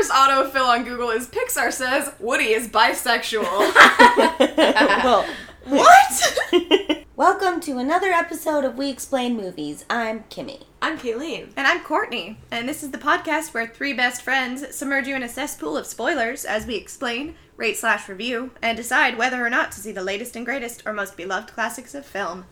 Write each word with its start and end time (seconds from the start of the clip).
first 0.00 0.12
autofill 0.12 0.66
on 0.66 0.82
Google 0.82 1.10
is 1.10 1.28
Pixar 1.28 1.70
says 1.70 2.10
Woody 2.18 2.54
is 2.54 2.68
bisexual. 2.68 3.42
well, 5.04 5.26
what? 5.64 7.04
welcome 7.16 7.60
to 7.60 7.76
another 7.76 8.06
episode 8.06 8.64
of 8.64 8.78
We 8.78 8.88
Explain 8.88 9.36
Movies. 9.36 9.84
I'm 9.90 10.24
Kimmy. 10.30 10.62
I'm 10.80 10.96
Kayleen. 10.96 11.52
And 11.54 11.66
I'm 11.66 11.80
Courtney, 11.80 12.38
and 12.50 12.66
this 12.66 12.82
is 12.82 12.92
the 12.92 12.98
podcast 12.98 13.52
where 13.52 13.66
three 13.66 13.92
best 13.92 14.22
friends 14.22 14.74
submerge 14.74 15.06
you 15.06 15.16
in 15.16 15.22
a 15.22 15.28
cesspool 15.28 15.76
of 15.76 15.84
spoilers 15.84 16.46
as 16.46 16.64
we 16.64 16.76
explain, 16.76 17.34
rate 17.58 17.76
slash 17.76 18.08
review, 18.08 18.52
and 18.62 18.78
decide 18.78 19.18
whether 19.18 19.44
or 19.44 19.50
not 19.50 19.70
to 19.72 19.80
see 19.80 19.92
the 19.92 20.02
latest 20.02 20.34
and 20.34 20.46
greatest 20.46 20.82
or 20.86 20.94
most 20.94 21.14
beloved 21.14 21.52
classics 21.52 21.94
of 21.94 22.06
film. 22.06 22.46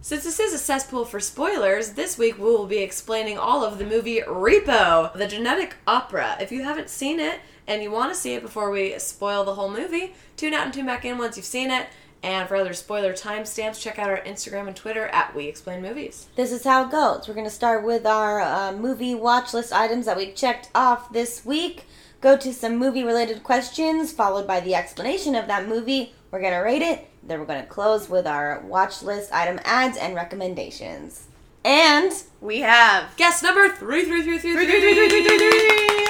Since 0.00 0.22
this 0.22 0.38
is 0.38 0.54
a 0.54 0.58
cesspool 0.58 1.04
for 1.04 1.18
spoilers, 1.18 1.90
this 1.90 2.16
week 2.16 2.38
we 2.38 2.44
will 2.44 2.66
be 2.66 2.78
explaining 2.78 3.36
all 3.36 3.64
of 3.64 3.78
the 3.78 3.84
movie 3.84 4.20
Repo, 4.20 5.12
the 5.12 5.26
genetic 5.26 5.74
opera. 5.88 6.36
If 6.40 6.52
you 6.52 6.62
haven't 6.62 6.88
seen 6.88 7.18
it 7.18 7.40
and 7.66 7.82
you 7.82 7.90
want 7.90 8.14
to 8.14 8.18
see 8.18 8.34
it 8.34 8.42
before 8.42 8.70
we 8.70 8.96
spoil 9.00 9.44
the 9.44 9.56
whole 9.56 9.70
movie, 9.70 10.14
tune 10.36 10.54
out 10.54 10.64
and 10.64 10.72
tune 10.72 10.86
back 10.86 11.04
in 11.04 11.18
once 11.18 11.36
you've 11.36 11.44
seen 11.44 11.70
it. 11.72 11.88
And 12.22 12.48
for 12.48 12.56
other 12.56 12.74
spoiler 12.74 13.12
timestamps, 13.12 13.80
check 13.80 13.98
out 13.98 14.08
our 14.08 14.22
Instagram 14.22 14.68
and 14.68 14.76
Twitter 14.76 15.08
at 15.08 15.34
We 15.34 15.46
Explain 15.46 15.82
Movies. 15.82 16.28
This 16.36 16.52
is 16.52 16.64
how 16.64 16.86
it 16.86 16.92
goes. 16.92 17.26
We're 17.26 17.34
going 17.34 17.46
to 17.46 17.50
start 17.50 17.84
with 17.84 18.06
our 18.06 18.40
uh, 18.40 18.72
movie 18.72 19.16
watch 19.16 19.52
list 19.52 19.72
items 19.72 20.06
that 20.06 20.16
we 20.16 20.32
checked 20.32 20.70
off 20.76 21.12
this 21.12 21.44
week. 21.44 21.84
Go 22.20 22.36
to 22.36 22.52
some 22.52 22.76
movie 22.76 23.04
related 23.04 23.42
questions, 23.42 24.12
followed 24.12 24.46
by 24.46 24.60
the 24.60 24.76
explanation 24.76 25.34
of 25.34 25.48
that 25.48 25.68
movie. 25.68 26.14
We're 26.30 26.40
going 26.40 26.54
to 26.54 26.58
rate 26.60 26.82
it. 26.82 27.07
Then 27.22 27.40
we're 27.40 27.46
going 27.46 27.60
to 27.62 27.66
close 27.68 28.08
with 28.08 28.26
our 28.26 28.60
watch 28.60 29.02
list 29.02 29.32
item 29.32 29.60
ads 29.64 29.96
and 29.98 30.14
recommendations. 30.14 31.26
And 31.64 32.12
We 32.40 32.60
have. 32.60 33.14
Guest 33.16 33.42
number 33.42 33.68
three, 33.68 34.04
three, 34.04 34.22
three, 34.22 34.38
three, 34.38 34.52
Three, 34.54 34.66
three, 34.66 34.80
three, 34.80 34.94
three, 35.08 35.08
three, 35.24 35.38
three, 35.38 35.50
three. 35.50 36.06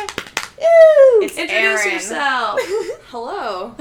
Woo! 0.59 1.23
It's 1.23 1.37
Introduce 1.39 1.81
Aaron. 1.81 1.93
yourself. 1.93 2.61
Hello. 3.09 3.75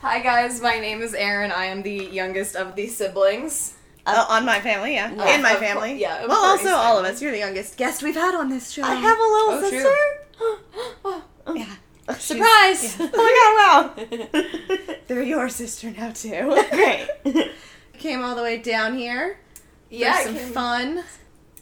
Hi 0.00 0.20
guys, 0.20 0.60
my 0.60 0.78
name 0.78 1.02
is 1.02 1.12
Aaron. 1.14 1.50
I 1.52 1.66
am 1.66 1.82
the 1.82 1.92
youngest 1.94 2.54
of 2.56 2.74
the 2.76 2.86
siblings. 2.86 3.74
Uh, 4.06 4.24
on 4.28 4.44
my 4.46 4.60
family, 4.60 4.94
yeah. 4.94 5.12
Yeah. 5.14 5.34
In 5.36 5.42
my 5.42 5.52
Of 5.52 5.58
cour- 5.58 5.68
family. 5.68 6.00
yeah, 6.00 6.24
Well, 6.26 6.36
course. 6.56 6.60
also 6.66 6.74
all 6.74 6.98
of 6.98 7.04
us. 7.04 7.20
You're 7.20 7.32
the 7.32 7.38
youngest 7.38 7.76
guest 7.76 8.02
we've 8.02 8.14
had 8.14 8.34
on 8.34 8.48
this 8.48 8.70
show. 8.70 8.82
I 8.82 8.94
have 8.94 9.18
a 9.18 9.22
little 9.22 9.50
Oh, 9.50 9.60
sister. 9.70 11.24
Yeah. 11.56 11.74
Surprise! 12.18 12.96
oh 13.00 13.94
my 13.94 13.94
god, 13.96 14.08
wow. 14.08 14.94
They're 15.06 15.22
your 15.22 15.48
sister 15.48 15.90
now 15.90 16.10
too. 16.12 16.58
Great. 16.70 17.50
Came 17.98 18.22
all 18.22 18.34
the 18.34 18.42
way 18.42 18.58
down 18.58 18.96
here. 18.96 19.38
Yeah, 19.90 20.16
for 20.18 20.22
some 20.28 20.34
came- 20.36 20.52
fun. 20.52 21.04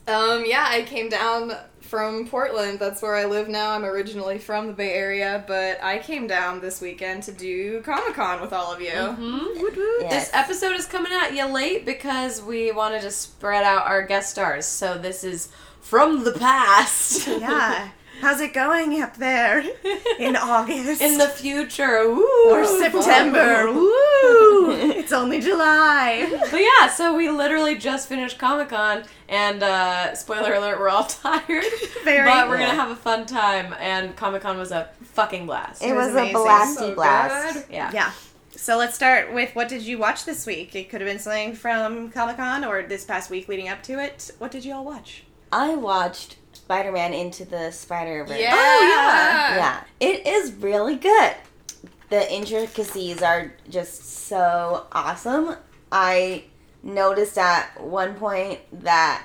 Um, 0.08 0.44
yeah, 0.46 0.66
I 0.68 0.82
came 0.82 1.08
down 1.08 1.52
from 1.80 2.26
Portland. 2.28 2.78
That's 2.78 3.00
where 3.02 3.14
I 3.16 3.24
live 3.24 3.48
now. 3.48 3.70
I'm 3.72 3.84
originally 3.84 4.38
from 4.38 4.66
the 4.68 4.72
Bay 4.72 4.92
Area, 4.92 5.44
but 5.48 5.82
I 5.82 5.98
came 5.98 6.26
down 6.26 6.60
this 6.60 6.80
weekend 6.80 7.22
to 7.24 7.32
do 7.32 7.80
Comic 7.82 8.14
Con 8.14 8.40
with 8.40 8.52
all 8.52 8.72
of 8.72 8.80
you. 8.80 8.90
Mhm. 8.90 10.00
Yes. 10.02 10.10
This 10.26 10.30
episode 10.34 10.76
is 10.76 10.86
coming 10.86 11.12
at 11.12 11.34
you 11.34 11.44
late 11.46 11.84
because 11.86 12.40
we 12.42 12.70
wanted 12.72 13.02
to 13.02 13.10
spread 13.10 13.64
out 13.64 13.86
our 13.86 14.02
guest 14.02 14.30
stars. 14.30 14.66
So 14.66 14.96
this 14.98 15.24
is 15.24 15.48
from 15.80 16.24
the 16.24 16.32
past. 16.32 17.26
Yeah. 17.26 17.88
How's 18.20 18.40
it 18.40 18.52
going 18.54 19.00
up 19.02 19.16
there 19.18 19.62
in 20.18 20.36
August? 20.36 21.00
In 21.02 21.18
the 21.18 21.28
future. 21.28 22.08
Woo. 22.08 22.26
or 22.50 22.64
September. 22.64 23.70
Woo! 23.72 24.70
It's 24.70 25.12
only 25.12 25.40
July. 25.40 26.26
But 26.50 26.60
yeah, 26.60 26.88
so 26.88 27.14
we 27.16 27.28
literally 27.30 27.76
just 27.76 28.08
finished 28.08 28.38
Comic 28.38 28.70
Con, 28.70 29.02
and 29.28 29.62
uh, 29.62 30.14
spoiler 30.14 30.54
alert, 30.54 30.78
we're 30.78 30.88
all 30.88 31.04
tired. 31.22 31.64
Very. 32.04 32.24
but 32.24 32.48
we're 32.48 32.58
gonna 32.58 32.74
have 32.74 32.90
a 32.90 32.96
fun 32.96 33.26
time, 33.26 33.74
and 33.78 34.16
Comic 34.16 34.42
Con 34.42 34.56
was 34.58 34.70
a 34.72 34.88
fucking 35.02 35.46
blast. 35.46 35.82
it 35.82 35.90
It 35.90 35.94
was 35.94 36.12
was, 36.12 36.16
a 36.30 36.32
blasty 36.32 36.74
So 36.88 36.94
blast. 36.94 37.54
good. 37.54 37.74
yeah. 37.74 37.90
Yeah. 37.92 38.12
So 38.56 38.76
let's 38.78 38.94
start 38.94 39.32
with 39.34 39.54
what 39.54 39.68
did 39.68 39.82
you 39.82 39.98
watch 39.98 40.24
this 40.24 40.46
week? 40.46 40.74
It 40.74 40.88
could 40.88 41.00
have 41.00 41.08
been 41.08 41.18
something 41.18 41.54
from 41.54 42.10
Comic 42.10 42.36
Con 42.38 42.64
or 42.64 42.82
this 42.82 43.04
past 43.04 43.28
week 43.30 43.48
leading 43.48 43.68
up 43.68 43.82
to 43.84 44.02
it. 44.02 44.30
What 44.38 44.50
did 44.50 44.64
you 44.64 44.74
all 44.74 44.84
watch? 44.84 45.24
I 45.52 45.74
watched 45.76 46.36
Spider 46.66 46.90
Man 46.90 47.14
Into 47.14 47.44
the 47.44 47.70
Spider 47.70 48.24
Verse. 48.24 48.40
Yeah. 48.40 48.50
Oh, 48.52 48.88
yeah. 48.92 49.56
Yeah, 49.56 49.84
it 50.00 50.26
is 50.26 50.52
really 50.54 50.96
good. 50.96 51.32
The 52.10 52.28
intricacies 52.32 53.22
are 53.22 53.52
just 53.70 54.04
so 54.26 54.86
awesome. 54.90 55.54
I 55.92 56.42
noticed 56.82 57.38
at 57.38 57.80
one 57.80 58.14
point 58.16 58.58
that 58.82 59.24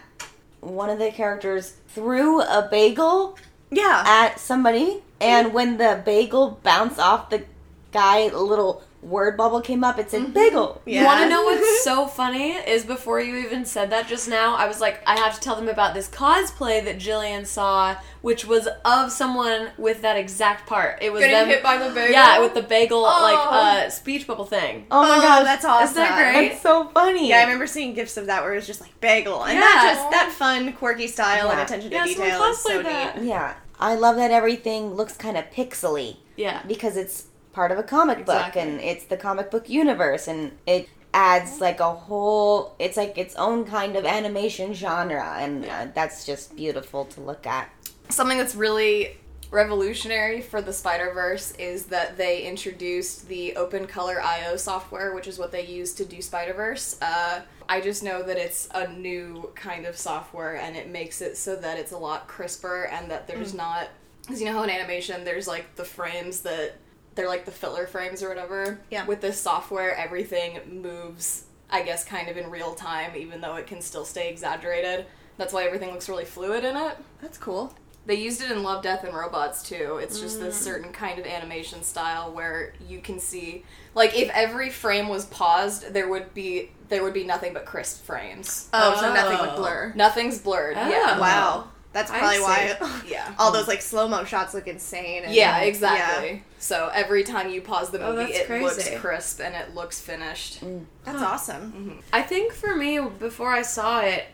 one 0.59 0.91
of 0.91 1.00
the 1.00 1.09
characters 1.09 1.78
threw 1.88 2.41
a 2.41 2.68
bagel 2.69 3.40
Yeah. 3.72 4.03
at 4.06 4.40
somebody, 4.40 5.02
and 5.19 5.52
when 5.52 5.78
the 5.78 6.00
bagel 6.06 6.59
bounced 6.62 7.00
off 7.00 7.31
the 7.31 7.44
guy, 7.91 8.19
a 8.28 8.38
little 8.38 8.84
word 9.01 9.35
bubble 9.35 9.62
came 9.62 9.84
up. 9.84 9.97
It 9.97 10.12
said 10.12 10.34
bagel. 10.34 10.81
Yeah. 10.85 11.01
You 11.01 11.06
want 11.07 11.22
to 11.23 11.29
know 11.29 11.44
what's 11.44 11.84
so 11.84 12.06
funny? 12.07 12.51
Is 12.51 12.85
before 12.85 13.19
you 13.19 13.35
even 13.38 13.66
said 13.66 13.89
that 13.89 14.07
just 14.07 14.29
now, 14.29 14.56
I 14.56 14.67
was 14.67 14.79
like, 14.79 15.01
I 15.07 15.17
have 15.17 15.34
to 15.35 15.39
tell 15.41 15.56
them 15.56 15.67
about 15.67 15.94
this 15.94 16.07
cosplay 16.07 16.84
that 16.85 16.97
Jillian 17.00 17.45
saw, 17.45 17.95
which 18.22 18.45
was 18.45 18.67
of 18.85 19.11
someone 19.11 19.69
with 19.78 20.01
that 20.03 20.17
exact 20.17 20.67
part. 20.67 21.00
It 21.01 21.11
was 21.11 21.22
Getting 21.22 21.35
them, 21.35 21.47
hit 21.47 21.63
by 21.63 21.78
the 21.78 21.94
bagel. 21.94 22.11
Yeah, 22.11 22.40
with 22.40 22.53
the 22.53 22.61
bagel 22.61 23.00
Oh. 23.00 23.22
like 23.23 23.85
uh, 23.85 23.90
speech 23.90 24.28
bubble 24.28 24.45
thing. 24.45 24.85
Oh 24.91 25.01
my 25.01 25.17
Oh, 25.17 25.22
gosh, 25.22 25.44
that's 25.45 25.66
awesome. 25.66 25.84
Isn't 25.85 25.95
that 25.95 26.34
great? 26.34 26.50
That's 26.50 26.61
so 26.61 26.88
funny. 26.90 27.29
Yeah, 27.29 27.38
I 27.38 27.41
remember 27.44 27.67
seeing 27.67 27.94
gifs 27.94 28.17
of 28.17 28.28
that 28.28 28.44
where 28.44 28.53
it 28.53 28.57
was 28.57 28.67
just 28.67 28.81
like 28.81 29.00
bagel 29.01 29.44
and 29.44 29.53
Yeah. 29.53 29.61
that 29.61 29.94
just 29.95 30.11
that 30.11 30.31
fun, 30.31 30.73
quirky 30.73 31.07
style 31.07 31.50
and 31.50 31.59
attention 31.59 31.90
to 31.90 31.95
Yeah, 31.95 32.06
someone 32.06 32.28
detail 32.29 32.44
is 32.44 32.57
so 32.59 32.81
that. 32.84 33.19
neat. 33.22 33.28
Yeah, 33.29 33.53
I 33.79 33.95
love 33.95 34.16
that 34.17 34.29
everything 34.31 34.94
looks 34.94 35.17
kind 35.17 35.38
of 35.38 35.45
pixely. 35.51 36.17
Yeah. 36.38 36.61
because 36.67 36.97
it's 36.97 37.25
part 37.53 37.72
of 37.72 37.78
a 37.78 37.84
comic 37.84 38.25
book 38.25 38.56
and 38.56 38.79
it's 38.79 39.06
the 39.06 39.17
comic 39.17 39.51
book 39.51 39.69
universe 39.69 40.28
and 40.28 40.51
it 40.66 40.88
adds 41.13 41.59
like 41.59 41.79
a 41.81 41.94
whole 41.94 42.73
it's 42.79 42.95
like 42.95 43.17
its 43.17 43.35
own 43.35 43.66
kind 43.66 43.97
of 43.97 44.06
animation 44.06 44.73
genre 44.73 45.35
and 45.39 45.66
uh, 45.66 45.88
that's 45.94 46.25
just 46.25 46.56
beautiful 46.56 47.03
to 47.03 47.19
look 47.19 47.45
at 47.45 47.69
Something 48.09 48.38
that's 48.38 48.56
really 48.56 49.17
revolutionary 49.51 50.41
for 50.41 50.61
the 50.61 50.73
Spider 50.73 51.11
Verse 51.13 51.51
is 51.51 51.85
that 51.88 52.17
they 52.17 52.44
introduced 52.44 53.28
the 53.28 53.56
Open 53.56 53.85
Color 53.88 54.22
IO 54.22 54.56
software, 54.57 55.13
which 55.13 55.28
is 55.28 55.38
what 55.38 55.51
they 55.51 55.66
use 55.66 55.94
to 55.94 56.06
do 56.06 56.22
Spider 56.22 56.53
Verse. 56.53 56.97
Uh, 57.01 57.41
I 57.69 57.79
just 57.79 58.03
know 58.03 58.22
that 58.23 58.38
it's 58.38 58.67
a 58.73 58.88
new 58.88 59.50
kind 59.56 59.85
of 59.85 59.97
software 59.97 60.56
and 60.57 60.75
it 60.75 60.90
makes 60.90 61.22
it 61.22 61.38
so 61.38 61.56
that 61.56 61.78
it's 61.78 61.91
a 61.91 61.97
lot 61.97 62.28
crisper 62.28 62.85
and 62.85 63.09
that 63.11 63.28
there's 63.28 63.53
not. 63.53 63.90
Because 64.23 64.41
you 64.41 64.47
know 64.47 64.53
how 64.53 64.63
in 64.63 64.69
animation 64.69 65.23
there's 65.23 65.47
like 65.47 65.75
the 65.75 65.85
frames 65.85 66.41
that. 66.41 66.75
They're 67.16 67.27
like 67.27 67.45
the 67.45 67.51
filler 67.51 67.88
frames 67.88 68.23
or 68.23 68.29
whatever. 68.29 68.79
Yeah. 68.89 69.05
With 69.05 69.22
this 69.22 69.39
software, 69.39 69.95
everything 69.95 70.59
moves, 70.81 71.44
I 71.69 71.81
guess, 71.83 72.03
kind 72.03 72.29
of 72.29 72.38
in 72.38 72.49
real 72.49 72.73
time, 72.73 73.16
even 73.16 73.41
though 73.41 73.55
it 73.55 73.67
can 73.67 73.81
still 73.81 74.05
stay 74.05 74.29
exaggerated. 74.29 75.05
That's 75.38 75.53
why 75.53 75.63
everything 75.66 75.91
looks 75.91 76.07
really 76.09 76.25
fluid 76.25 76.63
in 76.63 76.75
it. 76.77 76.97
That's 77.22 77.38
cool. 77.38 77.73
They 78.05 78.16
used 78.16 78.41
it 78.41 78.49
in 78.49 78.63
Love, 78.63 78.81
Death, 78.81 79.03
and 79.03 79.13
Robots 79.16 79.61
too. 79.61 79.97
It's 80.01 80.19
just 80.19 80.38
Mm. 80.39 80.44
this 80.44 80.59
certain 80.59 80.91
kind 80.91 81.19
of 81.19 81.25
animation 81.27 81.83
style 81.83 82.31
where 82.31 82.73
you 82.88 82.99
can 82.99 83.19
see, 83.19 83.63
like, 83.93 84.17
if 84.17 84.29
every 84.31 84.69
frame 84.72 85.07
was 85.07 85.25
paused, 85.25 85.93
there 85.93 86.07
would 86.07 86.33
be 86.33 86.72
there 86.89 87.03
would 87.03 87.13
be 87.13 87.23
nothing 87.23 87.53
but 87.53 87.66
crisp 87.66 88.03
frames. 88.03 88.67
Oh, 88.73 88.97
so 88.99 89.13
nothing 89.13 89.38
Oh. 89.39 89.45
would 89.45 89.55
blur. 89.55 89.93
Nothing's 89.95 90.39
blurred. 90.39 90.75
Oh. 90.78 90.89
Yeah. 90.89 91.17
Wow. 91.19 91.69
That's 91.94 92.09
probably 92.09 92.38
see. 92.38 92.41
why 92.41 93.02
Yeah. 93.07 93.34
all 93.38 93.52
those 93.52 93.68
like 93.68 93.81
slow 93.81 94.07
mo 94.07 94.24
shots 94.24 94.53
look 94.53 94.68
insane. 94.68 95.24
And, 95.24 95.34
Yeah, 95.34 95.59
exactly. 95.59 96.44
So 96.57 96.90
every 96.94 97.24
time 97.24 97.50
you 97.50 97.62
pause 97.62 97.90
the 97.90 98.02
Oh, 98.02 98.13
movie, 98.13 98.34
that's 98.34 98.50
it 98.50 98.62
looks 98.62 98.90
crisp 99.00 99.41
and 99.41 99.56
it 99.56 99.75
looks 99.75 100.00
finished. 100.00 100.62
Yeah. 100.62 100.79
That's 101.03 101.22
awesome. 101.22 101.72
Mm-hmm. 101.72 102.00
I 102.13 102.22
think 102.22 102.53
for 102.53 102.75
me, 102.75 103.00
before 103.00 103.52
I 103.52 103.62
saw 103.62 104.02
it, 104.02 104.25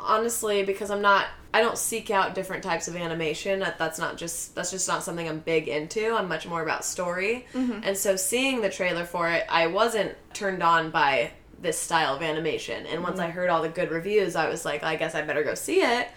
honestly, 0.00 0.62
because 0.62 0.90
I'm 0.90 1.02
not, 1.02 1.26
I 1.52 1.60
don't 1.60 1.76
seek 1.76 2.10
out 2.10 2.34
different 2.34 2.62
types 2.62 2.88
of 2.88 2.96
animation. 2.96 3.60
That 3.60 3.78
that's 3.78 3.98
not 3.98 4.16
just 4.16 4.54
that's 4.54 4.70
just 4.70 4.88
not 4.88 5.02
something 5.02 5.28
I'm 5.28 5.40
big 5.40 5.68
into. 5.68 6.14
I'm 6.14 6.28
much 6.28 6.46
more 6.46 6.62
about 6.62 6.84
story. 6.84 7.46
Mm-hmm. 7.52 7.80
And 7.84 7.96
so 7.96 8.16
seeing 8.16 8.62
the 8.62 8.70
trailer 8.70 9.04
for 9.04 9.28
it, 9.28 9.44
I 9.50 9.66
wasn't 9.66 10.14
turned 10.32 10.62
on 10.62 10.90
by 10.90 11.32
this 11.60 11.78
style 11.78 12.16
of 12.16 12.22
animation. 12.22 12.86
And 12.86 13.02
once 13.02 13.20
mm-hmm. 13.20 13.28
I 13.28 13.30
heard 13.30 13.50
all 13.50 13.62
the 13.62 13.68
good 13.68 13.90
reviews, 13.90 14.34
I 14.34 14.48
was 14.48 14.64
like, 14.64 14.82
I 14.82 14.96
guess 14.96 15.14
I 15.14 15.22
better 15.22 15.44
go 15.44 15.54
see 15.54 15.82
it. 15.82 16.08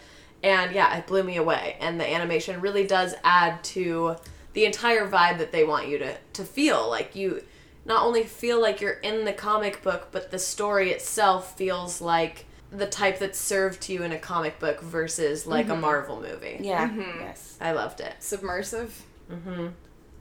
And 0.44 0.74
yeah, 0.74 0.96
it 0.98 1.08
blew 1.08 1.24
me 1.24 1.38
away. 1.38 1.78
And 1.80 2.00
the 2.00 2.08
animation 2.08 2.62
really 2.62 2.86
does 2.86 3.16
add 3.24 3.64
to 3.66 4.18
the 4.54 4.66
entire 4.66 5.10
vibe 5.10 5.38
that 5.40 5.52
they 5.52 5.64
want 5.64 5.88
you 5.88 5.98
to 6.00 6.18
to 6.34 6.44
feel. 6.44 6.90
Like 6.90 7.16
you 7.16 7.44
not 7.86 8.04
only 8.04 8.24
feel 8.24 8.62
like 8.62 8.82
you're 8.82 8.94
in 8.94 9.26
the 9.26 9.34
comic 9.34 9.82
book, 9.84 10.10
but 10.12 10.32
the 10.32 10.40
story 10.40 10.92
itself 10.92 11.58
feels 11.58 12.02
like 12.02 12.46
the 12.72 12.88
type 12.88 13.20
that's 13.20 13.40
served 13.40 13.82
to 13.82 13.94
you 13.94 14.04
in 14.04 14.12
a 14.12 14.18
comic 14.18 14.60
book 14.60 14.82
versus 14.82 15.46
like 15.46 15.70
a 15.70 15.76
Marvel 15.76 16.20
movie. 16.20 16.58
yeah 16.62 16.92
yes 17.20 17.58
I 17.62 17.72
loved 17.72 18.02
it. 18.02 18.16
Submersive. 18.20 19.04
Mm-hmm. 19.32 19.68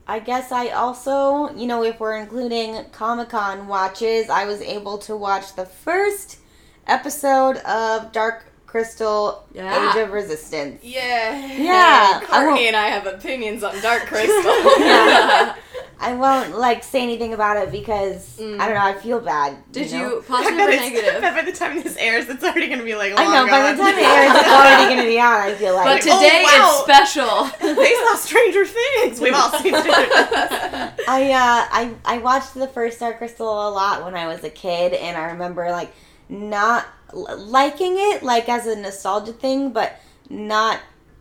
I 0.07 0.19
guess 0.19 0.53
I 0.53 0.69
also, 0.69 1.55
you 1.55 1.67
know, 1.67 1.83
if 1.83 1.99
we're 1.99 2.19
including 2.19 2.85
Comic 2.93 3.31
Con 3.31 3.67
watches, 3.67 4.29
I 4.29 4.45
was 4.45 4.61
able 4.61 4.99
to 4.99 5.17
watch 5.17 5.57
the 5.57 5.65
first 5.65 6.39
episode 6.87 7.57
of 7.59 8.13
Dark 8.13 8.53
Crystal 8.79 9.45
Yeah. 9.53 9.91
Age 9.95 10.03
of 10.03 10.11
Resistance. 10.13 10.83
Yeah. 10.83 11.47
Yeah, 11.57 12.19
I 12.21 12.25
Courtney 12.27 12.47
won't- 12.51 12.61
and 12.63 12.75
I 12.77 12.89
have 12.89 13.07
opinions 13.07 13.63
on 13.63 13.81
Dark 13.81 14.07
Crystal. 14.07 14.35
Yeah. 14.81 15.55
I 16.01 16.13
won't 16.15 16.59
like 16.59 16.83
say 16.83 17.01
anything 17.03 17.35
about 17.35 17.57
it 17.57 17.71
because 17.71 18.37
Mm. 18.41 18.59
I 18.61 18.67
don't 18.67 18.75
know. 18.75 18.83
I 18.83 18.95
feel 18.95 19.21
bad. 19.21 19.57
Did 19.71 19.93
know? 19.93 19.99
you 19.99 20.19
I 20.19 20.23
positive 20.27 20.57
bet, 20.59 20.69
or 20.69 20.73
it's, 20.73 20.83
I 20.83 20.89
negative? 20.89 21.23
by 21.23 21.43
the 21.43 21.53
time 21.53 21.83
this 21.85 21.97
airs, 21.97 22.29
it's 22.29 22.43
already 22.43 22.67
going 22.67 22.81
to 22.81 22.85
be 22.85 22.97
like 22.97 23.13
I 23.13 23.25
long 23.25 23.47
know. 23.47 23.53
By 23.53 23.73
the 23.73 23.79
time 23.81 23.95
it 23.97 24.03
airs, 24.05 24.33
it's 24.37 24.49
already 24.59 24.85
going 24.93 25.07
to 25.07 25.09
be 25.09 25.21
out. 25.21 25.39
I 25.39 25.55
feel 25.55 25.75
like. 25.75 25.85
But 26.03 26.11
oh, 26.13 26.19
today 26.21 26.43
wow. 26.43 26.51
it's 26.73 26.83
special. 26.83 27.75
they 27.77 27.95
saw 27.95 28.15
Stranger 28.17 28.67
Things. 28.67 29.21
We've 29.21 29.35
all 29.35 29.51
seen 29.51 29.73
Stranger 29.73 30.01
Things. 30.03 31.01
I 31.07 31.31
uh 31.33 31.69
I 31.71 31.95
I 32.05 32.19
watched 32.19 32.55
the 32.55 32.67
first 32.67 32.99
Dark 32.99 33.19
Crystal 33.19 33.47
a 33.47 33.71
lot 33.71 34.05
when 34.05 34.17
I 34.17 34.27
was 34.27 34.43
a 34.43 34.51
kid, 34.51 34.95
and 34.95 35.17
I 35.17 35.27
remember 35.31 35.71
like 35.71 35.93
not 36.29 36.85
l- 36.85 37.04
liking 37.15 37.95
it 37.97 38.23
like 38.23 38.49
as 38.49 38.67
a 38.67 38.77
nostalgia 38.77 39.33
thing, 39.33 39.71
but 39.71 40.01
not 40.29 40.81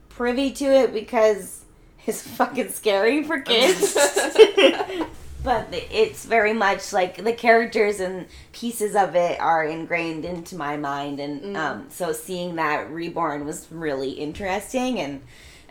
privy 0.09 0.51
to 0.51 0.65
it 0.65 0.93
because 0.93 1.65
it's 2.05 2.21
fucking 2.21 2.69
scary 2.69 3.23
for 3.23 3.39
kids. 3.39 3.93
but 5.43 5.67
it's 5.71 6.25
very 6.25 6.53
much 6.53 6.93
like 6.93 7.23
the 7.23 7.33
characters 7.33 7.99
and 7.99 8.27
pieces 8.51 8.95
of 8.95 9.15
it 9.15 9.39
are 9.39 9.63
ingrained 9.63 10.25
into 10.25 10.55
my 10.55 10.77
mind, 10.77 11.19
and 11.19 11.57
um, 11.57 11.85
so 11.89 12.11
seeing 12.13 12.55
that 12.55 12.89
reborn 12.91 13.45
was 13.45 13.67
really 13.71 14.11
interesting 14.11 14.99
and. 14.99 15.21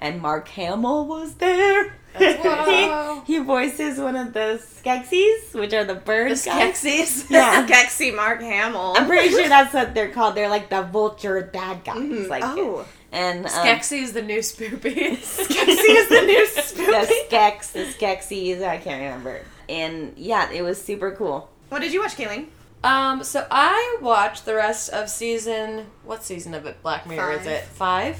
And 0.02 0.20
Mark 0.20 0.48
Hamill 0.48 1.06
was 1.06 1.34
there. 1.36 1.96
He, 2.18 3.36
he 3.38 3.38
voices 3.42 3.98
one 3.98 4.16
of 4.16 4.34
the 4.34 4.60
Skeksis, 4.62 5.54
which 5.54 5.72
are 5.72 5.84
the 5.84 5.94
bird 5.94 6.32
The. 6.32 6.34
Skeksis. 6.34 7.30
Yeah. 7.30 7.66
Skexy 7.66 8.14
Mark 8.14 8.40
Hamill. 8.42 8.94
I'm 8.98 9.06
pretty 9.06 9.30
sure 9.30 9.48
that's 9.48 9.72
what 9.72 9.94
they're 9.94 10.10
called. 10.10 10.34
They're 10.34 10.50
like 10.50 10.68
the 10.68 10.82
vulture 10.82 11.40
bad 11.50 11.84
guys. 11.84 11.96
Mhm. 11.96 12.28
Like, 12.28 12.44
Oh. 12.44 12.84
and 13.12 13.46
um, 13.46 13.50
Skexy 13.50 14.02
is 14.02 14.12
the 14.12 14.20
new 14.20 14.40
spoopy. 14.40 14.82
Skexy 15.16 15.96
is 16.00 16.08
the 16.10 16.20
new 16.26 16.46
spoopy. 16.48 17.08
the. 17.08 17.24
Skeks, 17.30 17.72
the 17.72 17.84
Skeksis. 17.84 18.62
I 18.62 18.76
can't 18.76 19.00
remember. 19.02 19.40
And 19.70 20.12
yeah, 20.18 20.50
it 20.50 20.60
was 20.60 20.82
super 20.82 21.12
cool. 21.12 21.48
What 21.70 21.80
did 21.80 21.94
you 21.94 22.00
watch, 22.02 22.16
Kayleen? 22.16 22.46
Um, 22.84 23.24
so 23.24 23.46
I 23.50 23.98
watched 24.02 24.44
the 24.44 24.54
rest 24.54 24.90
of 24.90 25.08
season. 25.08 25.86
What 26.04 26.24
season 26.24 26.52
of 26.52 26.66
it? 26.66 26.82
Black 26.82 27.06
Mirror 27.06 27.32
is 27.40 27.46
it? 27.46 27.62
Five. 27.64 28.18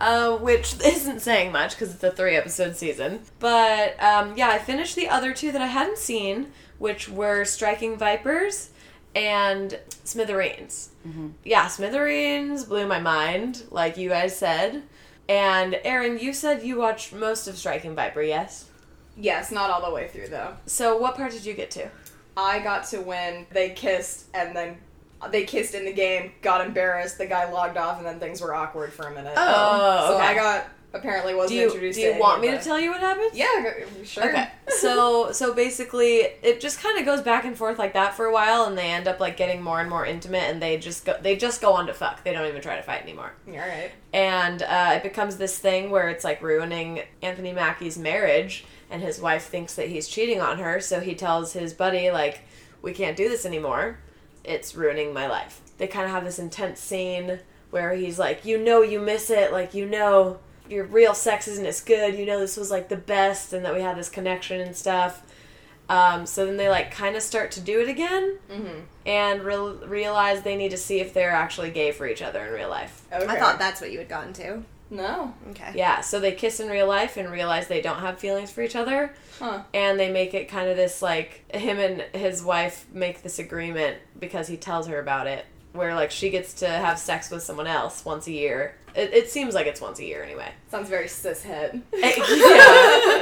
Uh, 0.00 0.36
which 0.38 0.74
isn't 0.84 1.20
saying 1.20 1.52
much 1.52 1.72
because 1.72 1.94
it's 1.94 2.02
a 2.02 2.10
three 2.10 2.34
episode 2.34 2.76
season. 2.76 3.20
But 3.38 4.02
um, 4.02 4.34
yeah, 4.36 4.48
I 4.48 4.58
finished 4.58 4.96
the 4.96 5.08
other 5.08 5.32
two 5.34 5.52
that 5.52 5.60
I 5.60 5.66
hadn't 5.66 5.98
seen, 5.98 6.52
which 6.78 7.08
were 7.08 7.44
Striking 7.44 7.96
Vipers 7.98 8.70
and 9.14 9.78
Smithereens. 10.04 10.90
Yeah, 11.44 11.66
Smithereens 11.66 12.64
blew 12.64 12.86
my 12.86 13.00
mind, 13.00 13.64
like 13.70 13.96
you 13.96 14.08
guys 14.08 14.36
said. 14.36 14.82
And 15.28 15.78
Aaron, 15.84 16.18
you 16.18 16.32
said 16.32 16.62
you 16.62 16.78
watched 16.78 17.12
most 17.12 17.46
of 17.46 17.56
Striking 17.56 17.94
Viper, 17.94 18.22
yes? 18.22 18.66
yes, 19.16 19.50
not 19.52 19.70
all 19.70 19.82
the 19.86 19.94
way 19.94 20.08
through 20.08 20.28
though. 20.28 20.56
So 20.66 20.96
what 20.96 21.16
part 21.16 21.32
did 21.32 21.44
you 21.44 21.54
get 21.54 21.70
to? 21.72 21.88
I 22.36 22.60
got 22.60 22.84
to 22.88 23.00
when 23.00 23.46
they 23.50 23.70
kissed 23.70 24.26
and 24.34 24.56
then 24.56 24.78
they 25.30 25.44
kissed 25.44 25.74
in 25.74 25.84
the 25.84 25.92
game, 25.92 26.32
got 26.42 26.64
embarrassed, 26.64 27.18
the 27.18 27.26
guy 27.26 27.50
logged 27.50 27.76
off, 27.76 27.98
and 27.98 28.06
then 28.06 28.18
things 28.18 28.40
were 28.40 28.54
awkward 28.54 28.92
for 28.92 29.06
a 29.06 29.14
minute. 29.14 29.34
Oh, 29.36 30.06
so 30.08 30.14
okay. 30.16 30.26
I 30.26 30.34
got 30.34 30.68
apparently 30.92 31.34
wasn't 31.34 31.50
Do 31.50 31.56
you, 31.56 31.66
introduced. 31.66 31.98
do 31.98 32.04
you 32.04 32.12
to 32.14 32.18
want 32.18 32.40
me 32.40 32.50
to 32.50 32.58
tell 32.58 32.80
you 32.80 32.90
what 32.90 33.00
happened? 33.00 33.30
Yeah, 33.34 33.72
sure. 34.04 34.28
Okay. 34.28 34.48
So 34.70 35.32
so 35.32 35.52
basically 35.52 36.18
it 36.42 36.60
just 36.60 36.78
kind 36.80 36.96
of 36.98 37.04
goes 37.04 37.20
back 37.22 37.44
and 37.44 37.56
forth 37.56 37.76
like 37.76 37.92
that 37.94 38.14
for 38.14 38.26
a 38.26 38.32
while 38.32 38.64
and 38.64 38.78
they 38.78 38.92
end 38.92 39.08
up 39.08 39.18
like 39.18 39.36
getting 39.36 39.60
more 39.60 39.80
and 39.80 39.90
more 39.90 40.06
intimate 40.06 40.44
and 40.44 40.62
they 40.62 40.78
just 40.78 41.04
go 41.04 41.16
they 41.20 41.34
just 41.36 41.60
go 41.60 41.72
on 41.72 41.88
to 41.88 41.92
fuck. 41.92 42.22
They 42.22 42.32
don't 42.32 42.46
even 42.46 42.62
try 42.62 42.76
to 42.76 42.82
fight 42.82 43.02
anymore. 43.02 43.32
All 43.48 43.56
right. 43.56 43.90
And 44.12 44.62
uh, 44.62 44.92
it 44.94 45.02
becomes 45.02 45.36
this 45.38 45.58
thing 45.58 45.90
where 45.90 46.08
it's 46.08 46.22
like 46.22 46.40
ruining 46.40 47.02
Anthony 47.20 47.52
Mackie's 47.52 47.98
marriage 47.98 48.64
and 48.90 49.02
his 49.02 49.20
wife 49.20 49.46
thinks 49.46 49.74
that 49.74 49.88
he's 49.88 50.06
cheating 50.08 50.40
on 50.40 50.58
her, 50.58 50.80
so 50.80 51.00
he 51.00 51.14
tells 51.14 51.52
his 51.52 51.74
buddy 51.74 52.10
like 52.10 52.40
we 52.80 52.92
can't 52.92 53.16
do 53.16 53.28
this 53.28 53.44
anymore. 53.44 53.98
It's 54.44 54.74
ruining 54.74 55.12
my 55.12 55.26
life. 55.26 55.60
They 55.78 55.86
kind 55.86 56.04
of 56.06 56.10
have 56.12 56.24
this 56.24 56.38
intense 56.38 56.80
scene 56.80 57.40
where 57.70 57.94
he's 57.94 58.18
like, 58.18 58.44
"You 58.44 58.58
know 58.58 58.82
you 58.82 59.00
miss 59.00 59.30
it, 59.30 59.52
like 59.52 59.74
you 59.74 59.86
know 59.86 60.38
your 60.68 60.84
real 60.84 61.14
sex 61.14 61.46
isn't 61.48 61.66
as 61.66 61.80
good. 61.80 62.14
You 62.18 62.26
know 62.26 62.38
this 62.40 62.56
was 62.56 62.70
like 62.70 62.88
the 62.88 62.96
best, 62.96 63.52
and 63.52 63.64
that 63.64 63.74
we 63.74 63.80
had 63.82 63.96
this 63.96 64.08
connection 64.08 64.60
and 64.60 64.74
stuff." 64.76 65.22
Um, 65.88 66.24
so 66.24 66.46
then 66.46 66.56
they 66.56 66.68
like 66.68 66.92
kind 66.92 67.16
of 67.16 67.22
start 67.22 67.50
to 67.52 67.60
do 67.60 67.80
it 67.80 67.88
again, 67.88 68.38
Mm-hmm. 68.50 68.80
and 69.06 69.42
re- 69.42 69.56
realize 69.86 70.42
they 70.42 70.56
need 70.56 70.70
to 70.70 70.76
see 70.76 71.00
if 71.00 71.12
they're 71.12 71.32
actually 71.32 71.70
gay 71.70 71.90
for 71.90 72.06
each 72.06 72.22
other 72.22 72.44
in 72.46 72.52
real 72.52 72.68
life. 72.68 73.02
Okay. 73.12 73.26
I 73.26 73.38
thought 73.40 73.58
that's 73.58 73.80
what 73.80 73.90
you 73.90 73.98
had 73.98 74.08
gotten 74.08 74.32
to. 74.34 74.62
No. 74.90 75.32
Okay. 75.50 75.72
Yeah, 75.74 76.00
so 76.00 76.18
they 76.18 76.32
kiss 76.32 76.58
in 76.60 76.68
real 76.68 76.88
life 76.88 77.16
and 77.16 77.30
realize 77.30 77.68
they 77.68 77.80
don't 77.80 78.00
have 78.00 78.18
feelings 78.18 78.50
for 78.50 78.60
each 78.62 78.74
other, 78.74 79.14
Huh. 79.38 79.62
and 79.72 79.98
they 80.00 80.10
make 80.10 80.34
it 80.34 80.48
kind 80.48 80.68
of 80.68 80.76
this 80.76 81.00
like 81.00 81.44
him 81.54 81.78
and 81.78 82.00
his 82.12 82.42
wife 82.42 82.86
make 82.92 83.22
this 83.22 83.38
agreement 83.38 83.98
because 84.18 84.48
he 84.48 84.56
tells 84.56 84.88
her 84.88 84.98
about 84.98 85.26
it, 85.28 85.46
where 85.72 85.94
like 85.94 86.10
she 86.10 86.30
gets 86.30 86.54
to 86.54 86.68
have 86.68 86.98
sex 86.98 87.30
with 87.30 87.42
someone 87.42 87.66
else 87.66 88.04
once 88.04 88.26
a 88.26 88.32
year. 88.32 88.74
It, 88.94 89.14
it 89.14 89.30
seems 89.30 89.54
like 89.54 89.68
it's 89.68 89.80
once 89.80 90.00
a 90.00 90.04
year 90.04 90.22
anyway. 90.24 90.48
Sounds 90.68 90.88
very 90.88 91.06
cishet. 91.06 91.80
Eh, 91.92 92.12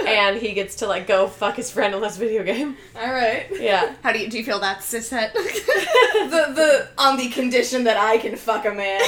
yeah, 0.11 0.29
and 0.29 0.41
he 0.41 0.55
gets 0.55 0.77
to 0.77 0.87
like 0.87 1.07
go 1.07 1.27
fuck 1.29 1.57
his 1.57 1.71
friend 1.71 1.95
in 1.95 2.01
this 2.01 2.17
video 2.17 2.43
game. 2.43 2.77
All 2.97 3.13
right. 3.13 3.47
Yeah. 3.53 3.95
How 4.03 4.13
do 4.13 4.19
you 4.19 4.31
do 4.31 4.39
you 4.39 4.45
feel 4.45 4.61
that 4.61 4.79
cishet? 4.79 5.33
the 5.33 6.53
the 6.55 6.89
on 6.97 7.19
the 7.19 7.29
condition 7.29 7.85
that 7.85 7.97
I 7.99 8.17
can 8.19 8.37
fuck 8.37 8.65
a 8.65 8.71
man. 8.73 9.01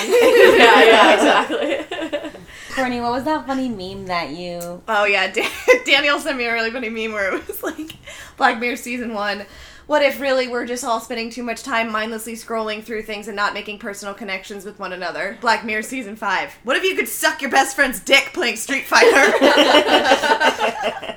yeah, 0.58 0.84
yeah, 0.84 1.14
exactly. 1.14 2.40
Courtney, 2.74 3.00
what 3.00 3.12
was 3.12 3.24
that 3.24 3.46
funny 3.46 3.68
meme 3.68 4.06
that 4.06 4.30
you? 4.30 4.82
Oh 4.86 5.04
yeah, 5.04 5.30
Dan- 5.32 5.50
Daniel 5.86 6.18
sent 6.18 6.36
me 6.36 6.44
a 6.44 6.52
really 6.52 6.70
funny 6.70 6.88
meme 6.90 7.12
where 7.12 7.34
it 7.34 7.46
was 7.48 7.62
like 7.62 7.92
Black 8.36 8.60
Mirror 8.60 8.76
season 8.76 9.14
one. 9.14 9.46
What 9.90 10.02
if 10.02 10.20
really 10.20 10.46
we're 10.46 10.66
just 10.66 10.84
all 10.84 11.00
spending 11.00 11.30
too 11.30 11.42
much 11.42 11.64
time 11.64 11.90
mindlessly 11.90 12.34
scrolling 12.34 12.84
through 12.84 13.02
things 13.02 13.26
and 13.26 13.34
not 13.34 13.54
making 13.54 13.80
personal 13.80 14.14
connections 14.14 14.64
with 14.64 14.78
one 14.78 14.92
another? 14.92 15.36
Black 15.40 15.64
Mirror 15.64 15.82
season 15.82 16.14
five. 16.14 16.52
What 16.62 16.76
if 16.76 16.84
you 16.84 16.94
could 16.94 17.08
suck 17.08 17.42
your 17.42 17.50
best 17.50 17.74
friend's 17.74 17.98
dick 17.98 18.30
playing 18.32 18.54
Street 18.54 18.84
Fighter? 18.86 19.32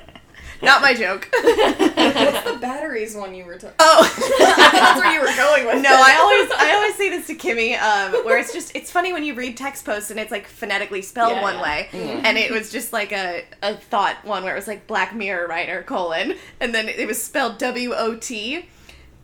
not 0.62 0.80
my 0.82 0.94
joke. 0.94 1.28
What's 1.32 2.42
the 2.50 2.58
batteries 2.60 3.14
one 3.14 3.34
you 3.34 3.44
were 3.44 3.54
talking? 3.56 3.74
Oh, 3.78 4.02
That's 4.38 5.00
where 5.00 5.12
you 5.12 5.20
were 5.20 5.34
going 5.36 5.66
with 5.66 5.82
No, 5.82 5.90
it. 5.90 5.98
I 5.98 6.16
always 6.20 6.50
I 6.58 6.74
always 6.74 6.94
say 6.94 7.08
this 7.10 7.26
to 7.28 7.34
Kimmy, 7.34 7.78
um, 7.80 8.12
where 8.24 8.38
it's 8.38 8.52
just 8.52 8.74
it's 8.76 8.90
funny 8.90 9.12
when 9.12 9.24
you 9.24 9.34
read 9.34 9.56
text 9.56 9.84
posts 9.84 10.10
and 10.10 10.18
it's 10.20 10.30
like 10.30 10.46
phonetically 10.46 11.02
spelled 11.02 11.32
Yeah, 11.32 11.42
one 11.42 11.54
yeah. 11.56 11.62
way, 11.62 11.88
and 11.92 12.38
it 12.38 12.50
was 12.50 12.70
just 12.72 12.92
like 12.92 13.12
a, 13.12 13.42
a 13.62 13.74
thought 13.74 14.16
one 14.24 14.44
where 14.44 14.54
it 14.54 14.58
was 14.58 14.68
like 14.68 14.86
Black 14.86 15.14
Mirror 15.14 15.46
writer 15.48 15.82
colon, 15.82 16.34
and 16.60 16.74
then 16.74 16.88
it 16.88 17.06
was 17.06 17.22
spelled 17.22 17.58
W 17.58 17.92
O 17.94 18.16
T, 18.16 18.66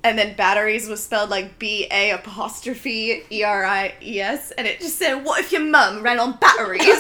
and 0.05 0.19
then 0.19 0.35
batteries 0.37 0.89
was 0.89 1.03
spelled 1.03 1.31
like 1.31 1.59
B 1.59 1.87
A 1.91 2.11
apostrophe 2.11 3.23
E 3.31 3.43
R 3.45 3.65
I 3.65 3.95
E 4.03 4.21
S, 4.21 4.51
and 4.53 4.67
it 4.67 4.81
just 4.81 4.99
said, 4.99 5.25
"What 5.25 5.41
if 5.41 5.53
your 5.53 5.63
mum 5.63 6.03
ran 6.03 6.19
on 6.19 6.37
batteries?" 6.41 6.81
it's 6.87 6.99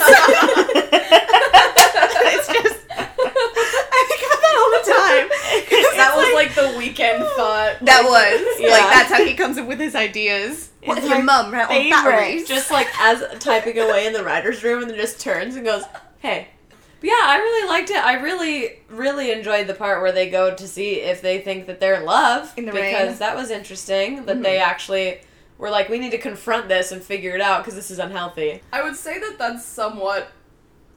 just 2.48 2.80
I 2.90 4.04
think 4.08 4.22
about 4.22 4.40
that 4.40 4.54
all 4.58 4.69
the 4.69 4.69
time. 4.84 5.28
'Cause 5.68 5.96
That 5.96 6.12
it's 6.14 6.16
was 6.16 6.34
like 6.34 6.54
the 6.54 6.78
weekend 6.78 7.24
thought. 7.36 7.76
that 7.82 8.02
was 8.04 8.60
Yeah. 8.60 8.68
like 8.70 8.82
that's 8.90 9.10
how 9.12 9.24
he 9.24 9.34
comes 9.34 9.58
up 9.58 9.66
with 9.66 9.78
his 9.80 9.94
ideas. 9.94 10.70
What 10.84 10.98
It's 10.98 11.06
if 11.06 11.10
your 11.12 11.22
my 11.22 11.42
mum 11.42 11.52
ran 11.52 11.66
on 11.66 11.90
batteries? 11.90 12.48
just 12.48 12.70
like 12.70 12.88
as 13.00 13.22
typing 13.38 13.78
away 13.78 14.06
in 14.06 14.12
the 14.12 14.24
writer's 14.24 14.62
room 14.64 14.82
and 14.82 14.90
then 14.90 14.96
just 14.98 15.20
turns 15.20 15.56
and 15.56 15.64
goes, 15.64 15.82
hey. 16.20 16.48
But 17.00 17.06
yeah, 17.08 17.22
I 17.22 17.36
really 17.38 17.68
liked 17.68 17.90
it. 17.90 17.96
I 18.04 18.14
really, 18.14 18.80
really 18.90 19.30
enjoyed 19.32 19.66
the 19.66 19.74
part 19.74 20.02
where 20.02 20.12
they 20.12 20.28
go 20.28 20.54
to 20.54 20.68
see 20.68 20.96
if 21.00 21.22
they 21.22 21.38
think 21.40 21.66
that 21.66 21.80
they're 21.80 21.94
in 21.94 22.04
love. 22.04 22.52
In 22.58 22.66
the 22.66 22.72
because 22.72 22.82
rain. 22.92 22.94
Mm-hmm. 23.08 23.18
that 23.20 23.36
was 23.36 23.50
interesting 23.50 24.26
that 24.26 24.42
they 24.42 24.58
actually 24.58 25.20
were 25.56 25.70
like, 25.70 25.88
we 25.88 25.98
need 25.98 26.10
to 26.10 26.18
confront 26.18 26.68
this 26.68 26.92
and 26.92 27.02
figure 27.02 27.34
it 27.34 27.40
out 27.40 27.62
because 27.62 27.74
this 27.74 27.90
is 27.90 27.98
unhealthy. 27.98 28.60
I 28.72 28.82
would 28.82 28.96
say 28.96 29.18
that 29.18 29.36
that's 29.38 29.64
somewhat 29.64 30.28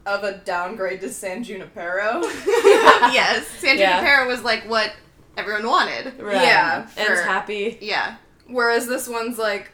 of 0.05 0.23
a 0.23 0.37
downgrade 0.37 1.01
to 1.01 1.09
San 1.09 1.43
Junipero. 1.43 2.21
yes, 2.23 3.47
San 3.59 3.77
Yeah. 3.77 3.99
Junipero 3.99 4.27
was 4.27 4.43
like 4.43 4.69
what 4.69 4.93
everyone 5.37 5.67
wanted. 5.67 6.19
Right. 6.19 6.41
Yeah, 6.41 6.87
And 6.97 7.07
for- 7.07 7.13
it's 7.13 7.21
happy. 7.23 7.77
Yeah, 7.81 8.17
Whereas 8.47 8.87
this 8.87 9.07
one's 9.07 9.37
like, 9.37 9.71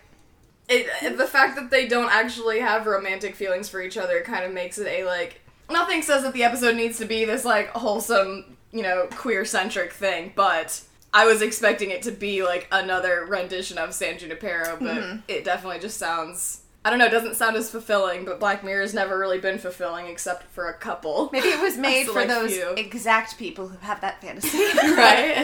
it, 0.68 1.18
the 1.18 1.26
fact 1.26 1.56
that 1.56 1.72
they 1.72 1.88
don't 1.88 2.12
actually 2.12 2.60
have 2.60 2.86
romantic 2.86 3.36
feelings 3.36 3.68
for 3.68 3.82
each 3.82 3.98
other 3.98 4.22
kind 4.22 4.46
of 4.46 4.54
makes 4.54 4.78
it 4.78 4.88
a 4.88 5.04
like. 5.04 5.42
Nothing 5.70 6.02
says 6.02 6.24
that 6.24 6.34
the 6.34 6.44
episode 6.44 6.76
needs 6.76 6.98
to 7.00 7.06
be 7.06 7.26
this 7.26 7.46
like 7.46 7.70
wholesome, 7.70 8.58
you 8.72 8.84
know, 8.84 9.08
queer 9.12 9.46
centric 9.46 9.94
thing, 9.94 10.32
but 10.36 10.82
I 11.14 11.26
was 11.26 11.42
expecting 11.42 11.90
it 11.90 12.04
to 12.04 12.12
be 12.12 12.44
like 12.44 12.68
another 12.72 13.26
rendition 13.28 13.78
of 13.78 13.94
San 13.94 14.20
Junipero, 14.20 14.78
but 14.80 14.98
mm-hmm. 14.98 15.20
it 15.28 15.44
definitely 15.44 15.80
just 15.80 15.98
sounds. 15.98 16.59
I 16.86 16.90
don't 16.90 16.98
know, 17.00 17.06
it 17.08 17.12
doesn't 17.12 17.36
sound 17.36 17.58
as 17.58 17.70
fulfilling, 17.70 18.24
but 18.24 18.40
Black 18.40 18.64
Mirror 18.64 18.82
has 18.84 18.94
never 18.94 19.20
really 19.20 19.38
been 19.40 19.58
fulfilling 19.58 20.06
except 20.08 20.44
for 20.52 20.70
a 20.70 20.74
couple. 20.74 21.30
maybe 21.34 21.50
it 21.50 21.62
was 21.62 21.78
made 21.90 22.08
for 22.08 22.26
those 22.26 22.54
few. 22.56 22.70
exact 22.76 23.38
people 23.38 23.68
who 23.68 23.78
have 23.80 24.00
that 24.02 24.22
fantasy. 24.22 24.58
Right? 24.90 25.36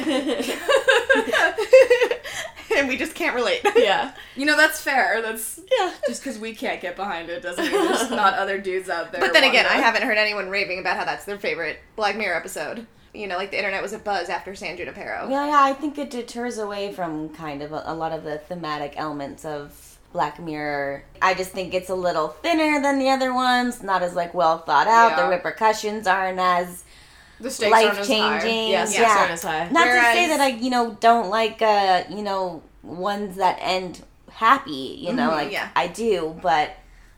and 2.75 2.88
we 2.88 2.98
just 2.98 3.15
can't 3.15 3.36
relate. 3.36 3.62
yeah. 3.75 4.13
You 4.36 4.46
know, 4.46 4.56
that's 4.58 4.82
fair. 4.82 5.22
That's 5.22 5.60
Yeah. 5.77 5.92
just 6.08 6.22
because 6.24 6.39
we 6.39 6.54
can't 6.56 6.82
get 6.82 6.96
behind 6.96 7.30
it 7.30 7.42
doesn't 7.42 7.63
mean 7.65 7.86
there's 7.86 8.10
not 8.10 8.34
other 8.36 8.58
dudes 8.60 8.89
out 8.89 9.12
there. 9.12 9.22
But 9.22 9.34
then 9.34 9.44
again, 9.44 9.65
I 9.65 9.75
haven't 9.75 10.04
heard 10.04 10.18
anyone 10.18 10.50
raving 10.50 10.80
about 10.80 10.98
how 10.98 11.06
that's 11.06 11.25
their 11.25 11.38
favorite 11.38 11.80
Black 11.96 12.15
Mirror 12.18 12.36
episode. 12.38 12.88
You 13.13 13.27
know, 13.27 13.38
like 13.38 13.51
the 13.51 13.58
internet 13.58 13.82
was 13.82 13.94
a 13.94 14.00
buzz 14.00 14.27
after 14.30 14.56
San 14.56 14.75
Junipero. 14.77 15.30
Yeah, 15.30 15.48
yeah, 15.48 15.62
I 15.63 15.74
think 15.74 15.98
it 15.98 16.10
deters 16.10 16.58
away 16.58 16.92
from 16.92 17.30
kind 17.30 17.62
of 17.62 17.72
a, 17.72 17.84
a 17.86 17.94
lot 17.94 18.12
of 18.12 18.24
the 18.25 18.39
thematic 18.39 18.94
elements 18.98 19.46
of 19.46 19.94
Black 20.15 20.39
Mirror. 20.39 21.03
I 21.22 21.34
just 21.34 21.51
think 21.51 21.74
it's 21.74 21.89
a 21.89 21.95
little 21.95 22.29
thinner 22.29 22.81
than 22.81 23.00
the 23.00 23.10
other 23.10 23.34
ones, 23.34 23.84
not 23.84 24.01
as 24.01 24.15
like 24.15 24.34
well 24.34 24.60
thought 24.60 24.88
out. 24.88 25.10
Yeah. 25.17 25.24
The 25.25 25.29
repercussions 25.36 26.07
aren't 26.07 26.39
as 26.39 26.86
the 27.41 27.51
stakes 27.51 27.74
aren't 27.74 27.86
life 27.89 28.00
as 28.00 28.07
high. 28.07 28.39
changing. 28.39 28.69
Yeah, 28.69 28.86
stakes 28.86 29.12
aren't 29.12 29.31
as 29.31 29.43
high. 29.43 29.67
Not 29.69 29.84
to 29.84 29.91
say 30.13 30.27
that 30.29 30.39
I, 30.39 30.48
you 30.48 30.69
know, 30.69 30.95
don't 31.01 31.29
like 31.29 31.62
uh, 31.62 32.05
you 32.10 32.22
know, 32.24 32.63
ones 32.81 33.36
that 33.36 33.57
end 33.60 34.03
happy, 34.31 34.98
you 35.01 35.12
know, 35.12 35.31
Mhm, 35.31 35.34
like 35.34 35.51
yeah. 35.51 35.67
I 35.75 35.88
do, 35.88 36.39
but 36.41 36.72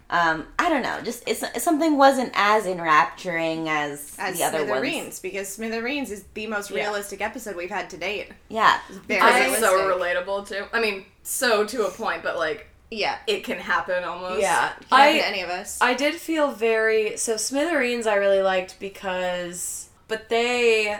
um, 0.10 0.48
I 0.58 0.70
don't 0.70 0.82
know, 0.82 1.00
just 1.04 1.22
it's, 1.28 1.44
something 1.64 1.98
wasn't 1.98 2.32
as 2.34 2.66
enrapturing 2.66 3.68
as, 3.70 4.16
As 4.18 4.38
the 4.40 4.44
other 4.46 4.60
ones. 4.60 4.70
Smithereens, 4.70 5.20
because 5.20 5.50
Smithereens 5.50 6.10
is 6.12 6.24
the 6.34 6.48
most 6.48 6.72
Yeah. 6.72 6.84
realistic 6.86 7.22
episode 7.22 7.56
we've 7.58 7.70
had 7.70 7.90
to 7.92 7.98
date. 7.98 8.30
Yeah. 8.50 8.80
Very 8.90 9.02
Because 9.20 9.34
I- 9.36 9.48
it's 9.50 9.60
so 9.60 9.78
relatable 9.78 10.48
too. 10.48 10.66
I 10.74 10.80
mean, 10.80 11.06
so 11.24 11.64
to 11.66 11.86
a 11.86 11.92
point, 11.92 12.24
but 12.24 12.38
like 12.38 12.68
Yeah. 12.90 13.18
it 13.28 13.44
can 13.44 13.58
happen 13.60 14.04
almost. 14.04 14.42
Yeah. 14.42 14.72
Can 14.90 14.98
happen 15.00 15.16
to 15.20 15.28
any 15.28 15.42
of 15.42 15.50
us. 15.50 15.78
I 15.82 15.94
did 15.94 16.16
feel 16.16 16.52
very 16.52 17.18
so 17.18 17.36
Smithereens 17.38 18.08
I 18.08 18.16
really 18.16 18.42
liked 18.42 18.80
because 18.80 19.90
but 20.08 20.30
they 20.30 21.00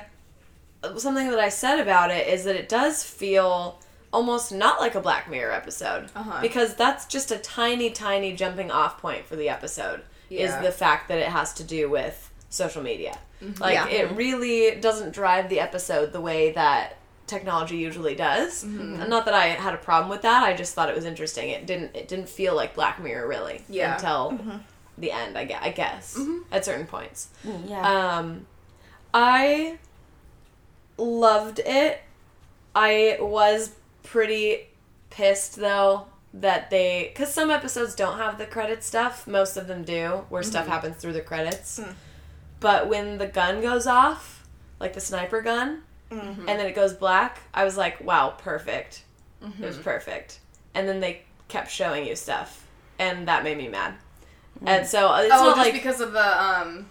something 0.98 1.30
that 1.30 1.40
I 1.40 1.50
said 1.50 1.80
about 1.80 2.12
it 2.12 2.28
is 2.28 2.44
that 2.44 2.56
it 2.56 2.70
does 2.70 3.04
feel 3.04 3.80
almost 4.14 4.52
not 4.52 4.80
like 4.80 4.96
a 4.96 5.02
Black 5.02 5.30
Mirror 5.30 5.52
episode 5.54 6.10
Uh-huh. 6.16 6.40
because 6.42 6.76
that's 6.76 7.06
just 7.06 7.32
a 7.32 7.38
tiny 7.38 7.90
tiny 7.92 8.34
jumping 8.34 8.70
off 8.72 9.00
point 9.02 9.26
for 9.26 9.36
the 9.36 9.50
episode 9.50 10.02
Yeah. 10.30 10.42
is 10.60 10.66
the 10.66 10.72
fact 10.72 11.08
that 11.08 11.18
it 11.20 11.28
has 11.30 11.54
to 11.56 11.64
do 11.64 11.90
with 11.90 12.32
social 12.50 12.82
media. 12.84 13.18
Like 13.60 13.74
Yeah. 13.76 13.88
it 13.88 14.12
really 14.12 14.76
doesn't 14.80 15.12
drive 15.14 15.48
the 15.50 15.60
episode 15.60 16.12
the 16.14 16.22
way 16.22 16.52
that 16.52 16.97
technology 17.28 17.78
usually 17.78 18.16
does. 18.16 18.64
And 18.64 19.10
not 19.10 19.26
that 19.26 19.34
I 19.34 19.48
had 19.48 19.74
a 19.74 19.78
problem 19.78 20.10
with 20.10 20.24
that. 20.24 20.44
I 20.44 20.56
just 20.56 20.74
thought 20.74 20.90
it 20.90 20.96
was 20.96 21.06
interesting. 21.06 21.50
It 21.50 21.68
didn't 21.68 21.96
it 21.96 22.08
didn't 22.08 22.30
feel 22.30 22.56
like 22.56 22.74
Black 22.74 23.02
Mirror 23.02 23.28
really 23.28 23.64
Yeah. 23.70 23.96
until 23.96 24.32
mm-hmm. 24.32 24.58
the 24.98 25.12
end, 25.12 25.38
I 25.38 25.46
guess, 25.46 25.62
I 25.62 25.72
guess 25.72 26.18
mm-hmm. 26.18 26.40
at 26.52 26.66
certain 26.66 26.88
points. 26.88 27.30
Yeah. 27.68 28.18
Um, 28.18 28.48
I 29.14 29.78
loved 30.98 31.60
it. 31.60 32.02
I 32.74 33.18
was 33.20 33.76
pretty 34.04 34.68
pissed 35.10 35.58
though 35.58 36.08
that 36.34 36.70
they 36.70 37.12
because 37.14 37.34
some 37.34 37.50
episodes 37.50 37.96
don't 37.96 38.18
have 38.18 38.38
the 38.38 38.46
credit 38.46 38.84
stuff. 38.84 39.28
Most 39.28 39.58
of 39.58 39.68
them 39.68 39.84
do, 39.84 40.26
where 40.30 40.44
stuff 40.44 40.68
happens 40.68 40.96
through 40.98 41.14
the 41.14 41.22
credits. 41.22 41.80
Hmm. 41.80 41.92
But 42.60 42.88
when 42.88 43.18
the 43.18 43.28
gun 43.28 43.62
goes 43.62 43.86
off, 43.86 44.48
like 44.80 44.94
the 44.94 45.02
sniper 45.02 45.42
gun, 45.42 45.84
Mm-hmm. 46.10 46.48
and 46.48 46.60
then 46.60 46.66
it 46.66 46.76
goes 46.76 46.94
black, 46.94 47.40
I 47.54 47.66
was 47.66 47.76
like, 47.76 48.02
"Wow, 48.02 48.36
perfect! 48.38 49.04
It 49.42 49.60
was 49.60 49.76
mm-hmm. 49.76 49.84
perfect." 49.84 50.40
And 50.74 50.88
then 50.88 51.00
they 51.00 51.24
kept 51.48 51.70
showing 51.70 52.06
you 52.06 52.16
stuff, 52.16 52.66
and 53.00 53.28
that 53.28 53.44
made 53.44 53.58
me 53.58 53.68
mad. 53.68 53.96
Hmm. 54.60 54.68
And 54.68 54.88
so 54.88 55.10
uh, 55.10 55.22
it's 55.22 55.34
Oh, 55.34 55.38
not 55.38 55.56
just 55.56 55.58
like 55.58 55.74
because 55.74 56.02
of 56.02 56.14
the 56.14 56.44
um, 56.44 56.90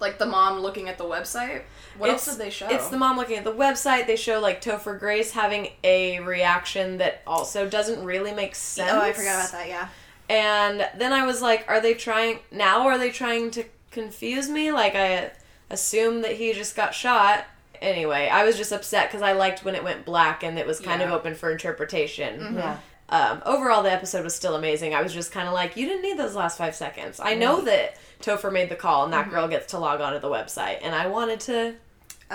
like 0.00 0.18
the 0.18 0.26
mom 0.26 0.60
looking 0.60 0.88
at 0.88 0.98
the 0.98 1.04
website. 1.04 1.62
What 1.98 2.10
else 2.10 2.26
did 2.26 2.38
they 2.38 2.50
show? 2.50 2.68
It's 2.68 2.88
the 2.88 2.98
mom 2.98 3.16
looking 3.16 3.36
at 3.36 3.44
the 3.44 3.52
website. 3.52 4.06
They 4.06 4.16
show 4.16 4.40
like 4.40 4.60
Topher 4.60 4.98
Grace 4.98 5.32
having 5.32 5.68
a 5.82 6.20
reaction 6.20 6.98
that 6.98 7.22
also 7.26 7.68
doesn't 7.68 8.04
really 8.04 8.32
make 8.32 8.54
sense. 8.54 8.92
oh, 8.92 9.00
I 9.00 9.12
forgot 9.12 9.36
about 9.36 9.52
that, 9.52 9.68
yeah. 9.68 9.88
And 10.28 10.88
then 10.98 11.12
I 11.12 11.24
was 11.24 11.40
like, 11.40 11.64
are 11.68 11.80
they 11.80 11.94
trying 11.94 12.40
now? 12.50 12.86
Are 12.86 12.98
they 12.98 13.10
trying 13.10 13.50
to 13.52 13.64
confuse 13.90 14.50
me? 14.50 14.72
Like 14.72 14.94
I 14.94 15.30
assume 15.70 16.22
that 16.22 16.32
he 16.32 16.52
just 16.52 16.76
got 16.76 16.94
shot. 16.94 17.46
Anyway, 17.82 18.28
I 18.32 18.44
was 18.44 18.56
just 18.56 18.72
upset 18.72 19.08
because 19.08 19.22
I 19.22 19.32
liked 19.32 19.64
when 19.64 19.74
it 19.74 19.82
went 19.84 20.04
black 20.04 20.42
and 20.42 20.58
it 20.58 20.66
was 20.66 20.80
kind 20.80 21.02
of 21.02 21.10
open 21.10 21.34
for 21.34 21.50
interpretation. 21.50 22.54
yeah. 22.56 22.78
Um, 23.08 23.40
overall, 23.46 23.84
the 23.84 23.92
episode 23.92 24.24
was 24.24 24.34
still 24.34 24.56
amazing. 24.56 24.92
I 24.94 25.00
was 25.02 25.12
just 25.14 25.30
kind 25.30 25.46
of 25.46 25.54
like, 25.54 25.76
you 25.76 25.86
didn't 25.86 26.02
need 26.02 26.18
those 26.18 26.34
last 26.34 26.58
five 26.58 26.74
seconds. 26.74 27.20
I 27.20 27.34
know 27.36 27.60
that 27.60 27.96
Topher 28.20 28.52
made 28.52 28.68
the 28.68 28.74
call 28.74 29.04
and 29.04 29.12
that 29.12 29.30
girl 29.30 29.46
gets 29.46 29.66
to 29.72 29.78
log 29.78 30.00
on 30.00 30.12
to 30.12 30.18
the 30.18 30.28
website, 30.28 30.78
and 30.82 30.92
I 30.94 31.06
wanted 31.06 31.38
to 31.40 31.74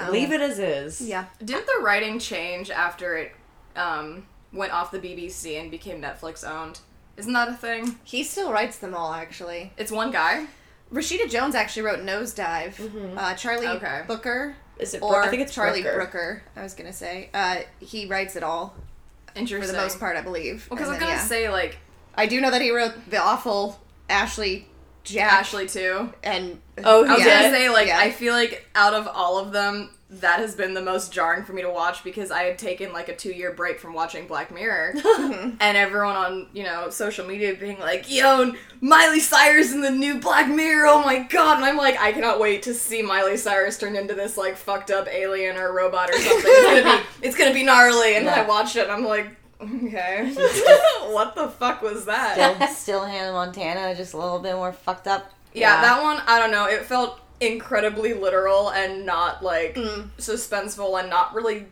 leave 0.09 0.31
it 0.31 0.39
as 0.39 0.59
is. 0.59 1.01
Yeah. 1.01 1.25
Didn't 1.43 1.65
the 1.65 1.81
writing 1.83 2.19
change 2.19 2.69
after 2.71 3.17
it 3.17 3.33
um, 3.75 4.25
went 4.53 4.71
off 4.71 4.91
the 4.91 4.99
BBC 4.99 5.59
and 5.59 5.69
became 5.69 6.01
Netflix 6.01 6.49
owned? 6.49 6.79
Isn't 7.17 7.33
that 7.33 7.49
a 7.49 7.53
thing? 7.53 7.99
He 8.05 8.23
still 8.23 8.53
writes 8.53 8.77
them 8.77 8.95
all, 8.95 9.11
actually. 9.13 9.73
It's 9.77 9.91
one 9.91 10.09
guy. 10.11 10.45
Rashida 10.93 11.29
Jones 11.29 11.53
actually 11.55 11.83
wrote 11.83 11.99
Nosedive. 11.99 13.17
Uh, 13.17 13.33
Charlie 13.33 13.67
Okay. 13.67 14.03
Booker. 14.07 14.55
Is 14.81 14.93
it? 14.93 14.99
Bro- 15.01 15.09
Or 15.09 15.23
I 15.23 15.27
think 15.29 15.41
it's 15.43 15.53
Charlie 15.53 15.81
Brooker. 15.81 15.97
Brooker. 15.97 16.43
I 16.55 16.63
was 16.63 16.73
gonna 16.73 16.93
say. 16.93 17.29
Uh, 17.33 17.57
he 17.79 18.05
writes 18.07 18.35
it 18.35 18.43
all 18.43 18.75
for 19.33 19.39
the 19.67 19.73
most 19.73 19.99
part, 19.99 20.17
I 20.17 20.21
believe. 20.21 20.67
Well, 20.69 20.75
Because 20.77 20.89
I 20.89 20.91
was 20.93 20.99
gonna 20.99 21.11
yeah. 21.13 21.19
say 21.23 21.49
like 21.49 21.77
I 22.15 22.25
do 22.25 22.41
know 22.41 22.51
that 22.51 22.61
he 22.61 22.71
wrote 22.71 22.93
the 23.09 23.17
awful 23.21 23.79
Ashley 24.09 24.67
Jack 25.03 25.33
Ashley 25.33 25.67
too. 25.67 26.13
and 26.23 26.59
Oh, 26.83 27.05
I 27.05 27.13
was 27.15 27.25
Yeah. 27.25 27.43
gonna 27.43 27.55
say 27.55 27.69
like 27.69 27.87
Yeah. 27.87 27.99
I 27.99 28.11
feel 28.11 28.33
like 28.33 28.67
out 28.75 28.93
of 28.93 29.07
all 29.07 29.37
of 29.39 29.51
them, 29.51 29.91
that 30.15 30.39
has 30.39 30.55
been 30.55 30.73
the 30.73 30.81
most 30.81 31.13
jarring 31.13 31.45
for 31.45 31.53
me 31.53 31.61
to 31.61 31.69
watch 31.69 32.03
because 32.03 32.31
I 32.31 32.43
had 32.43 32.57
taken 32.57 32.91
like 32.91 33.07
a 33.07 33.15
two 33.15 33.31
year 33.31 33.53
break 33.53 33.79
from 33.79 33.93
watching 33.93 34.27
Black 34.27 34.51
Mirror, 34.53 34.95
and 35.05 35.77
everyone 35.77 36.15
on 36.17 36.47
you 36.53 36.63
know 36.63 36.89
social 36.89 37.25
media 37.25 37.53
being 37.55 37.79
like, 37.79 38.11
"Yo, 38.11 38.51
Miley 38.81 39.21
Cyrus 39.21 39.71
in 39.71 39.79
the 39.81 39.89
new 39.89 40.19
Black 40.19 40.49
Mirror! 40.49 40.87
Oh 40.87 41.01
my 41.03 41.19
god!" 41.19 41.57
And 41.57 41.65
I'm 41.65 41.77
like, 41.77 41.97
I 41.97 42.11
cannot 42.11 42.39
wait 42.41 42.63
to 42.63 42.73
see 42.73 43.01
Miley 43.01 43.37
Cyrus 43.37 43.77
turn 43.77 43.95
into 43.95 44.13
this 44.13 44.35
like 44.37 44.57
fucked 44.57 44.91
up 44.91 45.07
alien 45.07 45.55
or 45.55 45.71
robot 45.73 46.09
or 46.09 46.13
something. 46.19 46.41
It's 46.45 46.83
gonna 46.83 46.97
be 46.97 47.03
it's 47.27 47.37
gonna 47.37 47.53
be 47.53 47.63
gnarly. 47.63 48.15
And 48.17 48.27
then 48.27 48.37
I 48.37 48.45
watched 48.45 48.75
it, 48.75 48.83
and 48.83 48.91
I'm 48.91 49.05
like. 49.05 49.37
Okay. 49.61 50.31
what 51.13 51.35
the 51.35 51.47
fuck 51.49 51.81
was 51.81 52.05
that? 52.05 52.55
Still, 52.55 52.67
still 52.67 53.05
Hannah 53.05 53.31
Montana, 53.33 53.95
just 53.95 54.13
a 54.13 54.17
little 54.17 54.39
bit 54.39 54.55
more 54.55 54.73
fucked 54.73 55.07
up. 55.07 55.31
Yeah, 55.53 55.75
Yeah. 55.75 55.81
that 55.81 56.01
one, 56.03 56.21
I 56.27 56.39
don't 56.39 56.51
know. 56.51 56.65
It 56.65 56.85
felt 56.85 57.19
incredibly 57.39 58.13
literal 58.13 58.69
and 58.69 59.05
not 59.05 59.43
like 59.43 59.75
Mm. 59.75 60.09
suspenseful 60.17 60.99
and 60.99 61.09
not 61.09 61.33
really. 61.35 61.67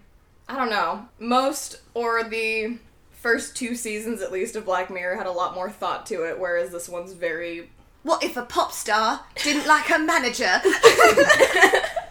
I 0.48 0.56
don't 0.56 0.70
know. 0.70 1.06
Most 1.20 1.78
or 1.94 2.24
the 2.24 2.78
first 3.12 3.56
two 3.56 3.76
seasons 3.76 4.22
at 4.22 4.32
least 4.32 4.56
of 4.56 4.66
Black 4.66 4.90
Mirror 4.90 5.16
had 5.18 5.28
a 5.28 5.32
lot 5.32 5.54
more 5.54 5.70
thought 5.70 6.06
to 6.08 6.24
it, 6.24 6.40
whereas 6.40 6.72
this 6.72 6.90
one's 6.90 7.14
very. 7.14 7.70
What 8.02 8.24
if 8.24 8.36
a 8.38 8.44
pop 8.44 8.72
star 8.72 9.22
didn't 9.44 9.68
like 9.68 9.84
her 9.86 10.00
manager? 10.00 10.62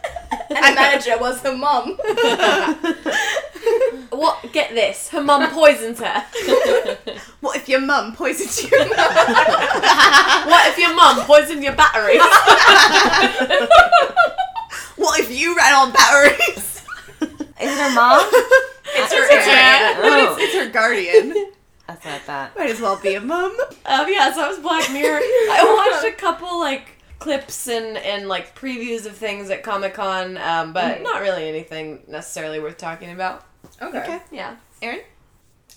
And 0.51 0.77
the 0.77 0.81
manager 0.81 1.19
was 1.19 1.41
her 1.43 1.57
mum. 1.57 1.99
What? 4.11 4.53
Get 4.53 4.75
this. 4.75 5.09
Her 5.11 5.23
mum 5.23 5.49
poisons 5.55 6.01
her. 6.01 6.25
what 7.41 7.57
if 7.57 7.69
your 7.69 7.81
mum 7.81 8.15
poisons 8.17 8.63
you? 8.63 8.69
what 8.79 8.89
if 10.67 10.79
your 10.79 10.95
mum 10.95 11.25
poisoned 11.25 11.63
your 11.63 11.75
batteries? 11.77 12.21
what 14.97 15.21
if 15.21 15.31
you 15.31 15.57
ran 15.57 15.75
on 15.75 15.93
batteries? 15.93 16.83
Is 17.21 17.29
it 17.61 17.79
her 17.79 17.95
mom? 17.95 18.21
It's 18.95 19.13
her, 19.13 19.25
It's 19.25 19.47
her 19.47 19.53
aunt, 19.53 20.05
aunt. 20.05 20.41
it's, 20.41 20.43
it's 20.43 20.55
her 20.65 20.71
guardian. 20.71 21.53
That's 21.87 22.05
what 22.05 22.15
I 22.15 22.19
thought. 22.19 22.55
That. 22.55 22.59
Might 22.59 22.71
as 22.71 22.81
well 22.81 22.99
be 23.01 23.15
a 23.15 23.21
mum. 23.21 23.57
Um, 23.87 24.07
yeah, 24.09 24.33
so 24.33 24.43
I 24.45 24.49
was 24.49 24.59
Black 24.59 24.91
Mirror. 24.91 25.21
I 25.21 25.93
watched 25.93 26.13
a 26.13 26.17
couple 26.17 26.59
like 26.59 26.98
clips 27.19 27.69
and 27.69 27.97
and 27.97 28.29
like 28.29 28.59
previews 28.59 29.07
of 29.07 29.17
things 29.17 29.51
at 29.51 29.63
Comic 29.63 29.95
Con, 29.95 30.37
um, 30.39 30.73
but 30.73 31.03
not 31.03 31.21
really 31.21 31.49
anything 31.49 32.03
necessarily 32.09 32.61
worth 32.61 32.79
talking 32.79 33.11
about. 33.11 33.45
Okay. 33.83 33.99
Okay. 33.99 34.21
Yeah. 34.31 34.57
Aaron? 34.83 35.01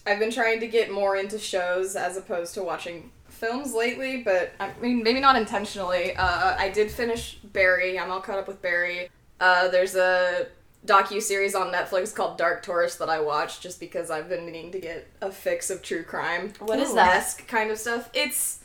I've 0.06 0.20
been 0.20 0.32
trying 0.32 0.60
to 0.62 0.68
get 0.68 0.92
more 0.92 1.16
into 1.16 1.38
shows 1.38 1.96
as 1.96 2.18
opposed 2.18 2.54
to 2.56 2.64
watching 2.64 3.12
films 3.28 3.74
lately, 3.74 4.22
but 4.24 4.52
I 4.60 4.72
mean, 4.82 5.04
maybe 5.04 5.20
not 5.20 5.36
intentionally. 5.36 6.16
Uh, 6.16 6.56
I 6.58 6.70
did 6.70 6.92
finish 6.92 7.38
Barry. 7.44 8.00
I'm 8.00 8.12
all 8.12 8.22
caught 8.22 8.40
up 8.40 8.48
with 8.48 8.62
Barry. 8.62 9.10
Uh, 9.40 9.68
there's 9.68 9.96
a 9.96 10.48
docu 10.86 11.22
series 11.22 11.54
on 11.54 11.72
Netflix 11.72 12.14
called 12.14 12.38
Dark 12.38 12.64
Tourist 12.64 13.00
that 13.00 13.10
I 13.10 13.20
watched 13.20 13.62
just 13.62 13.80
because 13.80 14.10
I've 14.10 14.30
been 14.30 14.46
needing 14.46 14.72
to 14.72 14.80
get 14.80 15.08
a 15.22 15.32
fix 15.32 15.70
of 15.70 15.82
true 15.82 16.04
crime. 16.04 16.54
What 16.60 16.80
is 16.80 16.94
that? 16.94 17.36
Kind 17.48 17.70
of 17.72 17.78
stuff. 17.78 18.10
It's 18.14 18.60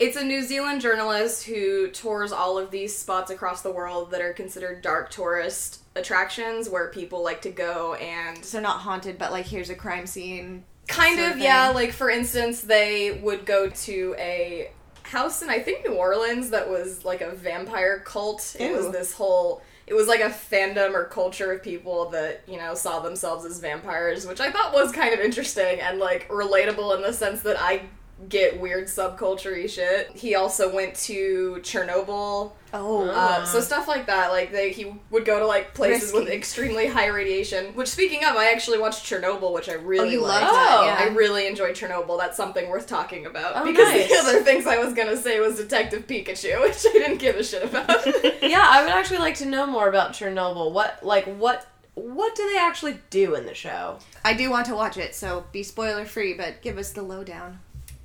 it's 0.00 0.16
a 0.16 0.24
New 0.24 0.42
Zealand 0.42 0.80
journalist 0.80 1.44
who 1.44 1.90
tours 1.90 2.32
all 2.32 2.58
of 2.58 2.70
these 2.70 2.96
spots 2.96 3.30
across 3.30 3.60
the 3.60 3.70
world 3.70 4.10
that 4.12 4.22
are 4.22 4.32
considered 4.32 4.80
dark 4.80 5.10
tourist 5.10 5.82
attractions 5.94 6.70
where 6.70 6.88
people 6.88 7.22
like 7.22 7.42
to 7.42 7.50
go 7.50 7.94
and 7.94 8.42
So 8.42 8.60
not 8.60 8.80
haunted, 8.80 9.18
but 9.18 9.30
like 9.30 9.44
here's 9.44 9.68
a 9.68 9.74
crime 9.74 10.06
scene. 10.06 10.64
Kind 10.88 11.18
sort 11.18 11.32
of, 11.32 11.36
of 11.36 11.42
yeah. 11.42 11.68
Like 11.68 11.92
for 11.92 12.08
instance, 12.08 12.62
they 12.62 13.20
would 13.22 13.44
go 13.44 13.68
to 13.68 14.14
a 14.18 14.70
house 15.02 15.42
in 15.42 15.50
I 15.50 15.58
think 15.58 15.86
New 15.86 15.94
Orleans 15.94 16.48
that 16.50 16.70
was 16.70 17.04
like 17.04 17.20
a 17.20 17.32
vampire 17.32 17.98
cult. 18.00 18.56
It 18.58 18.74
was 18.74 18.90
this 18.90 19.12
whole. 19.12 19.60
it 19.86 19.92
was 19.92 20.08
like 20.08 20.20
a 20.20 20.30
fandom 20.30 20.94
or 20.94 21.04
culture 21.04 21.52
of 21.52 21.62
people 21.62 22.08
that 22.10 22.40
you 22.48 22.56
know 22.56 22.74
saw 22.74 23.00
themselves 23.00 23.44
as 23.44 23.60
vampires, 23.60 24.26
which 24.26 24.40
I 24.40 24.50
thought 24.50 24.72
was 24.72 24.92
kind 24.92 25.12
of 25.12 25.20
interesting 25.20 25.78
and 25.80 25.98
like 25.98 26.26
relatable 26.28 26.96
in 26.96 27.02
the 27.02 27.12
sense 27.12 27.42
that 27.42 27.60
I 27.60 27.82
get 28.28 28.60
weird 28.60 28.86
subculture 28.86 29.68
shit. 29.68 30.10
He 30.14 30.34
also 30.34 30.72
went 30.74 30.94
to 30.96 31.58
Chernobyl. 31.62 32.52
Oh. 32.72 33.08
Uh, 33.08 33.44
so 33.44 33.60
stuff 33.60 33.88
like 33.88 34.06
that, 34.06 34.30
like 34.30 34.52
they, 34.52 34.70
he 34.70 34.94
would 35.10 35.24
go 35.24 35.40
to 35.40 35.46
like 35.46 35.74
places 35.74 36.12
with 36.12 36.28
extremely 36.28 36.86
high 36.86 37.06
radiation. 37.06 37.74
Which, 37.74 37.88
speaking 37.88 38.24
of, 38.24 38.36
I 38.36 38.52
actually 38.52 38.78
watched 38.78 39.04
Chernobyl, 39.04 39.52
which 39.52 39.68
I 39.68 39.74
really 39.74 40.12
you 40.12 40.22
liked. 40.22 40.44
loved 40.44 40.86
yeah. 40.86 40.96
I 41.00 41.08
really 41.14 41.46
enjoyed 41.46 41.74
Chernobyl. 41.74 42.18
That's 42.18 42.36
something 42.36 42.68
worth 42.68 42.86
talking 42.86 43.26
about. 43.26 43.52
Oh, 43.56 43.64
because 43.64 43.88
nice. 43.88 44.08
the 44.08 44.16
other 44.16 44.44
things 44.44 44.66
I 44.66 44.78
was 44.78 44.94
gonna 44.94 45.16
say 45.16 45.40
was 45.40 45.56
Detective 45.56 46.06
Pikachu, 46.06 46.60
which 46.62 46.84
I 46.86 46.92
didn't 46.92 47.18
give 47.18 47.36
a 47.36 47.44
shit 47.44 47.64
about. 47.64 47.88
yeah, 48.42 48.64
I 48.68 48.82
would 48.82 48.92
actually 48.92 49.18
like 49.18 49.36
to 49.36 49.46
know 49.46 49.66
more 49.66 49.88
about 49.88 50.12
Chernobyl. 50.12 50.72
What 50.72 51.04
like 51.04 51.24
what 51.24 51.66
what 51.94 52.34
do 52.34 52.48
they 52.50 52.58
actually 52.58 52.98
do 53.10 53.34
in 53.34 53.46
the 53.46 53.54
show? 53.54 53.98
I 54.24 54.34
do 54.34 54.50
want 54.50 54.66
to 54.66 54.74
watch 54.74 54.96
it, 54.96 55.14
so 55.14 55.44
be 55.52 55.62
spoiler 55.62 56.04
free, 56.04 56.34
but 56.34 56.62
give 56.62 56.78
us 56.78 56.92
the 56.92 57.02
lowdown. 57.02 57.58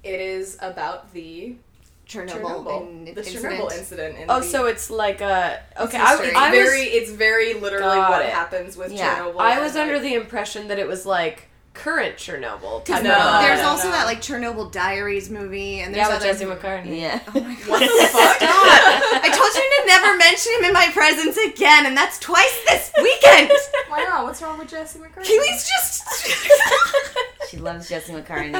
It 0.05 0.19
is 0.21 0.57
about 0.61 1.11
the 1.13 1.55
Chernobyl, 2.07 2.29
Chernobyl, 2.29 2.81
in- 2.87 3.05
the 3.05 3.11
incident. 3.17 3.43
Chernobyl 3.55 3.71
incident. 3.77 4.17
In 4.19 4.25
Oh, 4.29 4.39
the, 4.39 4.45
so 4.45 4.67
it's 4.67 4.89
like 4.91 5.21
a 5.21 5.59
okay. 5.79 5.85
It's 5.85 5.95
I, 5.95 6.11
history. 6.17 6.35
I 6.35 6.47
it's 6.53 6.55
very, 6.69 6.81
it's 6.83 7.11
very 7.11 7.53
literally 7.55 7.95
Got 7.95 8.09
what 8.11 8.21
it. 8.21 8.29
happens 8.29 8.77
with 8.77 8.91
Yeah. 8.91 9.17
Chernobyl. 9.17 9.39
I 9.39 9.59
was 9.59 9.75
under 9.75 9.93
like- 9.95 10.03
the 10.03 10.13
impression 10.13 10.67
that 10.67 10.77
it 10.77 10.87
was 10.87 11.05
like 11.07 11.49
current 11.75 12.15
Chernobyl. 12.15 12.83
type 12.83 13.03
No, 13.03 13.39
There's 13.41 13.61
no, 13.61 13.67
also 13.67 13.89
no. 13.89 13.91
that 13.91 14.05
like 14.05 14.21
Chernobyl 14.21 14.71
Diaries 14.71 15.29
movie, 15.29 15.81
and 15.81 15.93
there's 15.93 16.07
yeah 16.07 16.13
with 16.13 16.23
other. 16.23 16.31
Jesse 16.31 16.45
McCartney. 16.45 17.01
Yeah. 17.01 17.19
Oh 17.35 17.41
my 17.41 17.53
god! 17.55 17.67
What 17.67 17.79
the 17.79 18.07
fuck? 18.07 18.37
I 18.41 19.29
told 19.29 19.53
you 19.53 19.61
to 19.61 19.87
never 19.87 20.17
mention 20.17 20.53
him 20.53 20.65
in 20.65 20.73
my 20.73 20.89
presence 20.93 21.37
again, 21.37 21.85
and 21.85 21.95
that's 21.95 22.17
twice 22.19 22.63
this 22.67 22.91
weekend. 22.97 23.51
Why 23.89 24.03
not? 24.05 24.23
What's 24.23 24.41
wrong 24.41 24.57
with 24.57 24.69
Jesse 24.69 24.99
McCartney? 24.99 25.25
Kiwi's 25.25 25.67
just. 25.67 27.51
She 27.51 27.57
loves 27.57 27.89
Jesse 27.89 28.13
McCartney. 28.13 28.53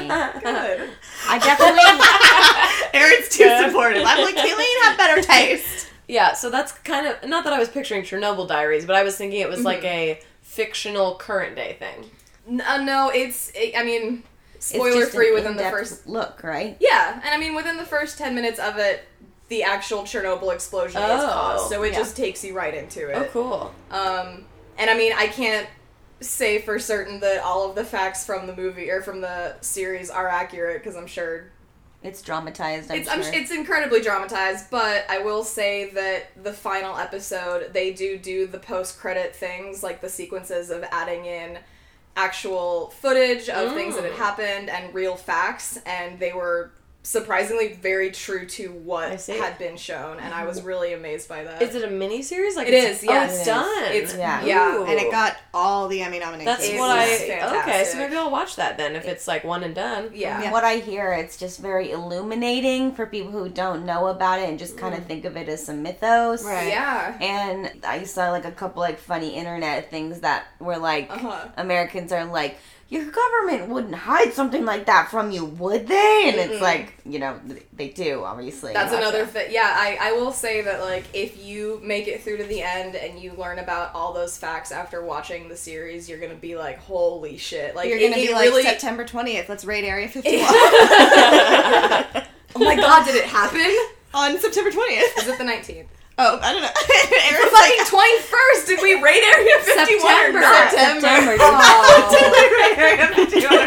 good. 0.44 0.90
I 1.28 1.40
definitely. 1.40 3.00
Aaron's 3.00 3.30
too 3.30 3.50
supportive. 3.66 4.04
I'm 4.06 4.24
like, 4.24 4.36
Kayleen 4.36 4.84
have 4.84 4.98
better 4.98 5.22
taste. 5.22 5.90
Yeah, 6.08 6.34
so 6.34 6.50
that's 6.50 6.72
kind 6.72 7.08
of 7.08 7.28
not 7.28 7.44
that 7.46 7.54
I 7.54 7.60
was 7.60 7.70
picturing 7.70 8.04
Chernobyl 8.04 8.48
Diaries, 8.48 8.86
but 8.86 8.96
I 8.96 9.04
was 9.04 9.16
thinking 9.16 9.40
it 9.40 9.50
was 9.50 9.64
like 9.64 9.80
mm-hmm. 9.80 9.88
a 9.88 10.20
fictional 10.42 11.16
current 11.16 11.56
day 11.56 11.78
thing. 11.80 12.10
Uh, 12.48 12.82
no, 12.84 13.10
it's. 13.14 13.52
It, 13.56 13.74
I 13.78 13.84
mean, 13.84 14.24
spoiler 14.60 15.06
free 15.08 15.32
within 15.34 15.56
the 15.58 15.64
first. 15.64 16.08
look, 16.08 16.44
right? 16.44 16.78
Yeah, 16.80 17.14
and 17.24 17.30
I 17.30 17.38
mean 17.38 17.56
within 17.56 17.78
the 17.78 17.86
first 17.86 18.18
ten 18.18 18.36
minutes 18.36 18.60
of 18.60 18.78
it, 18.78 19.04
the 19.50 19.64
actual 19.64 20.04
Chernobyl 20.04 20.54
explosion 20.54 21.02
is 21.02 21.22
Oh, 21.24 21.28
caused, 21.32 21.70
so 21.70 21.84
it 21.84 21.92
yeah. 21.92 21.98
just 22.00 22.16
takes 22.18 22.44
you 22.44 22.56
right 22.56 22.74
into 22.74 23.10
it. 23.10 23.16
Oh, 23.16 23.26
cool. 23.32 23.76
Um, 23.92 24.46
and 24.78 24.90
I 24.90 24.98
mean, 24.98 25.14
I 25.16 25.28
can't 25.28 25.68
say 26.22 26.60
for 26.62 26.80
certain 26.80 27.20
that 27.20 27.44
all 27.44 27.70
of 27.70 27.76
the 27.76 27.84
facts 27.84 28.26
from 28.26 28.48
the 28.48 28.56
movie 28.56 28.90
or 28.90 29.02
from 29.02 29.22
the 29.22 29.56
series 29.62 30.10
are 30.10 30.28
accurate 30.28 30.82
because 30.82 30.96
I'm 30.96 31.08
sure 31.08 31.52
It's 32.04 32.22
dramatized. 32.22 32.90
I'm 32.90 33.00
it's 33.00 33.12
sure. 33.12 33.24
I'm, 33.24 33.34
it's 33.34 33.52
incredibly 33.52 34.02
dramatized. 34.02 34.70
But 34.72 35.06
I 35.10 35.20
will 35.20 35.44
say 35.44 35.90
that 35.92 36.44
the 36.44 36.54
final 36.54 36.98
episode 36.98 37.74
they 37.74 37.94
do 37.94 38.18
do 38.18 38.48
the 38.48 38.60
post 38.60 38.98
credit 39.00 39.36
things 39.36 39.84
like 39.84 40.02
the 40.02 40.10
sequences 40.10 40.70
of 40.70 40.84
adding 40.92 41.26
in 41.26 41.58
actual 42.16 42.90
footage 43.02 43.50
of 43.50 43.74
things 43.74 43.96
that 43.96 44.04
had 44.04 44.14
Mm. 44.14 44.18
happened 44.18 44.70
and 44.70 44.94
real 44.94 45.16
facts, 45.16 45.78
and 45.86 46.20
they 46.20 46.32
were 46.34 46.72
surprisingly 47.06 47.74
very 47.74 48.10
true 48.12 48.46
to 48.48 48.70
what 48.72 49.22
had 49.28 49.58
been 49.60 49.78
shown, 49.78 50.20
and 50.20 50.34
I 50.34 50.46
was 50.46 50.62
really 50.64 50.94
amazed 50.94 51.30
by 51.30 51.44
that. 51.44 51.62
Is 51.62 51.76
it 51.76 51.84
a 51.84 51.90
mini 51.92 52.22
series? 52.22 52.56
Like 52.56 52.68
it's- 52.68 53.04
is, 53.04 53.08
Oh, 53.10 53.14
it's 53.24 53.34
It 53.36 53.40
is. 53.42 53.46
done. 53.46 53.84
It's 53.92 54.16
Yeah. 54.16 54.44
yeah. 54.44 54.82
And 54.82 55.00
it 55.00 55.12
got 55.12 55.38
all 55.54 55.88
the 55.88 56.02
Emmy 56.02 56.20
nominations. 56.20 56.46
That's 56.58 56.70
It's 56.70 56.80
what 56.80 56.90
I. 56.98 57.06
fantastic. 57.18 57.60
Okay, 57.60 57.84
so 57.86 57.98
maybe 58.00 58.16
I'll 58.18 58.32
watch 58.32 58.56
that 58.56 58.78
then 58.78 58.96
if 58.96 59.06
it's 59.06 59.28
like 59.28 59.44
one 59.44 59.64
and 59.64 59.76
done. 59.76 60.10
yeah. 60.14 60.42
From 60.42 60.52
what 60.52 60.64
I 60.64 60.78
hear, 60.78 61.14
it's 61.14 61.38
just 61.38 61.60
very 61.60 61.92
illuminating 61.92 62.94
for 62.94 63.06
people 63.06 63.32
who 63.32 63.50
don't 63.50 63.86
know 63.86 64.08
about 64.08 64.40
it 64.40 64.50
and 64.50 64.58
just 64.60 64.78
kind 64.78 64.96
of 64.96 65.06
think 65.06 65.26
of 65.26 65.38
it 65.38 65.48
as 65.48 65.66
some 65.66 65.84
mythos. 65.84 66.44
Right. 66.44 66.68
Yeah. 66.70 67.18
And 67.22 67.72
I 67.86 68.04
saw 68.04 68.32
like 68.32 68.46
a 68.46 68.52
couple 68.52 68.82
like 68.82 69.00
funny 69.00 69.36
internet 69.36 69.90
things 69.92 70.22
that 70.22 70.46
were 70.60 70.78
like 70.78 71.12
Uh-huh. 71.12 71.48
Americans 71.58 72.12
are 72.12 72.26
like, 72.26 72.58
your 72.88 73.06
government 73.10 73.68
wouldn't 73.70 73.96
hide 73.96 74.32
something 74.34 74.64
like 74.64 74.86
that 74.86 75.10
from 75.10 75.32
you, 75.32 75.44
would 75.46 75.88
they? 75.88 76.24
And 76.28 76.38
Mm-mm. 76.38 76.50
it's 76.54 76.62
like, 76.62 76.94
you 77.04 77.18
know, 77.18 77.40
they 77.74 77.90
do, 77.90 78.24
obviously. 78.24 78.74
That's 78.74 78.94
in 78.94 79.00
another 79.00 79.22
Russia. 79.22 79.32
thing. 79.32 79.48
Yeah, 79.54 79.74
I, 79.76 79.98
I 80.00 80.12
will 80.12 80.32
say 80.32 80.62
that 80.62 80.82
like 80.82 81.06
if 81.14 81.44
you 81.44 81.82
make 81.84 82.08
it 82.08 82.22
through 82.22 82.38
to 82.38 82.44
the 82.44 82.62
end 82.62 82.96
and 82.96 83.20
you 83.20 83.34
learn 83.34 83.58
about 83.60 83.94
all 83.96 84.14
those 84.14 84.38
facts 84.38 84.72
after 84.72 85.04
watching 85.04 85.50
the 85.50 85.58
series, 85.58 86.08
you're 86.08 86.20
gonna 86.20 86.36
be 86.36 86.56
like, 86.56 86.78
holy 86.78 87.38
shit! 87.38 87.76
Like 87.76 87.90
You're 87.90 88.00
gonna 88.00 88.16
be 88.16 88.32
like 88.32 88.50
really. 88.50 88.62
September 88.64 89.04
20th. 89.04 89.50
Let's 89.50 89.66
raid 89.66 89.84
Area 89.84 90.08
51 90.10 90.46
oh 90.48 92.24
my 92.58 92.76
god, 92.76 93.06
did 93.06 93.16
it 93.16 93.26
happen? 93.26 93.76
on 94.14 94.40
September 94.40 94.70
20th. 94.72 95.18
Is 95.18 95.28
it 95.28 95.38
the 95.38 95.44
19th? 95.44 95.88
Oh, 96.18 96.40
I 96.42 96.54
don't 96.54 96.62
know. 96.62 96.70
The 97.06 97.22
Aaron's 97.34 97.52
fucking 97.52 97.86
like, 97.94 98.24
21st! 98.24 98.62
Did 98.68 98.80
we 98.82 98.94
raid 99.02 99.24
Area 99.24 99.60
51 99.64 100.02
September. 100.02 100.38
or 100.38 100.42
not? 100.42 100.72
September. 100.72 101.38
Did 102.12 102.32
we 102.32 102.44
raid 102.56 102.78
Area 102.78 103.08
51 103.08 103.54
or? 103.54 103.58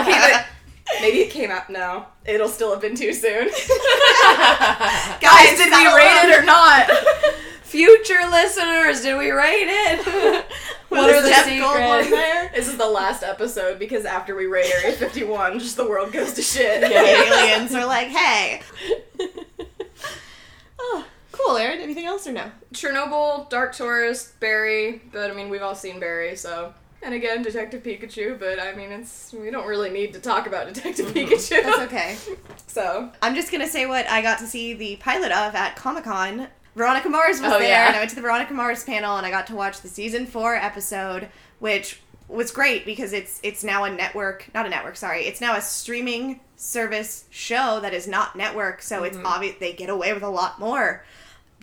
Okay, 0.00 0.18
but 0.32 0.46
maybe 1.00 1.18
it 1.18 1.30
came 1.30 1.50
out. 1.50 1.68
No, 1.70 2.06
it'll 2.24 2.48
still 2.48 2.70
have 2.72 2.80
been 2.80 2.94
too 2.96 3.12
soon. 3.12 3.48
Guys, 3.48 5.56
did 5.56 5.70
we 5.72 5.86
raid 5.94 6.28
it 6.28 6.38
or 6.38 6.42
not? 6.44 6.90
Future 7.62 8.26
listeners, 8.30 9.00
did 9.02 9.16
we 9.18 9.30
rate 9.30 9.68
it? 9.68 10.44
what 10.90 11.10
are 11.10 11.22
the 11.22 11.28
Jeff 11.28 11.44
secrets? 11.46 12.10
there? 12.10 12.50
This 12.54 12.68
is 12.68 12.76
the 12.76 12.88
last 12.88 13.22
episode 13.22 13.78
because 13.78 14.04
after 14.04 14.34
we 14.36 14.46
raid 14.46 14.70
Area 14.82 14.92
51, 14.96 15.58
just 15.58 15.76
the 15.76 15.86
world 15.88 16.12
goes 16.12 16.32
to 16.34 16.42
shit. 16.42 16.80
The 16.82 16.92
aliens 16.94 17.74
are 17.74 17.86
like, 17.86 18.08
hey. 18.08 18.62
Oh, 20.78 21.04
cool, 21.44 21.56
Aaron. 21.56 21.80
Anything 21.80 22.06
else 22.06 22.26
or 22.26 22.32
no? 22.32 22.50
Chernobyl, 22.74 23.48
Dark 23.50 23.74
Tourist, 23.74 24.38
Barry, 24.40 25.02
but 25.12 25.30
I 25.30 25.34
mean 25.34 25.48
we've 25.48 25.62
all 25.62 25.74
seen 25.74 26.00
Barry, 26.00 26.36
so 26.36 26.74
and 27.02 27.14
again 27.14 27.42
Detective 27.42 27.82
Pikachu, 27.82 28.38
but 28.38 28.60
I 28.60 28.74
mean 28.74 28.92
it's 28.92 29.32
we 29.32 29.50
don't 29.50 29.66
really 29.66 29.90
need 29.90 30.12
to 30.14 30.20
talk 30.20 30.46
about 30.46 30.72
Detective 30.72 31.06
mm-hmm. 31.06 31.32
Pikachu. 31.32 31.62
That's 31.62 31.80
okay. 31.80 32.16
So 32.66 33.10
I'm 33.20 33.34
just 33.34 33.52
gonna 33.52 33.68
say 33.68 33.84
what 33.84 34.08
I 34.08 34.22
got 34.22 34.38
to 34.38 34.46
see 34.46 34.72
the 34.72 34.96
pilot 34.96 35.30
of 35.30 35.54
at 35.54 35.76
Comic 35.76 36.04
Con. 36.04 36.48
Veronica 36.74 37.10
Mars 37.10 37.38
was 37.38 37.52
Oh, 37.52 37.58
there, 37.58 37.68
yeah. 37.68 37.88
and 37.88 37.96
I 37.96 37.98
went 37.98 38.08
to 38.10 38.16
the 38.16 38.22
Veronica 38.22 38.54
Mars 38.54 38.82
panel, 38.82 39.18
and 39.18 39.26
I 39.26 39.30
got 39.30 39.46
to 39.48 39.54
watch 39.54 39.82
the 39.82 39.88
season 39.88 40.24
four 40.24 40.54
episode, 40.54 41.28
which 41.58 42.00
was 42.28 42.50
great 42.50 42.86
because 42.86 43.12
it's 43.12 43.40
it's 43.42 43.62
now 43.62 43.84
a 43.84 43.90
network, 43.90 44.48
not 44.54 44.64
a 44.64 44.70
network, 44.70 44.96
sorry, 44.96 45.24
it's 45.26 45.40
now 45.40 45.54
a 45.54 45.60
streaming 45.60 46.40
service 46.56 47.26
show 47.28 47.80
that 47.80 47.92
is 47.92 48.08
not 48.08 48.36
network, 48.36 48.80
so 48.80 49.04
it's 49.04 49.16
mm-hmm. 49.16 49.26
obvious 49.26 49.56
they 49.60 49.74
get 49.74 49.90
away 49.90 50.14
with 50.14 50.22
a 50.22 50.30
lot 50.30 50.58
more. 50.58 51.04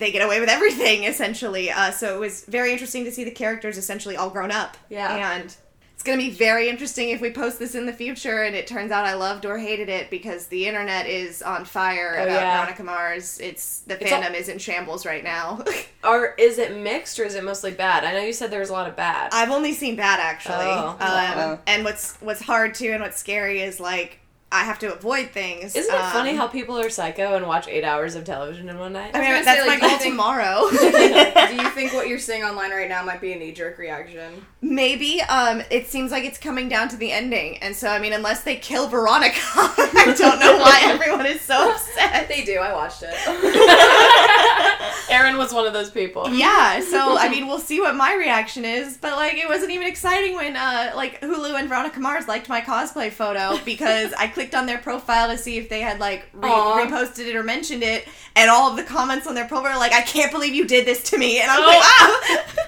They 0.00 0.10
get 0.10 0.22
away 0.24 0.40
with 0.40 0.48
everything 0.48 1.04
essentially. 1.04 1.70
Uh, 1.70 1.90
so 1.92 2.16
it 2.16 2.18
was 2.18 2.44
very 2.46 2.72
interesting 2.72 3.04
to 3.04 3.12
see 3.12 3.22
the 3.24 3.30
characters 3.30 3.78
essentially 3.78 4.16
all 4.16 4.30
grown 4.30 4.50
up. 4.50 4.76
Yeah. 4.88 5.36
and 5.36 5.54
it's 5.94 6.02
going 6.06 6.18
to 6.18 6.24
be 6.24 6.30
very 6.30 6.70
interesting 6.70 7.10
if 7.10 7.20
we 7.20 7.30
post 7.30 7.58
this 7.58 7.74
in 7.74 7.84
the 7.84 7.92
future 7.92 8.42
and 8.44 8.56
it 8.56 8.66
turns 8.66 8.90
out 8.90 9.04
I 9.04 9.12
loved 9.12 9.44
or 9.44 9.58
hated 9.58 9.90
it 9.90 10.08
because 10.08 10.46
the 10.46 10.66
internet 10.66 11.06
is 11.06 11.42
on 11.42 11.66
fire 11.66 12.16
Oh, 12.18 12.22
about 12.22 12.32
yeah. 12.40 12.56
Veronica 12.62 12.82
Mars. 12.84 13.38
It's 13.38 13.80
the 13.80 14.02
It's 14.02 14.10
all- 14.10 14.22
fandom 14.22 14.32
is 14.34 14.48
in 14.48 14.56
shambles 14.58 15.04
right 15.06 15.22
now. 15.22 15.62
Or 16.02 16.34
is 16.38 16.56
it 16.56 16.74
mixed 16.78 17.20
or 17.20 17.24
is 17.24 17.34
it 17.34 17.44
mostly 17.44 17.72
bad? 17.72 18.04
I 18.04 18.12
know 18.14 18.20
you 18.20 18.32
said 18.32 18.50
there 18.50 18.60
was 18.60 18.70
a 18.70 18.72
lot 18.72 18.88
of 18.88 18.96
bad. 18.96 19.28
I've 19.34 19.50
only 19.50 19.74
seen 19.74 19.96
bad 19.96 20.18
actually. 20.18 20.54
Oh. 20.64 20.96
Um, 20.98 20.98
Uh-oh. 21.00 21.58
and 21.66 21.84
what's 21.84 22.14
what's 22.22 22.40
hard 22.40 22.74
too 22.74 22.92
and 22.92 23.02
what's 23.02 23.18
scary 23.18 23.60
is 23.60 23.78
like 23.80 24.18
I 24.52 24.64
have 24.64 24.80
to 24.80 24.92
avoid 24.92 25.30
things. 25.30 25.76
Isn't 25.76 25.94
it 25.94 26.00
Um, 26.00 26.10
funny 26.12 26.34
how 26.34 26.48
people 26.48 26.76
are 26.78 26.90
psycho 26.90 27.36
and 27.36 27.46
watch 27.46 27.68
eight 27.68 27.84
hours 27.84 28.16
of 28.16 28.24
television 28.24 28.68
in 28.68 28.78
one 28.80 28.92
night? 28.92 29.12
I 29.14 29.20
mean 29.20 29.30
gonna 29.30 29.44
that's 29.44 29.60
say, 29.60 29.66
my 29.66 29.72
like, 29.74 29.80
do 29.80 29.86
you 29.86 29.90
goal 29.92 29.98
think- 29.98 30.12
tomorrow. 30.14 30.70
do 30.70 31.54
you 31.62 31.70
think 31.70 31.92
what 31.94 32.08
you're 32.08 32.18
seeing 32.18 32.42
online 32.42 32.70
right 32.72 32.88
now 32.88 33.04
might 33.04 33.20
be 33.20 33.32
a 33.32 33.36
knee 33.38 33.52
jerk 33.52 33.78
reaction? 33.78 34.44
Maybe. 34.62 35.22
Um, 35.22 35.62
it 35.70 35.86
seems 35.86 36.10
like 36.10 36.24
it's 36.24 36.36
coming 36.38 36.68
down 36.68 36.90
to 36.90 36.96
the 36.96 37.10
ending, 37.12 37.56
and 37.58 37.74
so 37.74 37.88
I 37.88 37.98
mean, 37.98 38.12
unless 38.12 38.42
they 38.42 38.56
kill 38.56 38.88
Veronica, 38.88 39.38
I 39.54 40.14
don't 40.18 40.38
know 40.38 40.58
why 40.58 40.80
everyone 40.84 41.24
is 41.24 41.40
so 41.40 41.70
upset. 41.70 42.28
They 42.28 42.44
do. 42.44 42.58
I 42.58 42.74
watched 42.74 43.02
it. 43.06 43.14
Aaron 45.10 45.38
was 45.38 45.54
one 45.54 45.66
of 45.66 45.72
those 45.72 45.90
people. 45.90 46.28
Yeah, 46.28 46.80
so 46.80 47.16
I 47.16 47.30
mean, 47.30 47.46
we'll 47.46 47.58
see 47.58 47.80
what 47.80 47.96
my 47.96 48.14
reaction 48.14 48.66
is, 48.66 48.98
but 48.98 49.16
like, 49.16 49.34
it 49.38 49.48
wasn't 49.48 49.70
even 49.70 49.86
exciting 49.86 50.34
when 50.34 50.56
uh, 50.56 50.92
like 50.94 51.22
Hulu 51.22 51.58
and 51.58 51.66
Veronica 51.66 51.98
Mars 51.98 52.28
liked 52.28 52.50
my 52.50 52.60
cosplay 52.60 53.10
photo 53.10 53.58
because 53.64 54.12
I 54.12 54.26
clicked 54.26 54.54
on 54.54 54.66
their 54.66 54.78
profile 54.78 55.28
to 55.28 55.38
see 55.38 55.56
if 55.56 55.70
they 55.70 55.80
had 55.80 56.00
like 56.00 56.28
re- 56.34 56.50
reposted 56.50 57.26
it 57.26 57.34
or 57.34 57.42
mentioned 57.42 57.82
it, 57.82 58.06
and 58.36 58.50
all 58.50 58.70
of 58.70 58.76
the 58.76 58.84
comments 58.84 59.26
on 59.26 59.34
their 59.34 59.48
profile 59.48 59.72
were 59.72 59.78
like, 59.78 59.94
"I 59.94 60.02
can't 60.02 60.30
believe 60.30 60.54
you 60.54 60.66
did 60.66 60.86
this 60.86 61.02
to 61.10 61.18
me," 61.18 61.40
and 61.40 61.50
I'm 61.50 61.64
like, 61.64 61.80
ah, 61.80 62.66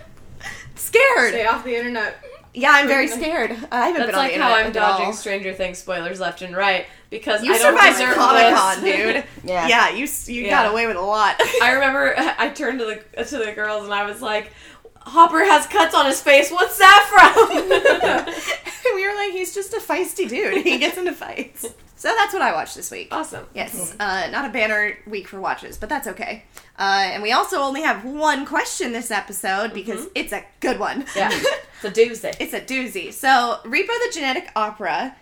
scared. 0.92 1.30
Stay 1.34 1.46
off 1.46 1.64
the 1.64 1.74
internet. 1.76 2.16
Yeah, 2.54 2.70
I'm 2.72 2.86
very 2.86 3.08
scared. 3.18 3.50
I 3.70 3.86
haven't 3.88 3.94
That's 4.00 4.06
been 4.06 4.14
on 4.14 4.20
like 4.20 4.34
the 4.34 4.42
how 4.42 4.48
internet 4.58 4.66
I'm 4.66 4.66
at 4.70 4.76
all. 4.76 4.98
dodging 4.98 5.12
Stranger 5.14 5.52
Things 5.54 5.78
spoilers 5.78 6.20
left 6.20 6.42
and 6.42 6.54
right. 6.54 6.86
because 7.10 7.42
You 7.42 7.54
I 7.54 7.58
don't 7.58 7.74
survived 7.74 7.98
deserve 7.98 8.14
Comic 8.14 8.54
Con, 8.54 8.82
this. 8.82 9.14
dude. 9.14 9.24
Yeah. 9.50 9.66
yeah, 9.68 9.90
you 9.90 10.04
s- 10.04 10.28
you 10.28 10.42
Yeah. 10.42 10.50
got 10.62 10.70
away 10.70 10.86
with 10.86 10.96
a 10.96 11.00
lot. 11.00 11.36
I 11.62 11.72
remember 11.72 12.14
I 12.16 12.50
turned 12.50 12.78
to 12.80 12.84
the 13.16 13.24
to 13.24 13.38
the 13.38 13.52
girls 13.52 13.84
and 13.84 13.92
I 13.94 14.04
was 14.04 14.20
like, 14.22 14.52
Hopper 14.98 15.40
has 15.44 15.66
cuts 15.66 15.94
on 15.94 16.06
his 16.06 16.20
face. 16.20 16.50
What's 16.50 16.78
that 16.78 17.08
from? 17.10 18.94
we 18.94 19.06
were 19.08 19.14
like, 19.14 19.32
he's 19.32 19.54
just 19.54 19.72
a 19.74 19.78
feisty 19.80 20.28
dude. 20.28 20.64
He 20.64 20.78
gets 20.78 20.96
into 20.98 21.12
fights. 21.12 21.66
So 22.02 22.12
that's 22.16 22.32
what 22.32 22.42
I 22.42 22.52
watched 22.52 22.74
this 22.74 22.90
week. 22.90 23.14
awesome. 23.14 23.46
Yes, 23.54 23.94
uh, 24.00 24.28
not 24.32 24.44
a 24.44 24.48
banner 24.48 24.98
week 25.06 25.28
for 25.28 25.40
watches, 25.40 25.78
but 25.78 25.88
that's 25.88 26.08
okay. 26.08 26.42
Uh, 26.76 27.10
and 27.12 27.22
we 27.22 27.30
also 27.30 27.58
only 27.58 27.82
have 27.82 28.04
one 28.04 28.44
question 28.44 28.90
this 28.90 29.12
episode 29.12 29.72
because 29.72 30.08
it's 30.16 30.32
a 30.32 30.44
good 30.58 30.80
one. 30.80 31.06
Yeah. 31.14 31.30
It's 31.80 31.98
a 31.98 32.00
doozy. 32.00 32.36
it's 32.40 32.54
a 32.54 32.60
doozy. 32.60 33.12
So, 33.12 33.60
Repo 33.64 33.86
the 33.86 34.10
Genetic 34.12 34.50
Opera 34.56 35.14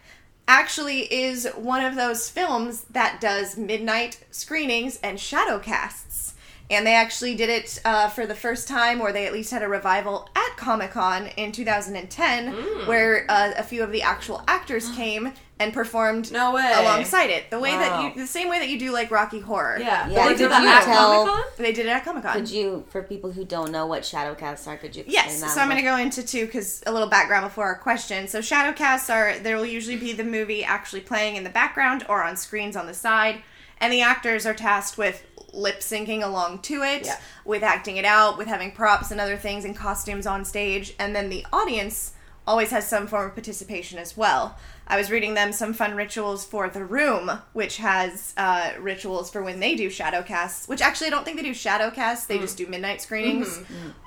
actually 0.49 1.01
is 1.13 1.47
one 1.55 1.85
of 1.85 1.97
those 1.97 2.31
films 2.31 2.85
that 2.91 3.21
does 3.21 3.59
midnight 3.59 4.25
screenings 4.31 4.99
and 5.03 5.21
shadow 5.21 5.59
casts. 5.59 6.35
And 6.71 6.87
they 6.87 6.95
actually 6.95 7.35
did 7.35 7.51
it 7.51 7.79
uh, 7.85 8.09
for 8.09 8.27
the 8.27 8.35
first 8.35 8.69
time, 8.69 9.03
or 9.03 9.13
they 9.13 9.27
at 9.27 9.33
least 9.35 9.51
had 9.51 9.63
a 9.63 9.69
revival 9.69 10.31
at 10.35 10.57
Comic 10.57 10.93
Con 10.93 11.27
in 11.37 11.53
2010, 11.53 12.53
where 12.87 13.27
uh, 13.29 13.53
a 13.59 13.63
few 13.63 13.83
of 13.83 13.91
the 13.93 14.01
actual 14.03 14.43
actors 14.47 14.89
came 14.97 15.33
and 15.61 15.73
performed 15.75 16.33
No 16.33 16.53
way. 16.55 16.73
alongside 16.75 17.29
it. 17.31 17.51
The 17.51 17.59
way 17.61 17.73
that 17.77 18.03
you, 18.17 18.21
the 18.21 18.27
same 18.27 18.49
way 18.49 18.59
that 18.59 18.69
you 18.69 18.79
do 18.79 18.91
like 18.93 19.11
Rocky 19.11 19.41
Horror. 19.41 19.79
Yeah. 19.79 20.09
Yeah, 20.09 20.29
They 20.29 20.37
did 20.37 20.51
that 20.51 20.63
you 20.63 20.69
at 20.69 20.83
tell- 20.85 21.27
Comic-Con? 21.27 21.45
They 21.59 21.73
did 21.73 21.87
it 21.87 21.91
at 21.91 22.05
Comic 22.05 22.23
Con. 22.25 22.33
Could 22.33 22.51
you, 22.51 22.85
for 22.89 23.03
people 23.03 23.31
who 23.31 23.45
don't 23.45 23.71
know 23.71 23.87
what 23.87 24.03
Shadowcasts 24.03 24.67
are, 24.67 24.77
could 24.79 24.97
you 24.97 25.03
explain 25.03 25.25
Yes, 25.27 25.41
that? 25.43 25.51
so 25.51 25.61
I'm 25.61 25.69
going 25.69 25.77
to 25.77 25.83
go 25.83 25.97
into 25.97 26.23
two 26.27 26.47
because 26.47 26.83
a 26.87 26.93
little 26.93 27.09
background 27.09 27.45
before 27.45 27.67
our 27.67 27.75
question. 27.77 28.27
So 28.27 28.41
shadowcasts 28.41 29.13
are 29.13 29.39
there 29.39 29.57
will 29.57 29.67
usually 29.67 29.97
be 29.99 30.13
the 30.15 30.25
movie 30.25 30.65
actually 30.65 31.03
playing 31.03 31.37
in 31.37 31.45
the 31.45 31.51
background 31.51 32.05
or 32.09 32.23
on 32.23 32.37
screens 32.39 32.75
on 32.75 32.87
the 32.87 32.95
side, 32.95 33.43
and 33.79 33.93
the 33.93 34.01
actors 34.01 34.47
are 34.47 34.55
tasked 34.55 34.97
with 34.97 35.23
lip 35.53 35.81
syncing 35.81 36.23
along 36.25 36.61
to 36.61 36.83
it, 36.83 37.05
Yeah. 37.05 37.19
with 37.45 37.63
acting 37.63 37.97
it 37.99 38.05
out, 38.07 38.39
with 38.39 38.47
having 38.47 38.73
props 38.73 39.11
and 39.11 39.21
other 39.21 39.37
things 39.37 39.65
and 39.67 39.77
costumes 39.77 40.27
on 40.27 40.45
stage, 40.47 40.95
and 40.99 41.15
then 41.15 41.29
the 41.29 41.45
audience 41.53 42.13
always 42.47 42.71
has 42.71 42.89
some 42.89 43.07
form 43.07 43.27
of 43.27 43.35
participation 43.35 43.99
as 43.99 44.17
well. 44.17 44.57
I 44.91 44.97
was 44.97 45.09
reading 45.11 45.35
them 45.35 45.53
some 45.53 45.73
fun 45.73 45.95
rituals 45.95 46.45
for 46.45 46.69
The 46.69 46.85
Room, 46.85 47.31
which 47.53 47.77
has 47.77 48.35
uh, 48.37 48.73
rituals 48.81 49.31
for 49.31 49.41
when 49.43 49.61
they 49.61 49.77
do 49.77 49.89
shadow 49.89 50.21
casts, 50.23 50.67
which 50.67 50.83
actually 50.83 51.07
I 51.07 51.11
don't 51.11 51.25
think 51.25 51.37
they 51.37 51.45
do 51.45 51.55
shadow 51.55 51.91
casts, 51.93 52.27
they 52.27 52.39
just 52.39 52.57
do 52.59 52.67
midnight 52.67 53.01
screenings. 53.01 53.57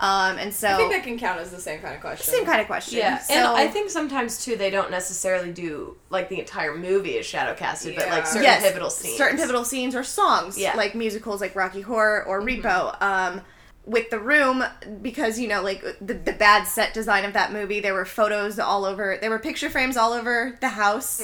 Um, 0.02 0.38
and 0.38 0.54
so 0.54 0.68
I 0.68 0.76
think 0.76 0.92
that 0.92 1.04
can 1.04 1.18
count 1.18 1.40
as 1.40 1.52
the 1.52 1.60
same 1.62 1.80
kind 1.80 1.96
of 1.96 2.02
question. 2.02 2.34
same 2.34 2.46
kind 2.46 2.60
of 2.60 2.68
question. 2.68 2.98
Yeah, 3.00 3.18
So, 3.20 3.34
and 3.34 3.46
I 3.48 3.68
think 3.68 3.90
sometimes 3.90 4.44
too 4.44 4.58
they 4.58 4.70
don't 4.70 4.92
necessarily 4.92 5.54
do 5.54 5.96
like 6.10 6.28
the 6.28 6.40
entire 6.40 6.76
movie 6.76 7.12
is 7.12 7.26
shadow 7.26 7.56
casted, 7.56 7.96
but 7.96 8.10
like 8.10 8.28
certain 8.28 8.44
yes, 8.44 8.62
pivotal 8.64 8.90
scenes. 8.90 9.18
certain 9.18 9.38
pivotal 9.38 9.64
scenes 9.64 9.96
or 9.96 10.04
songs, 10.04 10.58
Yeah. 10.58 10.76
like 10.76 10.96
musicals, 10.96 11.40
like 11.40 11.56
Rocky 11.56 11.82
Horror 11.82 12.26
or 12.26 12.42
Repo. 12.42 13.02
Um, 13.02 13.42
with 13.86 14.10
the 14.12 14.20
room, 14.20 14.64
because 15.02 15.38
you 15.38 15.48
know, 15.50 15.62
like 15.62 15.82
the, 16.00 16.14
the 16.14 16.32
bad 16.32 16.64
set 16.66 16.94
design 16.94 17.26
of 17.26 17.34
that 17.34 17.52
movie, 17.52 17.82
there 17.82 17.94
were 17.94 18.06
photos 18.06 18.58
all 18.58 18.86
over. 18.86 19.18
There 19.20 19.30
were 19.30 19.40
picture 19.40 19.70
frames 19.70 19.98
all 19.98 20.14
over 20.14 20.58
the 20.62 20.70
house, 20.70 21.22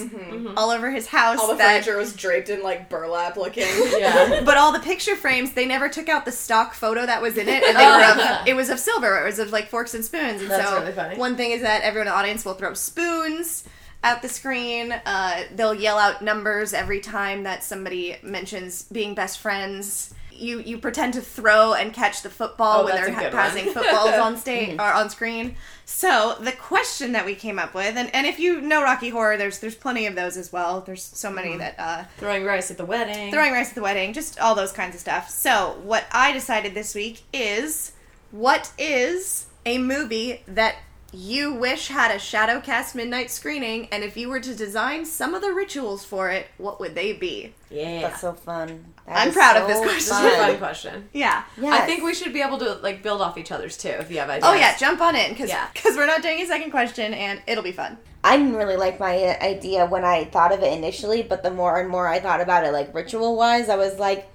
all 0.58 0.69
over 0.69 0.91
his 0.91 1.08
house. 1.08 1.39
All 1.39 1.48
the 1.48 1.56
that- 1.56 1.84
furniture 1.86 1.98
was 1.98 2.13
draped 2.13 2.50
in 2.50 2.62
like 2.62 2.89
burlap 2.89 3.38
looking. 3.38 3.63
Yeah. 4.00 4.41
But 4.45 4.58
all 4.58 4.72
the 4.74 4.80
picture 4.80 5.15
frames, 5.15 5.54
they 5.54 5.65
never 5.65 5.88
took 5.89 6.10
out 6.10 6.26
the 6.26 6.32
stock 6.32 6.74
photo 6.74 7.06
that 7.06 7.22
was 7.22 7.38
in 7.38 7.48
it, 7.48 7.63
and 7.63 7.78
they 7.78 7.86
were 7.86 8.04
of, 8.41 8.48
it 8.48 8.56
was 8.56 8.69
of 8.69 8.80
silver. 8.80 9.19
It 9.22 9.26
was 9.26 9.39
of 9.39 9.52
like 9.52 9.69
forks 9.69 9.93
and 9.93 10.04
spoons. 10.04 10.41
And 10.41 10.52
That's 10.52 10.67
so 10.67 10.80
really 10.80 10.91
funny. 10.91 11.17
one 11.17 11.36
thing 11.38 11.52
is 11.52 11.62
that 11.62 11.82
everyone 11.84 12.08
in 12.08 12.13
the 12.13 12.17
audience 12.17 12.43
will 12.45 12.56
throw 12.56 12.74
spoons 12.74 13.63
at 14.04 14.22
the 14.22 14.30
screen. 14.30 14.91
Uh, 15.06 15.43
they'll 15.56 15.74
yell 15.74 15.98
out 15.98 16.22
numbers 16.22 16.74
every 16.74 17.00
time 17.00 17.43
that 17.43 17.63
somebody 17.63 18.17
mentions 18.22 18.84
being 18.84 19.13
best 19.15 19.39
friends. 19.39 20.13
You 20.39 20.60
you 20.62 20.78
pretend 20.78 21.13
to 21.15 21.21
throw 21.21 21.73
and 21.73 21.93
catch 21.93 22.21
the 22.21 22.30
football 22.30 22.82
Oh, 22.82 22.86
when 22.86 22.95
they're 22.95 23.12
ha- 23.13 23.30
passing 23.30 23.65
footballs 23.73 24.13
on 24.15 24.38
stage 24.45 24.80
or 24.80 24.91
on 24.93 25.10
screen. 25.10 25.56
So 25.86 26.36
the 26.39 26.52
question 26.52 27.13
that 27.13 27.25
we 27.25 27.34
came 27.36 27.58
up 27.60 27.73
with, 27.73 27.97
and, 27.97 28.13
and 28.13 28.28
if 28.28 28.39
you 28.39 28.62
know 28.62 28.82
Rocky 28.84 29.10
Horror, 29.10 29.38
there's 29.38 29.60
there's 29.60 29.75
plenty 29.75 30.06
of 30.06 30.15
those 30.15 30.38
as 30.38 30.52
well. 30.54 30.82
There's 30.82 31.04
so 31.04 31.30
many 31.32 31.58
that 31.58 31.75
uh, 31.80 32.04
Throwing 32.17 32.43
rice 32.45 32.69
at 32.71 32.78
the 32.78 32.86
wedding. 32.86 33.32
throwing 33.32 33.52
rice 33.54 33.69
at 33.69 33.75
the 33.75 33.82
wedding, 33.82 34.13
just 34.13 34.39
all 34.39 34.56
those 34.56 34.71
kinds 34.71 34.95
of 34.95 35.02
stuff. 35.02 35.30
So, 35.30 35.78
what 35.84 36.06
I 36.12 36.32
decided 36.32 36.73
this 36.73 36.93
week 36.95 37.23
is 37.34 37.93
what 38.32 38.71
is 38.78 39.47
a 39.65 39.78
movie 39.80 40.43
that 40.47 40.75
you 41.12 41.54
wish 41.54 41.88
had 41.88 42.12
a 42.12 42.15
Shadowcast 42.15 42.93
midnight 42.93 43.32
screening, 43.32 43.88
and 43.91 44.04
if 44.04 44.15
you 44.15 44.30
were 44.30 44.39
to 44.39 44.56
design 44.56 45.06
some 45.06 45.34
of 45.34 45.41
the 45.41 45.52
rituals 45.52 46.06
for 46.06 46.30
it, 46.30 46.48
what 46.58 46.80
would 46.80 46.93
they 46.95 47.13
be? 47.13 47.54
Yeah. 47.69 48.02
That's 48.02 48.22
so 48.22 48.34
fun. 48.34 48.93
That 49.08 49.17
I'm 49.17 49.28
is 49.30 49.34
proud 49.34 49.58
of 49.58 49.67
this 49.67 49.80
question. 49.80 49.95
This 49.95 50.04
is 50.06 50.12
a 50.12 50.38
fun. 50.38 50.50
fun 50.50 50.58
question. 50.58 51.10
Yeah. 51.13 51.43
Yes. 51.60 51.82
I 51.82 51.86
think 51.86 52.04
we 52.04 52.13
should 52.13 52.34
be 52.34 52.41
able 52.41 52.60
to 52.60 52.74
like 52.76 53.02
build 53.02 53.22
off 53.22 53.38
each 53.38 53.52
other's 53.52 53.78
too 53.78 53.89
if 53.89 54.12
you 54.12 54.19
have 54.19 54.30
ideas. 54.30 54.45
Oh 54.48 54.54
yeah, 54.54 54.78
jump 54.78 55.02
on 55.02 55.15
in 55.15 55.32
because 55.32 55.50
Yeah. 55.50 55.67
we're 55.86 56.06
not 56.06 56.22
doing 56.22 56.41
a 56.41 56.45
second 56.45 56.72
question, 56.72 57.13
and 57.13 57.41
it'll 57.48 57.63
be 57.63 57.72
fun. 57.72 57.98
I 58.24 58.38
didn't 58.38 58.56
really 58.56 58.76
like 58.76 59.00
my 59.00 59.15
uh, 59.15 59.43
idea 59.43 59.86
when 59.86 60.04
I 60.04 60.26
thought 60.26 60.52
of 60.52 60.62
it 60.62 60.78
initially, 60.78 61.24
but 61.24 61.41
the 61.41 61.52
more 61.52 61.80
and 61.80 61.89
more 61.89 62.08
I 62.08 62.19
thought 62.19 62.41
about 62.41 62.65
it, 62.65 62.72
like 62.72 62.93
ritual 62.93 63.36
wise, 63.36 63.69
I 63.69 63.78
was 63.78 63.98
like, 63.98 64.30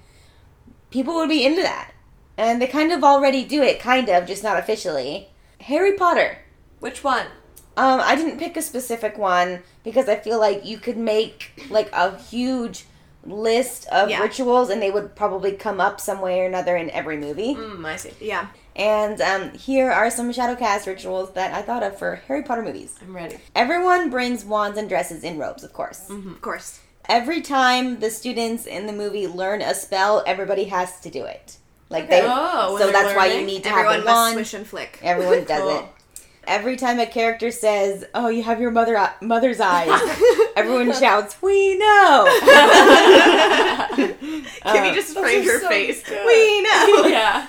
people 0.89 1.15
would 1.15 1.29
be 1.29 1.45
into 1.45 1.61
that. 1.61 1.91
And 2.37 2.61
they 2.61 2.67
kind 2.67 2.91
of 2.91 3.03
already 3.03 3.45
do 3.45 3.61
it, 3.61 3.79
kind 3.79 4.09
of, 4.09 4.27
just 4.27 4.43
not 4.43 4.57
officially. 4.57 5.29
Harry 5.61 5.93
Potter. 5.93 6.39
Which 6.79 7.03
one? 7.03 7.25
Um, 7.77 7.99
I 8.01 8.15
didn't 8.15 8.37
pick 8.39 8.55
a 8.57 8.61
specific 8.61 9.17
one 9.17 9.61
because 9.83 10.07
I 10.07 10.15
feel 10.15 10.39
like 10.39 10.65
you 10.65 10.77
could 10.77 10.97
make 10.97 11.51
like 11.69 11.89
a 11.91 12.17
huge 12.17 12.85
list 13.25 13.87
of 13.87 14.09
Yeah. 14.09 14.21
rituals 14.21 14.69
and 14.69 14.81
they 14.81 14.91
would 14.91 15.15
probably 15.15 15.51
come 15.53 15.81
up 15.81 15.99
some 15.99 16.21
way 16.21 16.39
or 16.41 16.45
another 16.45 16.77
in 16.77 16.89
every 16.91 17.17
movie. 17.17 17.55
Mm, 17.55 17.83
I 17.85 17.95
see. 17.97 18.13
Yeah. 18.21 18.47
And 18.75 19.19
um, 19.21 19.51
here 19.53 19.89
are 19.91 20.09
some 20.11 20.31
Shadowcast 20.31 20.85
rituals 20.85 21.31
that 21.33 21.53
I 21.53 21.61
thought 21.61 21.81
of 21.83 21.97
for 21.97 22.21
Harry 22.27 22.43
Potter 22.43 22.61
movies. 22.61 22.95
I'm 23.01 23.15
ready. 23.15 23.37
Everyone 23.55 24.09
brings 24.09 24.45
wands 24.45 24.77
and 24.77 24.87
dresses 24.87 25.23
in 25.23 25.37
robes, 25.37 25.63
of 25.63 25.73
course. 25.73 26.09
Of 26.09 26.41
course. 26.41 26.79
Every 27.07 27.41
time 27.41 27.99
the 27.99 28.09
students 28.09 28.65
in 28.65 28.85
the 28.85 28.93
movie 28.93 29.27
learn 29.27 29.61
a 29.61 29.73
spell, 29.73 30.23
everybody 30.27 30.65
has 30.65 30.99
to 31.01 31.09
do 31.09 31.23
it. 31.23 31.57
Like 31.89 32.05
Okay. 32.05 32.21
they, 32.21 32.27
Oh, 32.29 32.77
so 32.79 32.91
that's 32.91 33.15
why 33.15 33.27
you 33.27 33.45
need 33.45 33.63
to 33.63 33.69
Everyone 33.69 33.95
have 33.95 34.05
must 34.05 34.15
wand. 34.15 34.33
swish 34.33 34.53
and 34.53 34.67
flick. 34.67 34.99
Everyone 35.03 35.43
does 35.47 35.61
Cool. 35.61 35.69
it. 35.79 35.85
Every 36.47 36.75
time 36.75 36.99
a 36.99 37.05
character 37.05 37.51
says, 37.51 38.05
"Oh, 38.13 38.27
you 38.29 38.43
have 38.43 38.59
your 38.61 38.71
mother 38.71 38.95
uh, 38.97 39.11
mother's 39.21 39.59
eyes," 39.59 39.89
everyone 40.55 40.93
shouts, 40.93 41.41
"We 41.41 41.77
know!" 41.77 42.25
Can 43.95 44.85
you 44.85 44.93
just 44.93 45.15
uh, 45.15 45.21
those 45.21 45.23
frame 45.23 45.41
are 45.41 45.43
your 45.43 45.59
so 45.61 45.69
face? 45.69 46.03
good. 46.03 46.25
We 46.25 46.61
know. 46.61 47.05
yeah. 47.07 47.47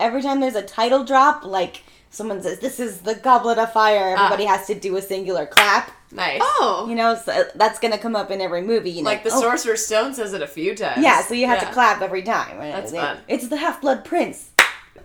Every 0.00 0.22
time 0.22 0.40
there's 0.40 0.54
a 0.54 0.62
title 0.62 1.04
drop, 1.04 1.44
like 1.44 1.82
someone 2.10 2.42
says, 2.42 2.58
"This 2.60 2.78
is 2.80 3.00
the 3.00 3.14
Goblet 3.14 3.58
of 3.58 3.72
Fire," 3.72 4.14
ah. 4.16 4.24
everybody 4.26 4.44
has 4.46 4.66
to 4.66 4.74
do 4.74 4.96
a 4.96 5.02
singular 5.02 5.46
clap. 5.46 5.90
Nice. 6.14 6.40
Oh. 6.42 6.86
You 6.88 6.94
know, 6.94 7.14
so 7.14 7.44
that's 7.54 7.78
gonna 7.78 7.96
come 7.98 8.14
up 8.14 8.30
in 8.30 8.40
every 8.42 8.60
movie. 8.62 8.90
You 8.90 9.02
know, 9.02 9.08
Like 9.10 9.24
the 9.24 9.30
oh, 9.32 9.40
Sorcerer's 9.40 9.84
Stone 9.86 10.12
says 10.14 10.34
it 10.34 10.42
a 10.42 10.46
few 10.46 10.74
times. 10.76 11.02
Yeah, 11.02 11.22
so 11.22 11.32
you 11.34 11.46
have 11.46 11.62
Yeah. 11.62 11.68
to 11.68 11.72
clap 11.74 12.02
every 12.02 12.22
time. 12.22 12.58
right? 12.58 12.70
That's 12.72 12.92
They- 12.92 12.98
fun. 12.98 13.18
It's 13.28 13.48
the 13.48 13.56
Half 13.56 13.80
Blood 13.80 14.04
Prince. 14.04 14.50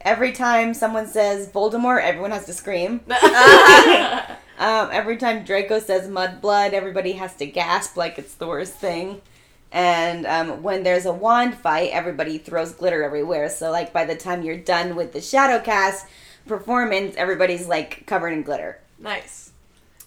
Every 0.08 0.32
time 0.32 0.74
someone 0.74 1.06
says 1.08 1.50
Voldemort, 1.50 2.02
everyone 2.02 2.32
has 2.32 2.46
to 2.46 2.54
scream. 2.54 3.02
Um, 4.60 4.90
every 4.92 5.18
time 5.18 5.46
Draco 5.46 5.78
says 5.78 6.10
Mudblood, 6.10 6.74
everybody 6.74 7.12
has 7.12 7.36
to 7.36 7.46
gasp 7.46 7.96
like 7.96 8.18
it's 8.18 8.34
the 8.34 8.48
worst 8.48 8.74
thing. 8.74 9.22
And 9.72 10.26
um, 10.26 10.64
when 10.64 10.82
there's 10.82 11.06
a 11.06 11.14
wand 11.14 11.54
fight, 11.54 11.92
everybody 11.92 12.40
throws 12.40 12.72
glitter 12.72 13.04
everywhere. 13.04 13.50
So, 13.50 13.70
like, 13.70 13.94
by 13.94 14.06
the 14.06 14.16
time 14.16 14.42
you're 14.42 14.58
done 14.58 14.96
with 14.96 15.14
the 15.14 15.20
Shadowcast 15.20 16.06
performance, 16.48 17.16
everybody's 17.18 17.68
like 17.68 18.08
covered 18.08 18.30
in 18.30 18.42
glitter. 18.42 18.80
nice. 18.98 19.52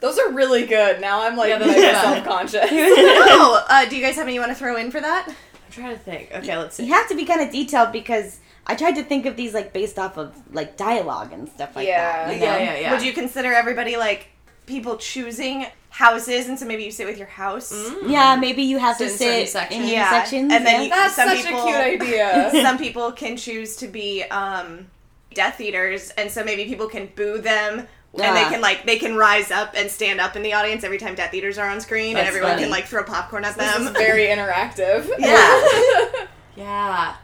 Those 0.00 0.18
are 0.18 0.32
really 0.32 0.66
good. 0.66 1.00
Now 1.00 1.22
I'm 1.24 1.36
like 1.36 1.50
Yeah, 1.50 1.58
those 1.58 1.68
mega 1.68 1.90
are 1.90 2.02
fun. 2.02 2.14
self 2.14 2.24
conscious. 2.26 2.64
oh, 2.72 3.64
uh, 3.68 3.84
do 3.88 3.94
you 3.96 4.02
guys 4.02 4.16
have 4.16 4.24
any 4.26 4.34
you 4.34 4.40
want 4.40 4.50
to 4.50 4.58
throw 4.58 4.74
in 4.76 4.90
for 4.90 5.00
that? 5.00 5.28
I'm 5.28 5.70
trying 5.70 5.92
to 5.92 5.98
think. 6.02 6.30
Okay, 6.34 6.56
let's 6.56 6.74
see. 6.74 6.86
You 6.86 6.92
have 6.94 7.06
to 7.10 7.14
be 7.14 7.24
kind 7.26 7.40
of 7.42 7.52
detailed 7.52 7.92
because 7.92 8.40
I 8.70 8.74
tried 8.76 8.94
to 8.96 9.02
think 9.02 9.26
of 9.26 9.37
these 9.37 9.52
like 9.54 9.72
based 9.72 9.98
off 9.98 10.16
of 10.16 10.33
like 10.54 10.76
dialogue 10.76 11.33
and 11.33 11.48
stuff 11.48 11.74
like 11.76 11.87
Yeah. 11.88 12.26
that. 12.26 12.35
you 12.37 12.40
Yeah, 12.42 12.52
know? 12.52 12.59
yeah, 12.64 12.78
yeah. 12.78 12.92
Would 12.92 13.02
you 13.02 13.12
consider 13.12 13.52
everybody 13.52 13.96
like 13.96 14.28
people 14.66 14.96
choosing 14.96 15.66
houses, 15.88 16.48
and 16.48 16.56
so 16.59 16.64
maybe 16.66 16.85
you 16.85 16.92
sit 16.92 17.06
with 17.06 17.18
your 17.18 17.26
house? 17.26 17.72
Yeah, 18.06 18.37
maybe 18.37 18.62
you 18.62 18.78
have 18.78 18.96
Sit 18.96 19.06
to 19.06 19.12
in 19.12 19.18
certain 19.18 19.40
sit 19.46 19.48
sections. 19.48 19.83
in 19.85 19.88
Yeah, 19.88 20.11
sections. 20.11 20.52
and 20.52 20.64
then 20.64 20.74
yeah. 20.74 20.83
you- 20.83 20.90
That's 20.90 21.16
Some 21.16 21.28
such 21.28 21.44
people- 21.44 21.62
a 21.62 21.66
cute 21.66 22.02
idea. 22.02 22.50
Some 22.62 22.78
people 22.78 23.11
can 23.12 23.37
choose 23.37 23.74
to 23.76 23.88
be 23.88 24.22
um, 24.24 24.87
Death 25.35 25.61
Eaters, 25.61 26.11
and 26.11 26.30
so 26.30 26.44
maybe 26.44 26.64
people 26.66 26.87
can 26.87 27.11
boo 27.16 27.38
them. 27.38 27.88
And 28.12 28.37
they 28.37 28.42
can 28.42 28.61
like 28.61 28.87
they 28.87 28.98
can 28.98 29.14
rise 29.16 29.52
up 29.52 29.74
and 29.76 29.88
stand 29.88 30.20
up 30.20 30.35
in 30.35 30.42
the 30.42 30.52
audience 30.52 30.83
every 30.83 30.98
time 30.98 31.14
Death 31.14 31.33
Eaters 31.33 31.59
are 31.59 31.68
on 31.70 31.80
screen, 31.80 32.16
and 32.16 32.26
everyone 32.26 32.50
funny. 32.52 32.62
can 32.62 32.70
like 32.70 32.87
throw 32.87 33.04
popcorn 33.04 33.44
at 33.44 33.56
this 33.56 33.76
is 33.76 33.85
them. 33.85 33.94
very 33.94 34.26
interactive. 34.26 35.09
Yeah. 35.18 36.26
Yeah. 36.56 37.14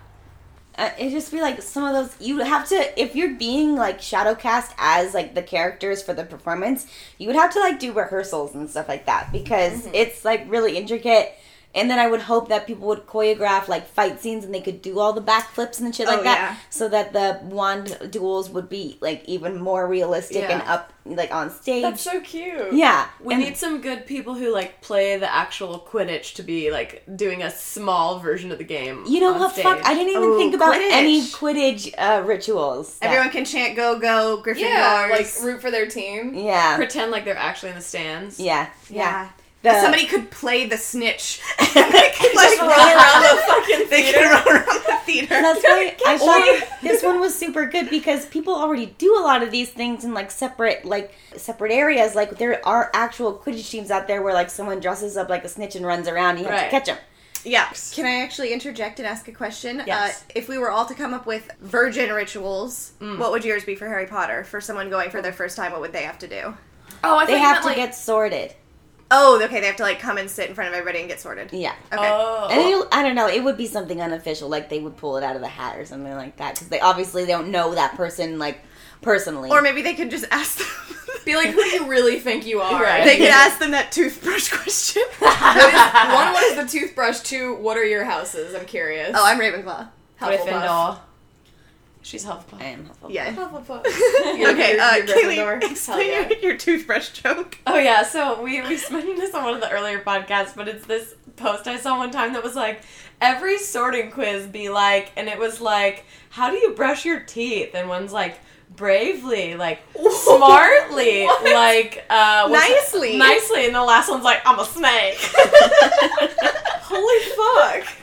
Uh, 0.78 0.90
it 0.98 1.10
just 1.10 1.32
be 1.32 1.40
like 1.40 1.62
some 1.62 1.84
of 1.84 1.94
those 1.94 2.14
you 2.26 2.38
have 2.40 2.68
to 2.68 3.00
if 3.00 3.16
you're 3.16 3.34
being 3.34 3.76
like 3.76 4.00
shadow 4.02 4.34
cast 4.34 4.72
as 4.78 5.14
like 5.14 5.34
the 5.34 5.42
characters 5.42 6.02
for 6.02 6.12
the 6.12 6.24
performance 6.24 6.86
you 7.18 7.26
would 7.26 7.36
have 7.36 7.50
to 7.52 7.58
like 7.60 7.78
do 7.78 7.92
rehearsals 7.94 8.54
and 8.54 8.68
stuff 8.68 8.86
like 8.88 9.06
that 9.06 9.32
because 9.32 9.86
Mm-hmm. 9.86 9.94
it's 9.94 10.24
like 10.24 10.44
really 10.50 10.76
intricate 10.76 11.34
And 11.74 11.90
then 11.90 11.98
I 11.98 12.07
would 12.07 12.22
hope 12.22 12.48
that 12.48 12.66
people 12.66 12.87
would 12.88 13.07
choreograph 13.07 13.68
like 13.68 13.87
fight 13.87 14.18
scenes 14.18 14.44
and 14.46 14.55
they 14.55 14.62
could 14.62 14.81
do 14.81 14.98
all 14.98 15.12
the 15.12 15.20
backflips 15.20 15.79
and 15.79 15.94
shit 15.94 16.07
like 16.07 16.20
Oh, 16.20 16.22
that, 16.22 16.38
yeah. 16.38 16.57
so 16.70 16.88
that 16.88 17.12
the 17.12 17.38
wand 17.44 17.98
duels 18.11 18.48
would 18.48 18.70
be 18.70 18.96
like 19.02 19.22
even 19.26 19.61
more 19.61 19.87
realistic 19.87 20.48
and 20.48 20.62
up 20.62 20.92
like 21.05 21.33
on 21.35 21.50
stage. 21.50 21.83
That's 21.83 22.00
so 22.00 22.20
cute. 22.22 22.72
yeah, 22.72 23.09
We 23.22 23.35
and- 23.35 23.42
need 23.42 23.57
some 23.59 23.83
good 23.83 24.07
people 24.07 24.33
who 24.35 24.52
like 24.55 24.81
play 24.81 25.18
the 25.18 25.31
actual 25.33 25.79
Quidditch 25.87 26.35
to 26.37 26.42
be 26.42 26.70
like 26.70 27.02
doing 27.14 27.42
a 27.42 27.50
small 27.50 28.20
version 28.20 28.50
of 28.50 28.57
the 28.59 28.64
game. 28.64 29.05
You 29.07 29.20
know 29.20 29.35
on 29.35 29.40
what? 29.40 29.52
Stage. 29.52 29.64
Fuck! 29.64 29.85
I 29.87 29.92
didn't 29.92 30.11
even 30.16 30.22
Oh, 30.31 30.38
think 30.38 30.55
about 30.55 30.74
Quidditch. 30.76 30.90
any 30.92 31.20
Quidditch 31.26 31.92
uh, 31.98 32.22
rituals. 32.24 32.98
that- 33.00 33.07
Everyone 33.09 33.29
can 33.31 33.44
chant 33.44 33.76
"Go 33.76 33.98
Go 33.98 34.42
Gryffindors." 34.42 34.61
Yeah, 34.61 35.09
like 35.11 35.29
root 35.42 35.61
for 35.61 35.70
their 35.70 35.87
team. 35.87 36.35
Yeah. 36.35 36.76
pretend 36.76 37.11
like 37.11 37.26
they're 37.26 37.37
actually 37.37 37.68
in 37.68 37.76
the 37.76 37.83
stands. 37.83 38.40
Yeah. 38.40 38.68
yeah. 38.88 39.29
The- 39.72 39.81
Somebody 39.83 40.07
could 40.07 40.31
play 40.31 40.66
the 40.66 40.76
snitch. 40.79 41.40
and 41.59 41.68
they 41.92 42.11
could 42.16 42.33
Just 42.33 42.61
run 42.61 42.70
around 42.70 43.22
the 43.22 43.42
fucking 43.46 43.87
They 43.90 44.02
could 44.12 44.14
theater. 44.14 44.29
run 44.31 44.48
around 44.57 44.83
the 44.87 44.98
theater. 45.05 45.29
That's 45.29 45.62
why 45.62 45.96
I 46.07 46.18
thought 46.18 46.81
this 46.83 47.02
one 47.02 47.20
was 47.20 47.35
super 47.37 47.66
good 47.66 47.90
because 47.90 48.26
people 48.26 48.55
already 48.55 48.87
do 48.98 49.16
a 49.18 49.22
lot 49.22 49.42
of 49.42 49.50
these 49.50 49.70
things 49.70 50.05
in 50.05 50.14
like 50.14 50.31
separate 50.31 50.85
like 50.85 51.14
separate 51.37 51.72
areas. 51.72 52.14
Like 52.14 52.38
there 52.38 52.66
are 52.66 52.90
actual 52.94 53.35
Quidditch 53.38 53.70
teams 53.70 53.90
out 53.90 54.07
there 54.07 54.22
where 54.22 54.35
like 54.35 54.50
someone 54.50 54.81
dresses 54.81 55.16
up 55.16 55.29
like 55.29 55.44
a 55.44 55.48
snitch 55.48 55.76
and 55.76 55.85
runs 55.87 56.09
around. 56.09 56.37
And 56.37 56.40
you 56.40 56.46
have 56.46 56.64
to 56.64 56.70
catch 56.70 56.87
them. 56.87 56.98
Yeah. 57.44 57.68
Can 57.92 58.07
I 58.07 58.22
actually 58.22 58.52
interject 58.52 58.98
and 58.98 59.07
ask 59.07 59.29
a 59.29 59.33
question? 59.33 59.83
Yes. 59.87 60.22
Uh, 60.22 60.33
if 60.35 60.48
we 60.48 60.59
were 60.59 60.70
all 60.70 60.85
to 60.87 60.94
come 60.94 61.14
up 61.14 61.26
with 61.26 61.48
virgin 61.61 62.11
rituals, 62.12 62.92
what 62.98 63.31
would 63.31 63.44
yours 63.44 63.64
be 63.64 63.76
for 63.76 63.87
Harry 63.87 64.07
Potter? 64.07 64.42
For 64.42 64.61
someone 64.61 64.90
going 64.90 65.11
for 65.11 65.22
their 65.22 65.33
first 65.33 65.57
time, 65.57 65.70
what 65.70 65.81
would 65.81 65.92
they 65.92 66.02
have 66.02 66.18
to 66.20 66.26
do? 66.29 66.55
Oh, 67.05 67.16
I 67.18 67.26
They 67.26 67.33
thought 67.35 67.40
have 67.40 67.52
meant, 67.55 67.62
to 67.62 67.66
like, 67.68 67.76
get 67.76 67.94
sorted. 67.94 68.55
Oh, 69.11 69.40
okay. 69.42 69.61
They 69.61 69.66
have 69.66 69.77
to 69.77 69.83
like 69.83 70.01
come 70.01 70.19
and 70.19 70.29
sit 70.29 70.49
in 70.49 70.55
front 70.55 70.69
of 70.69 70.75
everybody 70.75 71.01
and 71.01 71.09
get 71.09 71.21
sorted. 71.21 71.53
Yeah. 71.53 71.75
Okay. 71.92 72.09
Oh. 72.11 72.49
And 72.51 72.61
it'll, 72.61 72.88
I 72.90 73.03
don't 73.03 73.14
know. 73.14 73.29
It 73.29 73.42
would 73.45 73.57
be 73.57 73.66
something 73.66 74.01
unofficial, 74.01 74.49
like 74.49 74.69
they 74.69 74.81
would 74.81 74.97
pull 74.97 75.16
it 75.16 75.23
out 75.23 75.37
of 75.37 75.42
the 75.42 75.49
hat 75.49 75.79
or 75.79 75.85
something 75.85 76.12
like 76.14 76.37
that, 76.38 76.55
because 76.55 76.69
they 76.69 76.81
obviously 76.81 77.25
don't 77.27 77.51
know 77.51 77.75
that 77.75 77.95
person 77.95 78.38
like 78.38 78.61
personally. 79.03 79.51
Or 79.51 79.62
maybe 79.62 79.83
they 79.83 79.95
could 79.95 80.11
just 80.11 80.25
ask 80.31 80.59
them. 80.59 80.97
Be 81.25 81.35
like, 81.35 81.51
who 81.51 81.62
do 81.62 81.69
you 81.71 81.87
really 81.88 82.21
think 82.21 82.47
you 82.47 82.61
are? 82.61 82.81
Right. 82.81 83.05
they 83.05 83.16
could 83.16 83.31
ask 83.31 83.59
them 83.59 83.73
that 83.73 83.90
toothbrush 83.90 84.49
question. 84.53 85.03
What 85.19 85.57
is, 85.57 86.14
one, 86.14 86.33
what 86.33 86.45
is 86.45 86.57
the 86.73 86.79
toothbrush? 86.79 87.21
Two, 87.21 87.57
what 87.57 87.77
are 87.77 87.85
your 87.85 88.05
houses? 88.05 88.55
I'm 88.55 88.64
curious. 88.64 89.11
oh, 89.14 89.25
I'm 89.25 89.38
Ravenclaw. 89.40 89.88
Hufflepuff. 90.21 90.38
Gryffindor. 90.47 90.99
She's 92.07 92.25
Hufflepuff. 92.25 92.61
I 92.61 92.64
am. 92.66 92.85
Hufflepuff. 92.87 93.11
Yeah. 93.12 93.35
Hufflepuff. 93.35 93.85
Okay, 93.87 94.38
You're- 94.38 94.79
uh, 94.81 94.95
you're 94.97 95.07
Kaylee, 95.07 95.71
explain 95.73 96.09
yeah. 96.09 96.29
your, 96.29 96.38
your 96.38 96.57
toothbrush 96.57 97.11
joke. 97.11 97.59
Oh 97.66 97.77
yeah, 97.79 98.05
so 98.05 98.40
we 98.40 98.61
we 98.62 98.69
mentioned 98.92 99.19
this 99.19 99.35
on 99.35 99.42
one 99.42 99.55
of 99.55 99.61
the 99.61 99.69
earlier 99.71 99.99
podcasts, 100.01 100.55
but 100.55 100.69
it's 100.69 100.87
this 100.87 101.16
post 101.35 101.66
I 101.66 101.77
saw 101.79 101.99
one 101.99 102.12
time 102.12 102.33
that 102.35 102.45
was 102.45 102.55
like 102.55 102.83
every 103.21 103.59
sorting 103.59 104.12
quiz 104.12 104.47
be 104.47 104.69
like, 104.69 105.11
and 105.16 105.27
it 105.29 105.37
was 105.37 105.61
like, 105.61 106.05
how 106.31 106.49
do 106.49 106.57
you 106.57 106.75
brush 106.75 107.05
your 107.05 107.19
teeth? 107.21 107.75
And 107.75 107.88
one's 107.88 108.12
like 108.12 108.38
bravely, 108.74 109.55
like 109.55 109.81
smartly, 110.11 111.24
What? 111.24 111.44
like 111.44 112.05
uh, 112.11 112.48
what's- 112.48 112.92
Nicely. 112.92 113.16
nicely, 113.16 113.66
and 113.66 113.74
the 113.74 113.83
last 113.85 114.09
one's 114.11 114.24
like, 114.24 114.40
I'm 114.44 114.59
a 114.59 114.64
snake. 114.64 115.18
Holy 116.88 117.83
fuck! 117.83 117.94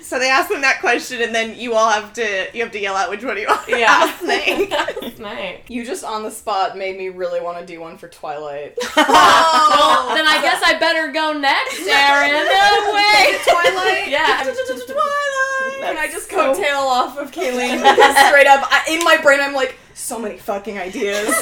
So 0.00 0.18
they 0.18 0.30
ask 0.30 0.48
them 0.48 0.60
that 0.62 0.80
question, 0.80 1.20
and 1.20 1.34
then 1.34 1.58
you 1.58 1.74
all 1.74 1.90
have 1.90 2.12
to 2.14 2.46
you 2.54 2.62
have 2.62 2.70
to 2.72 2.78
yell 2.80 2.94
out 2.94 3.10
which 3.10 3.24
one 3.24 3.36
you 3.36 3.46
are. 3.48 3.60
Yeah, 3.68 3.88
I'm 3.90 4.14
a 4.14 4.18
snake. 4.18 4.72
snake. 5.16 5.64
You 5.68 5.84
just 5.84 6.04
on 6.04 6.22
the 6.22 6.30
spot 6.30 6.78
made 6.78 6.96
me 6.96 7.08
really 7.08 7.40
want 7.40 7.58
to 7.58 7.66
do 7.66 7.80
one 7.80 7.98
for 7.98 8.08
Twilight. 8.08 8.78
Well, 8.96 10.14
then 10.14 10.24
I 10.26 10.38
guess 10.40 10.62
I 10.64 10.78
better 10.78 11.10
go 11.12 11.32
next, 11.32 11.80
Aaron. 11.86 12.30
No 12.32 12.94
way. 12.94 13.38
Twilight? 13.44 14.08
Yeah. 14.08 14.44
Can 15.80 15.96
I 15.96 16.08
just 16.10 16.30
coattail 16.30 16.78
off 16.80 17.18
of 17.18 17.30
Kayleen? 17.32 17.78
Straight 18.28 18.46
up, 18.46 18.66
I, 18.70 18.84
in 18.90 19.04
my 19.04 19.16
brain, 19.20 19.40
I'm 19.40 19.54
like, 19.54 19.76
so 19.98 20.18
many 20.18 20.36
fucking 20.38 20.78
ideas. 20.78 21.28
Is 21.28 21.40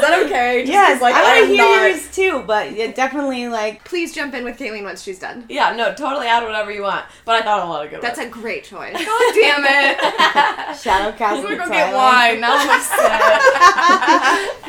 that 0.00 0.22
okay? 0.26 0.62
Just 0.64 0.66
'cause, 0.66 0.72
Yes, 0.72 1.00
like, 1.02 1.14
I 1.14 1.22
want 1.22 1.40
to 1.40 1.46
hear 1.46 1.56
not- 1.56 1.88
yours 1.90 2.08
too, 2.14 2.42
but 2.46 2.72
yeah, 2.72 2.92
definitely 2.92 3.48
like 3.48 3.82
Please 3.84 4.12
jump 4.14 4.34
in 4.34 4.44
with 4.44 4.58
Kayleen 4.58 4.84
once 4.84 5.02
she's 5.02 5.18
done. 5.18 5.44
Yeah, 5.48 5.74
no, 5.74 5.94
totally 5.94 6.26
add 6.26 6.42
whatever 6.44 6.70
you 6.70 6.82
want. 6.82 7.04
But 7.24 7.36
I 7.36 7.42
thought 7.42 7.60
of 7.60 7.68
a 7.68 7.72
lot 7.72 7.84
of 7.84 7.90
good 7.90 8.00
That's 8.02 8.18
ones. 8.18 8.28
a 8.28 8.32
great 8.32 8.64
choice. 8.64 8.92
God 8.94 9.34
damn 9.34 9.64
it! 9.64 9.98
Shadow 10.78 11.10
I'm 11.10 11.16
Castle. 11.16 11.42
gonna 11.42 11.56
go 11.56 11.66
Twilight. 11.66 11.70
get 11.70 11.94
wine. 11.94 12.40
Now 12.40 12.56
I'm 12.56 12.70
upset. 12.70 13.22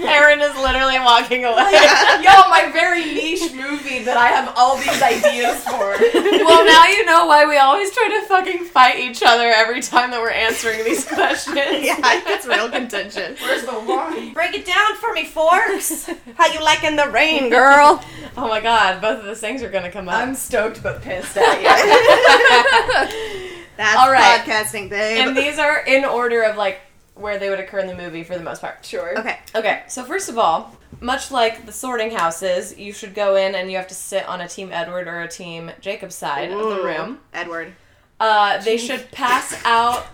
Aaron 0.05 0.41
is 0.41 0.55
literally 0.57 0.99
walking 0.99 1.45
away. 1.45 1.71
Yo, 2.21 2.49
my 2.49 2.69
very 2.73 3.03
niche 3.05 3.53
movie 3.53 4.03
that 4.03 4.17
I 4.17 4.27
have 4.27 4.53
all 4.55 4.75
these 4.77 5.01
ideas 5.01 5.63
for. 5.63 5.95
well, 6.45 6.65
now 6.65 6.85
you 6.87 7.05
know 7.05 7.25
why 7.25 7.45
we 7.47 7.57
always 7.57 7.91
try 7.91 8.09
to 8.19 8.25
fucking 8.27 8.65
fight 8.65 8.99
each 8.99 9.23
other 9.25 9.47
every 9.49 9.81
time 9.81 10.11
that 10.11 10.21
we're 10.21 10.29
answering 10.31 10.83
these 10.83 11.05
questions. 11.05 11.55
yeah, 11.55 11.97
it's 12.27 12.45
real 12.45 12.69
contention. 13.03 13.36
Where's 13.47 13.63
the 13.65 13.79
wine? 13.79 14.34
Break 14.34 14.55
it 14.55 14.65
down 14.65 14.95
for 14.95 15.13
me, 15.13 15.25
Forks. 15.25 16.10
How 16.36 16.51
you 16.51 16.62
liking 16.63 16.95
the 16.95 17.10
rain, 17.10 17.49
girl? 17.60 18.03
Oh 18.38 18.47
my 18.47 18.62
god, 18.62 19.01
both 19.01 19.19
of 19.19 19.25
those 19.25 19.39
things 19.39 19.63
are 19.63 19.69
gonna 19.69 19.91
come 19.91 20.10
up. 20.10 20.15
I'm 20.15 20.36
stoked 20.36 20.81
but 20.84 21.01
pissed 21.01 21.38
at 21.38 21.62
you. 21.62 21.67
That's 23.77 23.97
All 23.97 24.12
right. 24.12 24.39
podcasting, 24.41 24.89
babe. 24.89 25.27
and 25.27 25.36
these 25.38 25.60
are 25.60 25.79
in 25.86 26.05
order 26.05 26.43
of 26.43 26.55
like 26.55 26.79
where 27.15 27.38
they 27.39 27.49
would 27.49 27.60
occur 27.60 27.79
in 27.79 27.88
the 27.88 27.95
movie 27.95 28.23
for 28.23 28.38
the 28.38 28.43
most 28.43 28.62
part. 28.62 28.86
sure. 28.86 29.17
okay. 29.19 29.39
Okay, 29.53 29.84
so 29.88 30.03
first 30.03 30.29
of 30.29 30.38
all, 30.38 30.75
much 31.01 31.31
like 31.31 31.65
the 31.65 31.71
sorting 31.71 32.12
houses, 32.12 32.77
you 32.77 32.93
should 32.93 33.13
go 33.13 33.36
in 33.36 33.55
and 33.55 33.69
you 33.71 33.77
have 33.77 33.88
to 33.88 33.95
sit 33.95 34.27
on 34.27 34.41
a 34.41 34.47
team 34.47 34.69
Edward 34.71 35.08
or 35.08 35.21
a 35.21 35.27
team 35.27 35.71
Jacob 35.81 36.12
side 36.12 36.51
of 36.51 36.69
the 36.69 36.84
room. 36.84 37.19
Edward. 37.34 37.73
Uh, 38.19 38.62
they 38.63 38.77
should 38.77 39.12
pass 39.12 39.53
out. 39.65 40.05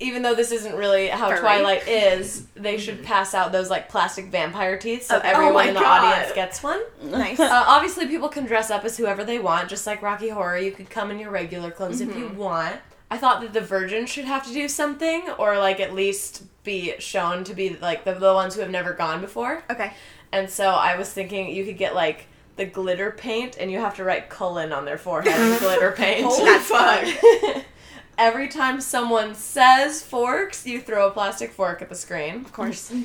Even 0.00 0.22
though 0.22 0.34
this 0.34 0.52
isn't 0.52 0.76
really 0.76 1.08
how 1.08 1.28
Furry. 1.28 1.40
Twilight 1.40 1.88
is, 1.88 2.46
they 2.54 2.78
should 2.78 3.02
pass 3.02 3.34
out 3.34 3.50
those 3.50 3.68
like 3.68 3.88
plastic 3.88 4.26
vampire 4.26 4.78
teeth 4.78 5.02
so 5.04 5.16
Okay. 5.18 5.28
everyone 5.28 5.66
Oh 5.66 5.68
in 5.68 5.74
the 5.74 5.80
God. 5.80 6.04
audience 6.14 6.32
gets 6.34 6.62
one. 6.62 6.80
Nice. 7.02 7.40
Uh, 7.40 7.64
obviously, 7.66 8.06
people 8.06 8.28
can 8.28 8.46
dress 8.46 8.70
up 8.70 8.84
as 8.84 8.96
whoever 8.96 9.24
they 9.24 9.40
want, 9.40 9.68
just 9.68 9.86
like 9.88 10.00
Rocky 10.00 10.28
Horror. 10.28 10.58
You 10.58 10.70
could 10.70 10.88
come 10.88 11.10
in 11.10 11.18
your 11.18 11.30
regular 11.30 11.72
clothes 11.72 12.00
if 12.00 12.16
you 12.16 12.28
want. 12.28 12.76
I 13.10 13.16
thought 13.18 13.40
that 13.40 13.52
the 13.54 13.60
Virgin 13.60 14.06
should 14.06 14.26
have 14.26 14.46
to 14.46 14.52
do 14.52 14.68
something, 14.68 15.28
or 15.38 15.58
like 15.58 15.80
at 15.80 15.94
least 15.94 16.44
be 16.62 16.94
shown 17.00 17.42
to 17.44 17.54
be 17.54 17.70
like 17.80 18.04
the, 18.04 18.12
the 18.14 18.34
ones 18.34 18.54
who 18.54 18.60
have 18.60 18.70
never 18.70 18.92
gone 18.92 19.20
before. 19.20 19.64
okay. 19.70 19.94
And 20.30 20.48
so 20.50 20.68
I 20.70 20.96
was 20.96 21.10
thinking 21.12 21.48
you 21.48 21.64
could 21.64 21.78
get 21.78 21.94
like 21.94 22.26
the 22.56 22.66
glitter 22.66 23.10
paint, 23.10 23.56
and 23.58 23.68
you 23.72 23.78
have 23.80 23.96
to 23.96 24.04
write 24.04 24.28
Cullen 24.28 24.72
on 24.72 24.84
their 24.84 24.98
forehead 24.98 25.36
with 25.50 25.58
glitter 25.60 25.90
paint. 25.96 26.24
Holy 26.24 26.44
That's 26.44 26.66
fuck. 27.56 27.64
Every 28.18 28.48
time 28.48 28.80
someone 28.80 29.36
says 29.36 30.02
forks, 30.02 30.66
you 30.66 30.80
throw 30.80 31.06
a 31.06 31.10
plastic 31.12 31.52
fork 31.52 31.80
at 31.80 31.88
the 31.88 31.94
screen. 31.94 32.44
Of 32.44 32.52
course. 32.52 32.92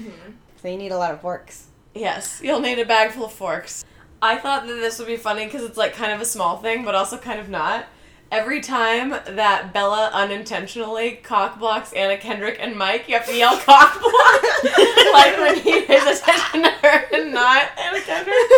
So 0.61 0.69
you 0.69 0.77
need 0.77 0.93
a 0.93 0.97
lot 0.97 1.11
of 1.11 1.19
forks. 1.19 1.67
Yes, 1.93 2.39
you'll 2.41 2.61
need 2.61 2.79
a 2.79 2.85
bag 2.85 3.11
full 3.11 3.25
of 3.25 3.33
forks. 3.33 3.83
I 4.21 4.37
thought 4.37 4.65
that 4.65 4.75
this 4.75 4.97
would 4.97 5.09
be 5.09 5.17
funny 5.17 5.43
because 5.43 5.61
it's 5.61 5.75
like 5.75 5.93
kind 5.93 6.13
of 6.13 6.21
a 6.21 6.25
small 6.25 6.55
thing, 6.55 6.85
but 6.85 6.95
also 6.95 7.17
kind 7.17 7.37
of 7.37 7.49
not. 7.49 7.87
Every 8.31 8.61
time 8.61 9.09
that 9.09 9.73
Bella 9.73 10.09
unintentionally 10.13 11.19
cock 11.21 11.59
blocks 11.59 11.91
Anna 11.91 12.15
Kendrick 12.15 12.59
and 12.61 12.77
Mike, 12.77 13.09
you 13.09 13.15
have 13.15 13.25
to 13.27 13.35
yell 13.35 13.57
cock 13.57 13.99
block. 13.99 14.43
like 15.13 15.37
when 15.37 15.55
he 15.59 15.81
pays 15.81 16.03
attention 16.03 16.63
to 16.63 16.71
her 16.81 17.05
and 17.13 17.33
not 17.33 17.77
Anna 17.77 17.99
Kendrick. 17.99 18.51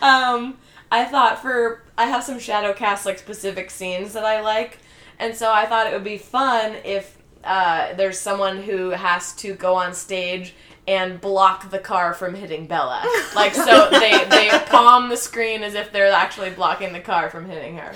um, 0.02 0.56
I 0.90 1.04
thought 1.04 1.40
for 1.40 1.82
I 1.96 2.06
have 2.06 2.24
some 2.24 2.38
shadow 2.38 2.72
cast 2.72 3.06
like 3.06 3.18
specific 3.18 3.70
scenes 3.70 4.12
that 4.14 4.24
I 4.24 4.40
like, 4.40 4.78
and 5.18 5.34
so 5.34 5.52
I 5.52 5.66
thought 5.66 5.86
it 5.86 5.92
would 5.92 6.04
be 6.04 6.18
fun 6.18 6.76
if 6.84 7.18
uh, 7.44 7.94
there's 7.94 8.18
someone 8.18 8.62
who 8.62 8.90
has 8.90 9.34
to 9.36 9.54
go 9.54 9.74
on 9.74 9.94
stage 9.94 10.54
and 10.88 11.20
block 11.20 11.70
the 11.70 11.78
car 11.78 12.14
from 12.14 12.34
hitting 12.34 12.66
Bella. 12.66 13.04
Like 13.34 13.54
so 13.54 13.88
they 13.90 14.24
they 14.24 14.50
palm 14.66 15.08
the 15.08 15.16
screen 15.16 15.62
as 15.62 15.74
if 15.74 15.92
they're 15.92 16.10
actually 16.12 16.50
blocking 16.50 16.92
the 16.92 17.00
car 17.00 17.30
from 17.30 17.48
hitting 17.48 17.76
her. 17.76 17.94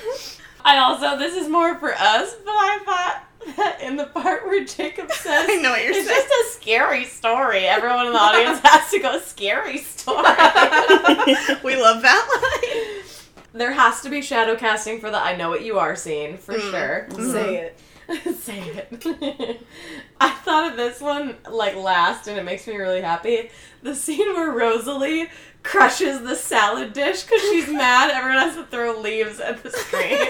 I 0.65 0.79
also 0.79 1.19
this 1.19 1.35
is 1.37 1.49
more 1.49 1.79
for 1.79 1.93
us, 1.93 2.35
but 2.45 2.53
I 2.53 2.79
thought 2.85 3.25
in 3.81 3.97
the 3.97 4.07
part 4.07 4.47
where 4.47 4.65
Jacob 4.65 5.11
says 5.13 5.47
I 5.49 5.57
know 5.57 5.71
what 5.71 5.83
you're 5.83 5.93
saying. 5.93 6.07
it's 6.07 6.09
saying. 6.09 6.29
just 6.29 6.59
a 6.59 6.61
scary 6.61 7.05
story. 7.05 7.67
Everyone 7.67 8.07
in 8.07 8.13
the 8.13 8.19
audience 8.19 8.61
has 8.65 8.91
to 8.91 8.99
go 8.99 9.19
scary 9.21 9.79
story. 9.79 10.25
we 11.63 11.77
love 11.77 12.03
that 12.03 12.61
line. 12.63 13.05
there 13.53 13.73
has 13.73 14.01
to 14.03 14.11
be 14.11 14.23
shadow 14.23 14.57
casting 14.57 15.01
for 15.01 15.11
the 15.11 15.19
I 15.19 15.37
know 15.37 15.51
what 15.51 15.65
you 15.65 15.79
are 15.79 15.97
scene 15.97 16.37
for 16.37 16.55
mm-hmm. 16.55 16.71
sure. 16.71 17.07
Mm-hmm. 17.11 17.33
Say 17.33 17.57
it. 17.57 17.79
Say 18.37 18.61
it. 18.61 19.63
I 20.21 20.31
thought 20.31 20.71
of 20.71 20.77
this 20.77 21.01
one 21.01 21.37
like 21.51 21.75
last, 21.75 22.29
and 22.29 22.39
it 22.39 22.45
makes 22.45 22.67
me 22.67 22.77
really 22.77 23.01
happy. 23.01 23.51
The 23.83 23.95
scene 23.95 24.35
where 24.35 24.51
Rosalie 24.51 25.31
crushes 25.65 26.21
the 26.21 26.37
salad 26.37 26.93
dish 26.93 27.25
because 27.25 27.41
she's 27.51 27.67
mad. 27.69 28.11
Everyone 28.13 28.39
has 28.39 28.55
to 28.55 28.65
throw 28.67 29.01
leaves 29.01 29.41
at 29.41 29.63
the 29.65 29.71
screen. 29.71 30.21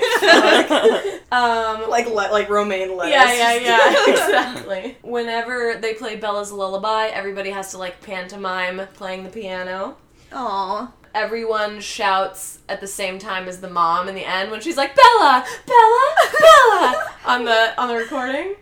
um, 1.32 1.90
Like 1.90 2.06
le- 2.06 2.32
like 2.32 2.48
romaine 2.48 2.96
lettuce. 2.96 3.12
yeah, 3.12 3.54
yeah, 3.54 3.94
yeah, 4.06 4.12
exactly. 4.12 4.96
Whenever 5.02 5.76
they 5.80 5.92
play 5.94 6.16
Bella's 6.16 6.50
lullaby, 6.52 7.08
everybody 7.08 7.50
has 7.50 7.70
to 7.72 7.78
like 7.78 8.00
pantomime 8.00 8.80
playing 8.94 9.24
the 9.24 9.30
piano. 9.30 9.96
Aw. 10.32 10.90
everyone 11.14 11.80
shouts 11.80 12.58
at 12.68 12.80
the 12.80 12.86
same 12.88 13.18
time 13.20 13.46
as 13.46 13.60
the 13.60 13.70
mom 13.70 14.08
in 14.08 14.14
the 14.16 14.24
end 14.24 14.50
when 14.50 14.60
she's 14.60 14.76
like 14.76 14.96
Bella, 14.96 15.44
Bella, 15.66 16.14
Bella 16.40 17.12
on 17.26 17.44
the 17.44 17.74
on 17.80 17.88
the 17.88 17.94
recording. 17.94 18.54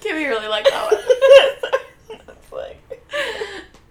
Kimmy 0.00 0.28
really 0.28 0.48
liked 0.48 0.68
that 0.70 0.90
one. 0.92 1.80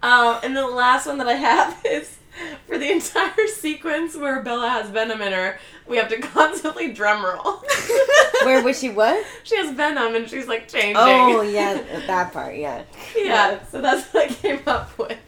Um, 0.02 0.40
and 0.42 0.56
the 0.56 0.66
last 0.66 1.06
one 1.06 1.18
that 1.18 1.28
I 1.28 1.34
have 1.34 1.80
is 1.84 2.18
for 2.66 2.78
the 2.78 2.90
entire 2.90 3.46
sequence 3.48 4.16
where 4.16 4.42
Bella 4.42 4.68
has 4.68 4.90
venom 4.90 5.22
in 5.22 5.32
her. 5.32 5.58
We 5.86 5.96
have 5.96 6.08
to 6.08 6.18
constantly 6.20 6.92
drum 6.92 7.24
roll. 7.24 7.64
Where 8.44 8.62
was 8.62 8.78
she? 8.78 8.90
What? 8.90 9.24
she 9.44 9.56
has 9.56 9.74
venom 9.74 10.14
and 10.14 10.28
she's 10.28 10.48
like 10.48 10.68
changing. 10.68 10.96
Oh 10.96 11.42
yeah, 11.42 11.82
that 12.06 12.32
part. 12.32 12.56
Yeah. 12.56 12.82
yeah. 13.16 13.64
So 13.66 13.80
that's 13.80 14.12
what 14.12 14.30
I 14.30 14.34
came 14.34 14.60
up 14.66 14.96
with. 14.98 15.18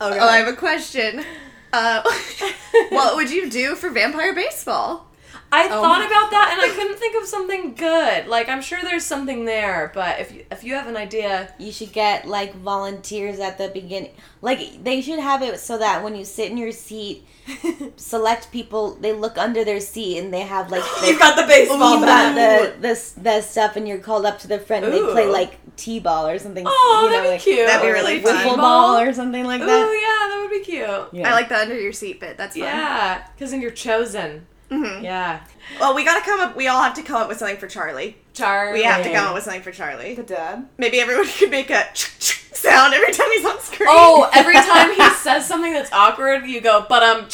Oh, 0.00 0.10
I 0.10 0.38
have 0.38 0.48
a 0.48 0.56
question. 0.56 1.24
Uh, 1.72 2.02
what 2.90 3.16
would 3.16 3.30
you 3.30 3.48
do 3.48 3.76
for 3.76 3.90
vampire 3.90 4.34
baseball? 4.34 5.06
I 5.54 5.66
Oh 5.66 5.82
thought 5.82 6.00
my 6.00 6.06
about 6.06 6.30
that 6.30 6.50
and 6.52 6.60
I 6.62 6.74
couldn't 6.74 6.98
think 6.98 7.20
of 7.22 7.28
something 7.28 7.74
good. 7.74 8.26
Like 8.26 8.48
I'm 8.48 8.62
sure 8.62 8.80
there's 8.82 9.04
something 9.04 9.44
there, 9.44 9.92
but 9.94 10.18
if 10.18 10.32
you, 10.32 10.44
if 10.50 10.64
you 10.64 10.74
have 10.74 10.86
an 10.86 10.96
idea, 10.96 11.52
You 11.58 11.70
should 11.70 11.92
get 11.92 12.26
like 12.26 12.54
volunteers 12.54 13.38
at 13.38 13.58
the 13.58 13.68
beginning. 13.68 14.12
Like 14.40 14.82
they 14.82 15.02
should 15.02 15.18
have 15.18 15.42
it 15.42 15.60
so 15.60 15.76
that 15.78 16.02
when 16.02 16.16
you 16.16 16.24
sit 16.24 16.50
in 16.50 16.56
your 16.56 16.72
seat, 16.72 17.26
select 17.96 18.50
people. 18.50 18.94
They 18.94 19.12
look 19.12 19.36
under 19.36 19.64
their 19.64 19.80
seat 19.80 20.18
and 20.18 20.32
they 20.32 20.40
have 20.40 20.70
like 20.70 20.82
the, 21.00 21.08
you've 21.08 21.18
got 21.18 21.36
the 21.36 21.46
baseball 21.46 21.96
you 21.96 22.00
bat. 22.06 22.34
got 22.34 22.80
the, 22.80 22.88
the 22.88 23.20
the 23.20 23.40
stuff 23.42 23.76
and 23.76 23.86
you're 23.86 23.98
called 23.98 24.24
up 24.24 24.38
to 24.40 24.48
the 24.48 24.58
front 24.58 24.84
and 24.84 24.94
they 24.94 25.00
play 25.12 25.26
like 25.26 25.58
t-ball 25.76 26.26
or 26.28 26.38
something. 26.38 26.64
Oh, 26.66 27.00
you 27.04 27.10
know, 27.10 27.12
that'd 27.12 27.24
be 27.24 27.32
like, 27.34 27.40
cute. 27.42 27.66
That'd 27.66 27.82
be 27.82 27.90
really 27.92 28.14
like 28.20 28.22
fun. 28.24 28.46
wiffle 28.46 28.56
ball 28.56 28.98
or 28.98 29.12
something 29.12 29.44
like 29.44 29.60
Ooh, 29.62 29.66
that. 29.66 29.78
yeah, 29.78 30.28
that 30.34 30.40
would 30.40 30.50
be 30.50 30.64
cute. 30.64 31.08
Yeah. 31.12 31.28
I 31.30 31.32
like 31.32 31.48
the 31.48 31.56
under 31.58 31.78
your 31.78 31.92
seat 31.92 32.20
bit. 32.20 32.36
That's 32.36 32.56
fun. 32.56 32.64
Yeah, 32.64 33.26
because 33.34 33.50
then 33.50 33.60
you're 33.60 33.70
chosen. 33.70 34.46
Mhm. 34.72 35.02
Yeah. 35.02 35.40
Well, 35.80 35.94
we 35.94 36.04
gotta 36.04 36.22
come 36.24 36.40
up. 36.40 36.56
We 36.56 36.68
all 36.68 36.82
have 36.82 36.94
to 36.94 37.02
come 37.02 37.16
up 37.22 37.28
with 37.28 37.38
something 37.38 37.56
for 37.58 37.68
Charlie. 37.68 38.16
Charlie. 38.34 38.78
We 38.80 38.84
have 38.84 39.02
to 39.04 39.12
come 39.12 39.26
up 39.26 39.34
with 39.34 39.44
something 39.44 39.62
for 39.62 39.70
Charlie. 39.72 40.14
The 40.14 40.22
dad. 40.22 40.66
Maybe 40.78 41.00
everyone 41.00 41.26
could 41.38 41.50
make 41.50 41.70
a 41.70 41.88
sound 41.94 42.94
every 42.94 43.12
time 43.12 43.30
he's 43.32 43.44
on 43.44 43.60
screen. 43.60 43.88
Oh, 43.90 44.28
every 44.32 44.54
time 44.70 44.94
he 44.94 45.10
says 45.16 45.46
something 45.46 45.72
that's 45.72 45.92
awkward, 45.92 46.46
you 46.46 46.60
go, 46.60 46.86
but 46.88 47.02
um. 47.02 47.26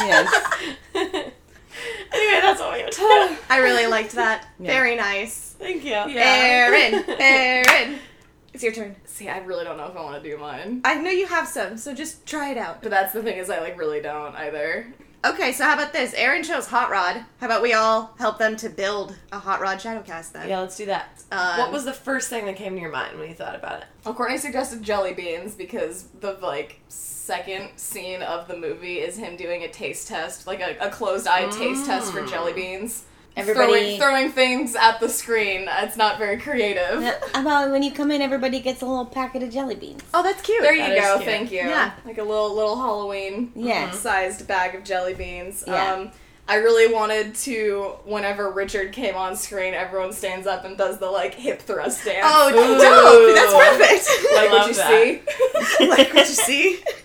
Yes. 0.00 0.32
anyway, 0.94 2.40
that's 2.40 2.60
what 2.60 2.72
we 2.76 2.84
would 2.84 2.92
do. 2.92 3.36
I 3.50 3.58
really 3.58 3.86
liked 3.86 4.12
that. 4.12 4.46
Yeah. 4.58 4.72
Very 4.72 4.96
nice. 4.96 5.54
Thank 5.58 5.84
you. 5.84 5.90
Yeah. 5.90 6.08
Aaron, 6.16 7.04
Aaron, 7.18 7.98
it's 8.52 8.62
your 8.62 8.72
turn. 8.72 8.96
See, 9.06 9.28
I 9.28 9.38
really 9.38 9.64
don't 9.64 9.76
know 9.76 9.86
if 9.86 9.96
I 9.96 10.00
want 10.02 10.22
to 10.22 10.28
do 10.28 10.36
mine. 10.36 10.80
I 10.84 10.96
know 10.96 11.10
you 11.10 11.26
have 11.26 11.46
some, 11.48 11.76
so 11.78 11.94
just 11.94 12.26
try 12.26 12.50
it 12.50 12.58
out. 12.58 12.82
But 12.82 12.90
that's 12.90 13.12
the 13.12 13.22
thing 13.22 13.38
is, 13.38 13.48
I 13.48 13.60
like 13.60 13.78
really 13.78 14.00
don't 14.00 14.34
either. 14.34 14.86
Okay, 15.24 15.52
so 15.52 15.64
how 15.64 15.72
about 15.72 15.94
this? 15.94 16.12
Aaron 16.12 16.42
chose 16.42 16.66
Hot 16.66 16.90
Rod. 16.90 17.24
How 17.40 17.46
about 17.46 17.62
we 17.62 17.72
all 17.72 18.14
help 18.18 18.36
them 18.38 18.56
to 18.56 18.68
build 18.68 19.16
a 19.32 19.38
Hot 19.38 19.58
Rod 19.58 19.78
Shadowcast 19.78 20.32
then? 20.32 20.50
Yeah, 20.50 20.60
let's 20.60 20.76
do 20.76 20.84
that. 20.84 21.22
Um, 21.32 21.60
what 21.60 21.72
was 21.72 21.86
the 21.86 21.94
first 21.94 22.28
thing 22.28 22.44
that 22.44 22.56
came 22.56 22.74
to 22.74 22.80
your 22.80 22.90
mind 22.90 23.18
when 23.18 23.30
you 23.30 23.34
thought 23.34 23.54
about 23.54 23.80
it? 23.80 23.86
Well, 24.04 24.12
Courtney 24.12 24.36
suggested 24.36 24.82
jelly 24.82 25.14
beans 25.14 25.54
because 25.54 26.08
the 26.20 26.34
like 26.42 26.80
second 26.88 27.70
scene 27.76 28.20
of 28.20 28.48
the 28.48 28.56
movie 28.56 28.98
is 28.98 29.16
him 29.16 29.36
doing 29.36 29.62
a 29.62 29.68
taste 29.68 30.08
test, 30.08 30.46
like 30.46 30.60
a, 30.60 30.76
a 30.78 30.90
closed 30.90 31.26
eye 31.26 31.48
taste 31.48 31.86
test 31.86 32.12
for 32.12 32.26
jelly 32.26 32.52
beans. 32.52 33.04
Everybody- 33.36 33.98
throwing, 33.98 34.00
throwing 34.00 34.32
things 34.32 34.76
at 34.76 35.00
the 35.00 35.08
screen. 35.08 35.66
It's 35.68 35.96
not 35.96 36.18
very 36.18 36.38
creative. 36.38 37.02
How 37.34 37.40
about 37.40 37.70
when 37.70 37.82
you 37.82 37.90
come 37.92 38.10
in, 38.12 38.22
everybody 38.22 38.60
gets 38.60 38.80
a 38.82 38.86
little 38.86 39.06
packet 39.06 39.42
of 39.42 39.50
jelly 39.50 39.74
beans. 39.74 40.02
Oh, 40.14 40.22
that's 40.22 40.40
cute. 40.42 40.62
There 40.62 40.74
you 40.74 41.00
go. 41.00 41.14
cute. 41.16 41.24
Thank 41.24 41.50
you. 41.50 41.58
Yeah. 41.58 41.92
Like 42.04 42.18
a 42.18 42.22
little 42.22 42.54
little 42.54 42.76
Halloween 42.76 43.50
Yeah. 43.56 43.90
sized 43.90 44.46
bag 44.46 44.74
of 44.76 44.84
jelly 44.84 45.14
beans. 45.14 45.64
Yeah. 45.66 45.92
Um, 45.94 46.10
I 46.46 46.56
really 46.56 46.92
wanted 46.92 47.34
to, 47.36 47.94
whenever 48.04 48.50
Richard 48.50 48.92
came 48.92 49.14
on 49.14 49.34
screen, 49.34 49.72
everyone 49.72 50.12
stands 50.12 50.46
up 50.46 50.66
and 50.66 50.76
does 50.76 50.98
the 50.98 51.10
like 51.10 51.34
hip 51.34 51.60
thrust 51.62 52.04
dance. 52.04 52.26
Oh, 52.28 52.50
Ooh. 52.50 52.78
dope! 52.78 53.34
That's 53.34 53.52
perfect. 53.54 54.34
like 54.34 54.50
love 54.50 54.60
what 54.60 54.68
you 54.68 54.74
that. 54.74 55.78
see. 55.78 55.86
like 55.88 56.14
what 56.14 56.28
you 56.28 56.34
see. 56.34 56.78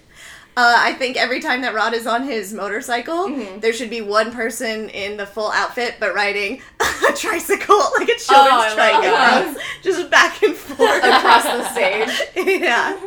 Uh, 0.60 0.76
I 0.78 0.91
think 0.95 1.15
every 1.15 1.39
time 1.39 1.62
that 1.62 1.74
Rod 1.74 1.93
is 1.93 2.06
on 2.06 2.24
his 2.24 2.54
motorcycle, 2.54 3.30
Mhm. 3.30 3.62
there 3.62 3.72
should 3.72 3.89
be 3.89 4.02
one 4.02 4.30
person 4.34 4.89
in 4.89 5.15
the 5.15 5.26
full 5.26 5.50
outfit, 5.52 5.95
but 6.02 6.13
riding 6.13 6.62
a 6.82 7.13
tricycle, 7.13 7.78
like 7.98 8.10
a 8.10 8.17
children's 8.19 8.28
Oh, 8.30 8.36
I 8.52 8.67
love 8.67 8.74
trike, 8.74 9.02
that. 9.04 9.48
across, 9.48 9.63
just 9.82 10.10
back 10.10 10.43
and 10.43 10.54
forth 10.58 11.02
Across 11.02 11.43
the 11.43 11.63
stage. 11.72 12.60
yeah. 12.62 12.98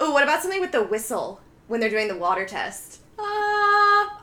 Oh, 0.00 0.10
what 0.10 0.24
about 0.24 0.42
something 0.42 0.60
with 0.60 0.72
the 0.72 0.82
whistle 0.82 1.40
when 1.68 1.78
they're 1.78 1.88
doing 1.88 2.08
the 2.08 2.16
water 2.16 2.44
test? 2.46 2.98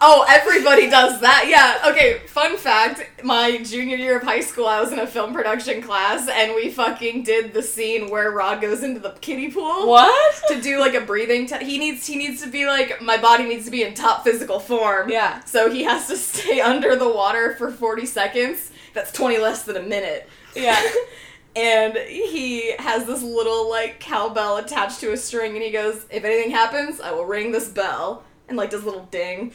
Oh, 0.02 0.26
everybody 0.30 0.90
does 0.90 1.20
that. 1.22 1.46
Yeah. 1.48 1.92
Okay. 1.92 2.20
Fun 2.28 2.58
fact: 2.58 3.24
My 3.24 3.58
junior 3.58 3.98
year 3.98 4.18
of 4.18 4.24
high 4.24 4.40
school, 4.40 4.66
I 4.66 4.80
was 4.80 4.94
in 4.94 5.00
a 5.00 5.08
film 5.08 5.34
production 5.34 5.82
class, 5.82 6.30
and 6.30 6.56
we 6.56 6.70
fucking 6.70 7.24
did 7.24 7.54
the 7.54 7.62
scene 7.62 8.10
where 8.10 8.32
Rod 8.32 8.62
goes 8.62 8.82
into 8.84 9.00
the 9.00 9.12
kiddie 9.22 9.52
pool. 9.52 9.88
What? 9.88 10.42
to 10.48 10.62
do 10.62 10.80
like 10.80 10.94
a 10.94 11.02
breathing 11.02 11.48
test. 11.48 11.64
He 11.64 11.78
needs 11.78 12.06
he 12.08 12.16
needs 12.16 12.42
to 12.44 12.50
be 12.50 12.66
like 12.66 13.02
my 13.02 13.18
body 13.18 13.44
needs 13.44 13.66
to 13.66 13.72
be 13.72 13.84
in 13.84 13.94
top 13.94 14.24
physical 14.24 14.60
form. 14.60 15.10
Yeah. 15.10 15.44
So 15.44 15.70
he 15.70 15.84
has 15.84 16.08
to 16.08 16.18
stay 16.18 16.62
under 16.62 16.96
the 16.96 17.10
water 17.10 17.56
for 17.56 17.72
40 17.72 18.06
seconds. 18.06 18.72
That's 18.94 19.12
20 19.12 19.38
less 19.38 19.64
than 19.64 19.78
a 19.78 19.84
minute. 19.84 20.30
Yeah. 20.56 20.82
and 21.56 21.98
he 21.98 22.74
has 22.78 23.06
this 23.06 23.22
little 23.22 23.70
like 23.70 24.00
cowbell 24.00 24.58
attached 24.58 25.00
to 25.02 25.12
a 25.12 25.18
string 25.18 25.56
and 25.56 25.64
he 25.64 25.72
goes, 25.72 26.06
"If 26.10 26.24
anything 26.24 26.52
happens, 26.52 27.00
I 27.00 27.12
will 27.12 27.26
ring 27.26 27.52
this 27.52 27.68
bell." 27.68 28.24
And 28.50 28.58
like 28.58 28.70
does 28.72 28.84
a 28.84 28.86
little 28.86 29.06
ding. 29.06 29.54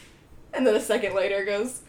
And 0.53 0.65
then 0.65 0.73
a 0.75 0.81
second 0.81 1.13
later 1.13 1.45
goes, 1.45 1.81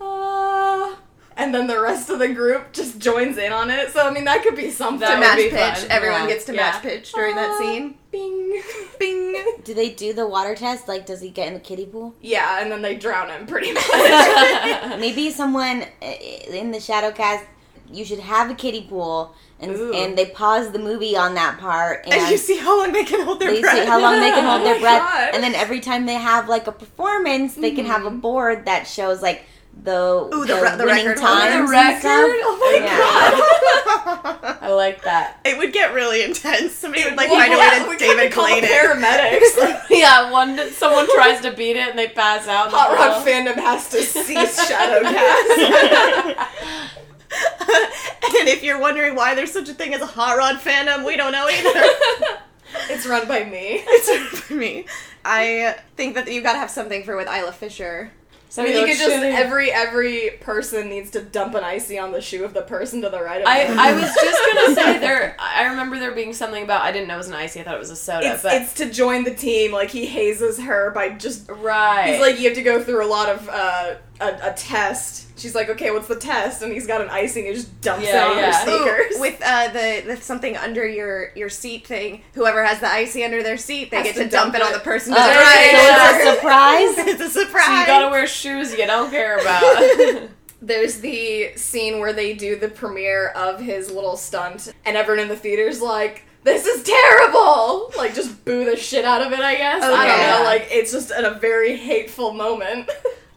"Ah." 0.00 0.96
And 1.34 1.54
then 1.54 1.66
the 1.66 1.80
rest 1.80 2.10
of 2.10 2.18
the 2.18 2.28
group 2.28 2.72
just 2.72 2.98
joins 2.98 3.38
in 3.38 3.52
on 3.52 3.70
it. 3.70 3.90
So 3.92 4.06
I 4.06 4.10
mean 4.12 4.24
that 4.26 4.42
could 4.42 4.54
be 4.54 4.70
something. 4.70 5.00
That 5.00 5.14
to 5.36 5.42
would 5.42 5.52
match 5.52 5.74
pitch. 5.74 5.82
fun. 5.82 5.90
Everyone 5.90 6.20
Yeah. 6.22 6.26
gets 6.28 6.44
to 6.46 6.54
Yeah. 6.54 6.60
match 6.60 6.82
pitch 6.82 7.12
during 7.12 7.34
that 7.36 7.50
Ah. 7.54 7.58
scene. 7.58 7.98
Bing. 8.10 8.62
Bing. 8.98 9.56
Do 9.64 9.72
they 9.74 9.88
do 9.90 10.12
the 10.12 10.26
water 10.26 10.54
test? 10.54 10.86
Like, 10.88 11.06
does 11.06 11.20
he 11.22 11.30
get 11.30 11.48
in 11.48 11.54
the 11.54 11.60
kiddie 11.60 11.86
pool? 11.86 12.14
Yeah, 12.20 12.60
and 12.60 12.70
then 12.70 12.82
they 12.82 12.94
drown 12.96 13.30
him 13.30 13.46
pretty 13.46 13.72
much. 13.72 13.82
Maybe 15.00 15.30
someone 15.30 15.84
uh, 16.02 16.06
in 16.50 16.70
the 16.70 16.80
shadow 16.80 17.10
cast. 17.10 17.44
you 17.90 18.04
should 18.04 18.20
have 18.20 18.50
a 18.50 18.54
kiddie 18.54 18.86
pool, 18.88 19.34
and 19.62 19.72
Ooh. 19.72 19.92
and 19.94 20.16
they 20.18 20.26
pause 20.26 20.70
the 20.72 20.78
movie 20.78 21.16
on 21.16 21.34
that 21.34 21.58
part, 21.58 22.04
and, 22.04 22.14
And 22.14 22.30
you 22.30 22.36
see 22.36 22.56
how 22.58 22.78
long 22.78 22.92
they 22.92 23.04
can 23.04 23.24
hold 23.24 23.40
their 23.40 23.50
they 23.52 23.60
breath. 23.60 23.78
see 23.78 23.86
how 23.86 24.00
long 24.00 24.20
they 24.20 24.30
can 24.30 24.44
hold 24.50 24.60
Oh 24.62 24.64
their 24.64 24.80
breath, 24.80 25.00
God. 25.00 25.30
and 25.34 25.42
then 25.42 25.54
every 25.54 25.80
time 25.80 26.06
they 26.06 26.14
have 26.14 26.48
like 26.48 26.66
a 26.66 26.72
performance, 26.72 27.54
they 27.54 27.70
can 27.72 27.86
have 27.86 28.04
a 28.04 28.10
mm-hmm. 28.10 28.20
board 28.20 28.64
that 28.66 28.86
shows 28.86 29.22
like 29.22 29.44
the 29.84 30.28
Ooh, 30.34 30.44
the 30.44 30.54
re- 30.60 30.76
the 30.76 30.84
winning 30.84 31.06
record 31.06 31.20
times 31.22 31.70
oh, 31.70 31.72
The 31.72 31.78
and 31.78 31.98
stuff. 31.98 32.12
record? 32.12 32.40
Oh 32.44 32.56
my 32.60 32.74
Yeah. 32.84 34.58
I 34.60 34.70
like 34.72 35.02
that. 35.04 35.40
It 35.46 35.56
would 35.56 35.72
get 35.72 35.94
really 35.94 36.22
intense. 36.22 36.74
Somebody 36.74 37.04
would 37.04 37.16
like 37.16 37.30
Well, 37.30 37.40
find 37.40 37.54
a 37.54 37.88
way 37.88 37.96
to 37.96 37.98
David 37.98 38.34
Blaine 38.34 38.64
it. 38.64 38.70
paramedics. 38.70 39.86
yeah, 39.90 40.30
one 40.30 40.58
someone 40.72 41.06
tries 41.14 41.40
to 41.40 41.52
beat 41.52 41.76
it 41.76 41.88
and 41.88 41.98
they 41.98 42.08
pass 42.08 42.46
out. 42.48 42.66
in 42.66 42.72
the 42.72 42.76
Hot 42.78 42.92
Rod 42.92 43.26
fandom 43.26 43.54
has 43.54 43.88
to 43.88 44.02
cease 44.02 44.60
Shadowcast. 44.70 46.48
And 47.32 48.48
if 48.48 48.62
you're 48.62 48.78
wondering 48.78 49.14
why 49.14 49.34
there's 49.34 49.52
such 49.52 49.68
a 49.68 49.74
thing 49.74 49.94
as 49.94 50.00
a 50.00 50.06
hot 50.06 50.36
rod 50.36 50.56
fandom, 50.56 51.04
we 51.04 51.16
don't 51.16 51.32
know 51.32 51.48
either. 51.48 52.38
it's 52.90 53.06
run 53.06 53.26
by 53.28 53.44
me. 53.44 53.82
it's 53.86 54.40
for 54.40 54.54
me. 54.54 54.86
I 55.24 55.76
think 55.96 56.14
that 56.14 56.30
you 56.30 56.42
gotta 56.42 56.58
have 56.58 56.70
something 56.70 57.04
for 57.04 57.16
with 57.16 57.28
Isla 57.28 57.52
Fisher. 57.52 58.10
I 58.58 58.64
mean, 58.64 58.76
you 58.76 58.84
could 58.84 58.98
just 58.98 59.16
shitty. 59.16 59.32
every 59.32 59.72
every 59.72 60.30
person 60.40 60.90
needs 60.90 61.10
to 61.12 61.22
dump 61.22 61.54
an 61.54 61.64
icy 61.64 61.98
on 61.98 62.12
the 62.12 62.20
shoe 62.20 62.44
of 62.44 62.52
the 62.52 62.60
person 62.60 63.00
to 63.00 63.08
the 63.08 63.22
right 63.22 63.40
of 63.40 63.46
I, 63.46 63.64
them. 63.64 63.78
I 63.78 63.94
was 63.94 64.14
just 64.14 64.54
gonna 64.54 64.74
say 64.74 64.98
there. 64.98 65.36
I 65.38 65.68
remember 65.68 65.98
there 65.98 66.12
being 66.12 66.34
something 66.34 66.62
about. 66.62 66.82
I 66.82 66.92
didn't 66.92 67.08
know 67.08 67.14
it 67.14 67.18
was 67.18 67.28
an 67.28 67.34
icy. 67.34 67.60
I 67.60 67.62
thought 67.62 67.76
it 67.76 67.80
was 67.80 67.90
a 67.90 67.96
soda. 67.96 68.34
It's, 68.34 68.42
but 68.42 68.60
it's 68.60 68.74
to 68.74 68.90
join 68.90 69.24
the 69.24 69.34
team. 69.34 69.72
Like 69.72 69.90
he 69.90 70.04
hazes 70.04 70.58
her 70.60 70.90
by 70.90 71.10
just. 71.10 71.48
right. 71.48 72.12
He's 72.12 72.20
like, 72.20 72.38
you 72.38 72.48
have 72.48 72.56
to 72.56 72.62
go 72.62 72.82
through 72.82 73.02
a 73.02 73.08
lot 73.08 73.30
of 73.30 73.48
uh, 73.48 73.94
a, 74.22 74.50
a 74.50 74.52
test. 74.54 75.26
She's 75.38 75.54
like, 75.54 75.68
okay, 75.70 75.90
what's 75.90 76.06
the 76.08 76.16
test? 76.16 76.62
And 76.62 76.72
he's 76.72 76.86
got 76.86 77.00
an 77.00 77.08
icing. 77.10 77.46
and 77.46 77.54
just 77.56 77.80
dumps 77.80 78.06
Yeah, 78.06 78.26
it 78.26 78.30
on 78.30 78.36
yeah. 78.38 78.52
her 78.52 78.64
sneakers. 78.64 79.16
Ooh, 79.16 79.20
with 79.20 79.42
uh, 79.44 79.68
the, 79.72 80.02
the 80.06 80.16
something 80.18 80.56
under 80.56 80.86
your 80.86 81.32
your 81.34 81.48
seat 81.48 81.86
thing. 81.86 82.22
Whoever 82.34 82.64
has 82.64 82.80
the 82.80 82.88
icy 82.88 83.24
under 83.24 83.42
their 83.42 83.56
seat, 83.56 83.90
they 83.90 83.96
Has 83.98 84.06
get 84.06 84.14
to 84.16 84.24
to 84.24 84.30
dump, 84.30 84.52
dump 84.52 84.62
it 84.62 84.66
on 84.66 84.72
the 84.72 84.78
person 84.80 85.12
Uh, 85.12 85.16
to 85.16 85.22
the 85.32 85.38
right. 85.40 85.70
it's 85.74 86.24
a 86.28 86.34
surprise. 86.34 86.98
it's 87.08 87.20
a 87.20 87.30
surprise. 87.40 87.66
so 87.66 87.80
you 87.80 87.86
gotta 87.86 88.10
wear 88.10 88.26
shoes 88.26 88.72
you 88.72 88.86
don't 88.86 89.10
care 89.10 89.38
about. 89.40 90.28
There's 90.62 91.00
the 91.00 91.56
scene 91.56 91.98
where 91.98 92.12
they 92.12 92.34
do 92.34 92.54
the 92.56 92.68
premiere 92.68 93.28
of 93.30 93.58
his 93.60 93.90
little 93.90 94.16
stunt, 94.16 94.72
and 94.84 94.96
everyone 94.96 95.24
in 95.24 95.28
the 95.28 95.34
theater's 95.36 95.80
like, 95.82 96.22
"This 96.44 96.66
is 96.66 96.84
terrible!" 96.84 97.90
Like, 97.96 98.14
just 98.14 98.44
boo 98.44 98.64
the 98.64 98.76
shit 98.76 99.04
out 99.04 99.22
of 99.26 99.32
it. 99.32 99.40
I 99.40 99.56
guess 99.56 99.82
I 99.82 100.06
don't 100.06 100.38
know. 100.38 100.44
Like, 100.44 100.68
it's 100.70 100.92
just 100.92 101.10
a 101.10 101.36
very 101.40 101.76
hateful 101.76 102.32
moment. 102.32 102.88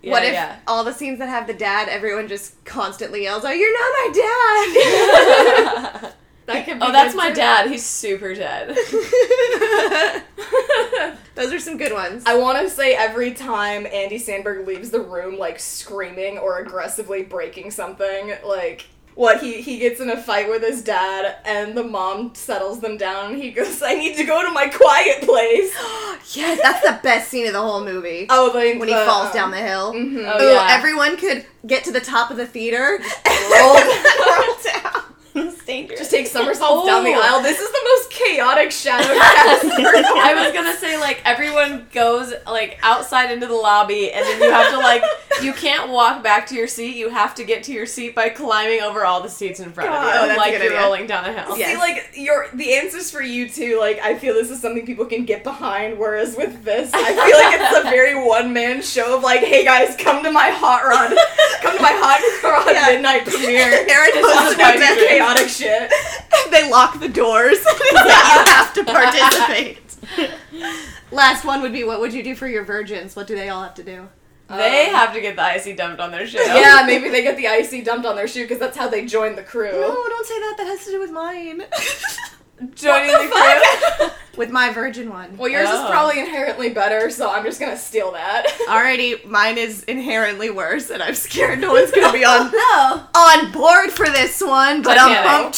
Yeah, 0.06 0.12
what 0.12 0.24
if 0.24 0.34
yeah. 0.34 0.60
all 0.68 0.84
the 0.84 0.94
scenes 0.94 1.18
that 1.20 1.30
have 1.30 1.48
the 1.48 1.54
dad, 1.54 1.90
everyone 1.90 2.28
just 2.28 2.64
constantly 2.64 3.24
yells, 3.24 3.44
"Oh, 3.44 3.52
you're 3.52 3.74
not 3.74 3.92
my 3.92 4.10
dad." 6.04 6.14
That 6.46 6.64
could 6.66 6.80
be 6.80 6.86
Oh, 6.86 6.92
that's 6.92 7.16
my 7.16 7.30
too. 7.30 7.36
dad. 7.38 7.68
He's 7.72 7.84
super 7.84 8.36
dead. 8.36 8.70
Those 11.34 11.52
are 11.52 11.60
some 11.60 11.78
good 11.78 11.92
ones. 11.92 12.24
I 12.28 12.38
want 12.38 12.60
to 12.60 12.70
say 12.70 12.94
every 12.94 13.32
time 13.34 13.88
Andy 13.88 14.20
Samberg 14.20 14.68
leaves 14.68 14.92
the 14.92 15.02
room, 15.02 15.38
like 15.40 15.60
screaming 15.60 16.38
or 16.38 16.60
aggressively 16.60 17.24
breaking 17.24 17.72
something, 17.72 18.36
like 18.46 18.86
what 19.16 19.42
he 19.42 19.62
he 19.62 19.80
gets 19.80 20.00
in 20.00 20.10
a 20.10 20.22
fight 20.22 20.50
with 20.50 20.62
his 20.62 20.82
dad, 20.84 21.38
and 21.46 21.76
the 21.76 21.84
mom 21.84 22.36
settles 22.36 22.80
them 22.82 22.98
down. 22.98 23.34
And 23.34 23.42
he 23.42 23.52
goes, 23.52 23.82
"I 23.82 23.96
need 23.96 24.16
to 24.18 24.24
go 24.26 24.44
to 24.46 24.52
my 24.52 24.68
quiet 24.68 25.22
place." 25.24 25.74
yes, 26.36 26.60
that's 26.62 26.82
the 26.86 27.00
best 27.02 27.30
scene 27.30 27.48
of 27.48 27.54
the 27.54 27.62
whole 27.62 27.84
movie. 27.84 28.28
Oh, 28.30 28.52
like 28.54 28.80
when 28.80 28.88
he 28.90 28.94
falls 28.94 29.28
um, 29.28 29.34
down 29.34 29.52
the 29.52 29.58
hill. 29.58 29.94
mhm. 29.94 30.32
Oh, 30.32 30.44
Ooh, 30.44 30.54
yeah. 30.54 30.68
everyone 30.70 31.18
could 31.18 31.46
get 31.66 31.84
to 31.86 31.92
the 31.92 32.02
top 32.02 32.30
of 32.30 32.38
the 32.38 32.46
theater 32.48 33.00
and 33.26 33.52
Roll. 33.52 33.76
roll 33.76 34.56
down. 34.66 35.04
It's 35.36 35.64
dangerous. 35.66 36.00
Just 36.00 36.12
take 36.12 36.28
somersaults 36.28 36.88
down 36.88 37.04
the 37.04 37.14
Oh. 37.14 37.22
aisle. 37.22 37.42
This 37.42 37.60
is 37.60 37.70
the 37.72 37.82
most 37.84 38.12
chaotic 38.12 38.72
shadow 38.72 39.04
cast. 39.08 39.66
I 39.66 40.34
was 40.44 40.54
gonna 40.54 40.76
say 40.78 40.98
like 40.98 41.22
everyone 41.26 41.88
goes 41.94 42.34
like 42.46 42.80
outside 42.82 43.32
into 43.32 43.46
the 43.48 43.54
lobby 43.54 44.12
and 44.12 44.24
then 44.26 44.42
you 44.42 44.50
have 44.52 44.72
to 44.72 44.78
like 44.78 45.04
you 45.42 45.52
can't 45.54 45.90
walk 45.90 46.24
back 46.24 46.48
to 46.48 46.56
your 46.56 46.68
seat. 46.68 46.96
You 46.96 47.10
have 47.10 47.36
to 47.36 47.44
get 47.44 47.64
to 47.64 47.74
your 47.74 47.86
seat 47.86 48.16
by 48.16 48.30
climbing 48.30 48.82
over 48.82 49.06
all 49.06 49.22
the 49.22 49.30
seats 49.30 49.60
in 49.60 49.72
front 49.72 49.90
God. 49.90 50.06
of 50.08 50.14
Oh, 50.14 50.22
you, 50.22 50.28
that's 50.30 50.38
a 50.38 50.40
like 50.40 50.52
good 50.54 50.62
you're 50.64 50.72
idea. 50.74 50.82
rolling 50.86 51.08
down 51.08 51.26
a 51.26 51.34
hill. 51.34 51.58
Yeah. 51.58 51.68
See, 51.72 51.78
like 51.78 52.12
your 52.16 52.48
the 52.54 52.74
answers 52.76 53.12
for 53.12 53.22
you 53.22 53.50
too. 53.50 53.78
Like, 53.80 54.00
I 54.00 54.18
feel 54.18 54.34
this 54.34 54.50
is 54.50 54.62
something 54.62 54.86
people 54.86 55.06
can 55.06 55.26
get 55.26 55.44
behind. 55.44 55.98
Whereas 56.00 56.36
with 56.38 56.64
this, 56.64 56.92
I 56.94 57.04
feel 57.04 57.38
like 57.38 57.60
it's 57.60 57.86
a 57.86 57.90
very 57.90 58.16
one 58.26 58.54
man 58.54 58.82
show 58.82 59.18
of 59.18 59.24
like, 59.24 59.42
hey 59.42 59.64
guys, 59.66 59.96
come 59.98 60.24
to 60.24 60.32
my 60.32 60.50
hot 60.50 60.84
rod, 60.86 61.10
come 61.62 61.76
to 61.76 61.82
my 61.82 61.92
hot 61.92 62.22
rod 62.44 62.74
Yeah. 62.74 62.94
midnight 62.94 63.26
premiere. 63.26 63.66
Aaron 63.90 64.12
It's 64.14 64.34
posted 64.34 64.60
a 65.32 65.36
bunch 65.36 65.40
a 65.42 65.46
of 65.46 65.52
chaotic 65.52 65.92
shit. 65.92 66.52
they 66.52 66.70
lock 66.70 67.00
the 67.00 67.10
doors. 67.10 67.58
you 67.92 67.98
have 67.98 68.74
to 68.74 68.84
participate. 68.84 69.80
Last 71.12 71.46
one 71.46 71.62
would 71.62 71.74
be 71.74 71.84
what 71.84 72.00
would 72.00 72.14
you 72.14 72.24
do 72.24 72.36
for 72.36 72.48
your 72.48 72.64
virgins? 72.64 73.16
What 73.16 73.28
do 73.28 73.36
they 73.36 73.50
all 73.50 73.64
have 73.64 73.76
to 73.76 73.84
do? 73.84 74.08
They 74.48 74.88
Um, 74.90 74.96
have 74.96 75.14
to 75.14 75.22
get 75.22 75.36
the 75.36 75.42
icy 75.42 75.74
dumped 75.74 76.00
on 76.00 76.12
their 76.12 76.28
shoe. 76.28 76.38
Yeah, 76.40 76.84
maybe 76.86 77.10
they 77.10 77.24
get 77.24 77.36
the 77.36 77.48
icy 77.48 77.82
dumped 77.82 78.06
on 78.06 78.16
their 78.16 78.28
shoe 78.28 78.44
because 78.44 78.60
that's 78.60 78.78
how 78.78 78.88
they 78.88 79.06
join 79.06 79.36
the 79.36 79.42
crew. 79.44 79.72
No, 79.72 79.94
don't 80.08 80.26
say 80.28 80.40
that. 80.40 80.56
That 80.60 80.68
has 80.68 80.86
to 80.86 80.92
do 80.92 81.00
with 81.00 81.12
mine. 81.12 81.64
Joining 82.76 83.12
What 83.12 83.30
the, 84.00 84.06
the 84.06 84.10
crew. 84.10 84.18
with 84.38 84.50
my 84.50 84.72
virgin 84.72 85.10
one. 85.10 85.38
Well, 85.38 85.50
yours 85.50 85.68
Oh. 85.70 85.84
is 85.86 85.90
probably 85.92 86.20
inherently 86.20 86.70
better, 86.70 87.10
so 87.10 87.30
I'm 87.30 87.44
just 87.44 87.60
gonna 87.60 87.78
steal 87.78 88.12
that. 88.14 88.46
Alrighty, 88.70 89.26
mine 89.26 89.58
is 89.58 89.84
inherently 89.84 90.50
worse, 90.50 90.90
and 90.90 91.02
I'm 91.04 91.16
scared 91.16 91.60
no 91.60 91.74
one's 91.74 91.92
gonna 91.92 92.14
be 92.14 92.24
on 92.26 92.52
no. 92.54 93.04
on 93.16 93.52
board 93.52 93.92
for 93.92 94.06
this 94.08 94.42
one. 94.42 94.82
But 94.82 94.98
I'm 95.00 95.10
Titanic. 95.10 95.46
um, 95.48 95.54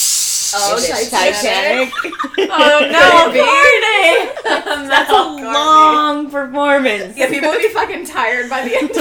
Oh, 0.60 0.76
It's 0.78 1.10
Titanic. 1.10 1.94
Oh 2.40 2.80
no, 2.92 3.32
Courtney! 4.44 4.88
That's 4.88 5.10
a 5.10 5.14
long 5.44 6.30
performance. 6.32 7.18
Yeah, 7.18 7.30
people 7.30 7.50
would 7.50 7.60
be 7.62 7.70
fucking 7.70 8.06
tired 8.06 8.50
by 8.50 8.64
the 8.64 8.76
end. 8.76 8.92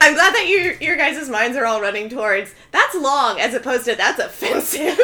I'm 0.00 0.14
glad 0.14 0.34
that 0.34 0.46
you 0.48 0.76
your 0.80 0.96
guys' 0.96 1.28
minds 1.28 1.56
are 1.56 1.66
all 1.66 1.80
running 1.80 2.08
towards 2.08 2.54
that's 2.70 2.94
long 2.94 3.40
as 3.40 3.54
opposed 3.54 3.84
to 3.86 3.94
that's 3.96 4.18
offensive. 4.18 4.96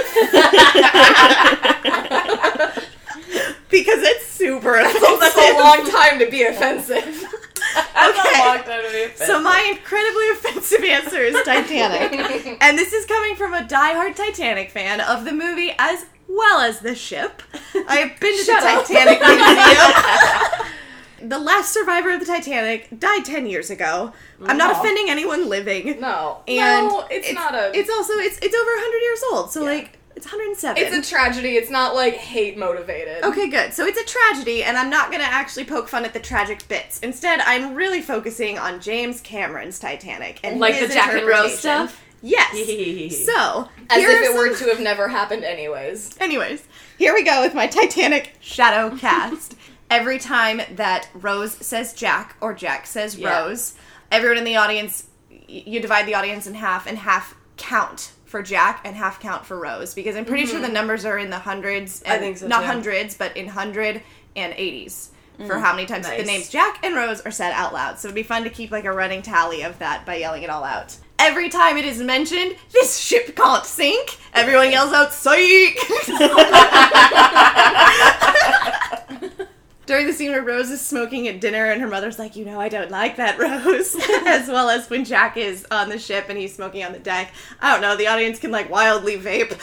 because 3.70 4.03
it's 4.03 4.26
super 4.26 4.78
offensive. 4.78 5.20
That's 5.20 5.36
a 5.36 5.59
long 5.59 5.90
time 5.90 6.18
to 6.20 6.30
be 6.30 6.45
offensive. 6.45 7.24
Okay. 7.76 8.40
a 8.42 8.44
long 8.46 8.58
time 8.58 8.82
to 8.84 8.90
be 8.92 9.02
offensive. 9.04 9.26
So 9.26 9.40
my 9.40 9.72
incredibly 9.76 10.28
offensive 10.30 10.84
answer 10.84 11.18
is 11.20 11.34
Titanic. 11.44 12.58
and 12.62 12.78
this 12.78 12.92
is 12.92 13.06
coming 13.06 13.34
from 13.36 13.54
a 13.54 13.62
diehard 13.62 14.14
Titanic 14.16 14.70
fan 14.70 15.00
of 15.00 15.24
the 15.24 15.32
movie 15.32 15.72
as 15.78 16.04
well 16.28 16.60
as 16.60 16.80
the 16.80 16.94
ship. 16.94 17.42
I 17.88 17.96
have 17.96 18.20
been 18.20 18.36
to 18.38 18.44
Shut 18.44 18.62
the 18.62 18.68
up. 18.68 18.86
Titanic 18.86 19.20
Museum. 21.18 21.28
the 21.30 21.38
last 21.38 21.72
survivor 21.72 22.10
of 22.10 22.20
the 22.20 22.26
Titanic 22.26 22.88
died 22.98 23.24
10 23.24 23.46
years 23.46 23.70
ago. 23.70 24.12
I'm 24.44 24.56
not 24.58 24.72
offending 24.72 25.08
anyone 25.08 25.48
living. 25.48 26.00
No, 26.00 26.42
And 26.48 26.88
no, 26.88 27.06
it's, 27.10 27.32
not 27.32 27.54
a. 27.54 27.70
It's 27.76 27.88
also 27.90 28.14
it's 28.14 28.38
it's 28.38 28.54
over 28.54 28.70
100 28.70 28.98
years 28.98 29.22
old. 29.32 29.50
So 29.50 29.60
Yeah. 29.62 29.70
like 29.70 29.98
it's 30.16 30.26
107. 30.26 30.82
It's 30.82 31.08
a 31.08 31.10
tragedy. 31.10 31.56
It's 31.56 31.70
not 31.70 31.94
like 31.94 32.14
hate 32.14 32.56
motivated. 32.56 33.24
Okay, 33.24 33.48
good. 33.48 33.72
So 33.72 33.84
it's 33.84 33.98
a 33.98 34.04
tragedy, 34.04 34.62
and 34.62 34.76
I'm 34.76 34.90
not 34.90 35.10
gonna 35.10 35.24
actually 35.24 35.64
poke 35.64 35.88
fun 35.88 36.04
at 36.04 36.12
the 36.12 36.20
tragic 36.20 36.66
bits. 36.68 37.00
Instead, 37.00 37.40
I'm 37.40 37.74
really 37.74 38.00
focusing 38.00 38.58
on 38.58 38.80
James 38.80 39.20
Cameron's 39.20 39.78
Titanic 39.78 40.40
and 40.44 40.60
Like 40.60 40.74
his 40.76 40.88
the 40.88 40.94
Jack 40.94 41.12
and 41.14 41.26
Rose 41.26 41.58
stuff? 41.58 42.00
Yes. 42.22 42.52
so 43.26 43.68
As 43.90 43.98
here 43.98 44.10
if 44.10 44.20
are 44.30 44.32
it 44.32 44.34
were 44.36 44.56
to 44.56 44.64
have 44.70 44.80
never 44.80 45.08
happened, 45.08 45.44
anyways. 45.44 46.16
Anyways, 46.20 46.66
here 46.96 47.12
we 47.12 47.22
go 47.22 47.42
with 47.42 47.54
my 47.54 47.66
Titanic 47.66 48.34
shadow 48.40 48.96
cast. 48.98 49.56
Every 49.90 50.18
time 50.18 50.62
that 50.76 51.08
Rose 51.12 51.52
says 51.54 51.92
Jack 51.92 52.36
or 52.40 52.54
Jack 52.54 52.86
says 52.86 53.16
Yeah. 53.18 53.42
Rose, 53.42 53.74
everyone 54.10 54.38
in 54.38 54.44
the 54.44 54.56
audience, 54.56 55.06
y- 55.30 55.64
you 55.66 55.80
divide 55.80 56.06
the 56.06 56.14
audience 56.14 56.46
in 56.46 56.54
half 56.54 56.86
and 56.86 56.96
half 56.98 57.34
count 57.58 58.12
for 58.35 58.43
Jack 58.43 58.80
and 58.85 58.97
half 58.97 59.20
count 59.20 59.47
for 59.47 59.57
Rose 59.57 59.95
because 59.95 60.16
I'm 60.16 60.24
pretty 60.24 60.47
sure 60.47 60.59
the 60.59 60.66
mm-hmm. 60.66 60.74
numbers 60.74 61.05
are 61.05 61.16
in 61.16 61.30
the 61.30 61.39
hundreds. 61.39 62.03
And 62.03 62.14
I 62.14 62.18
think 62.18 62.39
so, 62.39 62.49
Not 62.49 62.62
too. 62.62 62.66
hundreds, 62.66 63.16
but 63.16 63.37
in 63.37 63.47
hundred 63.47 64.03
and 64.35 64.53
eighties. 64.57 65.12
For 65.37 65.55
mm. 65.55 65.61
how 65.61 65.72
many 65.72 65.87
times 65.87 66.09
the 66.09 66.24
names 66.24 66.49
Jack 66.49 66.85
and 66.85 66.97
Rose 66.97 67.20
are 67.20 67.30
said 67.30 67.53
out 67.53 67.72
loud. 67.72 68.01
So 68.01 68.09
it'd 68.09 68.16
be 68.16 68.24
fun 68.24 68.43
to 68.43 68.51
keep 68.51 68.72
like 68.72 68.87
a 68.87 68.93
running 68.93 69.22
tally 69.22 69.62
of 69.62 69.78
that 69.78 70.05
by 70.05 70.16
yelling 70.16 70.43
it 70.43 70.51
all 70.51 70.64
out. 70.64 70.97
Every 71.20 71.49
time 71.49 71.76
it 71.76 71.85
is 71.85 72.01
mentioned, 72.01 72.57
this 72.72 72.99
ship 72.99 73.37
can't 73.37 73.64
sink. 73.64 74.18
Everyone 74.32 74.72
yells 74.72 74.93
out, 74.93 75.12
"Psych!" 75.12 75.78
During 79.87 80.07
the 80.07 80.12
scene 80.12 80.30
where 80.30 80.43
Rose 80.43 80.70
is 80.70 80.80
smoking 80.80 81.28
at 81.28 81.41
dinner 81.41 81.66
and 81.66 81.80
her 81.80 81.89
mother's 81.89 82.18
like, 82.18 82.37
you 82.37 82.45
know, 82.45 82.61
I 82.61 82.68
don't 82.68 82.91
like 82.91 83.16
that, 83.16 83.39
Rose. 83.39 83.95
as 84.26 84.49
well 84.49 84.70
as 84.70 84.89
when 84.89 85.05
Jack 85.05 85.37
is 85.37 85.66
on 85.70 85.89
the 85.89 85.99
ship 85.99 86.26
and 86.28 86.39
he's 86.39 86.55
smoking 86.55 86.85
on 86.85 86.93
the 86.93 86.99
deck. 86.99 87.32
I 87.61 87.72
don't 87.72 87.82
know, 87.82 87.97
the 87.97 88.07
audience 88.07 88.39
can 88.39 88.51
like 88.51 88.70
wildly 88.70 89.16
vape. 89.18 89.59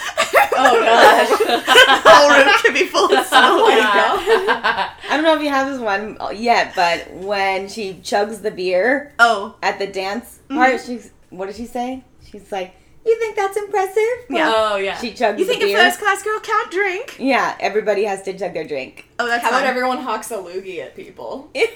Oh 0.54 0.80
god. 0.82 1.28
the 1.48 2.10
whole 2.10 2.30
room 2.30 2.54
can 2.62 2.74
be 2.74 2.86
full 2.86 3.06
of 3.06 3.12
oh, 3.14 3.24
smoke. 3.24 4.52
I 4.52 4.94
don't 5.10 5.24
know 5.24 5.36
if 5.36 5.42
you 5.42 5.50
have 5.50 5.68
this 5.72 5.80
one 5.80 6.18
yet, 6.36 6.74
but 6.76 7.12
when 7.14 7.68
she 7.70 7.96
chugs 7.96 8.42
the 8.42 8.52
beer 8.52 9.14
Oh, 9.20 9.56
at 9.64 9.80
the 9.80 9.88
dance 9.88 10.40
part, 10.50 10.76
mm-hmm. 10.76 10.92
she's 10.92 11.12
what 11.30 11.48
did 11.48 11.56
she 11.56 11.66
say? 11.66 12.04
She's 12.30 12.52
like, 12.52 12.76
"You 13.06 13.18
think 13.18 13.36
that's 13.36 13.58
impressive?" 13.58 14.26
Yeah. 14.30 14.52
Oh 14.54 14.76
yeah. 14.78 14.98
She 14.98 15.12
chugs 15.12 15.40
you 15.40 15.46
think 15.46 15.64
a 15.64 15.74
first 15.74 16.00
class 16.00 16.22
girl 16.24 16.40
can't 16.40 16.72
drink? 16.72 17.18
yeah, 17.20 17.56
everybody 17.60 18.04
has 18.04 18.22
to 18.24 18.38
chug 18.38 18.54
their 18.54 18.68
drink. 18.68 19.08
Oh, 19.22 19.28
that's 19.28 19.44
How 19.44 19.50
about 19.50 19.66
everyone 19.66 20.00
hawks 20.00 20.32
a 20.32 20.38
loogie 20.38 20.80
at 20.80 20.96
people? 20.96 21.50
Good 21.54 21.68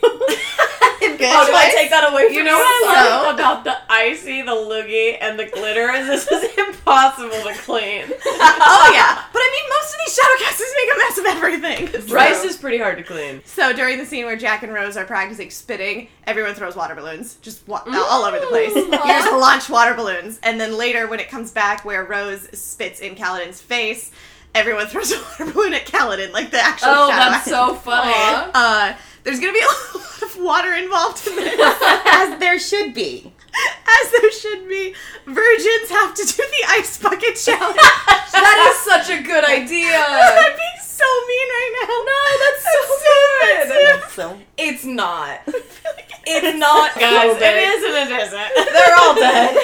Oh, 1.22 1.46
do 1.46 1.54
I 1.54 1.72
take 1.76 1.92
that 1.92 2.12
away 2.12 2.26
from 2.26 2.34
You 2.34 2.44
know 2.44 2.58
what 2.58 2.66
I 2.66 3.04
So- 3.04 3.10
love 3.10 3.36
about 3.36 3.64
the 3.64 3.78
icy, 3.92 4.42
the 4.42 4.52
loogie, 4.52 5.16
and 5.22 5.38
the 5.38 5.46
glitter 5.46 5.92
is 5.92 6.08
this 6.08 6.28
is 6.28 6.58
impossible 6.58 7.30
to 7.30 7.54
clean. 7.54 8.06
oh 8.26 8.92
yeah, 8.94 9.24
but 9.32 9.40
I 9.40 9.50
mean, 9.54 9.70
most 9.70 9.94
of 9.94 10.00
these 10.06 10.18
shadowcasters 10.18 10.72
make 10.76 10.96
a 10.96 10.98
mess 10.98 11.18
of 11.20 11.26
everything. 11.26 12.14
Rice 12.14 12.44
is 12.44 12.58
pretty 12.58 12.80
hard 12.80 12.98
to 12.98 13.04
clean. 13.04 13.42
So 13.46 13.74
during 13.74 14.00
the 14.00 14.06
scene 14.06 14.26
where 14.26 14.36
Jack 14.36 14.64
and 14.64 14.74
Rose 14.74 14.98
are 14.98 15.06
practicing 15.06 15.52
spitting, 15.52 16.08
everyone 16.26 16.56
throws 16.56 16.76
water 16.76 16.96
balloons, 16.96 17.36
just 17.44 17.68
wa- 17.68 17.84
mm. 17.84 17.94
all 17.94 18.24
over 18.24 18.40
the 18.40 18.48
place. 18.48 18.74
You 18.76 18.90
just 18.92 19.32
launch 19.32 19.70
water 19.70 19.94
balloons, 19.94 20.40
and 20.42 20.60
then 20.60 20.78
later 20.78 21.08
when 21.08 21.20
it 21.20 21.30
comes 21.30 21.52
back 21.52 21.86
where 21.86 22.04
Rose 22.06 22.48
spits 22.58 23.00
in 23.00 23.14
Caledon's 23.16 23.62
face, 23.62 24.12
everyone 24.56 24.88
throws 24.88 25.12
a 25.12 25.18
water 25.22 25.46
balloon 25.54 25.74
at 25.74 25.86
Caledon, 25.86 26.32
like 26.32 26.50
the 26.52 26.60
actual. 26.60 26.90
Oh, 26.90 27.10
shadow 27.10 27.32
that's 27.32 27.46
so 27.50 27.76
funny. 27.76 28.14
Uh, 28.56 28.94
there's 29.24 29.40
gonna 29.40 29.54
be 29.54 29.60
a 29.94 29.98
lot 29.98 30.22
of 30.24 30.38
water 30.40 30.74
involved 30.74 31.28
in 31.28 31.36
this, 31.36 31.60
As 32.08 32.40
there 32.40 32.58
should 32.60 32.94
be. 32.94 33.32
as 33.88 34.12
there 34.12 34.32
should 34.32 34.68
be. 34.68 34.94
Virgins 35.26 35.90
have 35.90 36.14
to 36.14 36.24
do 36.26 36.44
the 36.44 36.66
ice 36.70 36.98
bucket 37.02 37.36
challenge. 37.36 37.78
That 37.78 38.72
is 38.74 38.80
such 38.84 39.10
a 39.18 39.22
good 39.24 39.46
idea. 39.46 39.96
I'm 39.96 40.52
being 40.56 40.82
so 40.84 41.06
mean 41.28 41.48
right 41.50 41.74
now. 41.82 41.94
No, 42.12 42.20
that's 42.44 42.64
so 42.64 42.78
That's 42.86 43.70
good. 43.70 43.96
offensive. 43.96 44.12
So 44.14 44.40
It's 44.58 44.86
not. 44.86 45.40
It's 46.28 46.58
not 46.60 46.96
Guys, 46.96 47.38
COVID. 47.38 47.42
it 47.42 47.58
is 47.70 47.84
and 47.86 48.12
it 48.12 48.22
isn't. 48.24 48.74
They're 48.74 48.96
all 48.98 49.16
dead. 49.16 49.56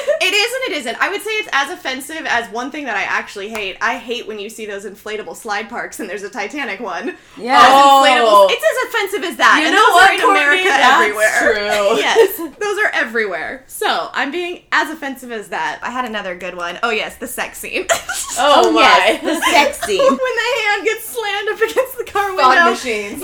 It 0.41 0.45
is 0.45 0.53
and 0.53 0.63
it 0.73 0.77
isn't. 0.79 1.01
I 1.01 1.09
would 1.09 1.21
say 1.21 1.29
it's 1.31 1.49
as 1.51 1.69
offensive 1.71 2.25
as 2.27 2.49
one 2.49 2.71
thing 2.71 2.85
that 2.85 2.95
I 2.97 3.03
actually 3.03 3.49
hate. 3.49 3.77
I 3.81 3.97
hate 3.97 4.27
when 4.27 4.39
you 4.39 4.49
see 4.49 4.65
those 4.65 4.85
inflatable 4.85 5.35
slide 5.35 5.69
parks 5.69 5.99
and 5.99 6.09
there's 6.09 6.23
a 6.23 6.29
Titanic 6.29 6.79
one. 6.79 7.15
yeah. 7.37 7.59
Oh. 7.63 8.47
It's 8.49 8.63
as 8.63 8.89
offensive 8.89 9.23
as 9.29 9.37
that. 9.37 9.59
You 9.59 9.67
and 9.67 9.75
know 9.75 9.85
those 9.85 9.93
what, 9.93 10.09
are 10.09 10.13
in 10.13 10.19
Courtney? 10.21 10.39
America 10.39 10.69
That's 10.69 11.01
everywhere. 11.01 11.39
true. 11.39 11.97
yes, 11.99 12.37
those 12.59 12.79
are 12.79 12.89
everywhere. 12.93 13.63
So 13.67 14.09
I'm 14.13 14.31
being 14.31 14.63
as 14.71 14.89
offensive 14.89 15.31
as 15.31 15.49
that. 15.49 15.79
I 15.83 15.91
had 15.91 16.05
another 16.05 16.35
good 16.35 16.55
one. 16.55 16.79
Oh 16.81 16.89
yes, 16.89 17.17
the 17.17 17.27
sex 17.27 17.59
scene. 17.59 17.85
Oh, 18.37 18.69
Oh, 18.69 18.71
my. 18.71 18.79
yes, 18.81 19.21
the 19.21 19.41
sex 19.51 19.81
scene. 19.85 19.99
when 19.99 20.17
the 20.17 20.61
hand 20.63 20.85
gets 20.85 21.09
slammed 21.09 21.49
up 21.49 21.57
against 21.57 21.97
the 21.97 22.05
car 22.05 22.29
window. 22.29 22.43
Fog 22.43 22.69
machines. 22.71 23.21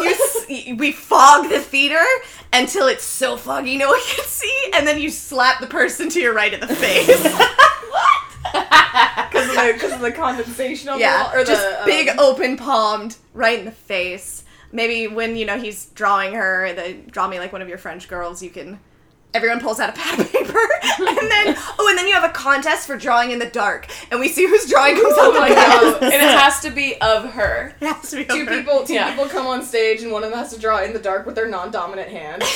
You 0.49 0.75
we 0.75 0.91
fog 0.91 1.49
the 1.49 1.59
theater 1.59 2.03
until 2.53 2.87
it's 2.87 3.03
so 3.03 3.37
foggy 3.37 3.77
no 3.77 3.89
one 3.89 4.01
can 4.05 4.25
see, 4.25 4.71
and 4.73 4.87
then 4.87 4.99
you 4.99 5.09
slap 5.09 5.59
the 5.59 5.67
person 5.67 6.09
to 6.09 6.19
your 6.19 6.33
right 6.33 6.53
in 6.53 6.59
the 6.59 6.67
face. 6.67 7.37
Because 8.51 9.83
of 9.83 9.93
of 9.93 10.01
the 10.01 10.11
condensation 10.11 10.89
on 10.89 10.99
yeah, 10.99 11.17
the 11.17 11.23
wall, 11.23 11.41
or 11.41 11.45
just 11.45 11.61
the 11.61 11.79
um, 11.81 11.85
big 11.85 12.09
open 12.17 12.57
palmed 12.57 13.17
right 13.33 13.59
in 13.59 13.65
the 13.65 13.71
face. 13.71 14.43
Maybe 14.71 15.07
when 15.07 15.35
you 15.35 15.45
know 15.45 15.59
he's 15.59 15.87
drawing 15.87 16.33
her, 16.33 16.73
the 16.73 16.93
draw 16.93 17.27
me 17.27 17.39
like 17.39 17.51
one 17.51 17.61
of 17.61 17.69
your 17.69 17.77
French 17.77 18.07
girls. 18.07 18.41
You 18.41 18.49
can. 18.49 18.79
Everyone 19.37 19.59
pulls 19.59 19.79
out 19.79 19.89
a 19.89 19.93
pad 19.93 20.19
of 20.19 20.31
paper, 20.31 20.57
and 20.99 21.31
then 21.31 21.55
oh, 21.77 21.87
and 21.89 21.97
then 21.97 22.07
you 22.07 22.13
have 22.15 22.23
a 22.23 22.33
contest 22.33 22.87
for 22.87 22.97
drawing 22.97 23.29
in 23.31 23.37
the 23.39 23.45
dark, 23.45 23.87
and 24.11 24.19
we 24.19 24.27
see 24.29 24.47
whose 24.47 24.67
drawing 24.67 24.95
comes 24.95 25.13
oh 25.15 25.21
out 25.21 25.27
Oh 25.29 25.33
the 25.33 25.39
my 25.39 25.49
best. 25.49 25.81
God. 25.99 26.03
and 26.03 26.13
it 26.13 26.21
has 26.39 26.59
to 26.61 26.71
be 26.71 26.99
of 27.01 27.31
her. 27.33 27.75
It 27.79 27.85
has 27.85 28.09
to 28.09 28.15
be 28.17 28.25
Two 28.25 28.41
over. 28.41 28.57
people, 28.57 28.83
two 28.83 28.93
Yeah. 28.95 29.11
people 29.11 29.27
come 29.27 29.45
on 29.45 29.63
stage, 29.63 30.01
and 30.01 30.11
one 30.11 30.23
of 30.23 30.31
them 30.31 30.39
has 30.39 30.51
to 30.53 30.59
draw 30.59 30.81
in 30.83 30.91
the 30.93 30.99
dark 30.99 31.25
with 31.27 31.35
their 31.35 31.47
non-dominant 31.47 32.09
hand. 32.09 32.43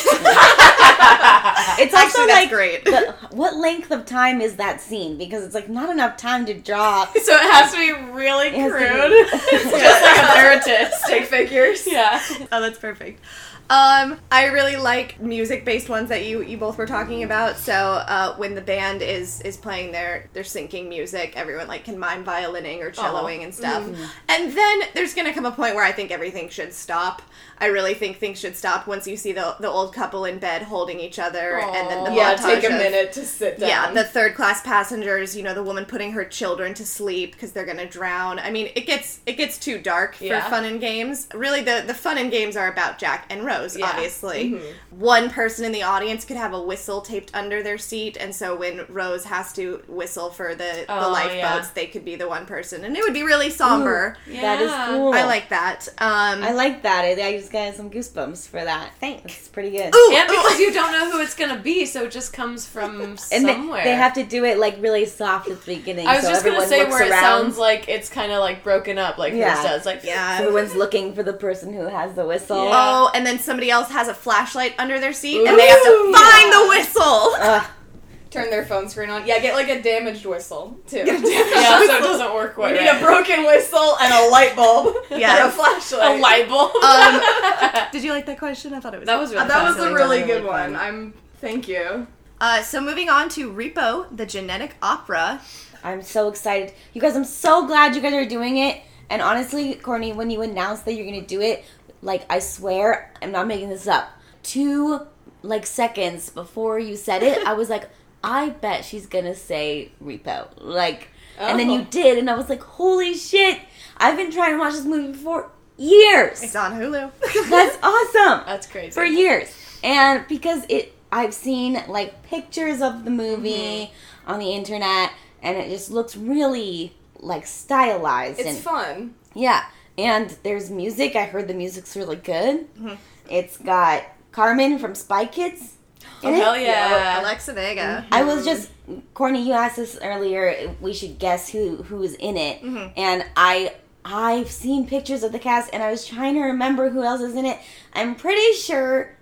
It's 1.79 1.93
also 1.93 2.05
Actually, 2.21 2.27
that's 2.27 2.41
like 2.41 2.49
great. 2.49 2.85
the, 2.85 3.15
what 3.31 3.55
length 3.55 3.91
of 3.91 4.05
time 4.05 4.41
is 4.41 4.57
that 4.57 4.81
scene? 4.81 5.17
Because 5.17 5.43
it's 5.43 5.55
like 5.55 5.69
not 5.69 5.89
enough 5.89 6.17
time 6.17 6.45
to 6.45 6.53
draw. 6.53 7.05
So 7.05 7.33
it 7.33 7.51
has 7.51 7.71
to 7.71 7.77
be 7.77 7.91
really 8.11 8.47
It 8.47 8.55
has 8.55 8.71
to 8.71 8.77
crude. 8.77 9.31
be- 9.31 9.79
Just 9.79 10.03
like 10.03 10.17
a 10.17 10.27
therapist. 10.33 11.01
Stick 11.05 11.25
figures. 11.25 11.87
Yeah. 11.87 12.21
Oh, 12.51 12.61
that's 12.61 12.77
perfect. 12.77 13.23
Um, 13.71 14.19
I 14.29 14.47
really 14.47 14.75
like 14.75 15.21
music-based 15.21 15.87
ones 15.87 16.09
that 16.09 16.25
you 16.25 16.41
you 16.41 16.57
both 16.57 16.77
were 16.77 16.85
talking 16.85 17.23
about. 17.23 17.55
So 17.55 17.73
uh, 17.73 18.35
when 18.35 18.53
the 18.53 18.59
band 18.59 19.01
is 19.01 19.39
is 19.41 19.55
playing 19.55 19.93
their 19.93 20.29
their 20.33 20.43
sinking 20.43 20.89
music, 20.89 21.33
everyone 21.37 21.69
like 21.69 21.85
can 21.85 21.97
mime 21.97 22.25
violining 22.25 22.81
or 22.81 22.91
celloing 22.91 23.45
and 23.45 23.55
stuff. 23.55 23.87
And 24.27 24.51
then 24.51 24.81
there's 24.93 25.13
gonna 25.13 25.33
come 25.33 25.45
a 25.45 25.51
point 25.53 25.75
where 25.75 25.85
I 25.85 25.93
think 25.93 26.11
everything 26.11 26.49
should 26.49 26.73
stop. 26.73 27.21
I 27.59 27.67
really 27.67 27.93
think 27.93 28.17
things 28.17 28.39
should 28.39 28.57
stop 28.57 28.87
once 28.87 29.07
you 29.07 29.15
see 29.15 29.31
the 29.31 29.55
the 29.61 29.69
old 29.69 29.93
couple 29.93 30.25
in 30.25 30.37
bed 30.39 30.63
holding 30.63 30.99
each 30.99 31.17
other, 31.17 31.57
and 31.61 31.89
then 31.89 32.03
the 32.03 32.11
Yeah, 32.13 32.35
take 32.35 32.65
a 32.65 32.67
of- 32.67 32.73
minute 32.73 33.13
to 33.13 33.25
sit 33.25 33.57
down. 33.57 33.69
Yeah, 33.69 33.91
the 33.93 34.03
third 34.03 34.35
class 34.35 34.61
passengers, 34.63 35.33
you 35.33 35.43
know, 35.43 35.53
the 35.53 35.63
woman 35.63 35.85
putting 35.85 36.11
her 36.11 36.25
children 36.25 36.73
to 36.73 36.85
sleep 36.85 37.31
because 37.31 37.53
they're 37.53 37.65
gonna 37.65 37.85
drown. 37.85 38.37
I 38.37 38.51
mean, 38.51 38.69
it 38.75 38.85
gets 38.85 39.21
it 39.25 39.37
gets 39.37 39.57
too 39.57 39.77
dark 39.77 40.15
for 40.15 40.25
Yeah. 40.25 40.49
fun 40.49 40.65
and 40.65 40.81
games. 40.81 41.29
Really, 41.33 41.61
the 41.61 41.85
the 41.87 41.93
fun 41.93 42.17
and 42.17 42.29
games 42.29 42.57
are 42.57 42.67
about 42.67 42.97
Jack 42.97 43.27
and 43.29 43.45
Rose. 43.45 43.60
Yeah. 43.77 43.87
Obviously, 43.89 44.59
one 44.89 45.29
person 45.29 45.65
in 45.65 45.71
the 45.71 45.83
audience 45.83 46.25
could 46.25 46.37
have 46.37 46.53
a 46.53 46.61
whistle 46.61 47.01
taped 47.01 47.31
under 47.33 47.63
their 47.63 47.77
seat, 47.77 48.17
and 48.19 48.33
so 48.35 48.55
when 48.55 48.85
Rose 48.89 49.23
has 49.25 49.53
to 49.53 49.81
whistle 49.87 50.29
for 50.29 50.55
the 50.55 50.61
the 50.61 50.85
Oh, 50.89 51.11
lifeboats, 51.11 51.33
yeah. 51.37 51.67
they 51.75 51.87
could 51.87 52.03
be 52.05 52.15
the 52.15 52.27
one 52.27 52.45
person, 52.45 52.83
and 52.83 52.95
it 52.95 53.03
would 53.03 53.13
be 53.13 53.23
really 53.23 53.49
somber. 53.49 54.17
That 54.27 54.61
is 54.61 54.69
Yeah. 54.71 54.87
cool. 54.89 55.13
I 55.13 55.23
like 55.25 55.49
that. 55.49 55.87
Um, 55.97 56.43
I 56.43 56.51
like 56.53 56.81
that. 56.83 57.03
I, 57.05 57.11
I 57.27 57.37
just 57.37 57.51
got 57.51 57.73
some 57.75 57.89
goosebumps 57.89 58.47
for 58.47 58.63
that. 58.63 58.91
Thanks. 58.99 59.37
It's 59.37 59.47
pretty 59.47 59.71
good. 59.71 59.93
Ooh, 59.95 60.13
And 60.15 60.29
ooh. 60.29 60.33
because 60.33 60.59
you 60.59 60.71
don't 60.73 60.91
know 60.91 61.11
who 61.11 61.21
it's 61.21 61.35
gonna 61.35 61.59
be, 61.59 61.85
so 61.85 62.03
it 62.05 62.11
just 62.11 62.33
comes 62.33 62.67
from 62.67 63.01
and 63.01 63.17
they, 63.17 63.53
somewhere. 63.53 63.83
they 63.83 63.95
have 63.95 64.13
to 64.15 64.23
do 64.23 64.45
it 64.45 64.57
like 64.57 64.75
really 64.81 65.05
soft 65.05 65.49
at 65.49 65.61
the 65.63 65.75
beginning. 65.75 66.07
I 66.07 66.15
was 66.15 66.25
so 66.25 66.29
just 66.31 66.45
gonna 66.45 66.65
say 66.67 66.79
looks 66.79 66.91
where 66.91 67.03
it 67.05 67.11
sounds 67.11 67.57
like 67.57 67.87
it's 67.89 68.09
kind 68.09 68.31
of 68.31 68.39
like 68.39 68.63
broken 68.63 68.97
up, 68.97 69.17
like 69.17 69.33
Yeah. 69.33 69.53
yours 69.55 69.63
does. 69.65 69.85
Like 69.85 70.03
yeah. 70.03 70.37
So 70.37 70.43
everyone's 70.45 70.75
looking 70.75 71.13
for 71.13 71.23
the 71.23 71.33
person 71.33 71.73
who 71.73 71.85
has 71.87 72.13
the 72.15 72.25
whistle. 72.25 72.65
Yeah. 72.65 72.71
Oh, 72.73 73.11
and 73.13 73.25
then 73.25 73.39
somebody 73.51 73.69
else 73.69 73.89
has 73.91 74.07
a 74.07 74.13
flashlight 74.13 74.73
under 74.79 74.99
their 74.99 75.13
seat, 75.13 75.45
and 75.45 75.57
they 75.59 75.67
have 75.67 75.83
to 75.83 75.89
Ooh. 75.89 76.13
find 76.13 76.53
the 76.53 76.65
whistle. 76.69 77.33
Ugh. 77.37 77.65
Turn 78.31 78.49
their 78.49 78.63
phone 78.65 78.87
screen 78.87 79.09
on. 79.09 79.27
Yeah, 79.27 79.39
get 79.39 79.55
like 79.55 79.67
a 79.67 79.81
damaged 79.81 80.25
whistle 80.25 80.79
too. 80.87 80.97
yeah, 81.05 81.17
so 81.17 81.25
it 81.27 81.99
doesn't 81.99 82.33
work 82.33 82.51
We 82.55 82.63
quite 82.63 82.73
need 82.75 82.87
right. 82.87 83.01
a 83.01 83.05
broken 83.05 83.45
whistle 83.45 83.97
and 83.99 84.13
a 84.13 84.29
light 84.29 84.55
bulb. 84.55 84.95
Yes. 85.11 85.37
Or 85.43 85.47
a 85.49 85.51
flashlight. 85.51 86.17
a 86.17 86.21
light 86.21 86.47
bulb. 86.47 86.71
Um, 86.81 87.91
Did 87.91 88.05
you 88.05 88.13
like 88.13 88.25
that 88.27 88.39
question? 88.39 88.73
I 88.73 88.79
thought 88.79 88.93
it 88.93 88.99
was 89.01 89.07
That 89.07 89.19
was 89.19 89.31
really 89.31 89.43
Uh, 89.43 89.47
that 89.49 89.63
was 89.63 89.75
a 89.75 89.79
fascinating. 89.79 89.95
really 89.95 90.19
Really 90.21 90.27
good 90.33 90.43
fun. 90.47 90.71
one. 90.71 90.75
I'm. 90.77 91.13
Thank 91.41 91.67
you. 91.67 92.07
Uh, 92.39 92.63
so 92.63 92.79
moving 92.79 93.09
on 93.09 93.27
to 93.29 93.51
Repo, 93.51 94.07
the 94.15 94.25
genetic 94.25 94.75
opera. 94.81 95.41
I'm 95.83 96.01
so 96.01 96.29
excited. 96.29 96.73
You 96.93 97.01
guys, 97.01 97.17
I'm 97.17 97.25
so 97.25 97.67
glad 97.67 97.95
you 97.97 98.01
guys 98.01 98.13
are 98.13 98.25
doing 98.25 98.57
it. 98.59 98.79
And 99.09 99.21
honestly, 99.21 99.73
Courtney, 99.75 100.13
when 100.13 100.29
you 100.29 100.41
announced 100.41 100.85
that 100.85 100.93
you're 100.93 101.05
gonna 101.05 101.21
do 101.27 101.41
it, 101.41 101.65
like 102.01 102.25
I 102.29 102.39
swear, 102.39 103.11
I'm 103.21 103.31
not 103.31 103.47
making 103.47 103.69
this 103.69 103.87
up. 103.87 104.09
Two 104.43 105.01
like 105.43 105.65
seconds 105.65 106.29
before 106.29 106.79
you 106.79 106.95
said 106.95 107.23
it, 107.23 107.45
I 107.45 107.53
was 107.53 107.69
like, 107.69 107.89
I 108.23 108.49
bet 108.49 108.85
she's 108.85 109.05
gonna 109.07 109.35
say 109.35 109.91
repo. 110.03 110.47
Like 110.57 111.09
and 111.39 111.57
then 111.59 111.69
you 111.71 111.79
Oh. 111.81 111.87
did, 111.89 112.17
and 112.19 112.29
I 112.29 112.35
was 112.35 112.49
like, 112.49 112.61
holy 112.61 113.15
shit! 113.15 113.59
I've 113.97 114.15
been 114.17 114.31
trying 114.31 114.51
to 114.53 114.59
watch 114.59 114.73
this 114.73 114.85
movie 114.85 115.13
for 115.17 115.49
years. 115.77 116.43
It's 116.43 116.55
on 116.55 116.73
Hulu. 116.73 117.11
That's 117.49 117.77
awesome 117.81 118.43
That's 118.45 118.67
crazy. 118.67 118.91
for 118.91 119.03
years. 119.05 119.55
And 119.83 120.27
because 120.27 120.65
it 120.69 120.93
I've 121.11 121.33
seen 121.33 121.81
like 121.87 122.23
pictures 122.23 122.81
of 122.81 123.03
the 123.05 123.11
movie 123.11 123.89
mm-hmm. 123.91 124.31
on 124.31 124.39
the 124.39 124.51
internet 124.53 125.11
and 125.41 125.57
it 125.57 125.69
just 125.69 125.89
looks 125.91 126.15
really 126.15 126.93
like 127.19 127.45
stylized 127.47 128.39
It's 128.39 128.49
and 128.49 128.57
fun. 128.59 129.15
yeah. 129.33 129.65
And 129.97 130.35
there's 130.43 130.69
music. 130.69 131.15
I 131.15 131.25
heard 131.25 131.47
the 131.47 131.53
music's 131.53 131.95
really 131.95 132.15
good. 132.15 132.73
Mm-hmm. 132.75 132.95
It's 133.29 133.57
got 133.57 134.03
Carmen 134.31 134.79
from 134.79 134.95
Spy 134.95 135.25
Kids. 135.25 135.75
Oh, 136.23 136.33
hell 136.33 136.57
yeah. 136.57 137.21
Alexa 137.21 137.53
Vega. 137.53 138.05
I 138.11 138.23
was 138.23 138.45
just 138.45 138.69
Courtney. 139.13 139.47
You 139.47 139.53
asked 139.53 139.79
us 139.79 139.97
earlier. 140.01 140.75
We 140.79 140.93
should 140.93 141.19
guess 141.19 141.49
who 141.49 141.77
who's 141.83 142.13
in 142.13 142.37
it, 142.37 142.61
mm-hmm. 142.61 142.89
and 142.95 143.25
I 143.35 143.73
I've 144.05 144.49
seen 144.51 144.87
pictures 144.87 145.23
of 145.23 145.31
the 145.31 145.39
cast, 145.39 145.71
and 145.73 145.81
I 145.81 145.91
was 145.91 146.05
trying 146.05 146.35
to 146.35 146.41
remember 146.41 146.89
who 146.89 147.03
else 147.03 147.21
is 147.21 147.35
in 147.35 147.45
it. 147.45 147.57
I'm 147.93 148.15
pretty 148.15 148.53
sure. 148.53 149.15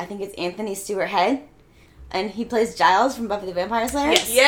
I 0.00 0.04
think 0.04 0.20
it's 0.20 0.34
Anthony 0.34 0.74
Stewart 0.74 1.08
Head, 1.08 1.47
and 2.10 2.30
he 2.30 2.44
plays 2.44 2.74
Giles 2.74 3.16
from 3.16 3.28
Buffy 3.28 3.46
the 3.46 3.52
Vampire 3.52 3.86
Slayer. 3.88 4.12
Yes. 4.12 4.30
Yeah. 4.30 4.42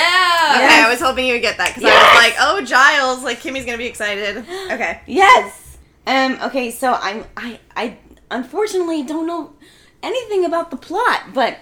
Okay, 0.55 0.65
Yes. 0.65 0.87
I 0.87 0.91
was 0.91 1.01
hoping 1.01 1.27
you 1.27 1.35
would 1.35 1.43
get 1.43 1.59
that 1.59 1.75
because 1.75 1.85
I 1.85 1.95
was 1.95 2.25
like, 2.25 2.35
oh, 2.41 2.61
Giles, 2.65 3.23
like 3.25 3.41
Kimmy's 3.41 3.65
gonna 3.65 3.79
be 3.79 3.87
excited. 3.87 4.45
Okay. 4.71 5.01
Yes. 5.07 5.79
Um. 6.07 6.39
Okay. 6.43 6.71
So 6.71 6.95
I'm. 6.95 7.25
I. 7.37 7.59
I 7.77 7.99
unfortunately 8.31 9.03
don't 9.03 9.27
know 9.27 9.53
anything 10.03 10.45
about 10.45 10.71
the 10.71 10.77
plot, 10.77 11.35
but 11.35 11.59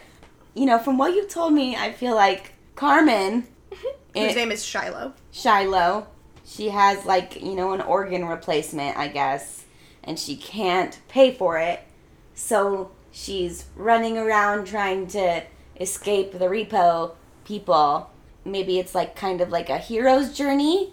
you 0.55 0.66
know, 0.66 0.78
from 0.78 0.99
what 0.99 1.14
you've 1.14 1.28
told 1.28 1.53
me, 1.53 1.76
I 1.76 1.92
feel 1.92 2.14
like 2.14 2.53
Carmen. 2.76 3.46
Whose 4.14 4.34
name 4.34 4.51
is 4.53 4.62
Shilo. 4.64 5.12
Shilo. 5.32 6.07
She 6.44 6.70
has 6.70 7.05
like, 7.05 7.40
you 7.42 7.55
know, 7.55 7.72
an 7.72 7.80
organ 7.82 8.24
replacement, 8.24 8.96
I 8.96 9.09
guess, 9.09 9.64
and 10.03 10.18
she 10.18 10.34
can't 10.34 10.99
pay 11.09 11.32
for 11.34 11.59
it. 11.59 11.80
So 12.34 12.90
she's 13.12 13.66
running 13.76 14.16
around 14.16 14.66
trying 14.66 15.07
to 15.09 15.42
escape 15.80 16.32
the 16.32 16.46
repo 16.46 17.12
people. 17.44 18.10
Maybe 18.44 18.78
it's 18.78 18.94
like 18.94 19.16
kind 19.16 19.40
of 19.40 19.50
like 19.50 19.68
a 19.68 19.78
hero's 19.78 20.32
journey 20.32 20.92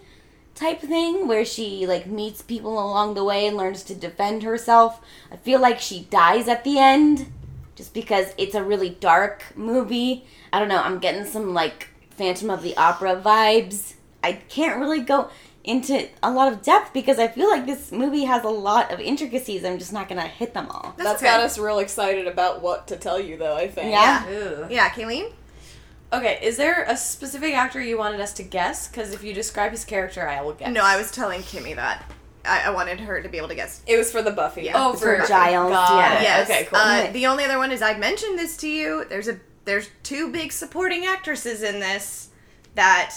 type 0.54 0.80
thing 0.80 1.28
where 1.28 1.44
she 1.44 1.86
like 1.86 2.06
meets 2.06 2.42
people 2.42 2.72
along 2.72 3.14
the 3.14 3.24
way 3.24 3.46
and 3.46 3.56
learns 3.56 3.82
to 3.84 3.94
defend 3.94 4.42
herself. 4.42 5.00
I 5.30 5.36
feel 5.36 5.60
like 5.60 5.80
she 5.80 6.04
dies 6.10 6.48
at 6.48 6.64
the 6.64 6.78
end 6.78 7.32
just 7.76 7.92
because 7.92 8.34
it's 8.38 8.54
a 8.54 8.64
really 8.64 8.90
dark 8.90 9.44
movie. 9.54 10.24
I 10.52 10.58
don't 10.58 10.68
know, 10.68 10.82
I'm 10.82 10.98
getting 10.98 11.26
some 11.26 11.52
like 11.52 11.88
Phantom 12.10 12.50
of 12.50 12.62
the 12.62 12.76
Opera 12.76 13.20
vibes. 13.20 13.94
I 14.22 14.32
can't 14.32 14.80
really 14.80 15.00
go 15.00 15.28
into 15.66 16.08
a 16.22 16.30
lot 16.30 16.52
of 16.52 16.62
depth 16.62 16.92
because 16.94 17.18
I 17.18 17.28
feel 17.28 17.50
like 17.50 17.66
this 17.66 17.92
movie 17.92 18.24
has 18.24 18.44
a 18.44 18.48
lot 18.48 18.92
of 18.92 19.00
intricacies. 19.00 19.64
I'm 19.64 19.78
just 19.78 19.92
not 19.92 20.08
gonna 20.08 20.26
hit 20.26 20.54
them 20.54 20.68
all. 20.70 20.94
That's 20.96 21.10
That's 21.10 21.22
okay. 21.22 21.26
got 21.32 21.40
us 21.40 21.58
real 21.58 21.80
excited 21.80 22.26
about 22.26 22.62
what 22.62 22.86
to 22.88 22.96
tell 22.96 23.20
you, 23.20 23.36
though. 23.36 23.56
I 23.56 23.68
think. 23.68 23.90
Yeah. 23.90 24.28
Ooh. 24.30 24.66
Yeah, 24.70 24.88
Kayleen. 24.88 25.32
Okay, 26.12 26.38
is 26.40 26.56
there 26.56 26.84
a 26.88 26.96
specific 26.96 27.52
actor 27.52 27.80
you 27.82 27.98
wanted 27.98 28.20
us 28.20 28.32
to 28.34 28.44
guess? 28.44 28.86
Because 28.86 29.12
if 29.12 29.24
you 29.24 29.34
describe 29.34 29.72
his 29.72 29.84
character, 29.84 30.26
I 30.26 30.40
will 30.40 30.52
guess. 30.52 30.72
No, 30.72 30.82
I 30.82 30.96
was 30.96 31.10
telling 31.10 31.40
Kimmy 31.40 31.74
that. 31.74 32.10
I, 32.44 32.66
I 32.66 32.70
wanted 32.70 33.00
her 33.00 33.20
to 33.20 33.28
be 33.28 33.38
able 33.38 33.48
to 33.48 33.56
guess. 33.56 33.82
It 33.88 33.96
was 33.96 34.12
for 34.12 34.22
the 34.22 34.30
Buffy. 34.30 34.62
Yeah. 34.62 34.74
Oh, 34.76 34.92
It's 34.92 35.00
for, 35.02 35.20
for 35.20 35.26
Giles, 35.26 35.70
Got 35.72 35.98
yeah. 35.98 36.22
Yes. 36.22 36.48
Okay, 36.48 36.64
cool. 36.66 36.78
Uh, 36.78 37.10
the 37.10 37.26
only 37.26 37.44
other 37.44 37.58
one 37.58 37.72
is 37.72 37.82
I 37.82 37.98
mentioned 37.98 38.38
this 38.38 38.56
to 38.58 38.68
you. 38.68 39.04
There's 39.08 39.26
a 39.26 39.40
there's 39.64 39.90
two 40.04 40.30
big 40.30 40.52
supporting 40.52 41.04
actresses 41.06 41.64
in 41.64 41.80
this 41.80 42.28
that 42.76 43.16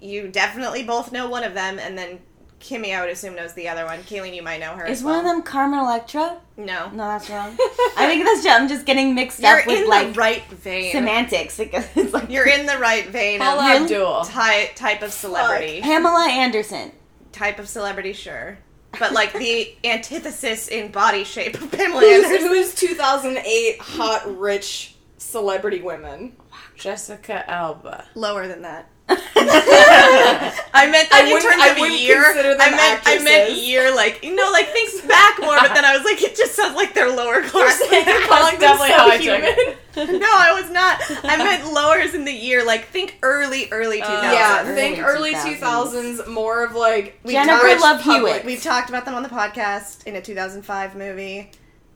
you 0.00 0.28
definitely 0.28 0.82
both 0.84 1.12
know 1.12 1.28
one 1.28 1.44
of 1.44 1.54
them, 1.54 1.78
and 1.78 1.96
then 1.98 2.20
Kimmy, 2.60 2.96
I 2.96 3.00
would 3.00 3.10
assume, 3.10 3.36
knows 3.36 3.52
the 3.54 3.68
other 3.68 3.84
one. 3.84 4.00
Kayleen, 4.00 4.34
you 4.34 4.42
might 4.42 4.58
know 4.60 4.72
her. 4.74 4.84
Is 4.86 4.98
as 4.98 5.04
one 5.04 5.12
well. 5.12 5.20
of 5.20 5.24
them 5.26 5.42
Carmen 5.42 5.78
Electra? 5.78 6.38
No. 6.56 6.90
No, 6.90 6.96
that's 7.06 7.30
wrong. 7.30 7.56
I 7.96 8.06
think 8.08 8.24
that's 8.24 8.42
just, 8.42 8.60
I'm 8.60 8.68
just 8.68 8.84
getting 8.84 9.14
mixed 9.14 9.40
You're 9.40 9.60
up 9.60 9.66
with 9.66 9.82
in 9.82 9.88
like 9.88 10.08
the 10.14 10.18
right 10.18 10.44
vein. 10.50 10.90
semantics 10.92 11.56
because 11.56 11.86
it's 11.94 12.12
like 12.12 12.28
You're 12.30 12.48
in 12.48 12.66
the 12.66 12.76
right 12.78 13.06
vein 13.08 13.38
Paula 13.38 13.60
of 13.62 13.68
Really? 13.68 13.82
Abdul. 13.84 14.24
ty- 14.24 14.66
type 14.74 15.02
of 15.02 15.12
celebrity. 15.12 15.80
Pamela 15.82 16.28
Anderson. 16.28 16.90
Type 17.30 17.60
of 17.60 17.68
celebrity, 17.68 18.12
sure. 18.12 18.58
But 18.98 19.12
like 19.12 19.32
the 19.34 19.72
antithesis 19.84 20.66
in 20.66 20.90
body 20.90 21.22
shape 21.22 21.54
of 21.60 21.70
Pamela 21.70 22.00
Who's, 22.00 22.24
Anderson. 22.24 22.48
who's 22.48 22.74
2008 22.74 23.80
hot 23.80 24.36
rich 24.38 24.96
celebrity 25.18 25.80
women. 25.80 26.34
Jessica 26.74 27.48
Alba. 27.48 28.04
Lower 28.16 28.48
than 28.48 28.62
that. 28.62 28.88
I 29.10 30.86
meant 30.90 31.08
that 31.10 31.22
I 31.22 31.26
in 31.26 31.32
wouldn't- 31.32 31.50
terms 31.50 31.62
I 31.62 31.68
of 31.70 31.78
wouldn't 31.78 32.00
year. 32.00 32.22
consider 32.24 32.50
them 32.54 32.60
I 32.60 32.70
meant 32.70 33.02
I 33.06 33.18
meant 33.22 33.52
year, 33.56 33.94
like 33.94 34.22
you 34.24 34.34
know, 34.34 34.50
like 34.52 34.68
think 34.68 35.06
back 35.08 35.38
more. 35.40 35.56
But 35.58 35.74
then 35.74 35.84
I 35.84 35.96
was 35.96 36.04
like, 36.04 36.22
it 36.22 36.36
just 36.36 36.54
sounds 36.54 36.76
like 36.76 36.94
they're 36.94 37.10
lower 37.10 37.42
class. 37.42 37.80
You're 37.90 38.26
calling 38.26 38.58
them 38.58 38.60
definitely 38.60 38.88
so 38.88 38.96
how 38.96 39.08
I 39.10 39.16
took 39.16 39.76
human. 39.96 40.20
no, 40.20 40.28
I 40.30 40.60
was 40.60 40.70
not. 40.70 41.00
I 41.24 41.36
meant 41.36 41.72
lowers 41.72 42.14
in 42.14 42.24
the 42.24 42.32
year, 42.32 42.64
like 42.64 42.86
think 42.88 43.18
early, 43.22 43.68
early 43.72 44.00
2000s. 44.00 44.22
Yeah, 44.22 44.62
Early 44.64 44.74
think 44.74 44.98
early 45.00 45.34
2000s. 45.34 46.18
2000s, 46.20 46.28
more 46.28 46.64
of 46.64 46.74
like 46.74 47.18
Jennifer 47.26 47.66
Love 47.80 48.00
public. 48.02 48.32
Hewitt. 48.32 48.44
We've 48.44 48.62
talked 48.62 48.88
about 48.90 49.04
them 49.04 49.14
on 49.14 49.22
the 49.22 49.28
podcast 49.28 50.06
in 50.06 50.16
a 50.16 50.22
2005 50.22 50.94
movie. 50.96 51.50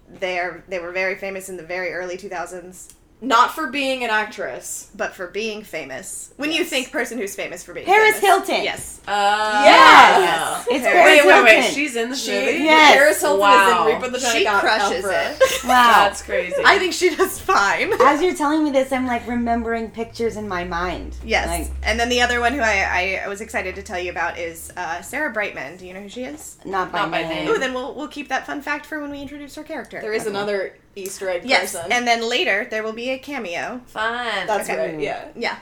They 0.09 0.39
are 0.39 0.63
they 0.69 0.79
were 0.79 0.93
very 0.93 1.15
famous 1.17 1.49
in 1.49 1.57
the 1.57 1.63
very 1.63 1.93
early 1.93 2.17
2000s, 2.19 2.93
Not 3.25 3.55
for 3.55 3.69
being 3.69 4.03
an 4.05 4.11
actress. 4.11 4.91
but 4.97 5.15
for 5.15 5.29
being 5.29 5.63
famous. 5.63 6.35
When 6.37 6.51
you 6.51 6.65
think 6.65 6.91
person 6.91 7.19
who's 7.19 7.35
famous 7.37 7.63
for 7.63 7.73
being 7.73 7.87
Paris 7.87 8.19
famous. 8.19 8.47
Hilton. 8.49 8.65
Yes. 8.65 9.01
Uh, 9.07 9.63
Yes. 9.65 10.67
It's 10.71 10.85
Paris 10.85 11.23
Paris 11.23 11.25
Wait, 11.25 11.45
wait, 11.45 11.45
wait. 11.63 11.73
She's 11.73 11.95
in 11.97 12.11
the 12.11 12.17
She, 12.17 12.33
movie? 12.33 12.65
Yes. 12.65 12.95
Paris 12.97 13.21
Hilton 13.21 13.41
Wow. 13.41 13.87
is 13.87 13.95
in 13.95 14.01
Reaper 14.01 14.11
the 14.11 14.19
She 14.21 14.45
crushes 14.45 14.97
Emperor. 15.05 15.13
it. 15.13 15.65
Wow. 15.65 15.93
That's 16.05 16.23
crazy. 16.23 16.57
I 16.65 16.79
think 16.79 16.93
she 16.93 17.15
does 17.15 17.39
fine. 17.39 17.93
As 18.03 18.21
you're 18.21 18.35
telling 18.35 18.65
me 18.65 18.71
this, 18.73 18.91
I'm 18.93 19.07
like 19.07 19.27
remembering 19.29 19.91
pictures 19.93 20.37
in 20.37 20.49
my 20.49 20.65
mind. 20.65 21.17
Yes. 21.25 21.47
Like, 21.47 21.71
and 21.85 21.99
then 22.01 22.09
the 22.09 22.21
other 22.23 22.41
one 22.41 22.53
who 22.55 22.61
I, 22.61 23.21
I 23.25 23.29
was 23.29 23.41
excited 23.41 23.77
to 23.77 23.83
tell 23.83 24.01
you 24.01 24.11
about 24.11 24.37
is 24.39 24.73
uh, 24.77 25.01
Sarah 25.01 25.33
Brightman. 25.33 25.77
Do 25.77 25.87
you 25.87 25.95
know 25.95 26.01
who 26.01 26.09
she 26.09 26.25
is? 26.25 26.59
not 26.65 26.91
by, 26.91 26.99
Not 27.03 27.11
by 27.13 27.23
name. 27.23 27.29
name. 27.47 27.49
Ooh, 27.49 27.59
then 27.59 27.73
we'll, 27.73 27.95
we'll 27.95 28.09
keep 28.09 28.29
that 28.29 28.47
fun 28.47 28.61
fact 28.63 28.85
for 28.85 29.01
when 29.01 29.11
we 29.13 29.21
introduce 29.23 29.55
her 29.55 29.63
character. 29.63 30.01
There 30.01 30.13
is 30.13 30.27
another 30.27 30.75
Easter 30.95 31.29
egg 31.31 31.43
Yes, 31.45 31.73
person. 31.73 31.91
and 31.93 32.07
then 32.07 32.29
later 32.29 32.67
there 32.71 32.83
will 32.83 32.93
be 32.93 33.11
a 33.11 33.19
cameo. 33.19 33.81
Fun. 33.87 34.47
That's 34.47 34.69
Okay. 34.69 34.79
right, 34.79 35.01
yeah. 35.01 35.29
Yeah. 35.35 35.57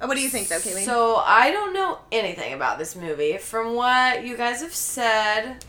Uh, 0.00 0.06
What 0.06 0.16
do 0.16 0.22
you 0.22 0.28
think, 0.28 0.48
though, 0.48 0.56
Kayleen? 0.58 0.84
So 0.84 1.16
I 1.16 1.50
don't 1.50 1.72
know 1.72 1.98
anything 2.12 2.52
about 2.52 2.78
this 2.78 2.94
movie. 2.94 3.36
From 3.38 3.74
what 3.74 4.24
you 4.24 4.36
guys 4.36 4.60
have 4.62 4.74
said, 4.74 5.64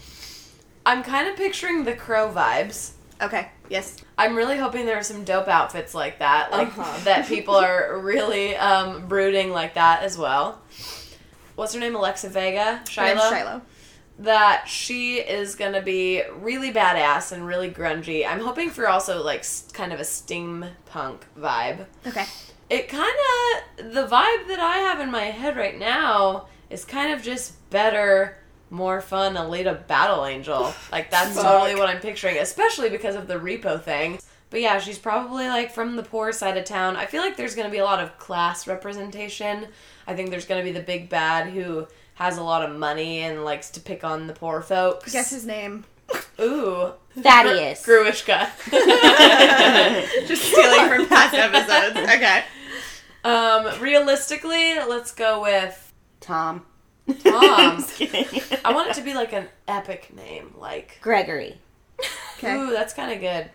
I'm 0.86 1.04
kind 1.04 1.28
of 1.28 1.36
picturing 1.36 1.84
the 1.86 1.94
Crow 1.94 2.32
vibes. 2.32 2.92
okay, 3.22 3.50
yes. 3.70 3.98
I'm 4.18 4.36
really 4.36 4.58
hoping 4.58 4.86
there 4.86 4.98
are 4.98 5.04
some 5.04 5.24
dope 5.24 5.48
outfits 5.48 5.94
like 5.96 6.20
that, 6.20 6.52
like 6.52 6.68
Uh-huh. 6.78 7.00
that 7.06 7.28
people 7.28 7.56
are 7.56 7.98
really 7.98 8.56
um, 8.56 9.08
brooding 9.08 9.52
like 9.52 9.74
that 9.76 10.04
as 10.04 10.18
well. 10.18 10.62
What's 11.56 11.74
her 11.74 11.80
name? 11.80 11.96
Alexa 11.96 12.30
Vega, 12.30 12.82
Shilo. 12.86 13.18
Shilo. 13.32 13.62
That 14.20 14.66
she 14.68 15.20
is 15.20 15.56
gonna 15.56 15.82
be 15.82 16.24
really 16.42 16.74
badass 16.74 17.32
and 17.32 17.48
really 17.48 17.72
grungy. 17.72 18.28
I'm 18.28 18.42
hoping 18.42 18.70
for 18.70 18.88
also 18.90 19.24
like 19.24 19.46
kind 19.74 19.94
of 19.94 20.00
a 20.00 20.04
steampunk 20.04 21.22
vibe. 21.40 21.86
Okay. 22.06 22.26
It 22.70 22.90
kind 22.90 23.16
of 23.80 23.94
the 23.94 24.08
vibe 24.08 24.48
that 24.48 24.60
I 24.60 24.78
have 24.78 25.00
in 25.00 25.10
my 25.10 25.24
head 25.24 25.56
right 25.56 25.80
now 25.80 26.48
is 26.70 26.86
kind 26.86 27.14
of 27.14 27.24
just 27.24 27.70
better, 27.70 28.38
more 28.70 29.02
fun 29.02 29.36
Alita 29.36 29.88
Battle 29.88 30.26
Angel. 30.26 30.74
Like 30.92 31.10
that's 31.10 31.36
Fuck. 31.36 31.46
totally 31.46 31.76
what 31.76 31.90
I'm 31.90 32.02
picturing, 32.02 32.38
especially 32.38 32.90
because 32.90 33.16
of 33.16 33.28
the 33.28 33.36
repo 33.36 33.82
thing. 33.82 34.20
But 34.50 34.62
yeah, 34.62 34.80
she's 34.80 34.98
probably 35.00 35.48
like 35.48 35.72
from 35.72 35.96
the 35.96 36.04
poor 36.04 36.32
side 36.32 36.58
of 36.58 36.66
town. 36.66 36.96
I 36.96 37.06
feel 37.06 37.22
like 37.22 37.38
there's 37.38 37.56
going 37.56 37.68
to 37.68 37.72
be 37.72 37.78
a 37.78 37.86
lot 37.86 38.02
of 38.02 38.18
class 38.18 38.68
representation. 38.68 39.68
I 40.08 40.16
think 40.16 40.32
there's 40.32 40.46
going 40.46 40.60
to 40.60 40.66
be 40.66 40.78
the 40.78 40.84
big 40.84 41.08
bad 41.08 41.50
who 41.50 41.88
has 42.20 42.38
a 42.38 42.44
lot 42.44 42.70
of 42.70 42.78
money 42.78 43.20
and 43.20 43.46
likes 43.46 43.70
to 43.72 43.80
pick 43.80 44.04
on 44.04 44.28
the 44.28 44.34
poor 44.34 44.62
folks. 44.62 45.14
Guess 45.14 45.30
his 45.32 45.46
name. 45.46 45.86
Ooh. 46.40 46.92
Thaddeus. 47.18 47.84
Gru- 47.86 48.04
Gruishka. 48.04 48.50
Just 50.28 50.44
stealing 50.44 50.90
from 50.90 51.08
past 51.08 51.34
episodes. 51.34 52.10
Okay. 52.16 52.44
um, 53.24 53.80
realistically, 53.82 54.76
let's 54.76 55.14
go 55.14 55.42
with 55.42 55.94
Tom. 56.20 56.66
Tom. 57.24 57.78
Just 57.78 57.96
kidding. 57.96 58.42
I 58.66 58.74
want 58.74 58.90
it 58.90 58.96
to 58.96 59.02
be 59.02 59.14
like 59.14 59.32
an 59.32 59.48
epic 59.70 60.14
name, 60.14 60.54
like 60.58 60.98
Gregory. 61.02 61.58
Okay. 62.38 62.54
ooh, 62.56 62.72
that's 62.72 62.94
kind 62.94 63.14
of 63.14 63.22
good. 63.22 63.50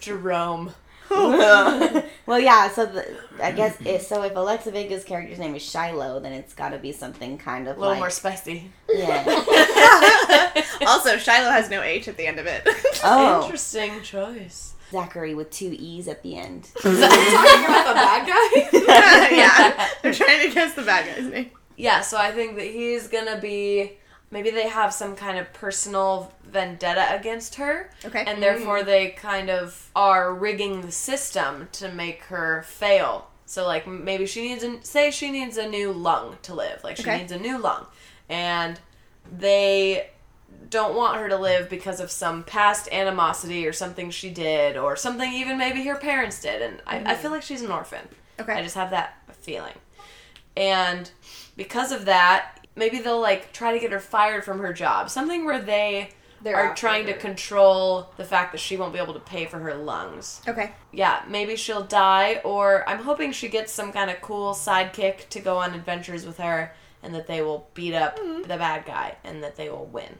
Jerome. 0.00 0.72
well, 2.26 2.38
yeah. 2.40 2.70
So 2.70 2.86
the, 2.86 3.06
I 3.42 3.52
guess 3.52 3.76
if, 3.84 4.02
so. 4.02 4.22
If 4.22 4.34
Alexa 4.36 4.70
Vega's 4.70 5.04
character's 5.04 5.38
name 5.38 5.54
is 5.54 5.62
Shilo, 5.62 6.20
then 6.20 6.32
it's 6.32 6.54
got 6.54 6.70
to 6.70 6.78
be 6.78 6.92
something 6.92 7.38
kind 7.38 7.68
of 7.68 7.76
A 7.76 7.80
little 7.80 7.92
like 7.92 7.98
more 8.00 8.10
spicy. 8.10 8.70
yeah. 8.92 9.24
also, 10.86 11.16
Shilo 11.16 11.50
has 11.50 11.70
no 11.70 11.82
H 11.82 12.08
at 12.08 12.16
the 12.16 12.26
end 12.26 12.38
of 12.38 12.46
it. 12.46 12.66
Oh, 13.04 13.42
Interesting 13.42 14.02
choice. 14.02 14.74
Zachary 14.90 15.34
with 15.34 15.50
two 15.50 15.74
e's 15.78 16.06
at 16.08 16.22
the 16.22 16.36
end. 16.36 16.70
talking 16.80 16.94
about 16.94 17.86
the 17.88 17.94
bad 17.94 18.26
guy? 18.26 19.36
yeah. 19.36 19.88
They're 20.02 20.14
trying 20.14 20.48
to 20.48 20.54
guess 20.54 20.74
the 20.74 20.82
bad 20.82 21.06
guy's 21.06 21.30
name. 21.30 21.50
Yeah, 21.76 22.00
so 22.00 22.16
I 22.16 22.30
think 22.32 22.56
that 22.56 22.66
he's 22.66 23.08
gonna 23.08 23.40
be. 23.40 23.98
Maybe 24.36 24.50
they 24.50 24.68
have 24.68 24.92
some 24.92 25.16
kind 25.16 25.38
of 25.38 25.50
personal 25.54 26.30
vendetta 26.44 27.06
against 27.18 27.54
her, 27.54 27.90
Okay. 28.04 28.22
and 28.26 28.42
therefore 28.42 28.80
mm. 28.80 28.84
they 28.84 29.08
kind 29.12 29.48
of 29.48 29.90
are 29.96 30.34
rigging 30.34 30.82
the 30.82 30.92
system 30.92 31.70
to 31.72 31.88
make 31.90 32.24
her 32.24 32.62
fail. 32.68 33.28
So 33.46 33.64
like 33.66 33.86
maybe 33.86 34.26
she 34.26 34.46
needs 34.46 34.62
a 34.62 34.84
say 34.84 35.10
she 35.10 35.30
needs 35.30 35.56
a 35.56 35.66
new 35.66 35.90
lung 35.90 36.36
to 36.42 36.52
live. 36.52 36.84
Like 36.84 36.98
she 36.98 37.02
Okay. 37.04 37.16
needs 37.16 37.32
a 37.32 37.38
new 37.38 37.56
lung, 37.56 37.86
and 38.28 38.78
they 39.38 40.10
don't 40.68 40.94
want 40.94 41.16
her 41.16 41.30
to 41.30 41.38
live 41.38 41.70
because 41.70 41.98
of 41.98 42.10
some 42.10 42.44
past 42.44 42.92
animosity 42.92 43.66
or 43.66 43.72
something 43.72 44.10
she 44.10 44.28
did 44.28 44.76
or 44.76 44.96
something 44.96 45.32
even 45.32 45.56
maybe 45.56 45.82
her 45.86 45.96
parents 45.96 46.42
did. 46.42 46.60
And 46.60 46.82
I, 46.86 46.98
I 46.98 47.14
mm. 47.14 47.16
feel 47.16 47.30
like 47.30 47.42
she's 47.42 47.62
an 47.62 47.70
orphan. 47.70 48.06
Okay. 48.38 48.52
I 48.52 48.62
just 48.62 48.74
have 48.74 48.90
that 48.90 49.16
feeling. 49.40 49.78
And 50.58 51.10
because 51.56 51.92
of 51.92 52.04
that, 52.06 52.55
maybe 52.76 52.98
they'll 53.00 53.20
like 53.20 53.52
try 53.52 53.72
to 53.72 53.80
get 53.80 53.90
her 53.90 54.00
fired 54.00 54.44
from 54.44 54.60
her 54.60 54.72
job. 54.72 55.10
Something 55.10 55.44
where 55.44 55.60
they 55.60 56.10
They're 56.42 56.56
are 56.56 56.74
trying 56.74 57.06
to 57.06 57.14
control 57.14 58.12
the 58.16 58.24
fact 58.24 58.52
that 58.52 58.58
she 58.58 58.76
won't 58.76 58.92
be 58.92 59.00
able 59.00 59.14
to 59.14 59.20
pay 59.20 59.46
for 59.46 59.58
her 59.58 59.74
lungs. 59.74 60.42
Okay. 60.46 60.72
Yeah, 60.92 61.22
maybe 61.26 61.56
she'll 61.56 61.82
die, 61.82 62.40
or 62.44 62.88
I'm 62.88 63.02
hoping 63.02 63.32
she 63.32 63.48
gets 63.48 63.72
some 63.72 63.92
kind 63.92 64.10
of 64.10 64.20
cool 64.20 64.52
sidekick 64.52 65.28
to 65.30 65.40
go 65.40 65.56
on 65.56 65.74
adventures 65.74 66.24
with 66.26 66.38
her, 66.38 66.74
and 67.02 67.14
that 67.14 67.26
they 67.26 67.42
will 67.42 67.68
beat 67.74 67.94
up 67.94 68.16
the 68.16 68.56
bad 68.56 68.84
guy, 68.84 69.16
and 69.24 69.42
that 69.42 69.56
they 69.56 69.68
will 69.68 69.86
win. 69.86 70.18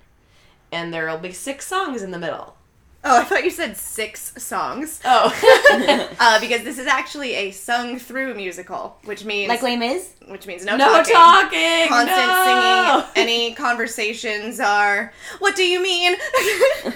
And 0.72 0.92
there 0.92 1.06
will 1.08 1.18
be 1.18 1.32
six 1.32 1.66
songs 1.66 2.02
in 2.02 2.10
the 2.10 2.18
middle. 2.18 2.56
Oh, 3.04 3.20
I 3.20 3.24
thought 3.24 3.44
you 3.44 3.50
said 3.50 3.76
six 3.76 4.32
songs. 4.42 5.00
Oh. 5.04 5.32
Uh, 6.18 6.40
because 6.40 6.62
this 6.62 6.78
is 6.78 6.86
actually 6.86 7.34
a 7.34 7.50
sung 7.50 7.98
through 7.98 8.34
musical, 8.34 8.96
which 9.04 9.24
means 9.24 9.48
Like 9.48 9.62
Les 9.62 9.76
Mis. 9.76 10.12
which 10.28 10.46
means 10.46 10.64
no, 10.64 10.76
talking. 10.78 11.12
no 11.12 11.20
talking. 11.20 11.48
talking! 11.50 11.88
Constant 11.88 12.26
no! 12.26 13.04
singing. 13.04 13.28
Any 13.28 13.54
conversations 13.54 14.58
are 14.58 15.12
what 15.38 15.54
do 15.54 15.62
you 15.62 15.82
mean? 15.82 16.16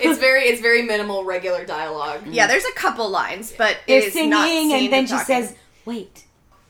it's 0.00 0.18
very 0.18 0.44
it's 0.44 0.60
very 0.60 0.82
minimal 0.82 1.24
regular 1.24 1.64
dialogue. 1.66 2.22
yeah, 2.26 2.46
there's 2.46 2.64
a 2.64 2.72
couple 2.72 3.08
lines, 3.10 3.52
but 3.56 3.72
it 3.72 4.00
They're 4.00 4.02
is 4.08 4.12
singing, 4.12 4.72
and 4.72 4.92
then 4.92 5.06
she 5.06 5.18
says, 5.18 5.54
"Wait." 5.84 6.24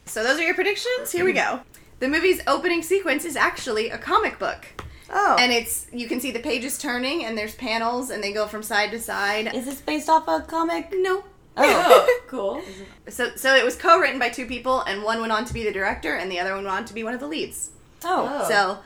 So 0.07 0.25
those 0.25 0.39
are 0.41 0.45
your 0.45 0.55
predictions. 0.55 1.13
Here 1.13 1.25
we 1.25 1.33
go. 1.33 1.61
The 2.01 2.09
movie's 2.09 2.41
opening 2.47 2.83
sequence 2.83 3.25
is 3.25 3.37
actually 3.37 3.91
a 3.91 3.99
comic 3.99 4.39
book. 4.39 4.67
Oh, 5.13 5.37
And 5.39 5.51
it's 5.53 5.87
you 5.93 6.07
can 6.09 6.21
see 6.21 6.31
the 6.31 6.39
pages 6.41 6.79
turning 6.79 7.25
and 7.25 7.37
there's 7.37 7.55
panels 7.55 8.11
and 8.11 8.23
they 8.23 8.33
go 8.33 8.47
from 8.47 8.63
side 8.63 8.91
to 8.93 9.01
side. 9.01 9.53
is 9.55 9.65
this 9.67 9.81
based 9.81 10.09
off 10.09 10.29
a 10.29 10.41
comic? 10.47 10.89
No. 10.93 11.25
Oh, 11.57 12.07
Oh, 12.07 12.21
cool. 12.29 12.63
So 13.09 13.35
so 13.37 13.55
it 13.57 13.65
was 13.65 13.75
co-written 13.77 14.19
by 14.19 14.29
two 14.29 14.47
people 14.47 14.83
and 14.83 15.03
one 15.03 15.21
went 15.21 15.33
on 15.33 15.45
to 15.47 15.53
be 15.55 15.65
the 15.65 15.73
director 15.73 16.15
and 16.15 16.31
the 16.31 16.39
other 16.39 16.55
one 16.55 16.65
went 16.65 16.77
on 16.77 16.85
to 16.87 16.95
be 16.95 17.03
one 17.03 17.13
of 17.15 17.21
the 17.21 17.27
leads. 17.27 17.71
oh, 18.05 18.41
Oh. 18.45 18.49
So 18.49 18.79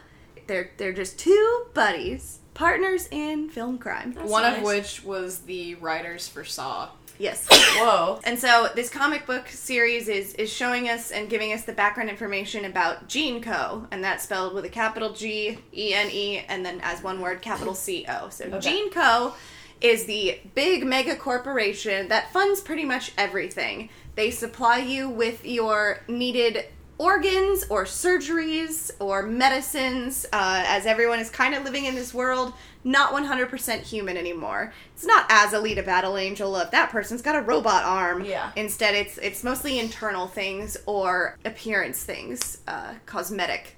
they're 0.47 0.71
they're 0.79 0.93
just 0.93 1.19
two 1.19 1.67
buddies, 1.75 2.39
partners 2.55 3.07
in 3.11 3.49
film 3.51 3.79
crime. 3.79 4.13
That's 4.15 4.31
One 4.31 4.43
nice. 4.45 4.59
of 4.59 4.65
which 4.65 5.05
was 5.05 5.41
the 5.41 5.75
writers 5.77 6.27
for 6.29 6.45
Saw. 6.45 6.89
Yes. 7.19 7.47
Whoa. 7.51 8.21
And 8.25 8.39
so 8.39 8.69
this 8.75 8.91
comic 8.91 9.27
book 9.27 9.49
series 9.49 10.09
is 10.09 10.35
is 10.35 10.53
showing 10.53 10.89
us 10.89 11.11
and 11.11 11.29
giving 11.31 11.53
us 11.53 11.63
the 11.63 11.73
background 11.73 12.11
information 12.11 12.65
about 12.65 13.09
Gene 13.09 13.41
Co. 13.43 13.87
And 13.91 14.03
that's 14.03 14.25
spelled 14.25 14.55
with 14.55 14.65
a 14.65 14.69
capital 14.69 15.13
G 15.13 15.59
E 15.73 15.95
N 15.95 16.11
E 16.11 16.39
and 16.49 16.65
then 16.65 16.81
as 16.83 17.03
one 17.03 17.21
word 17.21 17.41
capital 17.43 17.75
C 17.75 18.05
O. 18.09 18.29
So 18.31 18.45
Okay. 18.47 18.59
Gene 18.61 18.91
Co. 18.91 19.35
is 19.81 20.07
the 20.07 20.41
big 20.55 20.85
mega 20.85 21.15
corporation 21.17 22.09
that 22.09 22.33
funds 22.33 22.61
pretty 22.61 22.85
much 22.85 23.13
everything. 23.17 23.91
They 24.17 24.31
supply 24.31 24.79
you 24.79 25.09
with 25.09 25.45
your 25.45 26.01
needed 26.09 26.67
organs 26.99 27.65
or 27.71 27.85
surgeries 27.85 28.91
or 29.01 29.23
medicines 29.23 30.27
uh, 30.33 30.63
as 30.67 30.87
everyone 30.87 31.19
is 31.19 31.29
kind 31.31 31.55
of 31.55 31.65
living 31.65 31.85
in 31.87 31.95
this 31.95 32.15
world 32.15 32.53
not 32.85 33.13
100% 33.13 33.81
human 33.81 34.17
anymore 34.17 34.73
it's 34.95 35.05
not 35.05 35.27
as 35.29 35.53
Alita 35.53 35.85
Battle 35.85 36.17
Angel 36.17 36.55
of 36.55 36.71
that 36.71 36.91
person's 36.91 37.23
got 37.23 37.35
a 37.35 37.41
robot 37.41 37.83
arm 37.85 38.25
Yeah. 38.25 38.53
instead 38.57 38.95
it's 38.95 39.19
it's 39.19 39.43
mostly 39.43 39.79
internal 39.79 40.27
things 40.29 40.77
or 40.87 41.37
appearance 41.45 42.03
things 42.05 42.59
uh, 42.69 42.95
cosmetic 43.07 43.77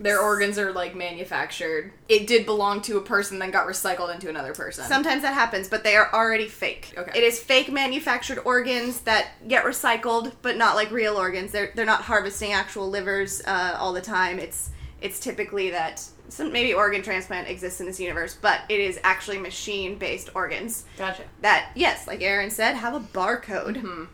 their 0.00 0.20
organs 0.20 0.58
are 0.58 0.72
like 0.72 0.94
manufactured. 0.94 1.92
It 2.08 2.26
did 2.26 2.46
belong 2.46 2.82
to 2.82 2.96
a 2.98 3.00
person, 3.00 3.38
then 3.38 3.50
got 3.50 3.66
recycled 3.66 4.14
into 4.14 4.28
another 4.28 4.54
person. 4.54 4.84
Sometimes 4.84 5.22
that 5.22 5.34
happens, 5.34 5.68
but 5.68 5.84
they 5.84 5.96
are 5.96 6.12
already 6.12 6.48
fake. 6.48 6.94
Okay. 6.96 7.18
It 7.18 7.24
is 7.24 7.40
fake 7.40 7.70
manufactured 7.72 8.40
organs 8.44 9.00
that 9.00 9.28
get 9.48 9.64
recycled, 9.64 10.32
but 10.42 10.56
not 10.56 10.76
like 10.76 10.90
real 10.90 11.16
organs. 11.16 11.52
They're 11.52 11.72
they're 11.74 11.84
not 11.84 12.02
harvesting 12.02 12.52
actual 12.52 12.88
livers 12.88 13.42
uh, 13.46 13.76
all 13.78 13.92
the 13.92 14.00
time. 14.00 14.38
It's 14.38 14.70
it's 15.00 15.20
typically 15.20 15.70
that 15.70 16.04
some 16.28 16.52
maybe 16.52 16.74
organ 16.74 17.02
transplant 17.02 17.48
exists 17.48 17.80
in 17.80 17.86
this 17.86 17.98
universe, 17.98 18.36
but 18.40 18.60
it 18.68 18.80
is 18.80 19.00
actually 19.02 19.38
machine 19.38 19.98
based 19.98 20.30
organs 20.34 20.84
Gotcha. 20.96 21.22
that 21.40 21.70
yes, 21.74 22.06
like 22.06 22.22
Aaron 22.22 22.50
said, 22.50 22.74
have 22.74 22.94
a 22.94 23.00
barcode. 23.00 24.08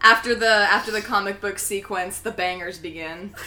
after 0.00 0.34
the 0.34 0.46
after 0.46 0.90
the 0.90 1.02
comic 1.02 1.40
book 1.40 1.58
sequence, 1.58 2.18
the 2.18 2.30
bangers 2.30 2.78
begin. 2.78 3.34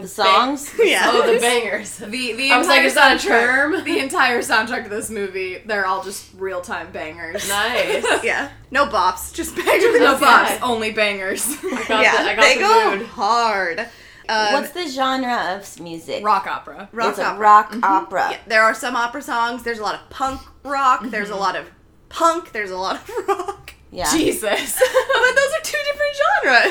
The 0.00 0.08
songs. 0.08 0.72
Yeah. 0.82 1.02
Oh, 1.12 1.32
the 1.32 1.38
bangers. 1.40 1.96
The 1.98 2.06
the 2.32 2.50
I 2.52 2.58
was 2.58 2.66
like, 2.68 2.78
entire 2.78 2.86
is 2.86 2.94
that 2.94 3.12
a 3.12 3.28
soundtrack- 3.28 3.28
term? 3.28 3.84
The 3.84 3.98
entire 3.98 4.38
soundtrack 4.40 4.84
of 4.84 4.90
this 4.90 5.10
movie, 5.10 5.58
they're 5.66 5.86
all 5.86 6.02
just 6.02 6.30
real 6.36 6.60
time 6.60 6.90
bangers. 6.92 7.48
Nice. 7.48 8.04
yeah. 8.24 8.50
No 8.70 8.86
bops, 8.86 9.32
just 9.34 9.54
bangers. 9.56 10.00
No 10.00 10.14
Okay. 10.16 10.24
bops, 10.24 10.58
only 10.62 10.92
bangers. 10.92 11.46
I 11.62 11.84
got 11.88 12.02
yeah, 12.02 12.22
the, 12.22 12.30
I 12.30 12.34
got 12.36 12.42
they 12.42 12.54
the 12.54 12.60
go 12.60 12.96
mood. 12.96 13.06
hard. 13.08 13.80
Um, 14.28 14.52
What's 14.52 14.70
the 14.70 14.86
genre 14.86 15.56
of 15.56 15.80
music? 15.80 16.24
Rock 16.24 16.46
opera. 16.46 16.88
rock 16.92 17.10
it's 17.10 17.18
a 17.18 17.24
opera. 17.24 17.40
rock 17.40 17.76
opera. 17.82 18.28
Yeah, 18.30 18.38
there 18.46 18.62
are 18.62 18.74
some 18.74 18.94
opera 18.94 19.22
songs. 19.22 19.64
There's 19.64 19.80
a 19.80 19.82
lot 19.82 19.96
of 19.96 20.08
punk 20.08 20.40
rock. 20.64 21.02
There's 21.04 21.28
Mm-hmm. 21.28 21.36
a 21.36 21.40
lot 21.40 21.56
of 21.56 21.66
punk. 22.10 22.52
There's 22.52 22.70
a 22.70 22.76
lot 22.76 22.96
of 22.96 23.28
rock. 23.28 23.74
Yeah. 23.92 24.10
Jesus. 24.12 24.50
but 24.80 25.34
those 25.34 25.52
are 25.52 25.62
two 25.62 25.78
different 25.86 26.16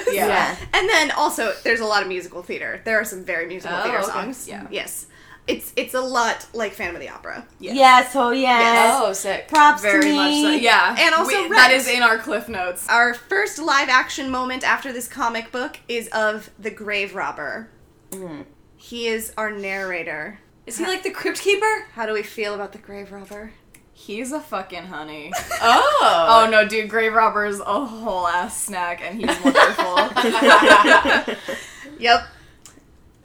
genres. 0.06 0.16
Yeah. 0.16 0.28
Yeah. 0.28 0.56
And 0.74 0.88
then 0.90 1.12
also 1.12 1.54
there's 1.64 1.80
a 1.82 1.86
lot 1.86 2.02
of 2.02 2.08
musical 2.08 2.44
theater. 2.44 2.82
There 2.86 3.00
are 3.00 3.06
some 3.06 3.24
very 3.24 3.46
musical 3.48 3.78
Oh, 3.78 3.84
theater 3.84 3.98
okay. 4.00 4.08
songs. 4.12 4.48
Yeah. 4.48 4.68
Yes. 4.72 5.06
It's 5.48 5.74
it's 5.76 5.96
a 5.96 6.02
lot 6.02 6.46
like 6.54 6.74
Phantom 6.74 6.96
of 6.96 7.02
the 7.02 7.10
Opera. 7.10 7.46
Yes. 7.60 7.76
Yes. 7.76 8.16
Oh 8.16 8.30
yes. 8.32 9.02
Oh, 9.04 9.14
sick. 9.14 9.48
Props 9.48 9.82
Very 9.82 10.02
to 10.02 10.08
me. 10.10 10.16
much 10.16 10.34
so. 10.42 10.52
Yeah. 10.62 10.96
And 11.00 11.16
also 11.16 11.32
We- 11.36 11.42
Rent. 11.50 11.56
that 11.56 11.72
is 11.72 11.88
in 11.88 12.04
our 12.04 12.20
cliff 12.20 12.48
notes. 12.48 12.88
Our 12.88 13.14
first 13.16 13.58
live 13.60 13.90
action 13.90 14.30
moment 14.30 14.64
after 14.64 14.94
this 14.94 15.08
comic 15.08 15.52
book 15.52 15.80
is 15.88 16.08
of 16.10 16.50
the 16.60 16.70
grave 16.72 17.16
robber. 17.16 17.70
Mm. 18.12 18.46
He 18.78 19.08
is 19.08 19.34
our 19.38 19.52
narrator. 19.52 20.40
Is 20.66 20.78
he 20.78 20.86
like 20.86 21.02
the 21.04 21.10
crypt 21.12 21.42
keeper? 21.42 21.88
How 21.94 22.06
do 22.06 22.14
we 22.14 22.22
feel 22.24 22.54
about 22.54 22.72
the 22.72 22.78
grave 22.78 23.12
robber? 23.12 23.52
He's 24.00 24.32
a 24.32 24.40
fucking 24.40 24.86
honey. 24.86 25.32
Oh. 25.62 26.46
Oh 26.46 26.50
no, 26.50 26.66
dude, 26.66 26.90
Grave 26.90 27.14
Robber's 27.14 27.60
a 27.60 27.86
whole 27.86 28.26
ass 28.26 28.64
snack 28.64 29.02
and 29.04 29.20
he's 29.20 29.38
wonderful. 29.44 30.10
Yep. 32.00 32.22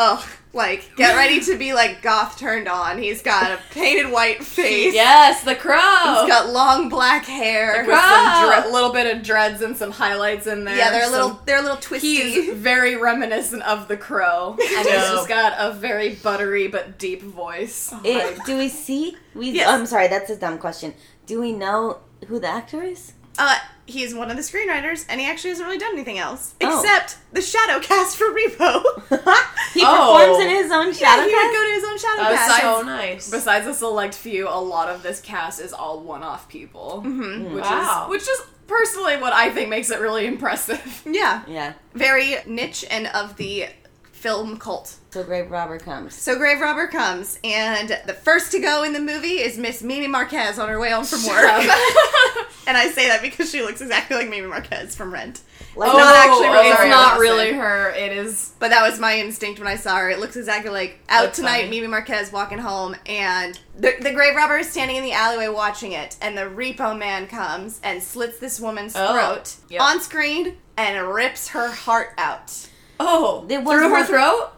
Oh, 0.00 0.28
like 0.54 0.90
get 0.96 1.16
ready 1.16 1.40
to 1.40 1.56
be 1.58 1.74
like 1.74 2.00
goth 2.02 2.38
turned 2.38 2.68
on. 2.68 2.98
He's 2.98 3.20
got 3.22 3.50
a 3.50 3.58
painted 3.72 4.10
white 4.12 4.42
face. 4.44 4.94
Yes, 4.94 5.42
the 5.44 5.54
crow. 5.54 5.74
He's 5.76 6.28
got 6.28 6.50
long 6.50 6.88
black 6.88 7.24
hair. 7.24 7.78
With 7.78 7.86
some 7.86 7.94
Wow. 7.94 8.60
dre- 8.62 8.72
little 8.72 8.92
bit 8.92 9.14
of 9.16 9.22
dreads 9.22 9.60
and 9.62 9.76
some 9.76 9.90
highlights 9.90 10.46
in 10.46 10.64
there. 10.64 10.76
yeah, 10.76 10.90
they're 10.90 11.02
a 11.02 11.04
some- 11.04 11.12
little 11.12 11.40
they're 11.44 11.58
a 11.58 11.62
little 11.62 11.76
twisty. 11.78 12.16
He's 12.16 12.54
very 12.54 12.96
reminiscent 12.96 13.62
of 13.64 13.88
the 13.88 13.96
crow, 13.96 14.50
and 14.60 14.86
he's 14.86 14.86
just 14.86 15.28
got 15.28 15.54
a 15.58 15.72
very 15.72 16.14
buttery 16.14 16.68
but 16.68 16.98
deep 16.98 17.22
voice. 17.22 17.92
It, 18.04 18.38
oh 18.40 18.44
do 18.46 18.56
we 18.58 18.68
see? 18.68 19.16
We. 19.34 19.50
Yes. 19.50 19.68
I'm 19.68 19.86
sorry. 19.86 20.08
That's 20.08 20.30
a 20.30 20.36
dumb 20.36 20.58
question. 20.58 20.94
Do 21.26 21.40
we 21.40 21.52
know 21.52 21.98
who 22.28 22.38
the 22.38 22.48
actor 22.48 22.82
is? 22.82 23.12
Uh, 23.38 23.56
he's 23.86 24.14
one 24.14 24.30
of 24.30 24.36
the 24.36 24.42
screenwriters, 24.42 25.04
and 25.08 25.20
he 25.20 25.26
actually 25.26 25.50
hasn't 25.50 25.66
really 25.66 25.78
done 25.78 25.92
anything 25.92 26.18
else 26.18 26.54
Oh. 26.62 26.80
except 26.80 27.16
the 27.32 27.42
shadow 27.42 27.80
cast 27.80 28.16
for 28.16 28.26
Repo. 28.26 28.82
he 29.74 29.82
Oh. 29.84 30.16
performs 30.18 30.44
in 30.44 30.50
his 30.50 30.70
own 30.70 30.92
shadow. 30.92 31.22
yeah, 31.22 31.28
shadow 31.28 31.28
he 31.28 31.34
would 31.34 31.52
go 31.52 31.64
to 31.64 31.72
his 31.72 31.84
own 31.84 31.98
shadow 31.98 32.22
That's 32.34 32.46
cast. 32.46 32.62
so 32.62 32.82
nice. 32.82 33.30
Besides 33.30 33.66
a 33.66 33.74
select 33.74 34.14
few, 34.14 34.48
a 34.48 34.60
lot 34.60 34.88
of 34.88 35.02
this 35.02 35.20
cast 35.20 35.60
is 35.60 35.72
all 35.72 36.00
one-off 36.00 36.48
people, 36.48 37.02
Mm-hmm. 37.04 37.54
which 37.54 37.64
Wow. 37.64 38.04
is 38.04 38.10
which 38.10 38.22
is 38.22 38.42
personally 38.66 39.16
what 39.18 39.32
I 39.32 39.50
think 39.50 39.68
makes 39.68 39.90
it 39.90 40.00
really 40.00 40.26
impressive. 40.34 41.02
Yeah, 41.04 41.42
Yeah. 41.46 41.72
very 41.94 42.36
niche 42.46 42.84
and 42.90 43.08
of 43.08 43.36
the 43.36 43.66
film 44.12 44.56
cult. 44.58 44.94
So 45.14 45.22
Grave 45.22 45.48
Robber 45.48 45.78
comes. 45.78 46.12
So 46.16 46.36
Grave 46.36 46.60
Robber 46.60 46.88
comes, 46.88 47.38
and 47.44 48.00
the 48.04 48.14
first 48.14 48.50
to 48.50 48.58
go 48.58 48.82
in 48.82 48.92
the 48.92 48.98
movie 48.98 49.38
is 49.38 49.56
Miss 49.56 49.80
Mimi 49.80 50.08
Marquez 50.08 50.58
on 50.58 50.68
her 50.68 50.80
way 50.80 50.90
home 50.90 51.04
from 51.04 51.24
work. 51.24 51.44
and 52.66 52.76
I 52.76 52.90
say 52.92 53.06
that 53.06 53.22
because 53.22 53.48
she 53.48 53.62
looks 53.62 53.80
exactly 53.80 54.16
like 54.16 54.28
Mimi 54.28 54.48
Marquez 54.48 54.96
from 54.96 55.12
Rent. 55.12 55.42
Like, 55.76 55.92
Oh, 55.94 55.96
not 55.96 56.16
actually 56.16 56.48
it's 56.68 56.90
not 56.90 57.10
Dawson. 57.10 57.20
really 57.20 57.52
her. 57.52 57.90
It 57.90 58.10
is 58.10 58.54
But 58.58 58.70
that 58.70 58.82
was 58.82 58.98
my 58.98 59.16
instinct 59.16 59.60
when 59.60 59.68
I 59.68 59.76
saw 59.76 59.98
her. 59.98 60.10
It 60.10 60.18
looks 60.18 60.34
exactly 60.34 60.72
like 60.72 60.98
out 61.08 61.26
That's 61.26 61.36
tonight, 61.38 61.58
funny. 61.66 61.70
Mimi 61.70 61.86
Marquez 61.86 62.32
walking 62.32 62.58
home, 62.58 62.96
and 63.06 63.56
the, 63.78 63.92
the 64.00 64.10
grave 64.12 64.34
robber 64.34 64.58
is 64.58 64.68
standing 64.68 64.96
in 64.96 65.04
the 65.04 65.12
alleyway 65.12 65.46
watching 65.46 65.92
it, 65.92 66.16
and 66.22 66.36
the 66.36 66.42
repo 66.42 66.98
man 66.98 67.28
comes 67.28 67.78
and 67.84 68.02
slits 68.02 68.40
this 68.40 68.58
woman's 68.58 68.94
Oh, 68.96 69.12
throat 69.12 69.54
yep. 69.68 69.80
on 69.80 70.00
screen 70.00 70.56
and 70.76 71.06
rips 71.06 71.50
her 71.50 71.68
heart 71.70 72.14
out. 72.18 72.66
oh, 72.98 73.44
There 73.46 73.60
was 73.60 73.76
through 73.78 73.84
her 73.90 73.92
one- 73.92 74.06
throat. 74.06 74.50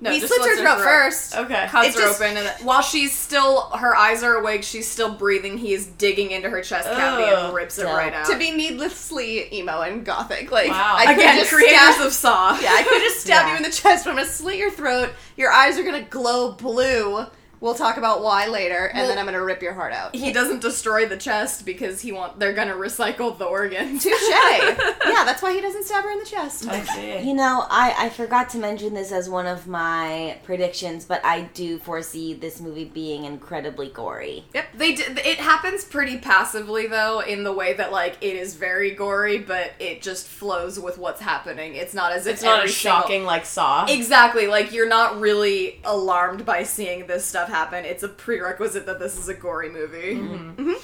No. 0.00 0.10
he 0.12 0.20
just 0.20 0.32
slits 0.32 0.46
her 0.48 0.56
slits 0.56 0.70
throat 0.70 0.84
first. 0.84 1.36
Okay. 1.36 1.66
Cuts 1.68 1.88
It 1.88 1.94
her 1.94 2.00
just- 2.08 2.20
open, 2.20 2.36
and 2.36 2.46
then, 2.46 2.54
while 2.62 2.82
she's 2.82 3.16
still, 3.16 3.62
her 3.70 3.96
eyes 3.96 4.22
are 4.22 4.34
awake. 4.34 4.62
She's 4.62 4.88
still 4.88 5.12
breathing. 5.14 5.58
He 5.58 5.72
is 5.74 5.86
digging 5.86 6.30
into 6.30 6.48
her 6.50 6.62
chest 6.62 6.88
cavity 6.88 7.28
and 7.34 7.54
rips 7.54 7.78
it 7.78 7.82
Dope. 7.84 7.92
right 7.96 8.12
out. 8.14 8.26
To 8.26 8.36
be 8.38 8.50
needlessly 8.50 9.52
emo 9.54 9.80
and 9.82 10.04
gothic, 10.04 10.50
like 10.50 10.70
Wow. 10.70 10.94
I 10.96 11.06
could 11.06 11.16
Again, 11.18 11.38
just 11.38 11.50
creators 11.52 11.78
stab, 11.96 12.06
of 12.06 12.12
Saw. 12.12 12.58
yeah, 12.60 12.72
I 12.74 12.82
could 12.82 13.02
just 13.02 13.20
stab 13.20 13.42
Yeah. 13.46 13.50
you 13.52 13.56
in 13.56 13.62
the 13.62 13.70
chest, 13.70 14.04
but 14.04 14.10
I'm 14.10 14.16
gonna 14.16 14.28
slit 14.28 14.56
your 14.56 14.70
throat. 14.70 15.10
Your 15.36 15.50
eyes 15.50 15.78
are 15.78 15.82
gonna 15.84 16.02
glow 16.02 16.52
blue. 16.52 17.26
We'll 17.60 17.74
talk 17.74 17.96
about 17.96 18.22
why 18.22 18.46
later, 18.46 18.86
and 18.86 18.98
Well- 18.98 19.08
then 19.08 19.18
I'm 19.18 19.24
gonna 19.24 19.42
rip 19.42 19.62
your 19.62 19.72
heart 19.74 19.92
out. 19.92 20.14
He 20.14 20.32
doesn't 20.32 20.60
destroy 20.60 21.06
the 21.06 21.16
chest 21.16 21.64
because 21.66 22.00
he 22.00 22.12
want 22.12 22.38
they're 22.38 22.52
gonna 22.52 22.74
recycle 22.74 23.36
the 23.36 23.44
organs. 23.46 24.02
Touche. 24.04 24.12
yeah, 24.28 25.24
that's 25.24 25.42
why 25.42 25.52
he 25.52 25.60
doesn't 25.60 25.84
stab 25.84 26.04
her 26.04 26.10
in 26.10 26.18
the 26.20 26.24
chest. 26.24 26.68
I 26.68 26.82
see. 26.84 27.18
You 27.20 27.34
know, 27.34 27.64
I, 27.68 27.94
I 27.98 28.08
forgot 28.10 28.48
to 28.50 28.58
mention 28.58 28.94
this 28.94 29.10
as 29.12 29.28
one 29.28 29.46
of 29.46 29.66
my 29.66 30.38
predictions, 30.44 31.04
but 31.04 31.24
I 31.24 31.42
do 31.54 31.78
foresee 31.78 32.34
this 32.34 32.60
movie 32.60 32.84
being 32.84 33.24
incredibly 33.24 33.88
gory. 33.88 34.44
Yep, 34.54 34.66
they 34.74 34.94
d- 34.94 35.02
it 35.24 35.38
happens 35.38 35.84
pretty 35.84 36.18
passively 36.18 36.86
though, 36.86 37.20
in 37.20 37.42
the 37.44 37.52
way 37.52 37.72
that 37.74 37.90
like 37.92 38.16
it 38.20 38.36
is 38.36 38.54
very 38.54 38.92
gory, 38.92 39.38
but 39.38 39.72
it 39.78 40.00
just 40.02 40.26
flows 40.28 40.78
with 40.78 40.98
what's 40.98 41.20
happening. 41.20 41.74
It's 41.74 41.94
not 41.94 42.12
as 42.12 42.26
if 42.26 42.34
It's 42.34 42.42
not 42.42 42.58
every 42.58 42.68
as 42.70 42.76
single- 42.76 43.00
shocking 43.02 43.24
like 43.24 43.44
Saw. 43.46 43.86
Exactly, 43.88 44.46
like 44.46 44.72
you're 44.72 44.88
not 44.88 45.18
really 45.20 45.80
alarmed 45.84 46.44
by 46.46 46.62
seeing 46.62 47.06
this 47.06 47.24
stuff 47.24 47.47
happen. 47.48 47.84
It's 47.84 48.02
a 48.02 48.08
prerequisite 48.08 48.86
that 48.86 48.98
this 48.98 49.18
is 49.18 49.28
a 49.28 49.34
gory 49.34 49.68
movie. 49.70 50.14
Mm-hmm. 50.14 50.74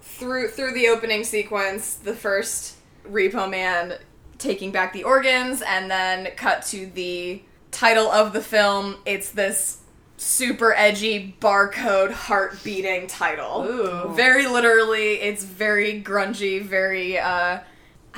Through 0.00 0.48
through 0.48 0.74
the 0.74 0.88
opening 0.88 1.24
sequence, 1.24 1.94
the 1.94 2.14
first 2.14 2.76
Repo 3.08 3.48
Man 3.48 3.94
taking 4.38 4.70
back 4.72 4.92
the 4.92 5.04
organs, 5.04 5.62
and 5.62 5.90
then 5.90 6.28
cut 6.36 6.64
to 6.66 6.86
the 6.86 7.42
title 7.70 8.10
of 8.10 8.32
the 8.32 8.40
film. 8.40 8.96
It's 9.06 9.30
this 9.30 9.78
super 10.16 10.74
edgy 10.74 11.36
barcode 11.40 12.10
heart 12.10 12.62
beating 12.64 13.06
title. 13.06 13.64
Ooh. 13.64 14.14
Very 14.14 14.46
literally, 14.46 15.14
it's 15.14 15.44
very 15.44 16.02
grungy, 16.02 16.62
very 16.62 17.18
uh 17.18 17.60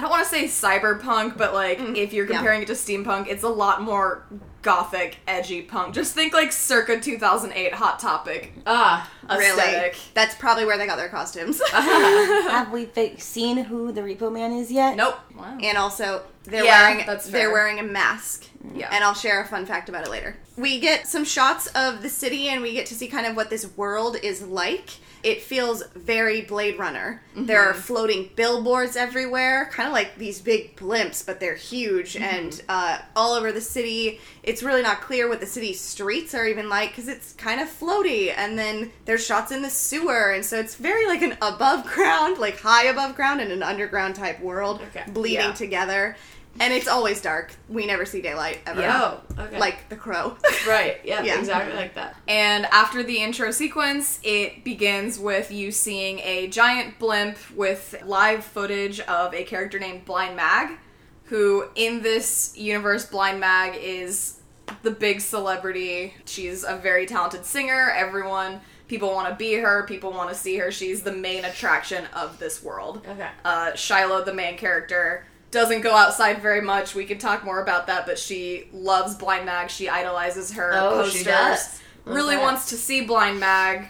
I 0.00 0.04
don't 0.04 0.10
want 0.12 0.26
to 0.26 0.30
say 0.30 0.44
cyberpunk, 0.44 1.36
but 1.36 1.52
like 1.52 1.78
if 1.78 2.14
you're 2.14 2.26
yeah. 2.26 2.36
comparing 2.36 2.62
it 2.62 2.68
to 2.68 2.72
steampunk, 2.72 3.26
it's 3.28 3.42
a 3.42 3.50
lot 3.50 3.82
more 3.82 4.24
gothic, 4.62 5.18
edgy 5.28 5.60
punk. 5.60 5.94
Just 5.94 6.14
think 6.14 6.32
like 6.32 6.52
circa 6.52 6.98
2008 6.98 7.74
Hot 7.74 7.98
Topic 7.98 8.54
ah. 8.66 9.10
aesthetic. 9.28 9.96
That's 10.14 10.34
probably 10.36 10.64
where 10.64 10.78
they 10.78 10.86
got 10.86 10.96
their 10.96 11.10
costumes. 11.10 11.60
Have 11.70 12.72
we 12.72 12.86
fi- 12.86 13.16
seen 13.16 13.58
who 13.58 13.92
the 13.92 14.00
Repo 14.00 14.32
Man 14.32 14.52
is 14.52 14.72
yet? 14.72 14.96
Nope. 14.96 15.18
Wow. 15.36 15.58
and 15.60 15.76
also, 15.76 16.22
they're 16.44 16.64
Yeah, 16.64 16.88
wearing 16.88 17.06
that's 17.06 17.28
they're 17.28 17.52
wearing 17.52 17.78
a 17.78 17.82
mask. 17.82 18.46
Yeah. 18.74 18.88
And 18.90 19.04
I'll 19.04 19.12
share 19.12 19.42
a 19.42 19.46
fun 19.46 19.66
fact 19.66 19.90
about 19.90 20.06
it 20.06 20.10
later. 20.10 20.34
We 20.56 20.80
get 20.80 21.06
some 21.08 21.26
shots 21.26 21.66
of 21.74 22.00
the 22.00 22.08
city 22.08 22.48
and 22.48 22.62
we 22.62 22.72
get 22.72 22.86
to 22.86 22.94
see 22.94 23.06
kind 23.06 23.26
of 23.26 23.36
what 23.36 23.50
this 23.50 23.76
world 23.76 24.16
is 24.22 24.40
like. 24.40 24.92
It 25.22 25.42
feels 25.42 25.82
very 25.94 26.40
Blade 26.42 26.78
Runner. 26.78 27.22
There 27.36 27.60
Mm-hmm. 27.60 27.70
are 27.70 27.74
floating 27.74 28.30
billboards 28.36 28.96
everywhere, 28.96 29.68
kind 29.72 29.86
of 29.86 29.92
like 29.92 30.16
these 30.16 30.40
big 30.40 30.76
blimps, 30.76 31.24
but 31.24 31.40
they're 31.40 31.54
huge 31.54 32.14
Mm-hmm. 32.14 32.22
and 32.24 32.62
uh, 32.68 32.98
all 33.14 33.34
over 33.34 33.52
the 33.52 33.60
city. 33.60 34.20
It's 34.42 34.62
really 34.62 34.82
not 34.82 35.00
clear 35.02 35.28
what 35.28 35.40
the 35.40 35.46
city 35.46 35.72
streets 35.74 36.34
are 36.34 36.46
even 36.46 36.68
like 36.68 36.90
because 36.90 37.08
it's 37.08 37.34
kind 37.34 37.60
of 37.60 37.68
floaty. 37.68 38.32
And 38.36 38.58
then 38.58 38.90
there's 39.04 39.24
shots 39.24 39.52
in 39.52 39.62
the 39.62 39.70
sewer, 39.70 40.30
and 40.32 40.44
so 40.44 40.58
it's 40.58 40.74
very 40.74 41.06
like 41.06 41.22
an 41.22 41.36
above 41.42 41.84
ground, 41.86 42.38
like 42.38 42.58
high 42.60 42.84
above 42.86 43.14
ground, 43.16 43.40
and 43.40 43.52
an 43.52 43.62
underground 43.62 44.14
type 44.14 44.40
world 44.40 44.80
Okay. 44.88 45.04
bleeding 45.12 45.40
Yeah. 45.40 45.52
together. 45.52 46.16
And 46.58 46.72
it's 46.74 46.88
always 46.88 47.22
dark. 47.22 47.52
We 47.68 47.86
never 47.86 48.04
see 48.04 48.20
daylight 48.20 48.58
ever. 48.66 48.82
Oh. 48.84 49.20
Okay. 49.38 49.58
Like 49.58 49.88
the 49.88 49.96
crow. 49.96 50.36
right. 50.68 50.98
Yeah, 51.04 51.22
Yeah. 51.22 51.38
Exactly 51.38 51.74
like 51.74 51.94
that. 51.94 52.16
And 52.28 52.66
after 52.66 53.02
the 53.02 53.18
intro 53.18 53.50
sequence, 53.50 54.20
it 54.22 54.64
begins 54.64 55.18
with 55.18 55.50
you 55.50 55.70
seeing 55.70 56.18
a 56.20 56.48
giant 56.48 56.98
blimp 56.98 57.38
with 57.56 57.94
live 58.04 58.44
footage 58.44 59.00
of 59.00 59.32
a 59.32 59.44
character 59.44 59.78
named 59.78 60.04
Blind 60.04 60.36
Mag, 60.36 60.76
who 61.24 61.66
in 61.76 62.02
this 62.02 62.52
universe, 62.56 63.06
Blind 63.06 63.40
Mag 63.40 63.78
is 63.80 64.40
the 64.82 64.90
big 64.90 65.20
celebrity. 65.20 66.14
She's 66.26 66.64
a 66.64 66.76
very 66.76 67.06
talented 67.06 67.44
singer. 67.46 67.90
Everyone, 67.96 68.60
people 68.88 69.10
want 69.12 69.28
to 69.28 69.34
be 69.34 69.54
her. 69.54 69.84
People 69.86 70.10
want 70.10 70.28
to 70.28 70.34
see 70.34 70.56
her. 70.58 70.70
She's 70.70 71.02
the 71.02 71.12
main 71.12 71.44
attraction 71.44 72.04
of 72.14 72.38
this 72.38 72.62
world. 72.62 73.04
Okay. 73.08 73.28
Uh, 73.44 73.70
Shilo, 73.72 74.24
the 74.24 74.34
main 74.34 74.56
character, 74.56 75.24
doesn't 75.50 75.80
go 75.80 75.94
outside 75.94 76.40
very 76.42 76.60
much. 76.60 76.94
We 76.94 77.04
can 77.04 77.18
talk 77.18 77.44
more 77.44 77.60
about 77.60 77.86
that, 77.88 78.06
but 78.06 78.18
she 78.18 78.68
loves 78.72 79.14
Blind 79.14 79.46
Mag. 79.46 79.70
She 79.70 79.88
idolizes 79.88 80.52
her 80.52 80.72
Oh, 80.74 80.90
posters. 81.02 81.18
she 81.18 81.24
does. 81.24 81.80
Really 82.04 82.36
Okay. 82.36 82.44
wants 82.44 82.68
to 82.70 82.76
see 82.76 83.00
Blind 83.02 83.40
Mag, 83.40 83.88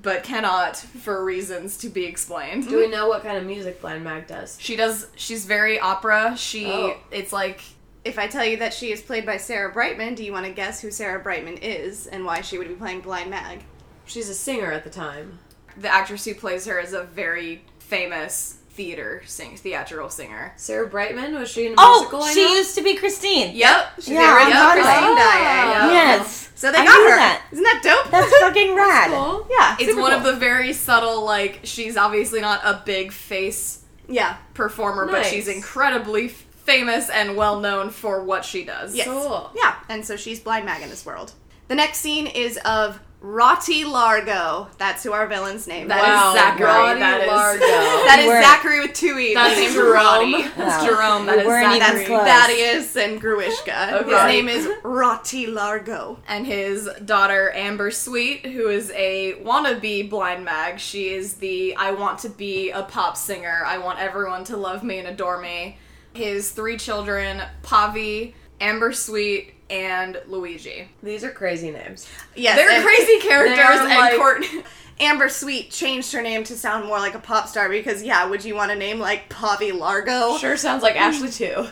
but 0.00 0.22
cannot 0.22 0.76
for 0.76 1.24
reasons 1.24 1.76
to 1.78 1.88
be 1.88 2.04
explained. 2.04 2.68
Do 2.68 2.78
we 2.78 2.86
know 2.88 3.08
what 3.08 3.22
kind 3.22 3.36
of 3.36 3.44
music 3.44 3.80
Blind 3.80 4.02
Mag 4.04 4.26
does? 4.26 4.56
She 4.60 4.76
does. 4.76 5.08
She's 5.16 5.44
very 5.46 5.78
opera. 5.80 6.34
She. 6.36 6.66
Oh. 6.66 6.96
It's 7.10 7.32
like 7.32 7.60
If 8.02 8.18
I 8.18 8.28
tell 8.28 8.46
you 8.46 8.56
that 8.56 8.72
she 8.72 8.92
is 8.92 9.02
played 9.02 9.26
by 9.26 9.36
Sarah 9.36 9.70
Brightman, 9.70 10.14
do 10.14 10.24
you 10.24 10.32
want 10.32 10.46
to 10.46 10.52
guess 10.52 10.80
who 10.80 10.90
Sarah 10.90 11.20
Brightman 11.20 11.58
is 11.60 12.06
and 12.06 12.24
why 12.24 12.40
she 12.40 12.56
would 12.56 12.66
be 12.68 12.74
playing 12.74 13.02
Blind 13.02 13.28
Mag? 13.28 13.62
She's 14.06 14.30
a 14.30 14.34
singer 14.34 14.72
at 14.72 14.84
the 14.84 14.90
time. 14.90 15.38
the 15.76 15.92
actress 15.92 16.24
who 16.24 16.34
plays 16.34 16.64
her 16.66 16.78
is 16.80 16.94
a 16.94 17.02
very 17.04 17.62
famous 17.78 18.56
theater 18.84 19.20
sing 19.26 19.58
theatrical 19.58 20.08
singer. 20.08 20.54
Sarah 20.56 20.86
Brightman 20.86 21.34
was 21.34 21.50
she 21.50 21.66
in 21.66 21.72
a 21.72 21.76
Oh, 21.76 21.98
musical? 22.00 22.22
I 22.22 22.32
she 22.32 22.44
know? 22.46 22.54
used 22.54 22.74
to 22.76 22.82
be 22.82 22.96
Christine. 22.96 23.54
Yep. 23.54 23.86
She's 23.96 24.08
Yeah, 24.08 24.20
the 24.32 24.36
original 24.36 24.62
on 24.62 24.72
Christine 24.72 25.00
Broadway. 25.02 25.22
Daae. 25.22 25.74
Oh. 25.82 25.90
Yes. 25.92 26.50
So 26.54 26.72
they 26.72 26.78
I 26.78 26.84
got 26.86 27.10
her. 27.10 27.16
that. 27.16 27.42
Isn't 27.52 27.64
that 27.64 27.80
dope? 27.84 28.10
That's 28.10 28.34
fucking 28.40 28.74
rad. 28.74 29.10
Cool. 29.10 29.46
yeah. 29.50 29.76
It's 29.78 29.84
super 29.90 30.00
one 30.00 30.12
of 30.14 30.24
the 30.24 30.32
very 30.36 30.72
subtle, 30.72 31.22
like 31.26 31.60
she's 31.64 31.98
obviously 31.98 32.40
not 32.40 32.62
a 32.64 32.82
big 32.86 33.12
face 33.12 33.84
yeah. 34.08 34.36
performer, 34.54 35.06
but 35.06 35.26
she's 35.26 35.46
incredibly 35.46 36.26
f- 36.26 36.32
famous 36.32 37.10
and 37.10 37.36
well 37.36 37.60
known 37.60 37.90
for 37.90 38.22
what 38.24 38.46
she 38.46 38.64
does. 38.64 38.94
Yes. 38.94 39.06
Cool. 39.08 39.50
Yeah, 39.54 39.74
and 39.90 40.06
so 40.06 40.16
she's 40.16 40.40
blind 40.40 40.64
mag 40.64 40.82
in 40.82 40.88
this 40.88 41.04
world. 41.04 41.32
The 41.68 41.74
next 41.74 41.98
scene 41.98 42.26
is 42.26 42.58
of 42.64 42.98
Rotti 43.22 43.84
Largo. 43.84 44.68
That's 44.78 45.02
who 45.04 45.12
our 45.12 45.26
villain's 45.26 45.66
name. 45.66 45.88
That 45.88 45.98
is. 46.00 46.34
is 46.34 46.40
Zachary. 46.40 46.64
Rotti 46.66 47.00
That 47.00 47.20
is- 47.20 47.26
Largo. 47.28 47.60
That 48.06 48.16
is 48.18 48.24
We 48.24 48.28
weren't- 48.30 48.44
Zachary 48.46 48.80
with 48.80 48.94
two 48.94 49.18
E's. 49.18 49.34
That's 49.34 49.60
His 49.60 49.74
Jerome. 49.74 49.92
Rotti. 49.92 50.42
That's 50.56 50.82
Wow. 50.82 50.86
Jerome. 50.86 51.26
That 51.26 51.34
We 51.36 51.42
is 51.42 51.46
weren't 51.48 51.82
Zachary. 51.82 52.04
close. 52.06 52.26
Thaddeus 52.26 52.96
and 52.96 53.20
Gruishka. 53.22 53.92
Okay. 53.92 54.10
His 54.14 54.24
name 54.24 54.48
is 54.48 54.68
Rotti 54.82 55.46
Largo. 55.46 56.18
and 56.28 56.46
his 56.46 56.88
daughter 57.04 57.52
Amber 57.54 57.90
Sweet, 57.90 58.46
who 58.46 58.68
is 58.68 58.90
a 58.96 59.34
wannabe 59.44 60.08
blind 60.08 60.44
mag. 60.44 60.80
She 60.80 61.10
is 61.10 61.34
the 61.34 61.76
I 61.76 61.90
want 61.90 62.20
to 62.20 62.30
be 62.30 62.70
a 62.70 62.82
pop 62.84 63.18
singer. 63.18 63.62
I 63.66 63.76
want 63.78 63.98
everyone 63.98 64.44
to 64.44 64.56
love 64.56 64.82
me 64.82 64.98
and 64.98 65.06
adore 65.08 65.38
me. 65.40 65.78
His 66.14 66.50
three 66.52 66.78
children, 66.78 67.42
Pavi, 67.62 68.32
Amber 68.62 68.92
Sweet, 68.92 69.54
and 69.70 70.20
Luigi. 70.26 70.88
These 71.02 71.24
are 71.24 71.30
crazy 71.30 71.70
names. 71.70 72.08
Yes, 72.34 72.56
They're 72.56 72.82
crazy 72.82 73.18
characters 73.20 73.56
they're 73.56 73.80
and 73.82 73.88
like- 73.88 74.16
Court 74.16 74.44
Amber 75.00 75.30
Sweet 75.30 75.70
changed 75.70 76.12
her 76.12 76.20
name 76.20 76.44
to 76.44 76.54
sound 76.54 76.84
more 76.86 76.98
like 76.98 77.14
a 77.14 77.18
pop 77.18 77.48
star 77.48 77.70
because, 77.70 78.02
yeah, 78.02 78.26
would 78.26 78.44
you 78.44 78.54
want 78.54 78.70
a 78.70 78.74
name 78.76 78.98
like 78.98 79.30
Pavi 79.30 79.72
Largo? 79.72 80.36
Sure 80.36 80.58
sounds 80.58 80.82
like 80.82 80.94
Ashley 80.96 81.30
too. 81.30 81.66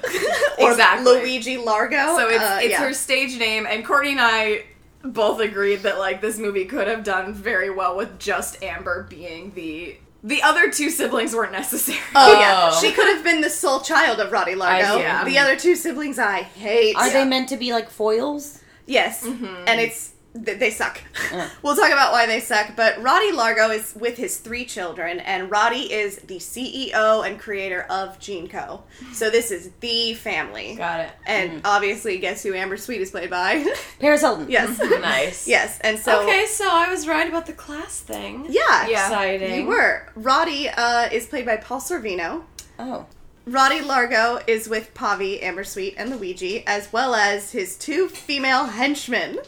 or 0.59 0.71
Exactly. 0.71 1.13
Luigi 1.13 1.59
Largo? 1.59 2.17
So 2.17 2.29
it's 2.29 2.43
Uh, 2.43 2.59
it's 2.63 2.71
yeah. 2.71 2.81
her 2.83 2.95
stage 2.95 3.39
name, 3.39 3.67
and 3.69 3.85
Courtney 3.85 4.13
and 4.13 4.21
I 4.23 4.65
both 5.05 5.41
agreed 5.41 5.81
that 5.83 5.99
like 5.99 6.23
this 6.23 6.39
movie 6.39 6.65
could 6.65 6.89
have 6.89 7.05
done 7.05 7.35
very 7.35 7.69
well 7.69 7.97
with 7.97 8.19
just 8.19 8.63
Amber 8.63 9.07
being 9.11 9.53
the 9.55 9.99
the 10.23 10.43
other 10.43 10.71
two 10.71 10.91
siblings 10.91 11.35
weren't 11.35 11.53
necessary. 11.53 11.99
Oh, 12.15 12.39
yeah. 12.41 12.71
She 12.73 12.93
could 12.93 13.07
have 13.15 13.23
been 13.25 13.41
the 13.41 13.51
sole 13.51 13.81
child 13.81 14.19
of 14.21 14.31
Rotti 14.33 14.55
Largo. 14.57 14.97
I- 14.97 15.01
yeah. 15.01 15.25
The 15.25 15.39
other 15.39 15.57
two 15.57 15.77
siblings 15.77 16.19
I 16.19 16.43
hate. 16.43 16.97
Are 16.97 17.11
they 17.11 17.25
meant 17.25 17.49
to 17.51 17.57
be 17.57 17.73
like 17.73 17.89
foils? 17.91 18.61
Yes, 18.87 19.27
mm-hmm. 19.27 19.65
and 19.67 19.81
it's 19.81 20.09
th- 20.09 20.18
they 20.45 20.71
suck. 20.71 21.01
we'll 21.63 21.77
talk 21.77 21.91
about 21.91 22.13
why 22.13 22.27
they 22.27 22.41
suck. 22.41 22.77
But 22.77 22.97
Rotti 23.03 23.33
Largo 23.33 23.71
is 23.71 23.95
with 23.99 24.17
his 24.17 24.39
three 24.39 24.65
children, 24.65 25.21
and 25.21 25.51
Rotti 25.51 25.91
is 25.91 26.17
the 26.19 26.37
CEO 26.39 27.27
and 27.27 27.39
creator 27.39 27.83
of 27.91 28.19
Gene 28.19 28.49
Co. 28.49 28.83
So 29.13 29.31
this 29.31 29.51
is 29.51 29.71
the 29.81 30.15
family. 30.15 30.75
Got 30.77 31.01
it. 31.01 31.11
And 31.27 31.61
obviously, 31.65 32.19
guess 32.19 32.43
who 32.43 32.55
Amber 32.55 32.77
Sweet 32.77 33.01
is 33.01 33.11
played 33.11 33.31
by? 33.31 33.67
Paris 34.01 34.21
Hilton. 34.21 34.47
yes, 34.51 34.79
Nice. 35.01 35.47
yes. 35.49 35.79
And 35.81 35.99
so 35.99 36.23
okay, 36.23 36.47
so 36.47 36.69
I 36.71 36.89
was 36.91 37.07
right 37.09 37.29
about 37.29 37.47
the 37.47 37.53
class 37.53 38.01
thing. 38.01 38.47
yeah, 38.51 38.87
Yeah. 38.89 39.07
Exciting. 39.07 39.55
you 39.63 39.67
were. 39.67 40.07
Rotti 40.17 40.69
uh, 40.77 41.09
is 41.13 41.27
played 41.27 41.47
by 41.47 41.57
Paul 41.57 41.81
Sorvino. 41.81 42.43
Oh. 42.79 43.07
Rotti 43.47 43.81
Largo 43.81 44.41
is 44.47 44.69
with 44.69 44.93
Pavi, 44.93 45.43
Amber 45.43 45.65
Sweet, 45.65 45.95
and 45.97 46.11
Luigi, 46.11 46.63
as 46.67 46.93
well 46.93 47.15
as 47.15 47.53
his 47.53 47.79
two 47.79 48.07
female 48.09 48.67
henchmen, 48.67 49.39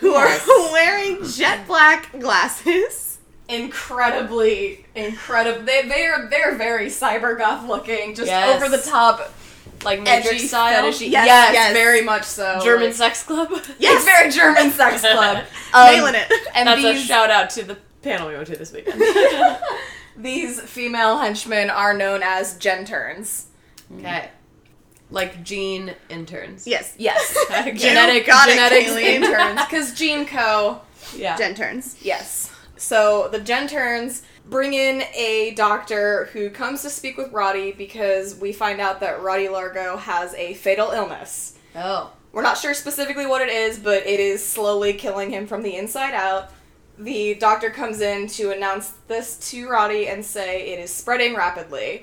who 0.00 0.10
Yes. 0.12 0.48
are 0.48 0.72
wearing 0.72 1.24
jet 1.24 1.66
black 1.66 2.10
glasses. 2.18 3.18
incredibly, 3.48 4.84
incredible. 4.94 5.62
They 5.64 5.88
they 5.88 6.06
are 6.06 6.28
they're 6.28 6.56
very 6.56 6.86
cyber 6.86 7.36
goth 7.38 7.66
looking, 7.68 8.14
just 8.14 8.28
Yes. 8.28 8.62
over 8.62 8.74
the 8.74 8.82
top, 8.82 9.32
Like 9.84 10.00
edgy 10.00 10.10
Matrix 10.24 10.48
style. 10.48 10.84
fetishy. 10.84 11.10
Yes, 11.10 11.26
Yes, 11.26 11.52
yes. 11.54 11.72
very 11.72 12.02
much 12.02 12.24
so. 12.24 12.60
German 12.62 12.86
Like, 12.88 12.94
sex 12.94 13.22
club. 13.22 13.50
It's 13.80 14.04
very 14.04 14.30
German 14.30 14.70
sex 14.72 15.00
club. 15.12 15.44
Um, 15.72 15.86
Nailing 15.86 16.14
it. 16.16 16.30
And 16.54 16.68
That's 16.68 16.82
these 16.82 17.04
a 17.04 17.06
shout 17.06 17.30
out 17.30 17.50
to 17.50 17.64
the 17.64 17.76
panel 18.02 18.28
we 18.28 18.34
went 18.34 18.46
to 18.48 18.56
this 18.56 18.72
weekend. 18.72 19.02
these 20.16 20.60
female 20.60 21.18
henchmen 21.18 21.70
are 21.70 21.94
known 21.94 22.22
as 22.22 22.58
GenTerns. 22.58 23.44
okay. 23.98 24.30
Like 25.10 25.42
Gene 25.42 25.94
interns. 26.08 26.66
Yes, 26.66 26.94
Yes, 26.98 27.36
genetic 27.74 28.26
got 28.26 28.48
it, 28.48 28.56
interns. 28.98 29.60
Because 29.68 29.94
Gene 29.94 30.26
Co. 30.26 30.80
Yeah. 31.16 31.36
GenTerns. 31.36 31.96
Yes. 32.02 32.52
So 32.76 33.28
the 33.28 33.40
GenTerns 33.40 34.22
bring 34.46 34.74
in 34.74 35.02
a 35.14 35.52
doctor 35.56 36.26
who 36.32 36.50
comes 36.50 36.82
to 36.82 36.90
speak 36.90 37.16
with 37.16 37.32
Rotti 37.32 37.72
because 37.72 38.36
we 38.36 38.52
find 38.52 38.80
out 38.80 39.00
that 39.00 39.20
Rotti 39.20 39.48
Largo 39.50 39.96
has 39.96 40.34
a 40.34 40.54
fatal 40.54 40.90
illness. 40.90 41.58
oh. 41.76 42.12
We're 42.32 42.42
not 42.42 42.58
sure 42.58 42.74
specifically 42.74 43.26
what 43.26 43.42
it 43.42 43.48
is, 43.48 43.76
but 43.76 44.06
it 44.06 44.20
is 44.20 44.46
slowly 44.46 44.92
killing 44.92 45.30
him 45.30 45.48
from 45.48 45.62
the 45.62 45.74
inside 45.74 46.14
out. 46.14 46.52
The 46.96 47.34
doctor 47.34 47.70
comes 47.70 48.00
in 48.00 48.28
to 48.28 48.52
announce 48.52 48.92
this 49.08 49.50
to 49.50 49.66
Rotti 49.68 50.06
and 50.06 50.24
say 50.24 50.68
it 50.68 50.78
is 50.78 50.92
spreading 50.94 51.34
rapidly. 51.34 52.02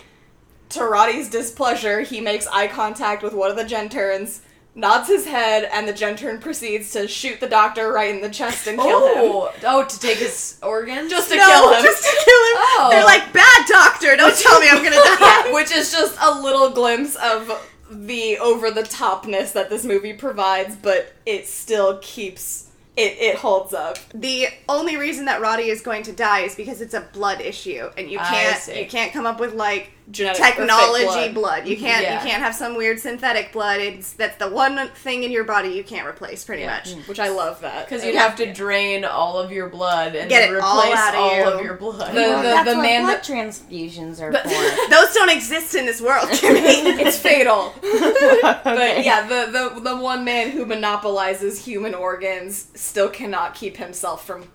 To 0.70 0.80
Rotti's 0.82 1.30
displeasure, 1.30 2.02
he 2.02 2.22
makes 2.22 2.48
eye 2.48 2.68
contact 2.68 3.24
with 3.24 3.34
one 3.34 3.50
of 3.50 3.56
the 3.56 3.64
GenTerns, 3.64 4.42
nods 4.76 5.08
his 5.08 5.26
head, 5.26 5.70
and 5.72 5.88
the 5.88 5.94
GenTern 5.94 6.42
proceeds 6.42 6.92
to 6.92 7.08
shoot 7.08 7.40
the 7.40 7.48
doctor 7.48 7.92
right 7.92 8.14
in 8.14 8.22
the 8.22 8.30
chest 8.30 8.68
and 8.68 8.78
kill 8.78 9.08
him. 9.08 9.16
Oh. 9.18 9.54
oh, 9.64 9.86
to 9.86 10.00
take 10.00 10.18
his 10.18 10.60
organs? 10.62 11.10
Just 11.10 11.30
to 11.30 11.38
no, 11.38 11.46
kill 11.46 11.74
him. 11.74 11.84
just 11.84 12.04
to 12.04 12.10
kill 12.10 12.20
him. 12.20 12.58
Oh. 12.58 12.88
They're 12.92 13.06
like, 13.06 13.32
bad 13.34 13.66
doctor, 13.68 14.16
don't 14.16 14.38
tell 14.40 14.60
me 14.60 14.68
I'm 14.70 14.84
gonna 14.84 14.96
die. 14.96 15.52
which 15.54 15.72
is 15.72 15.92
just 15.92 16.18
a 16.22 16.42
little 16.42 16.70
glimpse 16.72 17.16
of 17.16 17.52
the 17.90 18.38
over 18.40 18.70
the 18.70 18.84
topness 18.84 19.54
that 19.54 19.70
this 19.70 19.86
movie 19.86 20.14
provides, 20.14 20.76
but 20.76 21.14
it 21.26 21.48
still 21.48 22.00
keeps 22.02 22.70
it 22.98 23.16
it 23.20 23.36
holds 23.36 23.74
up. 23.74 23.98
the 24.14 24.48
only 24.68 24.98
reason 24.98 25.26
that 25.26 25.40
Roddy 25.40 25.70
is 25.70 25.82
going 25.82 26.04
to 26.04 26.12
die 26.12 26.42
is 26.42 26.56
because 26.56 26.82
it's 26.82 26.94
a 26.94 27.02
blood 27.14 27.42
issue, 27.42 27.90
and 27.98 28.10
you 28.10 28.18
ah, 28.20 28.30
can't 28.30 28.62
see. 28.62 28.80
you 28.82 28.88
can't 28.88 29.14
come 29.14 29.26
up 29.26 29.40
with 29.40 29.54
like 29.54 29.92
Genetic 30.10 30.42
technology 30.42 31.04
blood. 31.06 31.34
blood. 31.34 31.68
You 31.68 31.76
can't 31.76 32.02
Yeah. 32.02 32.14
you 32.24 32.30
can't 32.30 32.42
have 32.42 32.56
some 32.56 32.78
weird 32.78 32.98
synthetic 32.98 33.52
blood. 33.52 33.82
It's 33.82 34.14
that's 34.14 34.38
the 34.38 34.48
one 34.50 34.88
thing 34.96 35.24
in 35.24 35.32
your 35.32 35.44
body 35.44 35.70
you 35.70 35.84
can't 35.84 36.08
replace, 36.08 36.46
pretty 36.46 36.62
Yeah. 36.62 36.76
much. 36.78 36.92
Mm. 36.96 37.08
Which 37.10 37.20
I 37.20 37.28
love 37.28 37.60
that. 37.60 37.86
Because 37.90 38.06
you'd 38.06 38.14
Yeah. 38.14 38.22
have 38.24 38.38
to 38.38 38.54
drain 38.54 39.04
all 39.04 39.38
of 39.38 39.52
your 39.52 39.68
blood 39.68 40.16
and 40.16 40.30
Get 40.30 40.48
then 40.48 40.56
it 40.56 40.62
all 40.62 40.80
replace 40.80 40.98
out 40.98 41.14
of 41.14 41.20
all 41.20 41.36
you. 41.36 41.44
of 41.44 41.62
your 41.62 41.74
blood. 41.74 42.14
The- 42.16 42.22
Well, 42.22 42.38
the- 42.38 42.44
that's 42.44 42.70
the 42.70 42.76
what 42.76 42.82
man 42.84 43.04
blood 43.04 43.16
that- 43.18 43.24
transfusions 43.26 44.22
are 44.22 44.32
But- 44.32 44.44
for. 44.44 44.50
Those 44.90 45.14
don't 45.14 45.30
exist 45.30 45.76
in 45.76 45.86
this 45.86 46.00
world, 46.00 46.30
it's 46.32 47.18
fatal. 47.20 47.74
Okay. 47.84 48.60
But 48.64 49.04
yeah, 49.04 49.28
the, 49.28 49.52
the 49.74 49.82
the 49.82 49.98
one 49.98 50.24
man 50.24 50.52
who 50.52 50.66
monopolizes 50.66 51.66
human 51.66 51.94
organs 51.94 52.68
still 52.76 53.10
cannot 53.10 53.56
keep 53.56 53.76
himself 53.76 54.26
from 54.26 54.50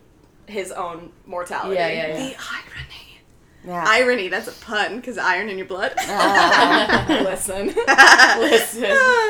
his 0.46 0.72
own 0.72 1.12
mortality. 1.26 1.74
Yeah, 1.76 1.88
yeah, 1.88 2.06
yeah. 2.08 2.16
The 2.16 2.22
irony. 2.22 3.11
Yeah. 3.64 3.84
Irony, 3.86 4.28
that's 4.28 4.48
a 4.48 4.52
pun, 4.64 4.96
because 4.96 5.18
iron 5.18 5.48
in 5.48 5.56
your 5.56 5.66
blood. 5.66 5.92
Ah. 5.98 7.06
Listen. 7.24 7.66
Listen. 8.38 8.84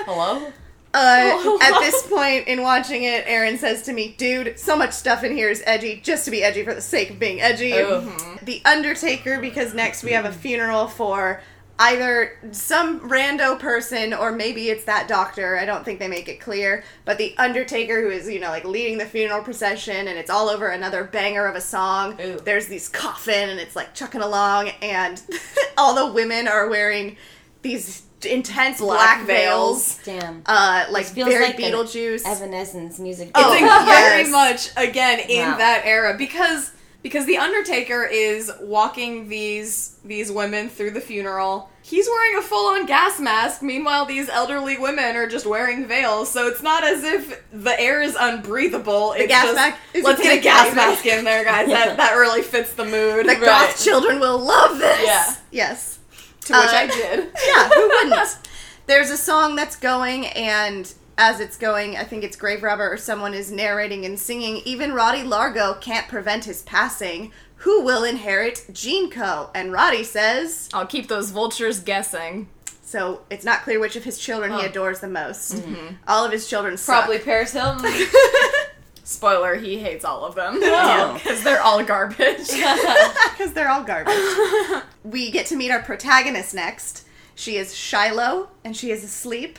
Hello? 0.07 0.53
Uh, 0.95 1.59
at 1.63 1.81
this 1.81 2.07
point 2.07 2.47
in 2.49 2.63
watching 2.63 3.05
it, 3.05 3.25
Aaron 3.27 3.57
says 3.57 3.83
to 3.83 3.93
me, 3.93 4.15
"Dude, 4.19 4.59
so 4.59 4.77
much 4.77 4.93
stuff 4.93 5.25
in 5.25 5.33
here 5.35 5.49
is 5.49 5.63
edgy, 5.67 6.01
just 6.03 6.25
to 6.27 6.31
be 6.31 6.43
edgy 6.43 6.65
for 6.65 6.75
the 6.75 6.83
sake 6.83 7.11
of 7.11 7.19
being 7.19 7.41
edgy." 7.41 7.73
Oh. 7.75 8.39
The 8.43 8.61
Undertaker, 8.65 9.41
because 9.41 9.75
next 9.75 10.03
we 10.03 10.13
have 10.13 10.25
a 10.25 10.33
funeral 10.33 10.89
for 10.89 11.41
either 11.79 12.39
some 12.53 13.01
rando 13.09 13.59
person 13.59 14.13
or 14.15 14.31
maybe 14.33 14.69
it's 14.71 14.85
that 14.85 15.09
doctor. 15.09 15.59
I 15.59 15.65
don't 15.65 15.85
think 15.85 15.99
they 15.99 16.09
make 16.09 16.29
it 16.29 16.41
clear, 16.41 16.85
but 17.05 17.19
the 17.19 17.35
Undertaker, 17.39 18.01
who 18.03 18.11
is 18.11 18.29
you 18.29 18.39
know 18.41 18.51
like 18.51 18.65
leading 18.65 18.99
the 18.99 19.07
funeral 19.07 19.43
procession, 19.43 20.09
and 20.09 20.19
it's 20.19 20.31
all 20.31 20.49
over 20.49 20.69
another 20.69 21.05
banger 21.05 21.47
of 21.47 21.57
a 21.57 21.61
song. 21.61 22.21
Ooh. 22.21 22.39
There's 22.39 22.67
these 22.67 22.89
coffin, 22.89 23.49
and 23.51 23.59
it's 23.59 23.75
like 23.77 23.95
chucking 23.95 24.21
along, 24.23 24.71
and 24.83 25.21
all 25.79 25.95
the 25.95 26.13
women 26.13 26.47
are 26.49 26.69
wearing 26.69 27.17
these 27.63 28.03
intense 28.25 28.79
Black 28.79 29.25
black, 29.25 29.27
veils. 29.27 29.99
Damn. 30.05 30.43
Uh, 30.47 30.85
like 30.91 31.07
feels 31.07 31.29
very 31.29 31.47
like 31.47 31.57
Beetlejuice. 31.57 32.25
Evanescence 32.25 33.01
music. 33.01 33.29
It's 33.29 33.39
Oh, 33.39 33.53
in- 33.55 33.61
yes. 33.65 33.89
very 33.89 34.31
much 34.31 34.71
again 34.91 35.19
in 35.29 35.49
Wow. 35.51 35.57
that 35.59 35.83
era 35.85 36.15
because 36.17 36.71
because 37.03 37.27
the 37.27 37.39
Undertaker 37.39 38.05
is 38.05 38.51
walking 38.61 39.29
these 39.29 39.99
these 40.05 40.31
women 40.33 40.69
through 40.69 40.93
the 40.93 41.01
funeral. 41.01 41.69
He's 41.85 42.07
wearing 42.07 42.39
a 42.39 42.43
full 42.43 42.69
on 42.75 42.87
gas 42.87 43.19
mask. 43.19 43.61
Meanwhile, 43.61 44.07
these 44.07 44.29
elderly 44.29 44.79
women 44.79 45.17
are 45.17 45.27
just 45.27 45.47
wearing 45.47 45.85
veils. 45.87 46.31
So 46.31 46.47
it's 46.47 46.63
not 46.63 46.85
as 46.85 47.03
if 47.03 47.43
the 47.53 47.79
air 47.81 48.01
is 48.01 48.15
unbreathable. 48.15 49.15
It's 49.17 49.27
gas 49.29 49.45
just, 49.47 49.57
mask 49.57 49.79
is 49.93 50.05
Let's 50.05 50.23
get 50.23 50.39
a 50.39 50.41
gas 50.41 50.65
baby." 50.67 50.77
mask 50.77 51.07
in 51.07 51.25
there, 51.25 51.45
guys. 51.45 51.67
That 51.69 51.97
that 51.99 52.13
really 52.15 52.43
fits 52.43 52.75
the 52.75 52.85
mood. 52.85 53.27
the 53.29 53.35
goth 53.37 53.83
children 53.83 54.21
will 54.21 54.39
love 54.39 54.79
this. 54.79 55.03
Yeah. 55.05 55.35
Yes. 55.51 55.99
to 56.43 56.53
which 56.55 56.63
Uh, 56.69 56.73
I 56.73 56.87
did. 56.87 57.31
Yeah, 57.47 57.69
who 57.69 57.89
wouldn't? 57.89 58.39
There's 58.87 59.11
a 59.11 59.17
song 59.17 59.55
that's 59.57 59.77
going, 59.77 60.27
and 60.27 60.93
as 61.19 61.41
it's 61.41 61.57
going, 61.57 61.97
I 61.97 62.05
think 62.05 62.25
it's 62.25 62.37
Grave 62.37 62.63
Robber 62.63 62.93
or 62.93 62.97
someone 62.97 63.35
is 63.35 63.51
narrating 63.51 64.05
and 64.05 64.19
singing. 64.19 64.63
Even 64.65 64.93
Rotti 64.93 65.23
Largo 65.25 65.75
can't 65.75 66.09
prevent 66.09 66.45
his 66.45 66.63
passing. 66.63 67.33
Who 67.57 67.83
will 67.83 68.03
inherit 68.03 68.67
Gene 68.73 69.11
Co? 69.11 69.51
And 69.55 69.73
Rotti 69.73 70.05
says, 70.05 70.69
I'll 70.73 70.87
keep 70.87 71.09
those 71.09 71.31
vultures 71.31 71.81
guessing. 71.81 72.49
so 72.83 73.23
it's 73.31 73.45
not 73.45 73.63
clear 73.63 73.79
which 73.79 73.97
of 73.97 74.05
his 74.05 74.19
children 74.19 74.53
he 74.53 74.59
oh. 74.59 74.69
adores 74.69 75.01
the 75.01 75.09
most. 75.09 75.55
Mm-hmm. 75.55 75.95
All 76.09 76.25
of 76.25 76.33
his 76.33 76.49
children 76.49 76.77
suck. 76.77 77.05
Probably 77.05 77.19
Paris 77.19 77.53
Hilton. 77.53 77.89
Spoiler, 79.05 79.57
he 79.57 79.79
hates 79.79 80.05
all 80.05 80.25
of 80.25 80.35
them. 80.35 80.61
Oh. 80.65 81.15
Because 81.15 81.43
they're 81.45 81.61
all 81.61 81.83
garbage. 81.85 82.49
because 82.49 83.53
they're 83.53 83.69
all 83.69 83.83
garbage. 83.83 84.15
we 85.05 85.31
get 85.31 85.47
to 85.47 85.57
meet 85.57 85.71
our 85.71 85.83
protagonist 85.83 86.55
next. 86.55 87.07
She 87.35 87.57
is 87.57 87.73
Shilo, 87.73 88.49
and 88.65 88.77
she 88.77 88.91
is 88.91 89.05
asleep, 89.05 89.59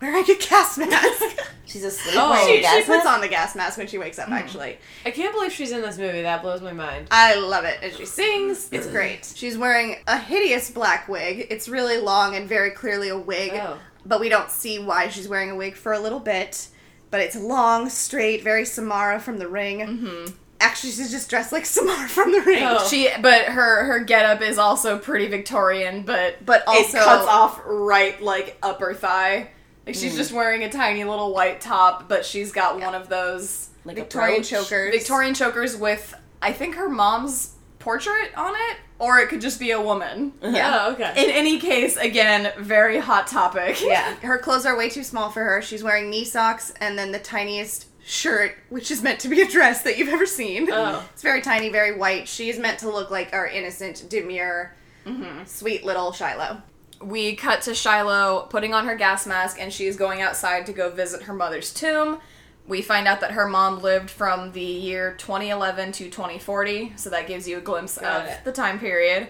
wearing 0.00 0.24
a 0.24 0.34
gas 0.36 0.78
mask. 0.78 1.38
She's 1.66 1.84
asleep 1.84 2.16
Oh. 2.18 2.30
wearing 2.30 2.46
she, 2.56 2.60
gas 2.62 2.74
she 2.78 2.82
puts 2.84 3.04
mask? 3.04 3.08
on 3.08 3.20
the 3.20 3.28
gas 3.28 3.54
mask 3.54 3.78
when 3.78 3.86
she 3.86 3.96
wakes 3.98 4.18
up. 4.18 4.28
Actually, 4.30 4.78
I 5.06 5.12
can't 5.12 5.32
believe 5.32 5.52
she's 5.52 5.70
in 5.70 5.82
this 5.82 5.98
movie. 5.98 6.22
That 6.22 6.42
blows 6.42 6.60
my 6.62 6.72
mind. 6.72 7.06
I 7.12 7.36
love 7.36 7.64
it. 7.64 7.78
And 7.80 7.92
she 7.92 8.06
sings. 8.06 8.68
It's 8.72 8.88
great. 8.88 9.32
She's 9.36 9.56
wearing 9.56 9.96
a 10.08 10.18
hideous 10.18 10.68
black 10.70 11.08
wig. 11.08 11.46
It's 11.48 11.68
really 11.68 11.98
long 11.98 12.34
and 12.34 12.48
very 12.48 12.70
clearly 12.70 13.08
a 13.08 13.16
wig, 13.16 13.52
Oh. 13.54 13.78
but 14.04 14.18
we 14.18 14.28
don't 14.28 14.50
see 14.50 14.80
why 14.80 15.08
she's 15.10 15.28
wearing 15.28 15.50
a 15.50 15.54
wig 15.54 15.76
for 15.76 15.92
a 15.92 16.00
little 16.00 16.18
bit. 16.18 16.66
But 17.12 17.20
it's 17.20 17.36
long, 17.36 17.88
straight, 17.88 18.42
very 18.42 18.64
Samara 18.64 19.20
from 19.20 19.38
The 19.38 19.46
Ring. 19.48 19.78
Mm-hmm. 19.80 20.32
Actually, 20.60 20.90
she's 20.92 21.10
just 21.12 21.30
dressed 21.30 21.52
like 21.52 21.66
Samara 21.66 22.08
from 22.08 22.32
The 22.32 22.40
Ring. 22.40 22.64
Oh. 22.64 22.84
She, 22.88 23.08
but 23.20 23.44
her 23.44 23.84
her 23.84 24.00
getup 24.00 24.42
is 24.42 24.58
also 24.58 24.98
pretty 24.98 25.28
Victorian, 25.28 26.02
but 26.02 26.44
But 26.44 26.64
also, 26.66 26.98
it 26.98 27.04
cuts 27.04 27.28
off 27.28 27.60
right 27.64 28.20
like 28.20 28.58
upper 28.60 28.92
thigh. 28.92 29.50
Like 29.90 29.96
she's 29.96 30.12
hmm. 30.12 30.18
just 30.18 30.30
wearing 30.30 30.62
a 30.62 30.68
tiny 30.68 31.02
little 31.02 31.34
white 31.34 31.60
top, 31.60 32.08
but 32.08 32.24
she's 32.24 32.52
got 32.52 32.78
one 32.78 32.94
of 32.94 33.08
those 33.08 33.70
Like 33.84 33.96
Victorian 33.96 34.44
chokers. 34.44 34.94
Victorian 34.94 35.34
chokers 35.34 35.76
with 35.76 36.14
I 36.40 36.52
think 36.52 36.76
her 36.76 36.88
mom's 36.88 37.56
portrait 37.80 38.30
on 38.36 38.54
it, 38.54 38.76
or 39.00 39.18
it 39.18 39.28
could 39.28 39.40
just 39.40 39.58
be 39.58 39.72
a 39.72 39.80
woman. 39.80 40.32
Uh-huh. 40.40 40.56
Yeah. 40.56 40.78
Oh, 40.86 40.92
okay. 40.92 41.12
In 41.16 41.28
any 41.28 41.58
case, 41.58 41.96
again, 41.96 42.52
very 42.56 42.98
hot 42.98 43.26
topic. 43.26 43.82
Yeah, 43.82 44.14
her 44.22 44.38
clothes 44.38 44.64
are 44.64 44.78
way 44.78 44.90
too 44.90 45.02
small 45.02 45.28
for 45.28 45.42
her. 45.42 45.60
She's 45.60 45.82
wearing 45.82 46.08
knee 46.08 46.24
socks 46.24 46.72
and 46.80 46.96
then 46.96 47.10
the 47.10 47.18
tiniest 47.18 47.86
shirt, 48.04 48.56
which 48.68 48.92
is 48.92 49.02
meant 49.02 49.18
to 49.20 49.28
be 49.28 49.42
a 49.42 49.48
dress 49.48 49.82
that 49.82 49.98
you've 49.98 50.08
ever 50.08 50.24
seen. 50.24 50.68
Oh. 50.70 51.04
It's 51.12 51.22
very 51.22 51.42
tiny, 51.42 51.68
very 51.68 51.98
white. 51.98 52.28
She 52.28 52.48
is 52.48 52.60
meant 52.60 52.78
to 52.78 52.88
look 52.88 53.10
like 53.10 53.32
our 53.32 53.48
innocent, 53.48 54.06
demure, 54.08 54.72
mm-hmm. 55.04 55.46
sweet 55.46 55.84
little 55.84 56.12
Shilo. 56.12 56.62
We 57.00 57.34
cut 57.34 57.62
to 57.62 57.70
Shilo 57.70 58.48
putting 58.50 58.74
on 58.74 58.86
her 58.86 58.94
gas 58.94 59.26
mask 59.26 59.56
and 59.60 59.72
she's 59.72 59.96
going 59.96 60.20
outside 60.20 60.66
to 60.66 60.72
go 60.72 60.90
visit 60.90 61.22
her 61.22 61.32
mother's 61.32 61.72
tomb. 61.72 62.20
We 62.66 62.82
find 62.82 63.08
out 63.08 63.20
that 63.22 63.32
her 63.32 63.48
mom 63.48 63.80
lived 63.80 64.10
from 64.10 64.52
the 64.52 64.60
year 64.60 65.14
2011 65.18 65.92
to 65.92 66.04
2040, 66.04 66.92
so 66.96 67.10
that 67.10 67.26
gives 67.26 67.48
you 67.48 67.58
a 67.58 67.60
glimpse 67.60 67.98
Got 67.98 68.20
of 68.20 68.26
it. 68.28 68.44
the 68.44 68.52
time 68.52 68.78
period. 68.78 69.28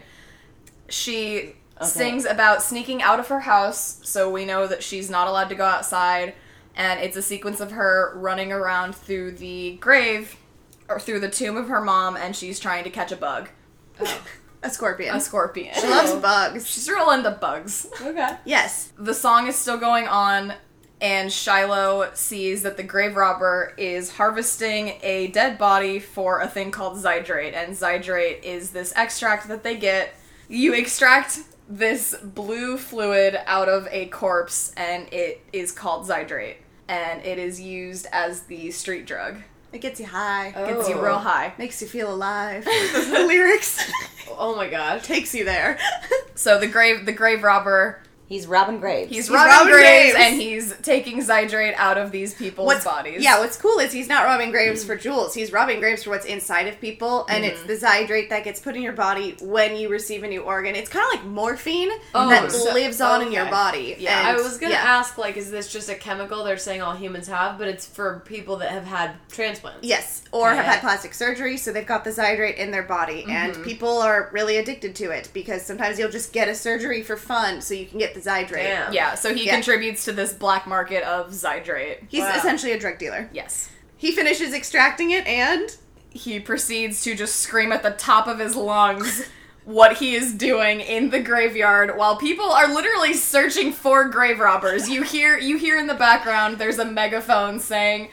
She 0.88 1.54
sings 1.80 2.26
about 2.26 2.62
sneaking 2.62 3.00
out 3.00 3.18
of 3.18 3.28
her 3.28 3.40
house, 3.40 4.00
so 4.02 4.30
we 4.30 4.44
know 4.44 4.66
that 4.66 4.82
she's 4.82 5.08
not 5.08 5.26
allowed 5.26 5.48
to 5.48 5.54
go 5.54 5.64
outside, 5.64 6.34
and 6.74 7.00
it's 7.00 7.16
a 7.16 7.22
sequence 7.22 7.60
of 7.60 7.72
her 7.72 8.12
running 8.16 8.52
around 8.52 8.94
through 8.94 9.32
the 9.32 9.76
grave 9.76 10.36
or 10.88 10.98
through 10.98 11.20
the 11.20 11.30
tomb 11.30 11.56
of 11.56 11.68
her 11.68 11.80
mom 11.80 12.16
and 12.16 12.34
she's 12.34 12.58
trying 12.58 12.84
to 12.84 12.90
catch 12.90 13.12
a 13.12 13.16
bug, 13.16 13.48
oh. 14.00 14.22
A 14.62 14.70
scorpion. 14.70 15.14
a 15.14 15.20
scorpion. 15.20 15.74
she 15.74 15.88
loves 15.88 16.12
bugs. 16.14 16.66
She's 16.66 16.88
real 16.88 17.10
into 17.10 17.30
bugs. 17.30 17.86
okay. 18.00 18.36
Yes. 18.44 18.92
the 18.98 19.14
song 19.14 19.46
is 19.46 19.56
still 19.56 19.78
going 19.78 20.06
on 20.06 20.54
and 21.00 21.30
Shilo 21.30 22.14
sees 22.14 22.62
that 22.62 22.76
the 22.76 22.82
grave 22.82 23.16
robber 23.16 23.72
is 23.78 24.12
harvesting 24.12 24.98
a 25.02 25.28
dead 25.28 25.56
body 25.56 25.98
for 25.98 26.40
a 26.40 26.48
thing 26.48 26.70
called 26.70 26.98
zydrate 26.98 27.54
and 27.54 27.74
zydrate 27.74 28.42
is 28.42 28.70
this 28.70 28.92
extract 28.96 29.48
that 29.48 29.62
they 29.62 29.76
get 29.76 30.14
you 30.48 30.74
extract 30.74 31.40
this 31.68 32.14
blue 32.16 32.76
fluid 32.76 33.38
out 33.46 33.68
of 33.68 33.88
a 33.90 34.06
corpse 34.06 34.72
and 34.76 35.10
it 35.12 35.40
is 35.52 35.72
called 35.72 36.06
zydrate 36.06 36.56
and 36.88 37.24
it 37.24 37.38
is 37.38 37.60
used 37.60 38.06
as 38.12 38.42
the 38.42 38.70
street 38.70 39.06
drug 39.06 39.36
It 39.72 39.80
gets 39.80 40.00
you 40.00 40.06
high. 40.06 40.52
Oh. 40.56 40.66
gets 40.66 40.88
you 40.88 40.96
Oh. 40.96 41.02
real 41.02 41.18
high 41.18 41.52
Makes 41.58 41.80
you 41.82 41.88
feel 41.88 42.12
alive. 42.12 42.64
The 42.92 43.24
lyrics. 43.26 43.80
Oh 44.42 44.54
my 44.56 44.68
gosh. 44.68 45.02
Takes 45.04 45.34
you 45.34 45.44
there. 45.44 45.76
so 46.34 46.58
the 46.58 46.66
grave 46.68 47.04
the 47.04 47.12
grave 47.12 47.42
robber 47.42 48.00
He's 48.30 48.46
Robin 48.46 48.78
Graves. 48.78 49.08
he's, 49.08 49.26
He's 49.26 49.30
robbing 49.34 49.50
robbing 49.50 49.72
graves, 49.72 50.14
graves. 50.14 50.30
and 50.30 50.40
he's 50.40 50.76
taking 50.82 51.18
zydrate 51.18 51.74
out 51.74 51.98
of 51.98 52.12
these 52.12 52.32
people's 52.32 52.64
what's 52.66 52.84
bodies 52.84 53.24
Yeah, 53.24 53.40
what's 53.40 53.56
cool 53.56 53.80
is 53.80 53.90
he's 53.90 54.08
not 54.08 54.24
robbing 54.24 54.52
graves 54.52 54.84
for 54.84 54.96
mm. 54.96 55.00
jewels. 55.00 55.34
He's 55.34 55.50
robbing 55.50 55.80
graves 55.80 56.04
for 56.04 56.10
what's 56.10 56.26
inside 56.26 56.68
of 56.68 56.80
people, 56.80 57.26
and 57.28 57.44
it's 57.44 57.60
mm. 57.62 57.66
the 57.66 57.74
zydrate 57.74 58.28
that 58.28 58.44
gets 58.44 58.60
put 58.60 58.76
in 58.76 58.82
your 58.82 58.92
body 58.92 59.34
when 59.40 59.74
you 59.74 59.88
receive 59.88 60.22
a 60.22 60.28
new 60.28 60.42
organ. 60.42 60.76
It's 60.76 60.88
kind 60.88 61.04
of 61.12 61.18
like 61.18 61.28
morphine 61.28 61.90
Oh, 62.14 62.28
that 62.30 62.52
so- 62.52 62.72
lives 62.72 63.00
on 63.00 63.20
in 63.22 63.32
your 63.32 63.46
body. 63.46 63.96
Yeah, 63.98 64.16
And- 64.20 64.28
I 64.28 64.40
was 64.40 64.58
gonna 64.58 64.74
yeah. 64.74 64.78
ask, 64.78 65.18
like, 65.18 65.36
is 65.36 65.50
this 65.50 65.72
just 65.72 65.88
a 65.88 65.96
chemical 65.96 66.44
they're 66.44 66.56
saying 66.56 66.82
all 66.82 66.94
humans 66.94 67.26
have, 67.26 67.58
but 67.58 67.66
it's 67.66 67.84
for 67.84 68.22
people 68.26 68.58
that 68.58 68.70
have 68.70 68.84
had 68.84 69.10
transplants? 69.28 69.84
Yes, 69.84 70.22
or 70.30 70.54
have 70.54 70.64
had 70.64 70.80
plastic 70.82 71.14
surgery, 71.14 71.56
so 71.56 71.72
they've 71.72 71.84
got 71.84 72.04
the 72.04 72.10
zydrate 72.10 72.58
in 72.58 72.70
their 72.70 72.84
body, 72.84 73.26
and 73.28 73.54
mm-hmm. 73.54 73.64
people 73.64 73.98
are 73.98 74.30
really 74.32 74.58
addicted 74.58 74.94
to 74.94 75.10
it 75.10 75.30
because 75.34 75.66
sometimes 75.66 75.98
you'll 75.98 76.12
just 76.12 76.32
get 76.32 76.46
a 76.46 76.54
surgery 76.54 77.02
for 77.02 77.16
fun, 77.16 77.60
so 77.60 77.74
you 77.74 77.86
can 77.86 77.98
get 77.98 78.14
the 78.14 78.19
zydrate. 78.20 78.62
Damn. 78.64 78.92
Yeah, 78.92 79.14
so 79.14 79.34
he 79.34 79.46
Yeah. 79.46 79.54
contributes 79.54 80.04
to 80.06 80.12
this 80.12 80.32
black 80.32 80.66
market 80.66 81.02
of 81.04 81.30
Zydrate. 81.30 81.98
He's 82.08 82.22
Wow. 82.22 82.34
essentially 82.36 82.72
a 82.72 82.78
drug 82.78 82.98
dealer. 82.98 83.28
Yes. 83.32 83.68
He 83.96 84.12
finishes 84.12 84.54
extracting 84.54 85.10
it, 85.10 85.26
and 85.26 85.76
He 86.12 86.40
proceeds 86.40 87.02
to 87.04 87.14
just 87.14 87.36
scream 87.36 87.70
at 87.70 87.84
the 87.84 87.92
top 87.92 88.26
of 88.26 88.40
his 88.40 88.56
lungs 88.56 89.26
what 89.64 89.98
he 89.98 90.16
is 90.16 90.32
doing 90.34 90.80
in 90.80 91.10
the 91.10 91.20
graveyard 91.20 91.96
while 91.96 92.16
people 92.16 92.50
are 92.50 92.66
literally 92.66 93.14
searching 93.14 93.72
for 93.72 94.08
grave 94.08 94.40
robbers. 94.40 94.88
You 94.88 95.02
hear 95.02 95.38
you 95.38 95.56
hear 95.56 95.78
in 95.78 95.86
the 95.86 95.94
background 95.94 96.58
there's 96.58 96.80
a 96.80 96.84
megaphone 96.84 97.60
saying 97.60 98.08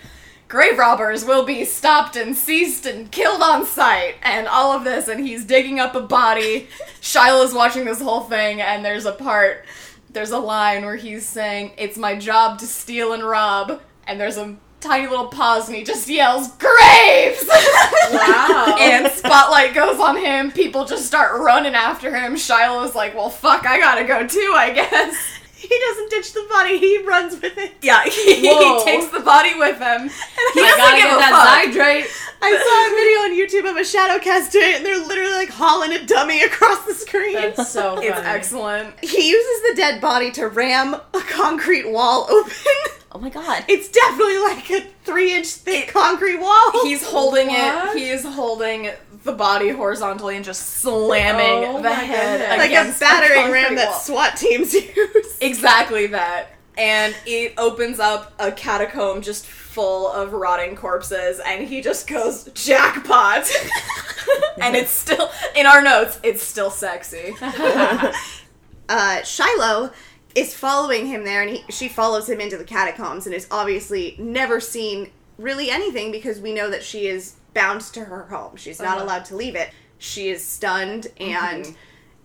grave 0.48 0.78
robbers 0.78 1.26
will 1.26 1.44
be 1.44 1.66
stopped 1.66 2.16
and 2.16 2.36
seized 2.38 2.86
and 2.86 3.12
killed 3.12 3.42
on 3.42 3.66
sight 3.66 4.16
and 4.22 4.48
all 4.48 4.72
of 4.74 4.84
this 4.84 5.08
and 5.08 5.26
he's 5.28 5.44
digging 5.46 5.80
up 5.80 5.96
a 5.96 6.02
body. 6.02 6.68
Shilo's 7.02 7.54
watching 7.54 7.86
this 7.86 8.00
whole 8.02 8.22
thing 8.22 8.62
and 8.62 8.86
there's 8.86 9.06
a 9.06 9.12
part 9.12 9.66
there's 10.10 10.32
a 10.32 10.40
line 10.40 10.86
where 10.86 10.96
he's 10.96 11.26
saying, 11.26 11.72
It's 11.78 11.98
my 11.98 12.16
job 12.16 12.60
to 12.60 12.66
steal 12.66 13.14
and 13.14 13.24
rob. 13.24 13.82
And 14.08 14.20
there's 14.20 14.38
a 14.38 14.56
tiny 14.80 15.08
little 15.08 15.28
pause 15.28 15.68
and 15.68 15.78
he 15.78 15.84
just 15.84 16.08
yells, 16.08 16.50
Graves! 16.54 17.50
Wow. 18.12 18.78
and 18.80 19.12
spotlight 19.12 19.74
goes 19.74 20.00
on 20.00 20.18
him. 20.18 20.52
People 20.52 20.86
just 20.86 21.06
start 21.06 21.40
running 21.42 21.76
after 21.76 22.16
him. 22.16 22.38
Shilo's 22.38 22.96
like, 22.96 23.16
Well, 23.16 23.30
fuck, 23.30 23.66
I 23.66 23.80
gotta 23.80 24.06
go 24.06 24.26
too, 24.26 24.54
I 24.56 24.72
guess. 24.72 25.37
He 25.58 25.68
doesn't 25.90 26.10
ditch 26.12 26.34
the 26.34 26.46
body; 26.50 26.78
he 26.78 27.04
runs 27.04 27.34
with 27.42 27.58
it. 27.58 27.74
Yeah, 27.82 28.04
he, 28.06 28.48
Whoa. 28.48 28.80
he 28.80 28.84
takes 28.86 29.08
the 29.08 29.20
body 29.22 29.54
with 29.58 29.78
him. 29.80 30.10
He 30.10 30.62
I 30.62 30.64
doesn't 30.64 30.78
gotta 30.78 30.96
give 30.98 31.06
get 31.06 31.16
a 31.16 31.20
that 31.20 31.66
fuck. 31.66 31.74
Zydrate. 31.74 32.24
I 32.40 32.52
saw 32.54 32.78
a 32.86 32.90
video 32.96 33.20
on 33.26 33.32
YouTube 33.68 33.70
of 33.72 33.78
a 33.78 33.84
shadow 33.84 34.20
cast 34.24 34.52
doing 34.52 34.70
it, 34.70 34.76
and 34.78 34.86
they're 34.86 35.00
literally 35.06 35.34
like 35.34 35.50
hauling 35.50 35.92
a 35.94 36.06
dummy 36.06 36.44
across 36.44 36.86
the 36.86 36.94
screen. 36.94 37.34
That's 37.34 37.70
so 37.70 37.96
funny. 37.96 38.08
It's 38.08 38.20
excellent. 38.20 39.04
he 39.04 39.30
uses 39.30 39.70
the 39.70 39.74
dead 39.76 40.00
body 40.02 40.30
to 40.32 40.48
ram 40.48 40.94
a 40.94 41.20
concrete 41.28 41.90
wall 41.92 42.28
open. 42.30 42.54
oh 43.18 43.20
my 43.20 43.30
god. 43.30 43.66
It's 43.70 43.90
definitely 43.90 44.38
like 44.40 44.70
a 44.70 44.82
three-inch 45.04 45.48
thick 45.48 45.88
concrete 45.90 46.38
wall. 46.38 46.84
He's 46.84 47.04
holding 47.06 47.48
What? 47.48 47.96
it. 47.96 48.00
He 48.00 48.10
is 48.10 48.24
holding 48.24 48.92
the 49.24 49.32
body 49.34 49.70
horizontally 49.70 50.36
and 50.36 50.46
just 50.46 50.62
slamming 50.82 51.68
Oh 51.68 51.82
the 51.82 51.94
head 51.94 52.40
goodness. 52.40 52.58
like 52.58 52.72
a 52.72 53.00
battering 53.00 53.42
concrete 53.42 53.62
ram 53.62 53.76
that 53.76 53.90
wall. 53.90 54.00
SWAT 54.00 54.38
teams 54.38 54.74
use. 54.96 55.38
Exactly 55.42 56.08
that. 56.08 56.50
And 56.78 57.16
it 57.26 57.56
opens 57.58 58.00
up 58.00 58.34
a 58.38 58.52
catacomb 58.52 59.24
just 59.24 59.48
full 59.48 60.12
of 60.12 60.34
rotting 60.34 60.76
corpses, 60.76 61.40
and 61.44 61.68
he 61.68 61.82
just 61.82 62.08
goes, 62.08 62.44
jackpot! 62.54 63.50
and 64.62 64.76
it's 64.76 64.92
still, 64.92 65.32
in 65.56 65.66
our 65.66 65.82
notes, 65.82 66.20
it's 66.22 66.44
still 66.44 66.70
sexy. 66.70 67.34
uh, 67.42 68.12
Shilo 68.90 69.92
is 70.38 70.54
following 70.54 71.08
him 71.08 71.24
there, 71.26 71.42
and 71.42 71.50
he, 71.58 71.64
she 71.70 71.88
follows 71.88 72.30
him 72.30 72.40
into 72.40 72.58
the 72.58 72.64
catacombs, 72.64 73.26
and 73.26 73.34
is 73.36 73.48
obviously 73.52 74.16
never 74.20 74.60
seen 74.60 75.10
really 75.38 75.70
anything 75.70 76.12
because 76.12 76.40
we 76.40 76.54
know 76.54 76.70
that 76.70 76.84
she 76.84 77.08
is 77.08 77.36
bound 77.54 77.82
to 77.82 78.02
her 78.06 78.24
home. 78.26 78.56
She's 78.56 78.80
not 78.80 78.96
Uh-huh. 78.98 79.06
allowed 79.06 79.26
to 79.26 79.36
leave 79.36 79.56
it. 79.56 79.70
She 79.98 80.30
is 80.30 80.44
stunned, 80.46 81.08
and 81.20 81.76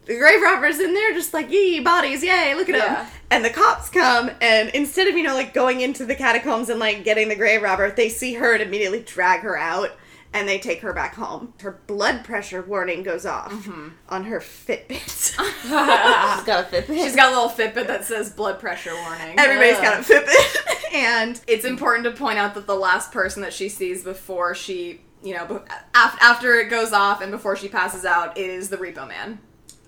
the 0.05 0.19
grave 0.19 0.43
robbers 0.43 0.79
in 0.81 0.93
there 0.95 1.13
just 1.15 1.33
like 1.33 1.51
yee 1.51 1.81
bodies, 1.81 2.23
yay, 2.23 2.55
look 2.55 2.69
at 2.69 2.75
Yeah. 2.77 2.95
them. 2.97 3.07
And 3.31 3.45
the 3.45 3.51
cops 3.51 3.89
come, 3.89 4.31
and 4.43 4.69
instead 4.71 5.09
of 5.09 5.17
you 5.17 5.23
know 5.23 5.35
like 5.35 5.55
going 5.55 5.81
into 5.81 6.05
the 6.05 6.15
catacombs 6.15 6.69
and 6.69 6.79
like 6.79 7.05
getting 7.05 7.29
the 7.29 7.37
grave 7.37 7.63
robber, 7.63 7.91
they 7.91 8.09
see 8.11 8.35
her 8.35 8.53
and 8.55 8.63
immediately 8.63 9.01
drag 9.01 9.41
her 9.41 9.57
out. 9.57 9.91
And 10.35 10.49
they 10.49 10.59
take 10.59 10.81
her 10.81 10.95
back 10.95 11.15
home. 11.15 11.53
Her 11.61 11.83
blood 11.87 12.25
pressure 12.25 12.63
warning 12.63 13.03
goes 13.03 13.27
off 13.27 13.53
mm-hmm. 13.53 13.89
on 14.09 14.25
her 14.25 14.41
Fitbit. 14.41 15.37
She's 15.63 16.45
got 16.47 16.65
a 16.65 16.67
Fitbit. 16.75 16.87
She's 16.87 17.15
got 17.15 17.33
a 17.33 17.37
little 17.37 17.51
Fitbit 17.51 17.87
that 17.87 18.05
says 18.07 18.31
blood 18.31 18.59
pressure 18.59 18.95
warning. 18.95 19.39
Everybody's 19.39 19.77
got 19.77 20.01
a 20.01 20.03
Fitbit. 20.03 20.73
and 20.93 21.41
it's 21.49 21.65
important 21.65 22.05
to 22.05 22.11
point 22.13 22.39
out 22.39 22.55
that 22.55 22.67
the 22.67 22.75
last 22.75 23.13
person 23.13 23.43
that 23.43 23.53
she 23.53 23.69
sees 23.69 24.05
before 24.05 24.55
she, 24.55 25.01
you 25.23 25.35
know, 25.35 25.63
after 25.95 26.55
it 26.61 26.71
goes 26.71 26.93
off 26.93 27.21
and 27.21 27.31
before 27.31 27.57
she 27.57 27.69
passes 27.69 28.05
out 28.05 28.37
is 28.37 28.69
the 28.69 28.77
Repo 28.77 29.09
Man. 29.09 29.39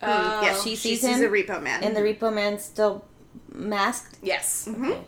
Hmm, 0.00 0.10
oh. 0.10 0.42
yeah, 0.42 0.54
she 0.54 0.70
she 0.70 0.76
sees 0.76 1.00
sees 1.02 1.20
him 1.20 1.24
a 1.24 1.28
repo 1.28 1.62
man. 1.62 1.82
and 1.82 1.96
the 1.96 2.00
Repo 2.00 2.34
Man 2.34 2.58
still 2.58 3.06
masked. 3.52 4.18
Yes. 4.22 4.68
Mm-hmm. 4.68 5.02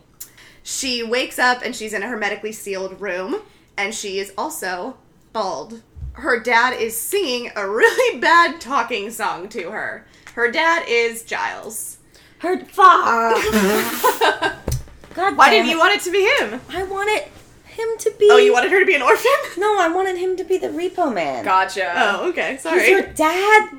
she 0.63 1.03
wakes 1.03 1.37
up 1.37 1.61
and 1.63 1.75
she's 1.75 1.93
in 1.93 2.01
a 2.01 2.07
hermetically 2.07 2.51
sealed 2.51 2.99
room, 2.99 3.41
and 3.77 3.93
she 3.93 4.19
is 4.19 4.33
also 4.37 4.97
bald. 5.37 5.83
Her 6.13 6.39
dad 6.39 6.81
is 6.81 6.99
singing 6.99 7.51
a 7.55 7.69
really 7.69 8.19
bad 8.27 8.59
talking 8.59 9.11
song 9.11 9.49
to 9.49 9.69
her. 9.69 10.07
Her 10.33 10.49
dad 10.49 10.85
is 10.87 11.23
Giles. 11.23 11.97
Her 12.39 12.57
fuck. 12.65 13.35
God 15.13 15.37
Why 15.37 15.49
didn't 15.51 15.69
you 15.69 15.77
want 15.77 15.93
it 15.93 16.01
to 16.01 16.11
be 16.11 16.23
him? 16.23 16.59
I 16.69 16.83
wanted 16.83 17.23
him 17.65 17.87
to 17.99 18.11
be. 18.17 18.29
Oh, 18.31 18.37
you 18.37 18.51
wanted 18.51 18.71
her 18.71 18.79
to 18.79 18.85
be 18.85 18.95
an 18.95 19.03
orphan? 19.03 19.31
No, 19.57 19.79
I 19.79 19.87
wanted 19.89 20.17
him 20.17 20.37
to 20.37 20.43
be 20.43 20.57
the 20.57 20.67
Repo 20.67 21.13
Man. 21.13 21.43
Gotcha. 21.43 21.93
Oh, 21.95 22.29
okay. 22.29 22.57
Sorry. 22.57 22.79
He's 22.79 22.89
Sorry. 22.89 23.01
your 23.03 23.13
dad. 23.13 23.69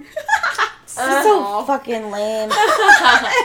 This 0.85 1.25
so 1.25 1.65
fucking 1.65 2.11
lame. 2.11 2.51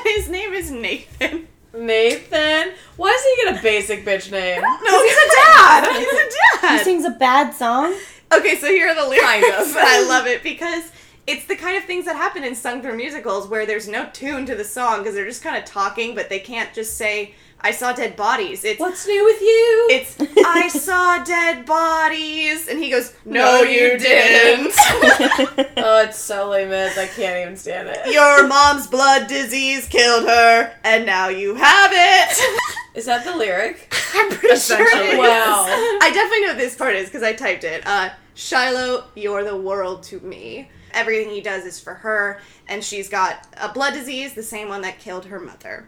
His 0.06 0.30
name 0.30 0.54
is 0.54 0.72
Nathan. 0.72 1.48
Nathan. 1.74 2.74
Why 2.98 3.12
does 3.12 3.24
he 3.24 3.44
get 3.44 3.60
a 3.60 3.64
basic 3.64 4.06
bitch 4.06 4.32
name? 4.32 4.62
No, 4.62 5.04
he's 5.04 5.18
a 5.18 5.30
dad. 5.36 5.98
He's 5.98 6.08
a 6.08 6.30
dad. 6.62 6.78
He 6.78 6.84
sings 6.84 7.06
a 7.06 7.12
bad 7.12 7.54
song. 7.54 7.96
Okay, 8.34 8.56
so 8.58 8.68
here 8.68 8.88
are 8.90 8.96
the 8.96 9.08
lyrics. 9.08 9.26
Kind 9.26 9.46
of. 9.46 9.74
but 9.74 9.84
I 9.86 10.08
love 10.08 10.28
it 10.28 10.44
because 10.44 10.92
it's 11.28 11.46
the 11.46 11.56
kind 11.56 11.78
of 11.78 11.86
things 11.86 12.06
that 12.06 12.16
happen 12.16 12.44
in 12.44 12.56
sung 12.56 12.82
through 12.82 12.98
musicals 12.98 13.48
where 13.48 13.66
there's 13.66 13.88
no 13.88 14.10
tune 14.14 14.46
to 14.48 14.56
the 14.56 14.64
song 14.64 15.00
because 15.00 15.16
they're 15.16 15.26
just 15.26 15.44
kind 15.44 15.58
of 15.58 15.66
talking, 15.66 16.16
but 16.16 16.30
they 16.30 16.40
can't 16.40 16.74
just 16.74 16.98
say, 16.98 17.34
I 17.66 17.72
saw 17.72 17.94
dead 17.94 18.18
bodies. 18.18 18.66
It's 18.66 18.80
What's 18.80 19.08
new 19.08 19.24
with 19.24 19.40
you? 19.42 19.88
it's 19.90 20.18
I 20.46 20.68
saw 20.68 21.24
dead 21.24 21.66
bodies 21.66 22.68
and 22.68 22.78
he 22.78 22.90
goes, 22.92 23.14
No, 23.24 23.62
No, 23.62 23.62
you 23.62 23.98
didn't. 23.98 24.74
oh, 25.78 26.04
it's 26.04 26.20
so 26.20 26.50
lame. 26.50 26.74
I 26.74 27.08
can't 27.16 27.40
even 27.40 27.56
stand 27.56 27.88
it. 27.88 28.14
Your 28.14 28.48
mom's 28.48 28.88
blood 28.88 29.28
disease 29.28 29.88
killed 29.88 30.28
her, 30.28 30.74
and 30.84 31.06
now 31.06 31.30
you 31.30 31.56
have 31.56 31.92
it. 31.94 32.38
Is 32.96 33.06
that 33.06 33.24
the 33.24 33.36
lyric? 33.36 33.94
I'm 34.14 34.30
pretty 34.30 34.60
sure 34.60 34.82
it 34.82 34.88
Essentially. 34.88 35.18
Wow. 35.18 35.66
I 36.02 36.12
definitely 36.14 36.42
know 36.42 36.48
what 36.50 36.58
this 36.58 36.76
part 36.76 36.96
is 36.96 37.08
because 37.08 37.24
I 37.24 37.34
typed 37.34 37.64
it. 37.64 37.84
Uh, 37.86 38.10
Shilo, 38.36 39.06
you're 39.16 39.44
the 39.44 39.58
world 39.58 40.04
to 40.04 40.20
me. 40.20 40.70
Everything 40.92 41.30
he 41.30 41.42
does 41.42 41.66
is 41.66 41.80
for 41.80 41.96
her, 41.96 42.40
and 42.68 42.84
she's 42.84 43.10
got 43.10 43.48
a 43.60 43.72
blood 43.72 43.94
disease, 43.94 44.34
the 44.34 44.44
same 44.44 44.70
one 44.70 44.82
that 44.82 45.00
killed 45.00 45.26
her 45.26 45.40
mother. 45.40 45.88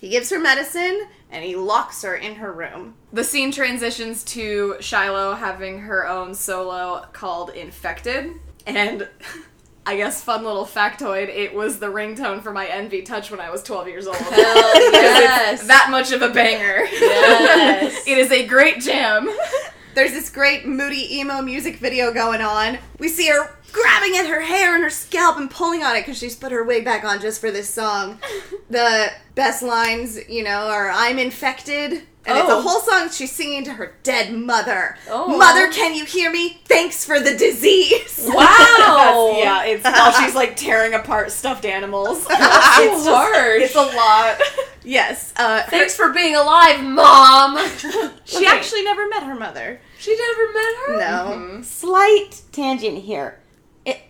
He 0.00 0.08
gives 0.08 0.30
her 0.30 0.38
medicine, 0.38 1.06
and 1.30 1.44
he 1.44 1.56
locks 1.56 2.02
her 2.02 2.14
in 2.14 2.36
her 2.36 2.52
room. 2.52 2.94
The 3.12 3.24
scene 3.24 3.50
transitions 3.50 4.22
to 4.24 4.76
Shilo 4.80 5.36
having 5.36 5.80
her 5.80 6.06
own 6.06 6.34
solo 6.34 7.06
called 7.12 7.50
Infected. 7.50 8.32
And 8.66 9.08
I 9.86 9.96
guess, 9.96 10.22
fun 10.22 10.44
little 10.44 10.66
factoid, 10.66 11.28
it 11.28 11.54
was 11.54 11.78
the 11.78 11.86
ringtone 11.86 12.42
for 12.42 12.52
my 12.52 12.66
enV 12.66 13.04
Touch 13.04 13.30
when 13.30 13.38
I 13.38 13.50
was 13.50 13.62
12 13.62 13.86
years 13.86 14.06
old. 14.08 14.16
Hell 14.16 14.34
yes. 14.92 15.64
That 15.68 15.88
much 15.90 16.10
of 16.10 16.22
a 16.22 16.28
banger. 16.28 16.84
Yes. 16.90 18.02
it 18.06 18.18
is 18.18 18.32
a 18.32 18.44
great 18.46 18.80
jam. 18.80 19.28
There's 19.96 20.12
this 20.12 20.28
great 20.30 20.66
moody 20.66 21.18
emo 21.18 21.40
music 21.40 21.76
video 21.78 22.12
going 22.12 22.42
on. 22.42 22.78
We 22.98 23.08
see 23.08 23.28
her 23.28 23.56
grabbing 23.72 24.14
at 24.16 24.26
her 24.26 24.42
hair 24.42 24.74
and 24.74 24.84
her 24.84 24.90
scalp 24.90 25.38
and 25.38 25.50
pulling 25.50 25.82
on 25.82 25.96
it 25.96 26.00
because 26.02 26.18
she's 26.18 26.36
put 26.36 26.52
her 26.52 26.62
wig 26.64 26.84
back 26.84 27.02
on 27.02 27.18
just 27.20 27.40
for 27.40 27.50
this 27.50 27.68
song. 27.68 28.20
The 28.68 29.12
best 29.36 29.62
lines, 29.62 30.18
you 30.28 30.42
know, 30.42 30.66
are 30.68 30.90
"I'm 30.90 31.20
infected." 31.20 32.02
And 32.28 32.36
it's 32.36 32.48
a 32.48 32.54
Oh. 32.54 32.60
whole 32.62 32.80
song 32.80 33.08
she's 33.10 33.30
singing 33.30 33.62
to 33.66 33.70
her 33.74 33.94
dead 34.02 34.34
mother. 34.34 34.98
Oh. 35.08 35.38
Mother, 35.38 35.68
can 35.70 35.94
you 35.94 36.04
hear 36.04 36.32
me? 36.32 36.60
Thanks 36.64 37.04
for 37.04 37.20
the 37.20 37.36
disease. 37.36 38.28
Wow. 38.34 39.36
yeah, 39.38 39.62
it's 39.66 39.84
while 39.84 40.10
she's 40.20 40.34
like 40.34 40.56
tearing 40.56 40.94
apart 40.94 41.30
stuffed 41.30 41.64
animals. 41.64 42.26
That's 42.26 42.78
It's 42.80 43.04
so 43.04 43.14
harsh. 43.14 43.62
it's 43.62 43.76
a 43.76 43.82
lot. 43.82 44.40
yes. 44.82 45.32
Uh, 45.36 45.62
her- 45.62 45.70
Thanks 45.70 45.94
for 45.94 46.12
being 46.12 46.34
alive, 46.34 46.82
Mom. 46.82 47.56
she 48.24 48.46
actually 48.48 48.82
never 48.82 49.08
met 49.08 49.22
her 49.22 49.36
mother. 49.36 49.80
She 49.98 50.16
never 50.16 50.52
met 50.52 50.74
her. 50.86 50.98
No. 50.98 51.62
Slight 51.62 52.42
tangent 52.52 52.98
here. 53.04 53.40
It, 53.84 54.00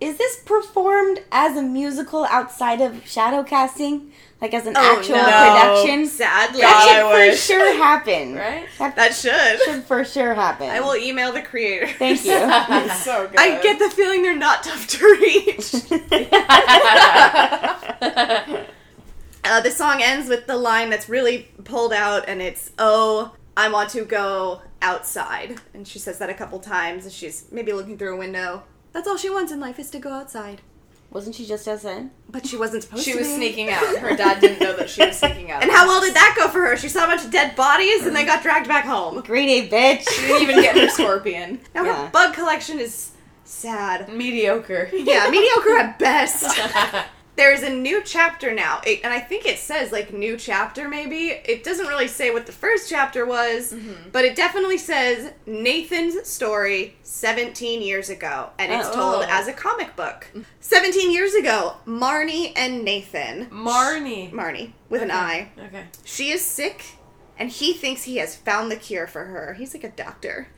is 0.00 0.16
this 0.18 0.40
performed 0.44 1.20
as 1.30 1.56
a 1.56 1.62
musical 1.62 2.24
outside 2.26 2.80
of 2.80 3.06
shadow 3.06 3.42
casting? 3.42 4.12
Like 4.40 4.52
as 4.52 4.66
an 4.66 4.74
Oh, 4.76 4.96
actual 4.98 5.16
no. 5.16 5.22
production? 5.24 6.06
Sadly. 6.06 6.60
That 6.60 6.76
I 6.76 6.86
should 6.94 7.02
for 7.10 7.30
wish. 7.30 7.40
sure 7.42 7.74
happen. 7.76 8.34
Right? 8.36 8.66
That, 8.78 8.96
That 8.96 9.14
should. 9.14 9.60
should 9.64 9.84
for 9.84 10.04
sure 10.04 10.34
happen. 10.34 10.68
I 10.68 10.80
will 10.80 10.94
email 10.96 11.32
the 11.32 11.40
creator. 11.42 11.86
Thank 11.86 12.24
you. 12.26 12.32
It's 12.38 13.02
so 13.02 13.26
good. 13.28 13.38
I 13.40 13.62
get 13.62 13.78
the 13.78 13.88
feeling 13.88 14.22
they're 14.22 14.36
not 14.36 14.62
tough 14.62 14.86
to 14.88 15.04
reach. 15.20 15.74
Uh, 19.48 19.60
the 19.60 19.70
song 19.70 20.00
ends 20.02 20.28
with 20.28 20.48
the 20.48 20.56
line 20.56 20.90
that's 20.90 21.08
really 21.08 21.46
pulled 21.62 21.92
out, 21.92 22.24
and 22.28 22.42
it's, 22.42 22.72
Oh, 22.80 23.32
I 23.56 23.68
want 23.68 23.90
to 23.90 24.04
go 24.04 24.60
outside. 24.82 25.60
And 25.74 25.86
she 25.86 25.98
says 25.98 26.18
that 26.18 26.30
a 26.30 26.34
couple 26.34 26.58
times, 26.60 27.04
and 27.04 27.12
she's 27.12 27.46
maybe 27.50 27.72
looking 27.72 27.96
through 27.98 28.14
a 28.14 28.18
window. 28.18 28.62
That's 28.92 29.06
all 29.08 29.16
she 29.16 29.30
wants 29.30 29.52
in 29.52 29.60
life 29.60 29.78
is 29.78 29.90
to 29.90 29.98
go 29.98 30.10
outside. 30.12 30.60
Wasn't 31.10 31.36
she 31.36 31.46
just 31.46 31.68
as 31.68 31.84
in? 31.84 32.10
But 32.28 32.46
she 32.46 32.56
wasn't 32.56 32.82
supposed 32.82 33.04
She 33.04 33.12
to. 33.12 33.18
She 33.18 33.22
was 33.22 33.28
be. 33.28 33.34
sneaking 33.36 33.70
out. 33.70 33.84
Her 33.98 34.16
dad 34.16 34.40
didn't 34.40 34.60
know 34.60 34.74
that 34.76 34.90
she 34.90 35.06
was 35.06 35.16
sneaking 35.18 35.50
out. 35.50 35.62
And 35.66 35.70
how 35.70 35.86
well 35.86 36.00
did 36.00 36.14
that 36.14 36.34
go 36.36 36.48
for 36.48 36.60
her? 36.60 36.76
She 36.76 36.88
saw 36.88 37.04
a 37.04 37.06
bunch 37.06 37.24
of 37.24 37.30
dead 37.30 37.54
bodies, 37.54 38.06
and 38.06 38.14
they 38.14 38.24
got 38.24 38.42
dragged 38.42 38.66
back 38.66 38.84
home. 38.84 39.20
Greedy 39.22 39.68
bitch. 39.68 40.08
She 40.08 40.22
didn't 40.26 40.42
even 40.42 40.56
get 40.62 40.76
her 40.76 40.88
scorpion. 40.88 41.60
Now 41.74 41.84
Yeah. 41.84 42.06
her 42.06 42.10
bug 42.10 42.34
collection 42.34 42.80
is 42.80 43.12
sad. 43.44 44.08
Mediocre. 44.12 44.90
Yeah, 44.92 45.30
mediocre 45.30 45.76
at 45.78 45.98
best. 45.98 46.58
There's 47.36 47.62
a 47.62 47.70
new 47.70 48.02
chapter 48.02 48.54
now, 48.54 48.80
it, 48.86 49.00
and 49.04 49.12
I 49.12 49.20
think 49.20 49.44
it 49.44 49.58
says 49.58 49.92
like 49.92 50.12
new 50.12 50.36
chapter 50.38 50.88
maybe. 50.88 51.28
It 51.28 51.64
doesn't 51.64 51.86
really 51.86 52.08
say 52.08 52.30
what 52.30 52.46
the 52.46 52.52
first 52.52 52.88
chapter 52.88 53.26
was, 53.26 53.72
mm-hmm. 53.72 54.08
but 54.10 54.24
it 54.24 54.34
definitely 54.34 54.78
says 54.78 55.32
Nathan's 55.44 56.26
story 56.26 56.96
17 57.02 57.82
years 57.82 58.08
ago, 58.08 58.50
and 58.58 58.72
it's 58.72 58.88
Oh. 58.88 58.94
told 58.94 59.24
as 59.24 59.48
a 59.48 59.52
comic 59.52 59.94
book. 59.96 60.28
17 60.60 61.12
years 61.12 61.34
ago, 61.34 61.76
Marni 61.86 62.52
and 62.56 62.82
Nathan. 62.84 63.46
Marni. 63.50 64.32
Marni, 64.32 64.72
with 64.88 65.02
an 65.02 65.10
I. 65.10 65.50
Okay. 65.58 65.84
She 66.04 66.30
is 66.30 66.42
sick, 66.42 66.96
and 67.38 67.50
he 67.50 67.74
thinks 67.74 68.04
he 68.04 68.16
has 68.16 68.34
found 68.34 68.70
the 68.70 68.76
cure 68.76 69.06
for 69.06 69.26
her. 69.26 69.54
He's 69.54 69.74
like 69.74 69.84
a 69.84 69.90
doctor. 69.90 70.48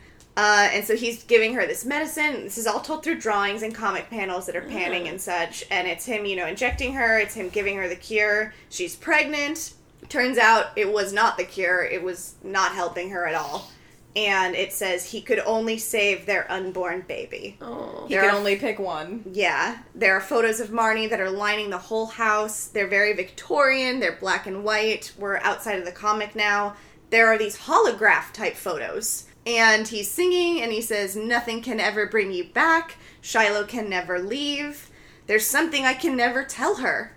Uh, 0.41 0.68
and 0.72 0.84
so 0.84 0.95
he's 0.95 1.24
giving 1.24 1.53
her 1.55 1.66
this 1.66 1.84
medicine. 1.84 2.45
This 2.45 2.59
is 2.59 2.66
all 2.68 2.78
told 2.78 3.03
through 3.03 3.18
drawings 3.18 3.62
and 3.64 3.74
comic 3.74 4.09
panels 4.09 4.47
that 4.47 4.55
are 4.55 4.61
panning 4.62 5.09
and 5.09 5.20
such. 5.20 5.64
And 5.68 5.89
it's 5.89 6.07
him, 6.07 6.24
you 6.26 6.36
know, 6.36 6.47
injecting 6.47 6.93
her. 6.95 7.18
It's 7.18 7.34
him 7.34 7.49
giving 7.49 7.76
her 7.76 7.89
the 7.89 7.97
cure. 7.97 8.55
She's 8.70 8.95
pregnant. 8.95 9.72
Turns 10.09 10.39
out 10.39 10.66
it 10.76 10.93
was 10.93 11.12
not 11.12 11.39
the 11.39 11.45
cure. 11.45 11.82
It 11.82 12.05
was 12.05 12.36
not 12.45 12.70
helping 12.72 13.11
her 13.11 13.26
at 13.26 13.34
all. 13.34 13.68
And 14.14 14.54
it 14.54 14.72
says 14.72 15.11
he 15.11 15.21
could 15.21 15.41
only 15.41 15.76
save 15.76 16.25
their 16.25 16.50
unborn 16.50 17.00
baby. 17.08 17.58
Oh. 17.61 18.04
He 18.07 18.14
There 18.14 18.22
can 18.22 18.30
are- 18.30 18.38
only 18.38 18.54
pick 18.54 18.79
one. 18.79 19.25
Yeah, 19.33 19.79
there 19.92 20.14
are 20.17 20.21
photos 20.21 20.61
of 20.61 20.68
Marni 20.68 21.11
that 21.11 21.21
are 21.21 21.30
lining 21.30 21.71
the 21.71 21.79
whole 21.79 22.07
house. 22.07 22.67
They're 22.67 22.87
very 22.87 23.12
Victorian, 23.12 23.99
they're 23.99 24.17
black 24.21 24.46
and 24.46 24.62
white. 24.62 25.11
We're 25.18 25.38
outside 25.38 25.80
of 25.80 25.84
the 25.84 25.92
comic 25.92 26.37
now. 26.37 26.76
There 27.11 27.26
are 27.26 27.37
these 27.38 27.58
holograph 27.58 28.33
type 28.33 28.54
photos. 28.54 29.25
And 29.49 29.88
he's 29.88 30.11
singing 30.11 30.61
and 30.61 30.70
he 30.70 30.83
says, 30.83 31.16
Nothing 31.16 31.62
can 31.62 31.80
ever 31.80 32.04
bring 32.07 32.33
you 32.33 32.45
back. 32.45 32.96
Shilo 33.22 33.66
can 33.66 33.88
never 33.88 34.18
leave. 34.18 34.91
There's 35.26 35.46
something 35.46 35.87
I 35.87 35.95
can 35.95 36.16
never 36.16 36.45
tell 36.45 36.76
her. 36.76 37.16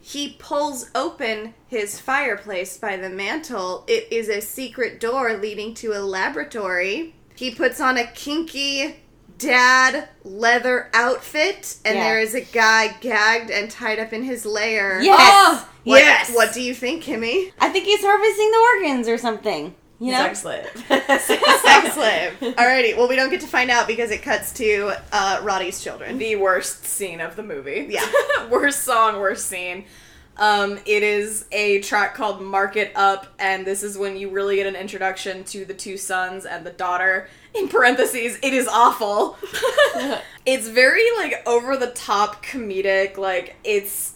He 0.00 0.36
pulls 0.38 0.90
open 0.94 1.54
his 1.66 1.98
fireplace 1.98 2.76
by 2.76 2.96
the 2.96 3.08
mantle. 3.10 3.84
It 3.88 4.06
is 4.12 4.28
a 4.28 4.40
secret 4.40 5.00
door 5.00 5.34
leading 5.36 5.74
to 5.74 5.92
a 5.94 6.00
laboratory. 6.04 7.14
He 7.34 7.52
puts 7.52 7.80
on 7.80 7.96
a 7.96 8.06
kinky 8.06 8.96
dad 9.38 10.08
leather 10.22 10.90
outfit, 10.94 11.76
and 11.84 11.96
Yeah. 11.96 12.04
there 12.04 12.20
is 12.20 12.34
a 12.36 12.42
guy 12.42 12.96
gagged 13.00 13.50
and 13.50 13.68
tied 13.68 13.98
up 13.98 14.12
in 14.12 14.22
his 14.22 14.46
lair. 14.46 15.00
Yes. 15.02 15.18
Oh! 15.20 15.68
What, 15.82 15.98
Yes. 15.98 16.30
What 16.34 16.54
do 16.54 16.60
you 16.62 16.72
think, 16.74 17.02
Kimmy? 17.02 17.52
I 17.58 17.68
think 17.70 17.84
he's 17.84 18.02
harvesting 18.04 18.50
the 18.52 18.58
organs 18.58 19.08
or 19.08 19.18
something. 19.18 19.74
You 20.00 20.12
know? 20.12 20.18
Sex 20.34 20.40
slave. 20.40 20.66
Sex 20.88 21.94
slave. 21.94 22.32
Alrighty. 22.40 22.96
Well, 22.96 23.08
we 23.08 23.16
don't 23.16 23.30
get 23.30 23.40
to 23.42 23.46
find 23.46 23.70
out 23.70 23.86
because 23.86 24.10
it 24.10 24.22
cuts 24.22 24.52
to 24.54 24.92
uh, 25.12 25.40
Rotti's 25.42 25.82
children. 25.82 26.18
the 26.18 26.36
worst 26.36 26.84
scene 26.84 27.20
of 27.20 27.36
the 27.36 27.42
movie. 27.42 27.86
Yeah. 27.90 28.04
worst 28.50 28.82
song, 28.82 29.20
worst 29.20 29.46
scene. 29.46 29.84
Um, 30.36 30.80
it 30.84 31.04
is 31.04 31.46
a 31.52 31.80
track 31.80 32.16
called 32.16 32.42
Mark 32.42 32.74
It 32.74 32.90
Up, 32.96 33.28
and 33.38 33.64
this 33.64 33.84
is 33.84 33.96
when 33.96 34.16
you 34.16 34.30
really 34.30 34.56
get 34.56 34.66
an 34.66 34.74
introduction 34.74 35.44
to 35.44 35.64
the 35.64 35.74
two 35.74 35.96
sons 35.96 36.44
and 36.44 36.66
the 36.66 36.72
daughter. 36.72 37.28
In 37.54 37.68
parentheses, 37.68 38.36
it 38.42 38.52
is 38.52 38.66
awful. 38.66 39.38
it's 40.44 40.66
very 40.66 41.04
like 41.16 41.40
over 41.46 41.76
the 41.76 41.92
top 41.92 42.44
comedic, 42.44 43.16
like 43.16 43.54
it's 43.62 44.14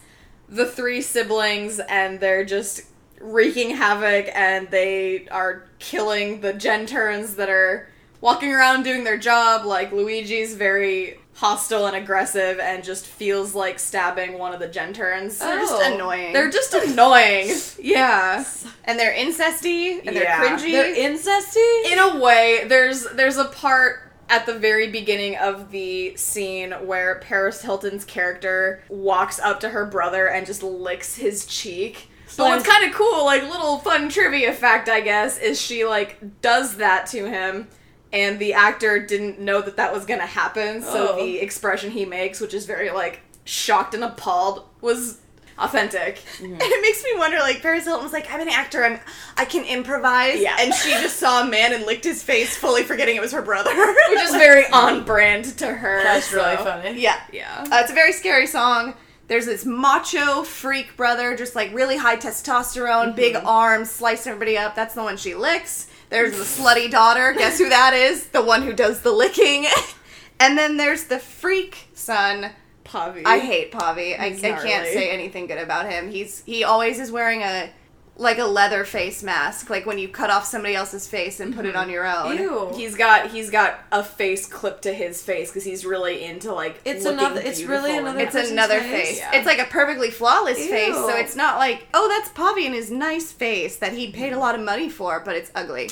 the 0.49 0.67
three 0.67 1.03
siblings 1.03 1.79
and 1.79 2.19
they're 2.21 2.45
just 2.45 2.83
wreaking 3.21 3.71
havoc 3.77 4.29
and 4.35 4.69
they 4.71 5.27
are 5.29 5.65
killing 5.79 6.41
the 6.41 6.53
GenTerns 6.55 7.37
that 7.37 7.49
are 7.49 7.89
walking 8.21 8.53
around 8.53 8.83
doing 8.85 9.05
their 9.05 9.19
job. 9.19 9.65
Like 9.65 9.93
Luigi's 9.93 10.55
very 10.55 11.21
hostile 11.35 11.87
and 11.87 11.95
aggressive 11.95 12.59
and 12.59 12.83
just 12.83 13.07
feels 13.07 13.55
like 13.55 13.79
stabbing 13.79 14.39
one 14.39 14.53
of 14.53 14.59
the 14.59 14.67
GenTerns. 14.69 15.39
They're 15.39 15.59
just 15.61 15.73
Oh. 15.73 15.95
annoying. 15.95 16.33
They're 16.33 16.51
just 16.51 16.75
annoying. 16.75 17.51
Yeah. 17.79 18.45
and 18.85 18.99
they're 18.99 19.15
incesty 19.15 19.99
and 20.05 20.17
they're 20.17 20.25
Yeah. 20.25 20.41
cringy. 20.59 20.73
They're 20.73 20.95
incesty? 20.95 21.93
In 21.93 21.99
a 21.99 22.19
way, 22.19 22.65
there's 22.67 23.05
there's 23.13 23.37
a 23.37 23.45
part 23.45 24.01
at 24.31 24.45
the 24.47 24.53
very 24.59 24.89
beginning 24.91 25.37
of 25.37 25.71
the 25.71 26.15
scene 26.17 26.73
where 26.73 27.15
Paris 27.21 27.63
Hilton's 27.63 28.05
character 28.05 28.83
walks 28.91 29.39
up 29.41 29.61
to 29.61 29.71
her 29.71 29.87
brother 29.87 30.29
and 30.29 30.45
just 30.45 30.63
licks 30.63 31.15
his 31.17 31.47
cheek. 31.47 32.11
But 32.37 32.45
what's 32.51 32.67
kind 32.69 32.85
of 32.89 32.95
cool, 32.95 33.25
like 33.25 33.43
little 33.43 33.79
fun 33.79 34.09
trivia 34.09 34.53
fact, 34.53 34.89
I 34.89 35.01
guess, 35.01 35.39
is 35.39 35.61
she 35.61 35.85
like 35.85 36.41
does 36.43 36.77
that 36.77 37.07
to 37.09 37.27
him, 37.29 37.69
and 38.13 38.39
the 38.39 38.55
actor 38.55 38.99
didn't 38.99 39.41
know 39.41 39.61
that 39.63 39.77
that 39.77 39.93
was 39.93 40.05
gonna 40.05 40.27
happen. 40.27 40.83
So 40.83 41.13
Oh. 41.13 41.17
the 41.25 41.39
expression 41.41 41.91
he 41.91 42.05
makes, 42.05 42.41
which 42.41 42.55
is 42.55 42.67
very 42.67 42.91
like 42.91 43.21
shocked 43.45 43.95
and 43.95 44.05
appalled, 44.05 44.65
was 44.81 45.19
authentic. 45.59 46.23
And 46.41 46.57
it 46.61 46.83
makes 46.83 47.03
me 47.03 47.11
wonder, 47.19 47.39
like 47.39 47.61
Paris 47.63 47.85
Hilton 47.85 48.05
was 48.05 48.13
like, 48.13 48.31
"I'm 48.33 48.41
an 48.41 48.49
actor. 48.49 48.85
I'm 48.85 49.01
I 49.37 49.45
can 49.45 49.65
improvise." 49.65 50.41
Yeah. 50.41 50.57
And 50.61 50.73
she 50.73 50.91
just 50.91 51.17
saw 51.19 51.43
a 51.43 51.51
man 51.51 51.73
and 51.73 51.85
licked 51.85 52.05
his 52.05 52.23
face, 52.23 52.57
fully 52.57 52.85
forgetting 52.85 53.17
it 53.17 53.21
was 53.21 53.33
her 53.33 53.43
brother. 53.43 53.75
Which 53.75 54.21
is 54.21 54.31
very 54.37 54.67
on 54.69 55.05
brand 55.05 55.47
to 55.59 55.67
her. 55.67 56.03
That's 56.05 56.33
really 56.33 56.57
funny. 56.59 57.01
yeah. 57.01 57.21
Yeah. 57.33 57.65
Uh, 57.73 57.79
it's 57.81 57.91
a 57.91 57.95
very 57.95 58.13
scary 58.13 58.47
song. 58.47 58.95
There's 59.29 59.45
this 59.45 59.67
macho 59.67 60.43
freak 60.43 60.97
brother, 60.97 61.37
just 61.37 61.55
like 61.55 61.73
really 61.75 61.99
high 61.99 62.17
testosterone, 62.17 63.15
big 63.15 63.35
mm-hmm. 63.35 63.47
arms, 63.47 63.91
slice 63.91 64.27
everybody 64.27 64.57
up. 64.57 64.75
That's 64.75 64.95
the 64.95 65.03
one 65.03 65.19
she 65.19 65.35
licks. 65.35 65.89
There's 66.09 66.37
the 66.37 66.45
slutty 66.45 66.91
daughter. 66.91 67.35
Guess 67.39 67.59
who 67.59 67.69
that 67.69 67.93
is? 67.93 68.29
The 68.29 68.43
one 68.43 68.63
who 68.63 68.73
does 68.73 69.03
the 69.03 69.13
licking. 69.13 69.67
and 70.41 70.57
then 70.57 70.79
there's 70.79 71.05
the 71.05 71.19
freak 71.19 71.89
son. 71.93 72.51
Pavi. 72.85 73.23
I 73.27 73.39
hate 73.39 73.71
Pavi. 73.71 74.19
I, 74.19 74.29
I 74.29 74.33
can't 74.33 74.87
say 74.87 75.11
anything 75.11 75.47
good 75.47 75.59
about 75.59 75.91
him. 75.91 76.11
He's 76.11 76.43
he 76.47 76.65
always 76.65 76.99
is 76.99 77.13
wearing 77.13 77.43
a 77.43 77.71
like 78.19 78.39
a 78.39 78.45
leather 78.45 78.85
face 78.85 79.23
mask, 79.23 79.71
like 79.71 79.87
when 79.87 79.97
you 79.97 80.09
cut 80.09 80.29
off 80.29 80.45
somebody 80.45 80.75
else's 80.75 81.07
face 81.07 81.39
and 81.39 81.55
put 81.55 81.65
it 81.65 81.69
mm-hmm. 81.69 81.79
on 81.79 81.91
your 81.91 82.05
own. 82.05 82.37
Ew. 82.37 82.73
He's 82.75 82.97
got 82.97 83.31
he's 83.31 83.49
got 83.49 83.79
a 83.93 84.03
face 84.03 84.47
clipped 84.47 84.83
to 84.83 84.93
his 84.93 85.23
face 85.23 85.51
because 85.51 85.65
he's 85.65 85.85
really 85.85 86.25
into 86.25 86.53
like 86.53 86.81
It's 86.85 87.05
looking 87.05 87.21
another- 87.21 87.41
it's 87.41 87.63
really 87.63 87.97
another 87.97 88.19
It's 88.19 88.35
another 88.35 88.81
face? 88.81 89.09
face. 89.09 89.19
Yeah. 89.19 89.37
It's 89.37 89.47
like 89.47 89.61
a 89.61 89.67
perfectly 89.67 90.11
flawless 90.11 90.59
face, 90.59 90.95
so 90.95 91.17
it's 91.17 91.37
not 91.37 91.59
like, 91.59 91.87
oh, 91.95 92.09
that's 92.09 92.31
Pavi 92.37 92.67
and 92.67 92.75
his 92.75 92.91
nice 92.91 93.31
face 93.31 93.77
that 93.77 93.93
he 93.93 94.11
paid 94.11 94.29
a 94.29 94.31
mm-hmm. 94.33 94.41
lot 94.41 94.55
of 94.57 94.61
money 94.63 94.89
for, 94.89 95.21
but 95.21 95.37
it's 95.37 95.53
ugly. 95.55 95.91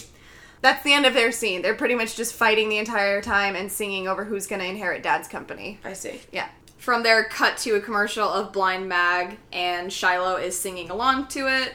That's 0.63 0.83
the 0.83 0.95
end 0.95 1.07
of 1.07 1.15
their 1.15 1.31
scene. 1.31 1.63
They're 1.63 1.75
pretty 1.75 1.95
much 1.95 2.17
just 2.17 2.35
fighting 2.35 2.69
the 2.69 2.79
entire 2.79 3.23
time 3.23 3.55
and 3.55 3.71
singing 3.71 4.09
over 4.09 4.25
who's 4.25 4.49
going 4.49 4.61
to 4.61 4.67
inherit 4.67 5.03
dad's 5.03 5.29
company. 5.29 5.79
I 5.85 5.93
see. 5.93 6.21
Yeah. 6.33 6.49
From 6.79 7.03
there, 7.03 7.25
cut 7.25 7.57
to 7.59 7.75
a 7.75 7.81
commercial 7.81 8.29
of 8.29 8.53
Blind 8.53 8.89
Mag, 8.89 9.39
and 9.53 9.91
Shilo 9.91 10.43
is 10.43 10.59
singing 10.59 10.91
along 10.91 11.29
to 11.29 11.47
it. 11.47 11.73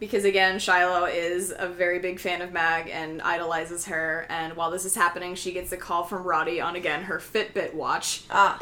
Because 0.00 0.24
again, 0.24 0.56
Shilo 0.56 1.08
is 1.12 1.54
a 1.56 1.68
very 1.68 1.98
big 2.00 2.18
fan 2.18 2.42
of 2.42 2.52
Mag 2.52 2.90
and 2.90 3.22
idolizes 3.22 3.86
her. 3.86 4.26
And 4.28 4.54
while 4.54 4.70
this 4.70 4.84
is 4.84 4.94
happening, 4.94 5.34
she 5.34 5.52
gets 5.52 5.70
a 5.72 5.76
call 5.76 6.02
from 6.04 6.24
Rotti 6.24 6.60
on 6.60 6.76
again 6.76 7.04
her 7.04 7.18
Fitbit 7.18 7.74
watch. 7.74 8.24
Ah. 8.28 8.58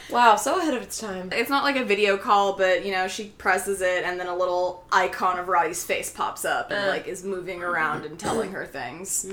wow, 0.10 0.36
so 0.36 0.60
ahead 0.60 0.74
of 0.74 0.82
its 0.82 0.98
time. 1.00 1.30
It's 1.32 1.50
not 1.50 1.64
like 1.64 1.76
a 1.76 1.84
video 1.84 2.16
call, 2.18 2.52
but 2.56 2.84
you 2.84 2.92
know, 2.92 3.08
she 3.08 3.28
presses 3.38 3.80
it 3.80 4.04
and 4.04 4.20
then 4.20 4.26
a 4.28 4.36
little 4.36 4.84
icon 4.92 5.38
of 5.38 5.46
Rotti's 5.46 5.82
face 5.82 6.10
pops 6.10 6.44
up 6.44 6.70
and 6.70 6.84
Uh. 6.84 6.88
like 6.88 7.06
is 7.08 7.24
moving 7.24 7.62
around 7.62 8.04
and 8.04 8.18
telling 8.18 8.52
her 8.52 8.66
things. 8.66 9.26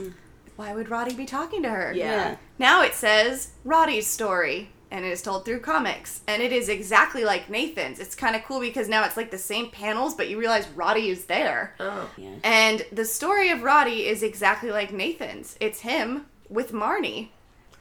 Why 0.55 0.73
would 0.73 0.89
Rotti 0.89 1.13
be 1.15 1.25
talking 1.25 1.63
to 1.63 1.69
her? 1.69 1.93
Yeah. 1.93 2.05
Yeah. 2.11 2.35
Now 2.57 2.83
it 2.83 2.93
says 2.93 3.51
Rotti's 3.65 4.07
story, 4.07 4.69
and 4.93 5.03
it 5.03 5.11
is 5.11 5.23
told 5.23 5.43
through 5.43 5.59
comics, 5.59 6.21
and 6.27 6.41
it 6.41 6.53
is 6.53 6.69
exactly 6.69 7.25
like 7.25 7.49
Nathan's. 7.49 7.99
It's 7.99 8.13
kind 8.13 8.35
of 8.35 8.43
cool 8.43 8.59
because 8.59 8.87
now 8.87 9.03
it's 9.03 9.17
like 9.17 9.31
the 9.31 9.39
same 9.39 9.71
panels, 9.71 10.13
but 10.13 10.29
you 10.29 10.39
realize 10.39 10.67
Rotti 10.67 11.09
is 11.09 11.25
there. 11.25 11.73
Oh. 11.79 12.09
Yeah. 12.15 12.35
And 12.43 12.85
the 12.91 13.03
story 13.03 13.49
of 13.49 13.63
Rotti 13.63 14.05
is 14.05 14.21
exactly 14.21 14.69
like 14.69 14.93
Nathan's. 14.93 15.57
It's 15.59 15.79
him 15.79 16.27
with 16.47 16.71
Marni. 16.71 17.29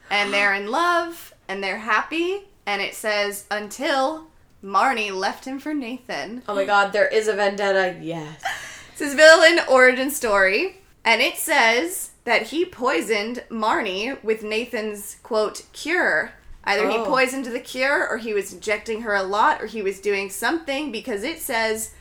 And 0.09 0.33
they're 0.33 0.55
in 0.55 0.71
love 0.71 1.35
and 1.47 1.63
they're 1.63 1.77
happy. 1.77 2.45
And 2.65 2.81
it 2.81 2.95
says, 2.95 3.45
until 3.51 4.27
Marni 4.63 5.11
left 5.11 5.45
him 5.45 5.59
for 5.59 5.73
Nathan. 5.73 6.41
Oh 6.47 6.55
my 6.55 6.65
god, 6.65 6.93
there 6.93 7.07
is 7.07 7.27
a 7.27 7.33
vendetta. 7.33 7.95
Yes. 8.01 8.43
It's 8.91 9.01
his 9.01 9.15
villain 9.15 9.59
origin 9.67 10.11
story. 10.11 10.77
And 11.03 11.19
it 11.19 11.37
says 11.37 12.11
that 12.25 12.43
he 12.43 12.63
poisoned 12.63 13.43
Marni 13.49 14.23
with 14.23 14.43
Nathan's, 14.43 15.15
quote, 15.23 15.63
cure. 15.73 16.33
Either 16.65 16.89
he 16.89 16.97
Oh. 16.97 17.05
poisoned 17.05 17.45
the 17.45 17.59
cure, 17.59 18.07
or 18.07 18.17
he 18.17 18.33
was 18.33 18.53
injecting 18.53 19.01
her 19.01 19.13
a 19.15 19.23
lot, 19.23 19.61
or 19.61 19.65
he 19.67 19.81
was 19.81 19.99
doing 19.99 20.29
something 20.29 20.91
because 20.91 21.23
it 21.23 21.41
says 21.41 21.91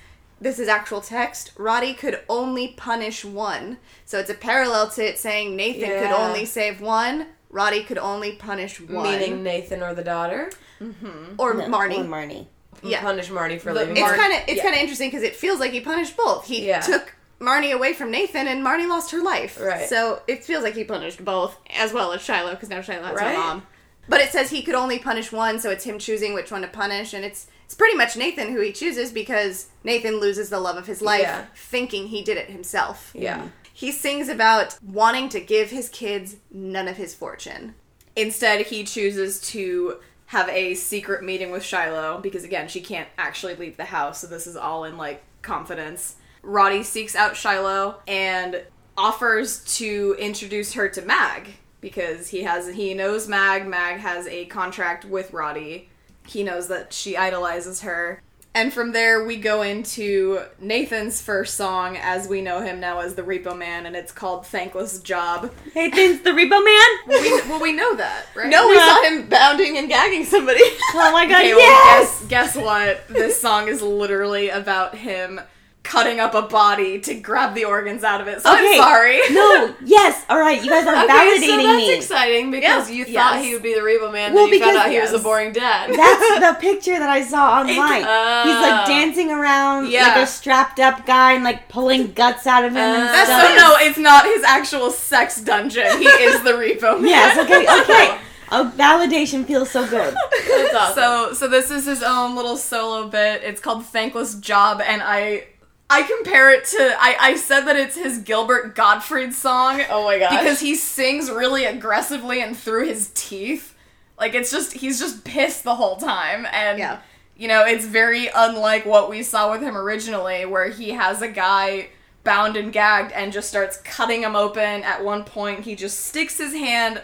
this 0.40 0.58
is 0.58 0.68
actual 0.68 1.00
text. 1.00 1.52
Rotti 1.56 1.94
could 1.96 2.20
only 2.28 2.68
punish 2.68 3.24
one. 3.24 3.78
So 4.04 4.18
it's 4.18 4.30
a 4.30 4.34
parallel 4.34 4.88
to 4.90 5.04
it 5.08 5.18
saying 5.18 5.54
Nathan 5.56 5.88
could 5.88 6.10
only 6.12 6.44
save 6.44 6.80
one. 6.80 7.26
Rotti 7.50 7.84
could 7.84 7.98
only 7.98 8.32
punish 8.32 8.80
one. 8.80 9.04
Meaning 9.04 9.42
Nathan 9.42 9.82
or 9.82 9.94
the 9.94 10.02
daughter? 10.04 10.50
Mm-hmm. 10.80 11.34
or 11.38 11.54
No, 11.54 11.64
Marni. 11.68 11.98
Or 11.98 12.04
Marni. 12.04 12.46
Yeah. 12.82 13.00
Punish 13.02 13.30
Marty 13.30 13.58
for 13.58 13.72
The- 13.72 13.80
leaving. 13.80 13.96
It's 13.98 14.12
kind 14.12 14.32
of 14.32 14.40
it's 14.48 14.56
yeah. 14.56 14.62
kind 14.62 14.74
of 14.74 14.80
interesting 14.80 15.08
because 15.10 15.22
it 15.22 15.36
feels 15.36 15.60
like 15.60 15.70
he 15.72 15.80
punished 15.80 16.16
both. 16.16 16.46
He 16.46 16.66
Yeah. 16.66 16.80
took 16.80 17.14
Marni 17.40 17.72
away 17.72 17.92
from 17.92 18.10
Nathan, 18.10 18.48
and 18.48 18.64
Marni 18.64 18.88
lost 18.88 19.10
her 19.12 19.20
life. 19.22 19.60
Right. 19.60 19.88
So 19.88 20.22
it 20.26 20.44
feels 20.44 20.62
like 20.64 20.74
he 20.74 20.82
punished 20.84 21.24
both, 21.24 21.56
as 21.76 21.92
well 21.92 22.12
as 22.12 22.20
Shilo, 22.22 22.50
because 22.50 22.68
now 22.68 22.78
Shilo 22.80 23.02
has 23.04 23.14
Right. 23.16 23.34
her 23.34 23.38
mom. 23.38 23.66
But 24.12 24.20
it 24.20 24.30
says 24.30 24.50
he 24.50 24.60
could 24.62 24.74
only 24.74 24.98
punish 24.98 25.32
one, 25.32 25.58
so 25.58 25.70
it's 25.70 25.84
him 25.84 25.98
choosing 25.98 26.34
which 26.34 26.50
one 26.52 26.60
to 26.60 26.68
punish, 26.68 27.14
and 27.14 27.24
it's 27.24 27.46
it's 27.64 27.74
pretty 27.74 27.96
much 27.96 28.14
Nathan 28.14 28.52
who 28.52 28.60
he 28.60 28.70
chooses 28.70 29.10
because 29.10 29.68
Nathan 29.84 30.20
loses 30.20 30.50
the 30.50 30.60
love 30.60 30.76
of 30.76 30.86
his 30.86 31.00
life, 31.00 31.22
Yeah. 31.22 31.46
thinking 31.56 32.08
he 32.08 32.20
did 32.22 32.36
it 32.36 32.50
himself. 32.50 33.10
yeah. 33.14 33.38
Mm-hmm. 33.38 33.46
He 33.72 33.90
sings 33.90 34.28
about 34.28 34.76
wanting 34.82 35.30
to 35.30 35.40
give 35.40 35.70
his 35.70 35.88
kids 35.88 36.36
none 36.50 36.88
of 36.88 36.98
his 36.98 37.14
fortune. 37.14 37.74
Instead, 38.14 38.66
he 38.66 38.84
chooses 38.84 39.40
to 39.52 39.96
have 40.26 40.46
a 40.50 40.74
secret 40.74 41.24
meeting 41.24 41.50
with 41.50 41.62
Shilo 41.62 42.20
because, 42.20 42.44
again, 42.44 42.68
she 42.68 42.82
can't 42.82 43.08
actually 43.16 43.54
leave 43.54 43.78
the 43.78 43.86
house, 43.86 44.20
so 44.20 44.26
this 44.26 44.46
is 44.46 44.56
all 44.56 44.84
in 44.84 44.98
like 44.98 45.22
confidence. 45.40 46.16
Rotti 46.42 46.82
seeks 46.84 47.16
out 47.16 47.32
Shilo 47.32 47.94
and 48.06 48.62
offers 48.98 49.64
to 49.78 50.14
introduce 50.18 50.74
her 50.74 50.90
to 50.90 51.00
Mag 51.00 51.48
because 51.82 52.28
he 52.28 52.44
has 52.44 52.68
he 52.72 52.94
knows 52.94 53.28
Mag. 53.28 53.66
Mag 53.66 54.00
has 54.00 54.26
a 54.28 54.46
contract 54.46 55.04
with 55.04 55.30
Rotti. 55.32 55.88
He 56.26 56.42
knows 56.42 56.68
that 56.68 56.94
she 56.94 57.14
idolizes 57.18 57.82
her. 57.82 58.22
And 58.54 58.70
from 58.70 58.92
there, 58.92 59.24
we 59.24 59.38
go 59.38 59.62
into 59.62 60.40
Nathan's 60.60 61.22
first 61.22 61.54
song, 61.54 61.96
as 61.96 62.28
we 62.28 62.42
know 62.42 62.60
him 62.60 62.80
now 62.80 63.00
as 63.00 63.14
the 63.14 63.22
Repo 63.22 63.56
Man, 63.56 63.86
and 63.86 63.96
it's 63.96 64.12
called 64.12 64.44
Thankless 64.46 65.00
Job. 65.00 65.50
Nathan's 65.74 66.20
the 66.20 66.32
Repo 66.32 66.62
Man? 66.62 66.88
We, 67.22 67.30
well, 67.48 67.60
we 67.62 67.72
know 67.72 67.96
that, 67.96 68.26
right? 68.36 68.48
No, 68.50 68.68
we 68.68 68.74
Yeah. 68.76 68.86
saw 68.88 69.02
him 69.04 69.26
bounding 69.28 69.78
and 69.78 69.88
gagging 69.88 70.26
somebody. 70.26 70.60
Oh 70.62 71.10
my 71.14 71.24
god, 71.26 71.38
Okay, 71.38 71.54
well, 71.54 71.60
yes! 71.60 72.20
guess, 72.28 72.54
guess 72.54 72.56
what? 72.62 73.08
This 73.08 73.40
song 73.40 73.68
is 73.68 73.80
literally 73.80 74.50
about 74.50 74.96
him 74.96 75.40
cutting 75.82 76.20
up 76.20 76.32
a 76.34 76.42
body 76.42 77.00
to 77.00 77.12
grab 77.14 77.54
the 77.54 77.64
organs 77.64 78.04
out 78.04 78.20
of 78.20 78.28
it. 78.28 78.40
So 78.40 78.52
Okay. 78.52 78.74
I'm 78.74 78.76
sorry. 78.76 79.20
No, 79.30 79.74
yes, 79.84 80.24
alright, 80.30 80.62
you 80.62 80.70
guys 80.70 80.86
are 80.86 80.94
Okay, 81.04 81.12
validating 81.12 81.46
so 81.48 81.56
that's 81.56 81.76
me. 81.76 81.94
exciting 81.96 82.50
because 82.52 82.88
Yeah. 82.88 82.96
you 82.96 83.04
thought 83.06 83.34
Yes. 83.36 83.44
he 83.44 83.52
would 83.52 83.62
be 83.64 83.74
the 83.74 83.80
Repo 83.80 84.12
Man, 84.12 84.32
Well, 84.32 84.44
then 84.44 84.54
you 84.54 84.60
found 84.60 84.72
because- 84.74 84.86
out 84.86 84.92
he 84.92 85.00
was 85.00 85.12
a 85.12 85.18
boring 85.18 85.52
dad. 85.52 85.90
That's 85.92 86.38
the 86.46 86.56
picture 86.60 86.98
that 86.98 87.10
I 87.10 87.22
saw 87.24 87.58
online. 87.60 88.04
He's 88.46 88.60
like 88.60 88.86
dancing 88.86 89.32
around 89.32 89.88
Yeah. 89.90 90.08
like 90.08 90.16
a 90.18 90.26
strapped 90.26 90.78
up 90.78 91.04
guy 91.04 91.32
and 91.32 91.42
like 91.42 91.68
pulling 91.68 92.12
guts 92.12 92.46
out 92.46 92.64
of 92.64 92.72
him 92.72 92.78
and 92.78 93.02
Uh, 93.08 93.12
That's 93.12 93.28
stuff. 93.28 93.48
so 93.48 93.54
no, 93.56 93.74
it's 93.86 93.98
not 93.98 94.24
his 94.24 94.44
actual 94.44 94.90
sex 94.92 95.40
dungeon. 95.40 95.98
He 95.98 96.06
is 96.28 96.42
the 96.42 96.52
repo 96.52 97.00
man. 97.00 97.06
Yes, 97.10 97.38
okay, 97.38 97.66
okay. 97.82 98.18
Oh, 98.54 98.70
validation 98.76 99.46
feels 99.46 99.70
so 99.70 99.84
good. 99.86 100.14
That's 100.46 100.74
awesome. 100.74 100.94
So 100.94 101.32
so 101.34 101.48
this 101.48 101.70
is 101.70 101.86
his 101.86 102.02
own 102.02 102.36
little 102.36 102.56
solo 102.56 103.08
bit. 103.08 103.42
It's 103.42 103.60
called 103.60 103.84
Thankless 103.86 104.34
Job, 104.36 104.80
and 104.86 105.02
I 105.02 105.44
I 105.92 106.02
compare 106.02 106.50
it 106.50 106.64
to 106.66 106.96
I, 106.98 107.16
I 107.20 107.36
said 107.36 107.60
that 107.62 107.76
it's 107.76 107.96
his 107.96 108.18
Gilbert 108.18 108.74
Gottfried 108.74 109.34
song. 109.34 109.82
Oh 109.90 110.04
my 110.04 110.18
gosh. 110.18 110.38
Because 110.38 110.60
he 110.60 110.74
sings 110.74 111.30
really 111.30 111.64
aggressively 111.64 112.40
and 112.40 112.56
through 112.56 112.86
his 112.86 113.10
teeth. 113.14 113.74
Like 114.18 114.34
it's 114.34 114.50
just 114.50 114.72
he's 114.72 114.98
just 114.98 115.24
pissed 115.24 115.64
the 115.64 115.74
whole 115.74 115.96
time. 115.96 116.46
And 116.52 116.78
Yeah. 116.78 117.00
you 117.36 117.46
know, 117.48 117.64
it's 117.64 117.84
very 117.84 118.28
unlike 118.34 118.86
what 118.86 119.10
we 119.10 119.22
saw 119.22 119.50
with 119.50 119.60
him 119.60 119.76
originally, 119.76 120.46
where 120.46 120.68
he 120.68 120.90
has 120.90 121.20
a 121.22 121.28
guy 121.28 121.88
bound 122.24 122.56
and 122.56 122.72
gagged 122.72 123.12
and 123.12 123.32
just 123.32 123.48
starts 123.48 123.76
cutting 123.78 124.22
him 124.22 124.34
open. 124.36 124.82
At 124.84 125.04
one 125.04 125.24
point 125.24 125.60
he 125.60 125.74
just 125.74 125.98
sticks 126.06 126.38
his 126.38 126.54
hand 126.54 127.02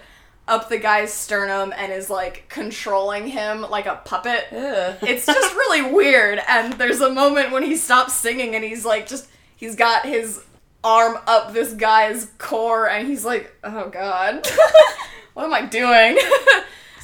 up 0.49 0.69
the 0.69 0.79
guy's 0.79 1.13
sternum 1.13 1.73
and 1.77 1.93
is 1.93 2.11
like 2.11 2.49
controlling 2.49 3.29
him 3.29 3.63
like 3.63 3.87
a 3.87 4.01
puppet. 4.05 4.47
Ugh. 4.53 4.97
It's 5.03 5.27
just 5.27 5.55
really 5.57 5.93
weird. 5.93 6.41
And 6.49 6.73
there's 6.75 7.01
a 7.01 7.11
moment 7.11 7.53
when 7.53 7.63
he 7.63 7.77
stops 7.77 8.15
singing 8.15 8.55
and 8.55 8.65
he's 8.65 8.85
like, 8.85 9.07
just, 9.07 9.29
he's 9.57 9.77
got 9.77 10.05
his 10.07 10.43
arm 10.83 11.19
up 11.27 11.53
this 11.53 11.73
guy's 11.75 12.31
core 12.39 12.89
and 12.89 13.07
he's 13.07 13.25
like, 13.25 13.55
oh 13.65 13.89
god, 13.89 14.47
what 15.35 15.45
am 15.45 15.55
I 15.55 15.67
doing? 15.67 16.19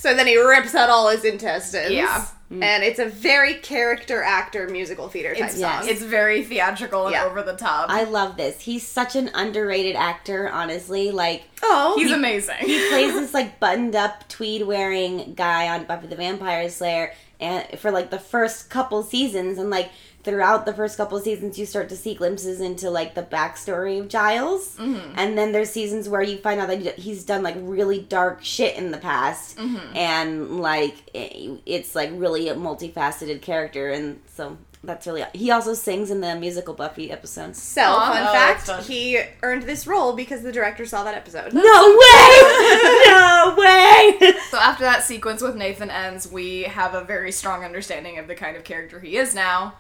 So 0.05 0.15
then 0.15 0.27
he 0.27 0.37
rips 0.37 0.75
out 0.75 0.91
all 0.91 1.09
his 1.09 1.25
intestines. 1.25 1.93
Yeah. 1.93 2.27
Mm. 2.53 2.63
And 2.63 2.85
it's 2.85 2.99
a 2.99 3.07
very 3.07 3.55
character 3.55 4.23
actor 4.23 4.69
musical 4.69 5.09
theater 5.09 5.35
type 5.35 5.45
it's, 5.51 5.59
song. 5.61 5.89
it's 5.89 6.03
very 6.03 6.45
theatrical 6.45 7.07
and 7.07 7.15
Yeah. 7.15 7.25
over 7.25 7.43
the 7.43 7.57
top. 7.57 7.89
I 7.91 8.05
love 8.05 8.37
this. 8.37 8.61
He's 8.61 8.87
such 8.87 9.17
an 9.17 9.31
underrated 9.35 9.97
actor, 9.97 10.51
honestly. 10.51 11.11
Like, 11.11 11.45
oh, 11.63 11.95
he's 11.97 12.11
amazing. 12.13 12.57
he 12.61 12.89
plays 12.91 13.15
this 13.19 13.33
like 13.35 13.59
buttoned 13.61 13.97
up 13.97 14.29
tweed 14.29 14.67
wearing 14.67 15.35
guy 15.35 15.69
on 15.69 15.85
Buffy 15.85 16.07
the 16.07 16.17
Vampire 16.17 16.69
Slayer 16.69 17.13
and 17.41 17.67
for 17.79 17.91
like 17.91 18.11
the 18.11 18.19
first 18.19 18.71
couple 18.71 19.03
seasons 19.03 19.59
and 19.59 19.71
like 19.71 19.91
throughout 20.25 20.67
the 20.67 20.73
first 20.73 20.97
couple 20.97 21.19
seasons 21.21 21.59
you 21.59 21.67
start 21.67 21.89
to 21.89 21.97
see 21.97 22.15
glimpses 22.15 22.61
into 22.61 22.91
like 22.91 23.15
the 23.15 23.23
backstory 23.23 24.01
of 24.01 24.09
Giles 24.09 24.77
mm-hmm. 24.77 25.13
and 25.17 25.37
then 25.37 25.53
there's 25.53 25.71
seasons 25.71 26.09
where 26.09 26.23
you 26.23 26.39
find 26.39 26.61
out 26.61 26.69
that 26.69 26.99
he's 26.99 27.25
done 27.25 27.43
like 27.43 27.57
really 27.59 28.01
dark 28.01 28.43
shit 28.43 28.77
in 28.77 28.91
the 28.91 28.99
past 28.99 29.57
mm-hmm. 29.57 29.97
and 29.97 30.61
like 30.61 30.97
it's 31.15 31.95
like 31.95 32.11
really 32.15 32.49
a 32.49 32.55
multifaceted 32.55 33.43
character 33.43 33.91
and 33.91 34.21
so 34.27 34.57
that's 34.87 35.07
really 35.07 35.25
he 35.33 35.51
also 35.51 35.75
sings 35.75 36.11
in 36.11 36.21
the 36.21 36.35
musical 36.37 36.75
Buffy 36.75 37.11
episodes. 37.11 37.61
So, 37.61 37.83
Aw. 37.83 38.13
fun 38.13 38.23
Oh, 38.23 38.33
fact, 38.33 38.67
that's 38.67 38.87
fun. 38.87 38.93
he 38.93 39.21
earned 39.43 39.65
this 39.65 39.87
role 39.87 40.15
because 40.15 40.43
the 40.43 40.53
director 40.53 40.87
saw 40.87 41.05
that 41.05 41.15
episode. 41.15 41.53
No 41.53 41.61
way! 41.63 41.63
no 43.07 43.55
way! 43.57 44.35
So 44.51 44.59
after 44.59 44.85
that 44.85 45.03
sequence 45.03 45.43
with 45.43 45.57
Nathan 45.57 45.91
ends, 45.91 46.31
we 46.31 46.63
have 46.65 46.95
a 46.95 47.03
very 47.03 47.33
strong 47.33 47.65
understanding 47.65 48.19
of 48.19 48.29
the 48.29 48.35
kind 48.35 48.57
of 48.57 48.65
character 48.65 49.01
he 49.01 49.17
is 49.17 49.35
now. 49.35 49.75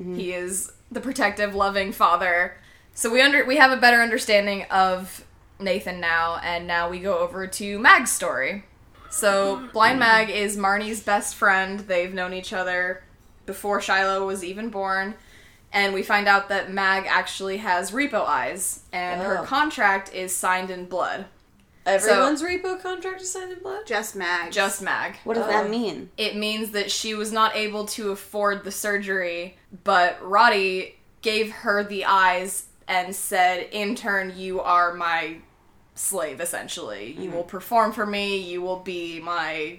Mm-hmm. 0.00 0.14
He 0.16 0.32
is 0.32 0.72
the 0.90 1.00
protective, 1.00 1.54
loving 1.54 1.92
father. 1.92 2.56
So 2.94 3.10
we 3.10 3.20
under 3.20 3.44
we 3.44 3.56
have 3.56 3.70
a 3.70 3.76
better 3.76 4.00
understanding 4.00 4.64
of 4.70 5.24
Nathan 5.58 6.00
now, 6.00 6.40
and 6.42 6.66
now 6.66 6.88
we 6.88 6.98
go 6.98 7.18
over 7.18 7.46
to 7.46 7.78
Mag's 7.78 8.10
story. 8.10 8.64
So 9.10 9.56
mm-hmm. 9.56 9.66
Blind 9.72 9.98
Mag 9.98 10.30
is 10.30 10.56
Marni's 10.56 11.02
best 11.02 11.34
friend. 11.34 11.80
They've 11.80 12.14
known 12.14 12.32
each 12.32 12.52
other 12.52 13.02
before 13.46 13.80
Shilo 13.80 14.26
was 14.26 14.44
even 14.44 14.70
born. 14.70 15.14
And 15.72 15.94
we 15.94 16.02
find 16.02 16.26
out 16.26 16.48
that 16.48 16.72
Mag 16.72 17.06
actually 17.06 17.58
has 17.58 17.92
repo 17.92 18.26
eyes, 18.26 18.82
and 18.92 19.22
her 19.22 19.38
Oh. 19.38 19.44
contract 19.44 20.12
is 20.12 20.34
signed 20.34 20.70
in 20.70 20.86
blood. 20.86 21.26
Everyone's 21.86 22.42
repo 22.42 22.80
contract 22.80 23.22
is 23.22 23.32
signed 23.32 23.52
in 23.52 23.58
blood? 23.60 23.86
Just 23.86 24.14
Mag. 24.14 24.52
Just 24.52 24.82
Mag. 24.82 25.16
What 25.24 25.34
does 25.34 25.46
Oh. 25.46 25.48
that 25.48 25.64
um, 25.64 25.70
mean? 25.70 26.10
it 26.16 26.36
means 26.36 26.72
that 26.72 26.90
she 26.90 27.14
was 27.14 27.32
not 27.32 27.56
able 27.56 27.86
to 27.86 28.10
afford 28.10 28.64
the 28.64 28.70
surgery, 28.70 29.56
but 29.84 30.18
Rotti 30.22 30.94
gave 31.22 31.50
her 31.50 31.82
the 31.82 32.04
eyes 32.04 32.66
and 32.86 33.14
said, 33.14 33.68
In 33.72 33.94
turn, 33.94 34.34
you 34.36 34.60
are 34.60 34.92
my 34.94 35.38
slave 35.94 36.40
essentially. 36.40 37.12
You 37.18 37.30
hmm. 37.30 37.36
will 37.36 37.44
perform 37.44 37.92
for 37.92 38.06
me. 38.06 38.38
You 38.38 38.62
will 38.62 38.80
be 38.80 39.20
my 39.20 39.78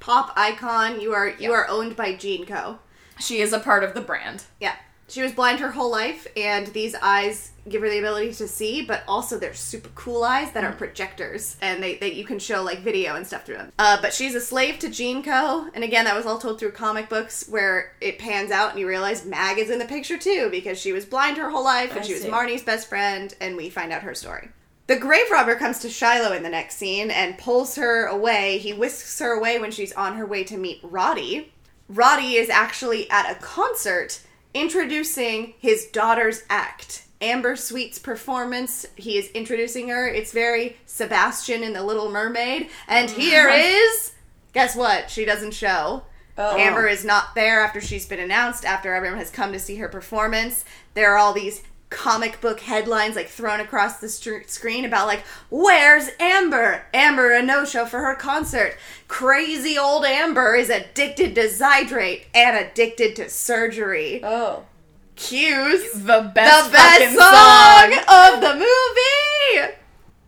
pop 0.00 0.32
icon. 0.36 1.00
You 1.00 1.14
are 1.14 1.28
you 1.28 1.50
Yeah. 1.50 1.56
are 1.56 1.68
owned 1.68 1.96
by 1.96 2.14
GeneCo. 2.14 2.78
she 3.20 3.40
is 3.40 3.52
a 3.52 3.58
part 3.60 3.82
of 3.84 3.94
the 3.94 4.00
brand." 4.00 4.44
Yeah. 4.60 4.76
She 5.08 5.22
was 5.22 5.32
blind 5.32 5.60
her 5.60 5.70
whole 5.70 5.90
life, 5.90 6.26
and 6.36 6.66
these 6.68 6.94
eyes 6.94 7.52
give 7.66 7.80
her 7.82 7.88
the 7.88 7.98
ability 7.98 8.32
to 8.34 8.46
see, 8.46 8.82
but 8.82 9.02
also 9.08 9.38
they're 9.38 9.54
super 9.54 9.88
cool 9.94 10.22
eyes 10.22 10.52
that 10.52 10.64
are 10.64 10.72
projectors, 10.72 11.56
and 11.62 11.82
they, 11.82 11.96
they 11.96 12.12
you 12.12 12.24
can 12.24 12.38
show 12.38 12.62
like 12.62 12.80
video 12.80 13.14
and 13.14 13.26
stuff 13.26 13.44
through 13.44 13.56
them. 13.56 13.72
Uh, 13.78 14.00
but 14.02 14.12
she's 14.12 14.34
a 14.34 14.40
slave 14.40 14.78
to 14.80 14.88
GeneCo. 14.88 15.70
And 15.74 15.82
again, 15.82 16.04
that 16.04 16.16
was 16.16 16.26
all 16.26 16.38
told 16.38 16.60
through 16.60 16.72
comic 16.72 17.08
books, 17.08 17.48
where 17.48 17.92
it 18.02 18.18
pans 18.18 18.50
out 18.50 18.70
and 18.70 18.80
you 18.80 18.86
realize 18.86 19.24
Mag 19.24 19.58
is 19.58 19.70
in 19.70 19.78
the 19.78 19.86
picture 19.86 20.18
too, 20.18 20.48
because 20.50 20.78
she 20.78 20.92
was 20.92 21.06
blind 21.06 21.38
her 21.38 21.48
whole 21.48 21.64
life, 21.64 21.92
and 21.92 22.00
I 22.00 22.02
she 22.02 22.12
was. 22.12 22.26
Marni's 22.26 22.62
best 22.62 22.88
friend, 22.88 23.34
and 23.40 23.56
we 23.56 23.70
find 23.70 23.92
out 23.92 24.02
her 24.02 24.14
story. 24.14 24.50
The 24.88 24.96
grave 24.96 25.30
robber 25.30 25.54
comes 25.54 25.78
to 25.80 25.88
Shilo 25.88 26.36
in 26.36 26.42
the 26.42 26.48
next 26.48 26.76
scene 26.76 27.10
and 27.10 27.36
pulls 27.38 27.76
her 27.76 28.06
away. 28.06 28.58
He 28.58 28.72
whisks 28.72 29.18
her 29.18 29.32
away 29.32 29.58
when 29.58 29.70
she's 29.70 29.92
on 29.92 30.16
her 30.16 30.24
way 30.26 30.44
to 30.44 30.56
meet 30.56 30.80
Rotti. 30.82 31.52
Rotti 31.88 32.34
is 32.34 32.48
actually 32.48 33.08
at 33.10 33.30
a 33.30 33.34
concert 33.34 34.20
introducing 34.54 35.54
his 35.58 35.86
daughter's 35.86 36.42
act. 36.48 37.04
Amber 37.20 37.56
Sweet's 37.56 37.98
performance, 37.98 38.86
he 38.94 39.18
is 39.18 39.28
introducing 39.30 39.88
her. 39.88 40.08
It's 40.08 40.32
very 40.32 40.76
Sebastian 40.86 41.64
in 41.64 41.72
The 41.72 41.82
Little 41.82 42.10
Mermaid. 42.10 42.68
And 42.86 43.10
here 43.10 43.48
is, 43.52 44.12
guess 44.52 44.76
what? 44.76 45.10
She 45.10 45.24
doesn't 45.24 45.52
show. 45.52 46.04
Oh. 46.36 46.56
Amber 46.56 46.86
is 46.86 47.04
not 47.04 47.34
there 47.34 47.60
after 47.62 47.80
she's 47.80 48.06
been 48.06 48.20
announced, 48.20 48.64
after 48.64 48.94
everyone 48.94 49.18
has 49.18 49.30
come 49.30 49.52
to 49.52 49.58
see 49.58 49.76
her 49.76 49.88
performance. 49.88 50.64
There 50.94 51.12
are 51.12 51.18
all 51.18 51.32
these 51.32 51.62
comic 51.90 52.40
book 52.42 52.60
headlines 52.60 53.16
like 53.16 53.28
thrown 53.28 53.60
across 53.60 53.98
the 53.98 54.08
screen 54.08 54.84
about 54.84 55.06
like 55.06 55.22
where's 55.48 56.10
amber 56.20 56.84
amber 56.92 57.32
a 57.32 57.42
no-show 57.42 57.86
for 57.86 58.00
her 58.00 58.14
concert 58.14 58.76
crazy 59.08 59.78
old 59.78 60.04
amber 60.04 60.54
is 60.54 60.68
addicted 60.68 61.34
to 61.34 61.48
zydrate 61.48 62.24
and 62.34 62.56
addicted 62.58 63.16
to 63.16 63.28
surgery 63.30 64.20
Oh. 64.22 64.64
cues 65.16 65.92
The 65.94 66.30
best, 66.34 66.66
the 66.66 66.72
best 66.72 67.14
song, 67.16 67.92
song. 68.04 68.34
of 68.34 68.40
the 68.42 68.54
movie 68.54 69.74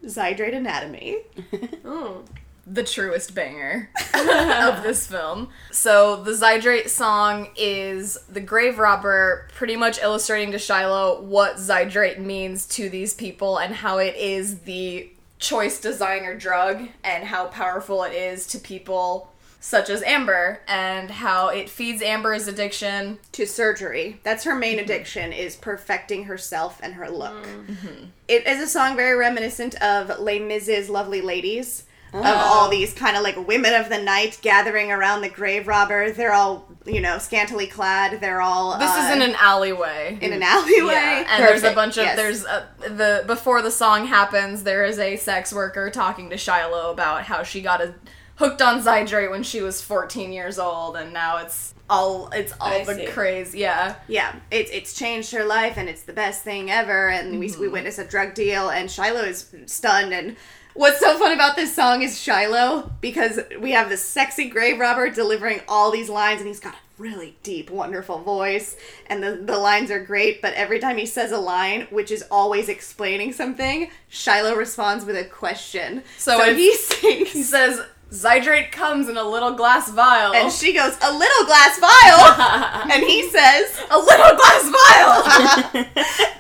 zydrate 0.07 0.57
anatomy 0.57 1.19
Oh. 1.85 2.23
The 2.73 2.85
truest 2.85 3.35
banger 3.35 3.91
of 4.15 4.83
this 4.83 5.07
film. 5.07 5.49
So 5.73 6.23
the 6.23 6.33
Zydrate 6.33 6.89
song 6.89 7.49
is 7.57 8.17
the 8.29 8.41
grave 8.41 8.79
robber 8.79 9.49
pretty 9.55 9.77
much 9.77 9.99
illustrating 10.01 10.53
to 10.53 10.59
Shilo 10.59 11.21
what 11.23 11.57
Zydrate 11.57 12.19
means 12.19 12.67
to 12.69 12.89
these 12.89 13.15
people 13.15 13.59
and 13.59 13.75
how 13.75 13.99
it 13.99 14.15
is 14.15 14.61
the 14.61 15.11
choice 15.41 15.81
designer 15.81 16.37
drug 16.37 16.89
and 17.03 17.25
how 17.25 17.47
powerful 17.47 18.05
it 18.05 18.13
is 18.13 18.47
to 18.49 18.59
people 18.59 19.33
such 19.61 19.91
as 19.91 20.03
Amber 20.03 20.61
and 20.67 21.11
how 21.11 21.49
it 21.49 21.69
feeds 21.69 22.03
Amber's 22.03 22.49
addiction. 22.49 23.19
to 23.33 23.47
surgery. 23.47 24.19
That's 24.23 24.45
her 24.45 24.55
main 24.55 24.77
mm-hmm. 24.77 24.85
addiction 24.85 25.33
is 25.33 25.55
perfecting 25.55 26.25
herself 26.25 26.81
and 26.83 26.95
her 26.95 27.11
look. 27.11 27.45
Mm-hmm. 27.45 28.05
It 28.27 28.47
is 28.47 28.63
a 28.63 28.67
song 28.67 28.97
very 28.97 29.17
reminiscent 29.17 29.81
of 29.83 30.19
Les 30.19 30.39
Mis' 30.39 30.89
Lovely 30.89 31.21
Ladies. 31.21 31.85
Of 32.13 32.25
all 32.25 32.69
these 32.69 32.93
kind 32.93 33.17
of 33.17 33.23
like 33.23 33.47
women 33.47 33.75
of 33.75 33.89
the 33.89 34.03
night 34.03 34.39
gathering 34.43 34.91
around 34.91 35.21
the 35.21 35.29
grave 35.29 35.69
robber. 35.69 36.11
They're 36.11 36.33
all, 36.33 36.69
you 36.85 37.01
know, 37.01 37.19
scantily 37.19 37.67
clad. 37.67 38.21
They're 38.21 38.41
all 38.41 38.79
This 38.79 38.91
uh, 38.91 39.09
is 39.09 39.17
in 39.17 39.23
an 39.23 39.37
alleyway. 39.39 40.19
in 40.21 40.33
an 40.33 40.43
alleyway. 40.43 40.93
Yeah, 40.93 41.27
and 41.29 41.43
there's 41.43 41.63
a 41.63 41.73
bunch 41.73 41.99
of 41.99 42.05
yes. 42.05 42.17
there's 42.17 42.45
a, 42.45 42.69
the 42.81 43.25
before 43.27 43.63
the 43.63 43.71
song 43.71 44.07
happens, 44.07 44.65
there 44.65 44.85
is 44.85 44.99
a 44.99 45.17
sex 45.17 45.53
worker 45.53 45.91
talking 45.91 46.31
to 46.31 46.37
Shilo 46.37 46.93
about 46.93 47.25
how 47.25 47.43
she 47.43 47.61
got 47.61 47.81
a, 47.81 47.95
hooked 48.37 48.63
on 48.63 48.81
Zydrate 48.83 49.31
when 49.31 49.43
she 49.43 49.61
was 49.61 49.83
14 49.83 50.33
years 50.33 50.59
old, 50.59 50.97
and 50.97 51.13
now 51.13 51.37
it's 51.37 51.75
all 51.91 52.31
it's 52.31 52.53
all 52.61 52.69
I 52.73 52.85
the 52.85 52.95
see. 52.95 53.07
craze. 53.07 53.55
Yeah, 53.55 53.97
yeah, 54.09 54.37
it's 54.51 54.71
it's 54.71 54.95
changed 54.95 55.33
her 55.33 55.45
life 55.45 55.77
and 55.77 55.89
it's 55.89 56.03
the 56.03 56.13
best 56.13 56.43
thing 56.43 56.71
ever. 56.71 57.09
And 57.11 57.39
we 57.39 57.51
we 57.57 57.69
witness 57.69 57.99
a 57.99 58.05
drug 58.05 58.35
deal 58.35 58.71
and 58.71 58.89
Shilo 58.89 59.27
is 59.27 59.53
stunned. 59.67 60.15
And 60.15 60.37
what's 60.75 61.01
so 61.01 61.19
fun 61.19 61.33
about 61.33 61.57
this 61.57 61.75
song 61.75 62.03
is 62.03 62.17
Shilo 62.17 62.91
because 63.01 63.41
we 63.61 63.73
have 63.73 63.89
this 63.89 64.03
sexy 64.05 64.49
grave 64.49 64.79
robber 64.79 65.11
delivering 65.11 65.61
all 65.69 65.91
these 65.91 66.09
lines 66.09 66.41
and 66.41 66.49
he's 66.49 66.61
got 66.61 66.75
a 66.75 66.79
really 66.99 67.37
deep, 67.43 67.71
wonderful 67.71 68.19
voice 68.23 68.77
and 69.07 69.23
the 69.23 69.33
the 69.37 69.57
lines 69.59 69.91
are 69.91 70.05
great. 70.05 70.43
But 70.43 70.55
every 70.55 70.79
time 70.79 70.97
he 70.99 71.07
says 71.07 71.33
a 71.33 71.39
line, 71.39 71.87
which 71.91 72.11
is 72.11 72.25
always 72.31 72.69
explaining 72.69 73.33
something, 73.33 73.91
Shilo 74.11 74.57
responds 74.57 75.05
with 75.05 75.17
a 75.17 75.25
question. 75.25 76.03
So 76.19 76.39
So, 76.39 76.55
he 76.55 76.75
sings. 76.77 77.33
he 77.33 77.43
says 77.43 77.81
Zydrate 78.13 78.73
comes 78.73 79.09
in 79.09 79.17
a 79.17 79.23
little 79.23 79.53
glass 79.53 79.89
vial. 79.91 80.35
and 80.35 80.53
she 80.53 80.73
goes, 80.75 80.97
a 81.01 81.13
little 81.13 81.47
glass 81.47 81.79
vial. 81.79 82.91
and 82.93 83.05
he 83.05 83.23
says, 83.31 83.81
a 83.89 83.97
little 83.97 84.37
glass 84.37 84.63
vial. 84.65 85.85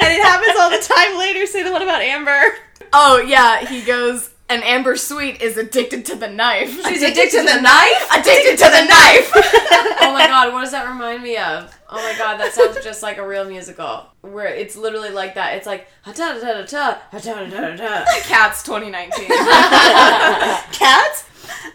and 0.01 0.09
it 0.13 0.21
happens 0.21 0.59
all 0.59 0.69
the 0.71 0.83
time 0.83 1.17
later. 1.17 1.47
Say 1.47 1.63
the 1.63 1.71
one 1.71 1.83
about 1.83 2.03
Amber. 2.03 2.43
Oh 2.93 3.19
yeah, 3.21 3.67
he 3.67 3.83
goes 3.83 4.31
and 4.51 4.65
Amber 4.65 4.97
Sweet 4.97 5.41
is 5.41 5.57
addicted 5.57 6.05
to 6.07 6.17
the 6.17 6.29
knife. 6.29 6.71
She's 6.89 7.03
addicted 7.03 7.39
to 7.39 7.45
the 7.45 7.61
knife? 7.61 8.09
Addicted 8.11 8.59
to 8.59 8.65
the 8.65 8.85
knife. 8.85 9.31
oh 10.03 10.11
my 10.13 10.27
god, 10.27 10.53
what 10.53 10.63
does 10.63 10.73
that 10.73 10.89
remind 10.89 11.23
me 11.23 11.37
of? 11.37 11.73
Oh 11.89 11.97
my 11.97 12.19
god, 12.19 12.39
that 12.39 12.53
sounds 12.53 12.83
just 12.83 13.01
like 13.01 13.19
a 13.19 13.27
real 13.27 13.45
musical. 13.45 14.07
Where 14.23 14.47
it's 14.47 14.77
literally 14.77 15.11
like 15.11 15.37
that. 15.37 15.55
It's 15.55 15.67
like 15.67 15.87
ha 16.03 16.13
ta 16.13 16.37
ta 16.41 16.53
ta 16.53 16.67
ta 16.67 17.03
ha 17.13 17.19
ta 17.19 17.35
ta 17.35 17.49
ta 17.49 17.77
ta. 17.77 18.05
Cats 18.23 18.65
2019. 18.65 19.29
Cats? 20.73 21.27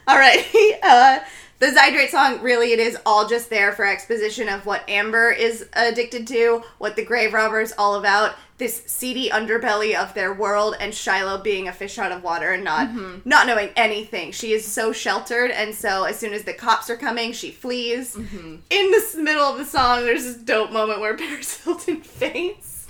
Alright. 0.06 0.46
Uh, 0.82 1.20
the 1.58 1.68
Zydrate 1.68 2.10
song, 2.10 2.42
really, 2.42 2.72
it 2.72 2.78
is 2.78 2.98
all 3.06 3.26
just 3.26 3.48
there 3.48 3.72
for 3.72 3.86
exposition 3.86 4.50
of 4.50 4.66
what 4.66 4.86
Amber 4.90 5.30
is 5.30 5.66
addicted 5.72 6.26
to, 6.26 6.62
what 6.76 6.96
the 6.96 7.04
Grave 7.04 7.32
Robber 7.32 7.62
is 7.62 7.72
all 7.78 7.94
about, 7.94 8.34
this 8.58 8.82
seedy 8.86 9.28
underbelly 9.28 9.94
of 9.94 10.14
their 10.14 10.32
world, 10.32 10.76
and 10.80 10.92
Shilo 10.92 11.42
being 11.42 11.68
a 11.68 11.72
fish 11.72 11.98
out 11.98 12.12
of 12.12 12.22
water 12.22 12.52
and 12.52 12.64
not 12.64 12.88
mm-hmm. 12.88 13.28
not 13.28 13.46
knowing 13.46 13.70
anything. 13.76 14.32
She 14.32 14.52
is 14.52 14.64
so 14.64 14.92
sheltered, 14.92 15.50
and 15.50 15.74
so 15.74 16.04
as 16.04 16.18
soon 16.18 16.32
as 16.32 16.44
the 16.44 16.54
cops 16.54 16.88
are 16.88 16.96
coming, 16.96 17.32
she 17.32 17.50
flees. 17.50 18.16
Mm-hmm. 18.16 18.56
In 18.70 18.90
the 18.90 19.22
middle 19.22 19.44
of 19.44 19.58
the 19.58 19.64
song, 19.64 20.00
there's 20.04 20.24
this 20.24 20.36
dope 20.36 20.72
moment 20.72 21.00
where 21.00 21.16
Paris 21.18 21.62
Hilton 21.62 22.00
faints, 22.00 22.86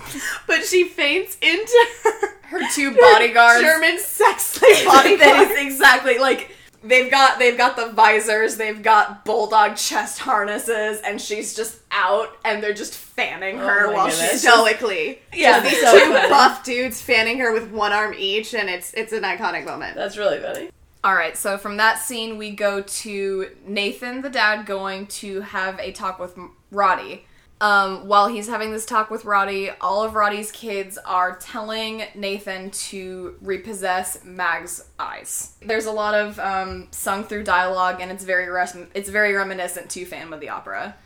but 0.46 0.64
she 0.64 0.84
faints 0.88 1.36
into 1.40 1.86
her 2.04 2.36
Her 2.48 2.60
two 2.72 2.94
bodyguards. 2.96 3.60
German 3.60 3.98
sex 3.98 4.42
slave 4.44 4.84
bodyguard. 4.84 5.20
that 5.20 5.50
is 5.50 5.66
exactly 5.66 6.18
like 6.18 6.55
they've 6.88 7.10
got 7.10 7.38
they've 7.38 7.56
got 7.56 7.76
the 7.76 7.88
visors, 7.92 8.56
they've 8.56 8.82
got 8.82 9.24
bulldog 9.24 9.76
chest 9.76 10.18
harnesses, 10.20 11.00
and 11.04 11.20
she's 11.20 11.54
just 11.54 11.78
out, 11.90 12.36
and 12.44 12.62
they're 12.62 12.74
just 12.74 12.94
fanning 12.94 13.60
oh 13.60 13.66
her 13.66 13.86
my 13.88 13.92
while 13.92 14.06
goodness. 14.08 14.30
she's 14.32 14.42
stoically. 14.42 15.20
Yeah, 15.34 15.60
these 15.60 15.80
so 15.80 15.92
two 15.98 16.12
funny. 16.12 16.28
buff 16.28 16.64
dudes 16.64 17.00
fanning 17.02 17.38
her 17.38 17.52
with 17.52 17.70
one 17.70 17.92
arm 17.92 18.14
each, 18.18 18.54
and 18.54 18.68
it's 18.68 18.92
it's 18.94 19.12
an 19.12 19.22
iconic 19.22 19.64
moment. 19.64 19.94
That's 19.96 20.16
really 20.16 20.38
funny. 20.38 20.70
All 21.04 21.14
right, 21.14 21.36
so 21.36 21.56
from 21.56 21.76
that 21.76 21.98
scene, 22.00 22.36
we 22.36 22.50
go 22.50 22.82
to 22.82 23.50
Nathan, 23.64 24.22
the 24.22 24.30
dad, 24.30 24.66
going 24.66 25.06
to 25.08 25.40
have 25.42 25.78
a 25.78 25.92
talk 25.92 26.18
with 26.18 26.36
Rotti. 26.72 27.25
Um, 27.60 28.06
while 28.06 28.28
he's 28.28 28.48
having 28.48 28.70
this 28.70 28.84
talk 28.84 29.10
with 29.10 29.24
Rotti, 29.24 29.70
all 29.80 30.04
of 30.04 30.12
Rotti's 30.12 30.52
kids 30.52 30.98
are 30.98 31.36
telling 31.36 32.02
Nathan 32.14 32.70
to 32.70 33.36
repossess 33.40 34.22
Mag's 34.24 34.84
eyes. 34.98 35.56
There's 35.62 35.86
a 35.86 35.92
lot 35.92 36.14
of 36.14 36.38
um, 36.38 36.88
sung 36.90 37.24
through 37.24 37.44
dialogue, 37.44 38.00
and 38.00 38.10
it's 38.10 38.24
very 38.24 38.48
res- 38.50 38.76
it's 38.94 39.08
very 39.08 39.32
reminiscent 39.32 39.88
to 39.90 40.04
Phantom 40.04 40.34
of 40.34 40.40
the 40.40 40.50
Opera. 40.50 40.96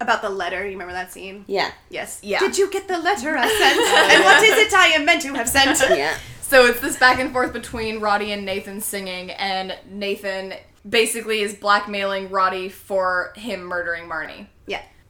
About 0.00 0.22
the 0.22 0.30
letter, 0.30 0.64
you 0.64 0.72
remember 0.72 0.92
that 0.92 1.12
scene? 1.12 1.44
Yeah. 1.48 1.72
Yes. 1.90 2.20
Yeah. 2.22 2.38
Did 2.38 2.56
you 2.56 2.70
get 2.70 2.86
the 2.86 2.98
letter 2.98 3.36
I 3.36 3.48
sent? 3.48 3.80
and 4.12 4.24
what 4.24 4.44
is 4.44 4.56
it 4.56 4.72
I 4.72 4.86
am 4.88 5.04
meant 5.04 5.22
to 5.22 5.34
have 5.34 5.48
sent? 5.48 5.80
Yeah. 5.98 6.16
So 6.40 6.66
it's 6.66 6.80
this 6.80 6.96
back 6.98 7.18
and 7.18 7.30
forth 7.32 7.52
between 7.52 8.00
Rotti 8.00 8.30
and 8.32 8.46
Nathan 8.46 8.80
singing, 8.80 9.32
and 9.32 9.76
Nathan 9.90 10.54
basically 10.88 11.40
is 11.40 11.52
blackmailing 11.54 12.30
Rotti 12.30 12.70
for 12.70 13.32
him 13.36 13.64
murdering 13.64 14.08
Marni. 14.08 14.46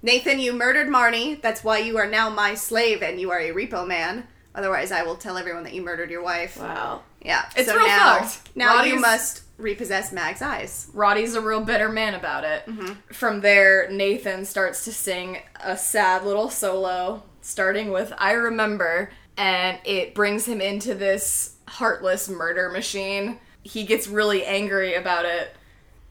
Nathan, 0.03 0.39
you 0.39 0.53
murdered 0.53 0.89
Marni. 0.89 1.41
That's 1.41 1.65
why 1.65 1.79
you 1.79 1.99
are 1.99 2.09
now 2.09 2.31
my 2.31 2.55
slave, 2.55 3.03
and 3.03 3.21
you 3.21 3.31
are 3.31 3.41
a 3.41 3.51
repo 3.51 3.87
man. 3.87 4.27
Otherwise, 4.55 4.93
I 4.93 5.03
will 5.03 5.17
tell 5.17 5.37
everyone 5.37 5.65
that 5.65 5.75
you 5.75 5.83
murdered 5.83 6.11
your 6.11 6.23
wife. 6.23 6.59
Wow. 6.59 7.03
Yeah. 7.23 7.49
It's 7.57 7.69
so 7.69 7.77
real 7.77 7.87
now, 7.87 8.21
fucked. 8.21 8.57
now 8.57 8.83
you 8.83 8.99
must 8.99 9.43
repossess 9.57 10.13
Mag's 10.13 10.43
eyes. 10.43 10.89
Rotti's 10.95 11.35
a 11.35 11.41
real 11.41 11.61
bitter 11.61 11.89
man 11.89 12.15
about 12.15 12.45
it. 12.45 12.67
Mm-hmm. 12.67 13.13
From 13.13 13.41
there, 13.41 13.91
Nathan 13.91 14.45
starts 14.45 14.85
to 14.85 14.93
sing 14.93 15.39
a 15.63 15.77
sad 15.77 16.25
little 16.25 16.49
solo, 16.49 17.23
starting 17.41 17.91
with 17.91 18.13
I 18.19 18.33
Remember, 18.33 19.11
and 19.37 19.79
it 19.85 20.15
brings 20.15 20.47
him 20.47 20.61
into 20.61 20.95
this 20.95 21.57
heartless 21.67 22.29
murder 22.29 22.71
machine. 22.71 23.39
He 23.63 23.85
gets 23.85 24.09
really 24.09 24.45
angry 24.45 24.95
about 24.95 25.25
it. 25.25 25.55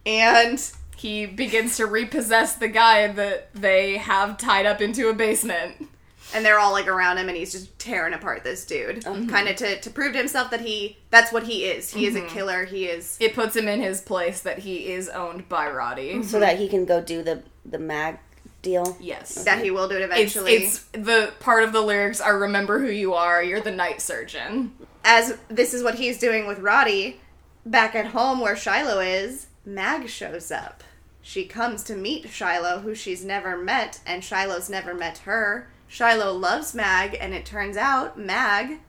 And 0.06 0.60
He 0.98 1.26
begins 1.26 1.78
to 1.78 1.86
repossess 1.86 2.56
the 2.56 2.68
guy 2.68 3.08
that 3.08 3.54
they 3.54 3.98
have 3.98 4.38
tied 4.38 4.66
up 4.66 4.82
into 4.82 5.10
a 5.10 5.14
basement. 5.14 5.88
and 6.34 6.44
they're 6.44 6.60
all 6.60 6.72
like 6.72 6.88
around 6.88 7.18
him 7.18 7.30
and 7.30 7.38
he's 7.38 7.52
just 7.52 7.78
tearing 7.80 8.14
apart 8.14 8.44
this 8.44 8.66
dude 8.66 9.02
mm-hmm. 9.04 9.28
kind 9.28 9.48
of 9.48 9.56
to, 9.56 9.80
to 9.80 9.90
prove 9.90 10.12
to 10.12 10.18
himself 10.18 10.52
that 10.52 10.62
he 10.62 10.98
that's 11.10 11.32
what 11.32 11.44
he 11.44 11.64
is 11.64 11.94
he 11.94 12.06
is 12.06 12.16
a 12.16 12.20
mm-hmm. 12.20 12.28
killer 12.28 12.66
he 12.66 12.86
is 12.86 13.18
It 13.20 13.34
puts 13.34 13.56
him 13.56 13.68
in 13.68 13.82
his 13.82 14.02
place 14.02 14.42
that 14.42 14.60
he 14.60 14.92
is 14.92 15.08
owned 15.10 15.48
by 15.48 15.70
Rotti. 15.70 16.24
So 16.24 16.38
mm-hmm. 16.38 16.40
that 16.42 16.58
he 16.58 16.68
can 16.68 16.86
go 16.86 17.02
do 17.02 17.24
the 17.24 17.44
the 17.66 17.80
mag 17.80 18.20
deal. 18.62 18.98
Yes. 19.00 19.44
that 19.46 19.64
he 19.64 19.72
will 19.72 19.88
do 19.88 19.96
it 19.96 20.02
It's, 20.02 20.36
eventually 20.36 20.52
it's 20.54 20.80
the 20.92 21.32
part 21.40 21.64
of 21.64 21.72
the 21.72 21.82
lyrics 21.82 22.20
are 22.20 22.38
remember 22.38 22.80
who 22.80 22.90
you 22.90 23.14
are, 23.14 23.42
you're 23.44 23.62
the 23.62 23.72
night 23.72 24.02
surgeon. 24.02 24.74
as 25.04 25.38
this 25.48 25.74
is 25.74 25.84
what 25.84 25.96
he's 25.96 26.20
doing 26.20 26.48
with 26.48 26.60
rotti 26.60 27.20
back 27.66 27.96
at 27.96 28.08
home 28.08 28.40
where 28.40 28.56
shilo 28.56 29.06
is 29.06 29.48
mag 29.68 30.08
shows 30.08 30.50
up 30.52 30.84
she 31.22 31.44
comes 31.46 31.84
to 31.84 31.96
meet 31.96 32.26
shilo 32.28 32.82
who 32.82 32.96
she's 32.96 33.26
never 33.26 33.58
met 33.58 34.00
and 34.06 34.24
shilo's 34.24 34.70
never 34.70 34.94
met 34.94 35.18
her 35.20 35.68
shilo 35.92 36.38
loves 36.40 36.74
mag 36.74 37.18
and 37.20 37.34
it 37.34 37.46
turns 37.46 37.76
out 37.76 38.18
mag 38.18 38.80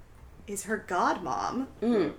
is 0.46 0.64
her 0.64 0.84
godmom 0.88 1.66
Mm. 1.82 2.12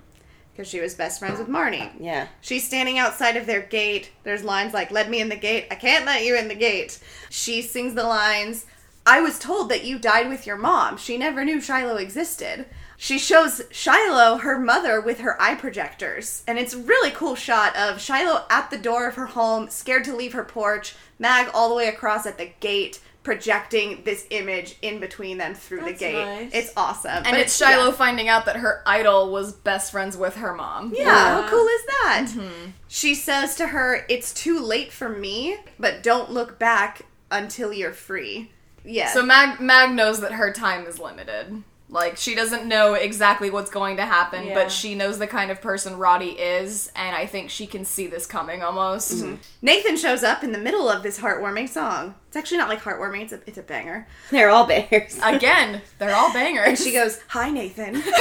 because 0.52 0.68
she 0.68 0.78
was 0.80 0.94
best 0.94 1.18
friends 1.18 1.38
with 1.38 1.48
marni 1.48 1.90
Yeah. 1.98 2.28
She's 2.42 2.66
standing 2.66 2.98
outside 2.98 3.36
of 3.36 3.46
their 3.46 3.62
gate. 3.62 4.10
There's 4.24 4.44
lines 4.44 4.74
like, 4.74 4.90
Let 4.90 5.08
me 5.10 5.20
in 5.20 5.28
the 5.30 5.36
gate. 5.36 5.66
I 5.70 5.74
can't 5.74 6.04
let 6.06 6.24
you 6.24 6.36
in 6.36 6.48
the 6.48 6.54
gate. 6.54 7.00
She 7.30 7.62
sings 7.62 7.94
the 7.94 8.04
lines, 8.04 8.66
I 9.06 9.20
was 9.20 9.38
told 9.38 9.70
that 9.70 9.84
you 9.84 9.98
died 9.98 10.28
with 10.28 10.46
your 10.46 10.58
mom. 10.58 10.96
She 10.98 11.16
never 11.16 11.44
knew 11.44 11.56
Shilo 11.58 11.98
existed. 11.98 12.66
She 13.02 13.18
shows 13.18 13.62
Shilo 13.70 14.40
her 14.42 14.58
mother 14.58 15.00
with 15.00 15.20
her 15.20 15.40
eye 15.40 15.54
projectors. 15.54 16.44
And 16.46 16.58
it's 16.58 16.74
a 16.74 16.78
really 16.78 17.10
cool 17.10 17.34
shot 17.34 17.74
of 17.74 17.96
Shilo 17.96 18.42
at 18.50 18.70
the 18.70 18.76
door 18.76 19.08
of 19.08 19.14
her 19.14 19.24
home, 19.24 19.70
scared 19.70 20.04
to 20.04 20.14
leave 20.14 20.34
her 20.34 20.44
porch, 20.44 20.94
Mag 21.18 21.48
all 21.54 21.70
the 21.70 21.74
way 21.74 21.88
across 21.88 22.26
at 22.26 22.36
the 22.36 22.50
gate, 22.60 23.00
projecting 23.22 24.02
this 24.04 24.26
image 24.28 24.76
in 24.82 25.00
between 25.00 25.38
them 25.38 25.54
through 25.54 25.80
That's 25.80 25.92
the 25.98 26.04
gate. 26.12 26.24
nice. 26.26 26.50
It's 26.52 26.72
awesome. 26.76 27.10
And 27.10 27.24
But 27.24 27.40
it's 27.40 27.58
Shilo 27.58 27.86
yeah. 27.86 27.92
finding 27.92 28.28
out 28.28 28.44
that 28.44 28.56
her 28.56 28.82
idol 28.84 29.32
was 29.32 29.54
best 29.54 29.92
friends 29.92 30.14
with 30.18 30.36
her 30.36 30.52
mom. 30.54 30.92
Yeah, 30.94 31.04
Yeah. 31.04 31.42
how 31.42 31.48
cool 31.48 31.66
is 31.66 31.82
that? 31.86 32.26
Mm-hmm. 32.28 32.70
She 32.88 33.14
says 33.14 33.56
to 33.56 33.68
her, 33.68 34.04
It's 34.10 34.34
too 34.34 34.60
late 34.60 34.92
for 34.92 35.08
me, 35.08 35.56
but 35.78 36.02
don't 36.02 36.30
look 36.30 36.58
back 36.58 37.06
until 37.30 37.72
you're 37.72 37.92
free. 37.94 38.50
Yeah. 38.84 39.08
So 39.12 39.22
Mag 39.24 39.58
Mag 39.58 39.92
knows 39.92 40.20
that 40.20 40.32
her 40.32 40.52
time 40.52 40.84
is 40.86 40.98
limited. 40.98 41.62
Like 41.92 42.16
she 42.16 42.36
doesn't 42.36 42.66
know 42.66 42.94
exactly 42.94 43.50
what's 43.50 43.68
going 43.70 43.96
to 43.96 44.04
happen, 44.06 44.46
Yeah. 44.46 44.54
but 44.54 44.70
she 44.70 44.94
knows 44.94 45.18
the 45.18 45.26
kind 45.26 45.50
of 45.50 45.60
person 45.60 45.94
Rotti 45.98 46.36
is, 46.38 46.92
and 46.94 47.16
I 47.16 47.26
think 47.26 47.50
she 47.50 47.66
can 47.66 47.84
see 47.84 48.06
this 48.06 48.26
coming 48.26 48.62
almost. 48.62 49.24
Nathan 49.60 49.96
shows 49.96 50.22
up 50.22 50.44
in 50.44 50.52
the 50.52 50.58
middle 50.58 50.88
of 50.88 51.02
this 51.02 51.18
heartwarming 51.18 51.68
song. 51.68 52.14
It's 52.28 52.36
actually 52.36 52.58
not 52.58 52.68
like 52.68 52.80
heartwarming, 52.80 53.22
it's 53.22 53.32
a, 53.32 53.40
it's 53.44 53.58
a 53.58 53.62
banger. 53.62 54.06
They're 54.30 54.50
all 54.50 54.66
bangers. 54.66 55.18
Again, 55.22 55.82
they're 55.98 56.14
all 56.14 56.32
bangers. 56.32 56.68
And 56.68 56.78
she 56.78 56.92
goes, 56.92 57.20
Hi, 57.28 57.50
Nathan. 57.50 57.96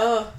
Oh. 0.00 0.32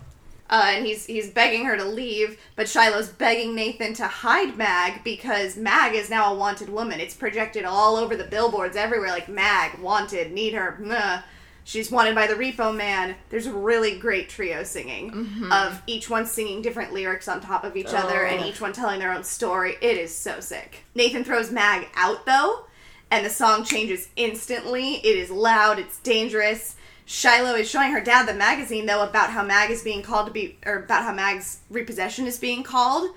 Uh, 0.51 0.71
and 0.73 0.85
he's 0.85 1.05
he's 1.05 1.29
begging 1.29 1.65
her 1.65 1.77
to 1.77 1.85
leave, 1.85 2.39
but 2.55 2.67
Shilo's 2.67 3.07
begging 3.09 3.53
Nathan 3.53 3.93
to 3.95 4.07
hide 4.07 4.57
Mag 4.57 5.03
because 5.03 5.55
Mag 5.57 5.93
is 5.93 6.09
now 6.09 6.33
a 6.33 6.37
wanted 6.37 6.69
woman. 6.69 6.99
It's 6.99 7.13
projected 7.13 7.65
all 7.65 7.95
over 7.95 8.15
the 8.15 8.23
billboards 8.23 8.75
everywhere, 8.75 9.09
like 9.09 9.29
Mag 9.29 9.77
wanted, 9.79 10.31
need 10.31 10.53
her. 10.55 10.75
Meh. 10.79 11.21
She's 11.69 11.91
wanted 11.91 12.15
by 12.15 12.25
the 12.25 12.33
Repo 12.33 12.75
Man. 12.75 13.13
There's 13.29 13.45
a 13.45 13.53
really 13.53 13.99
great 13.99 14.27
trio 14.27 14.63
singing 14.63 15.11
mm-hmm. 15.11 15.51
of 15.51 15.83
each 15.85 16.09
one 16.09 16.25
singing 16.25 16.63
different 16.63 16.93
lyrics 16.93 17.27
on 17.27 17.41
top 17.41 17.63
of 17.63 17.77
each 17.77 17.93
other, 17.93 18.25
and 18.25 18.41
oh. 18.41 18.47
each 18.47 18.59
one 18.59 18.73
telling 18.73 18.97
their 18.97 19.13
own 19.13 19.23
story. 19.23 19.75
It 19.79 19.95
is 19.95 20.11
so 20.11 20.39
sick. 20.39 20.85
Nathan 20.95 21.23
throws 21.23 21.51
Mag 21.51 21.87
out 21.93 22.25
though, 22.25 22.65
and 23.11 23.23
the 23.23 23.29
song 23.29 23.63
changes 23.63 24.09
instantly. 24.15 24.95
It 24.95 25.15
is 25.15 25.29
loud. 25.29 25.77
It's 25.77 25.99
dangerous. 25.99 26.75
Shilo 27.05 27.59
is 27.59 27.69
showing 27.69 27.91
her 27.91 28.01
dad 28.01 28.27
the 28.27 28.33
magazine 28.33 28.87
though 28.87 29.03
about 29.03 29.29
how 29.29 29.43
Mag 29.43 29.69
is 29.69 29.83
being 29.83 30.01
called 30.01 30.25
to 30.25 30.33
be 30.33 30.57
or 30.65 30.77
about 30.77 31.03
how 31.03 31.13
Mag's 31.13 31.59
repossession 31.69 32.25
is 32.25 32.39
being 32.39 32.63
called. 32.63 33.11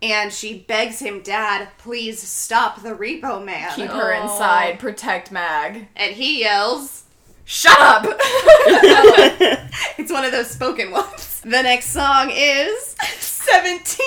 And 0.00 0.32
she 0.32 0.60
begs 0.60 1.00
him, 1.00 1.22
Dad, 1.22 1.70
please 1.78 2.20
stop 2.20 2.82
the 2.82 2.90
repo 2.90 3.44
man. 3.44 3.72
Keep 3.74 3.90
her 3.90 4.12
inside, 4.12 4.78
protect 4.78 5.32
Mag. 5.32 5.88
And 5.96 6.14
he 6.14 6.42
yells, 6.42 7.05
Shut 7.46 7.78
up! 7.78 8.04
It's 9.98 10.12
one 10.12 10.24
of 10.24 10.32
those 10.32 10.50
spoken 10.50 10.90
ones. 10.90 11.40
The 11.40 11.62
next 11.62 11.90
song 11.90 12.30
is 12.32 12.96
17. 13.18 14.06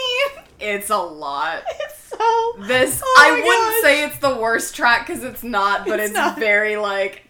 it's 0.59 0.89
a 0.89 0.97
lot. 0.97 1.63
It's 1.79 2.09
so 2.09 2.55
This 2.67 3.01
Oh 3.03 3.15
I 3.19 3.31
wouldn't 3.31 3.45
gosh. 3.47 3.81
say 3.81 4.03
it's 4.05 4.17
the 4.19 4.35
worst 4.35 4.75
track 4.75 5.07
because 5.07 5.23
it's 5.23 5.43
not, 5.43 5.85
but 5.85 5.99
It's 5.99 6.09
it's, 6.09 6.13
not. 6.15 6.37
very 6.39 6.75
like 6.77 7.23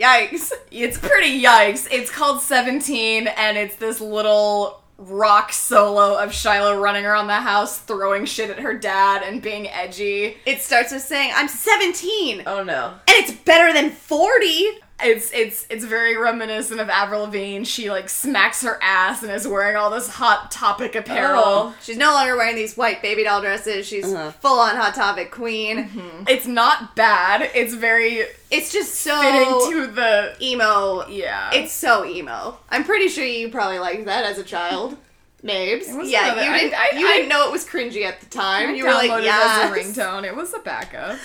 yikes. 0.00 0.52
it's 0.70 0.98
pretty 0.98 1.42
yikes. 1.42 1.88
It's 1.90 2.10
called 2.10 2.40
17 2.42 3.26
and 3.26 3.56
it's 3.58 3.76
this 3.76 4.00
little 4.00 4.82
rock 4.98 5.52
solo 5.52 6.18
of 6.18 6.30
Shilo 6.30 6.80
running 6.80 7.04
around 7.06 7.26
the 7.28 7.34
house 7.34 7.78
throwing 7.78 8.24
shit 8.26 8.50
at 8.50 8.58
her 8.60 8.74
dad 8.74 9.22
and 9.22 9.40
being 9.42 9.68
edgy. 9.68 10.36
It 10.46 10.60
starts 10.60 10.92
with 10.92 11.02
saying, 11.02 11.32
I'm 11.34 11.48
17. 11.48 12.42
Oh 12.46 12.62
no. 12.64 12.94
And 13.08 13.16
it's 13.24 13.32
better 13.32 13.72
than 13.72 13.90
40. 13.90 14.80
It's 15.00 15.30
it's 15.32 15.64
it's 15.70 15.84
very 15.84 16.16
reminiscent 16.16 16.80
of 16.80 16.88
Avril 16.88 17.20
Lavigne. 17.22 17.62
She 17.64 17.88
like 17.88 18.08
smacks 18.08 18.62
her 18.62 18.78
ass 18.82 19.22
and 19.22 19.30
is 19.30 19.46
wearing 19.46 19.76
all 19.76 19.90
this 19.90 20.08
hot 20.08 20.50
topic 20.50 20.96
apparel. 20.96 21.42
Oh. 21.44 21.74
She's 21.80 21.96
no 21.96 22.12
longer 22.12 22.36
wearing 22.36 22.56
these 22.56 22.76
white 22.76 23.00
baby 23.00 23.22
doll 23.22 23.40
dresses. 23.40 23.86
She's 23.86 24.12
Uh-huh. 24.12 24.32
full 24.32 24.58
on 24.58 24.74
Hot 24.74 24.96
Topic 24.96 25.30
queen. 25.30 26.24
It's 26.28 26.46
not 26.48 26.96
bad. 26.96 27.48
It's 27.54 27.74
very 27.74 28.24
It's 28.50 28.72
just 28.72 28.96
so 28.96 29.20
fitting 29.22 29.70
to 29.72 29.86
the 29.92 30.34
emo. 30.42 31.06
yeah. 31.08 31.50
It's 31.52 31.72
so 31.72 32.04
emo. 32.04 32.58
I'm 32.68 32.82
pretty 32.82 33.06
sure 33.06 33.24
you 33.24 33.50
probably 33.50 33.78
liked 33.78 34.04
that 34.06 34.24
as 34.24 34.38
a 34.38 34.44
child. 34.44 34.96
Mabes. 35.44 35.86
Yeah, 36.10 36.34
you 36.44 36.50
I- 36.50 36.58
didn't. 36.58 36.74
I- 36.74 36.98
you 36.98 37.06
didn't 37.06 37.28
know 37.28 37.46
it 37.46 37.52
was 37.52 37.64
cringy 37.64 38.02
at 38.04 38.18
the 38.18 38.26
time. 38.26 38.70
I 38.70 38.72
you 38.72 38.84
were 38.84 38.90
like, 38.90 39.22
yeah. 39.22 39.60
as 39.62 39.70
a 39.70 39.74
ringtone. 40.00 40.24
It 40.24 40.34
was 40.34 40.52
a 40.54 40.58
backup. 40.58 41.18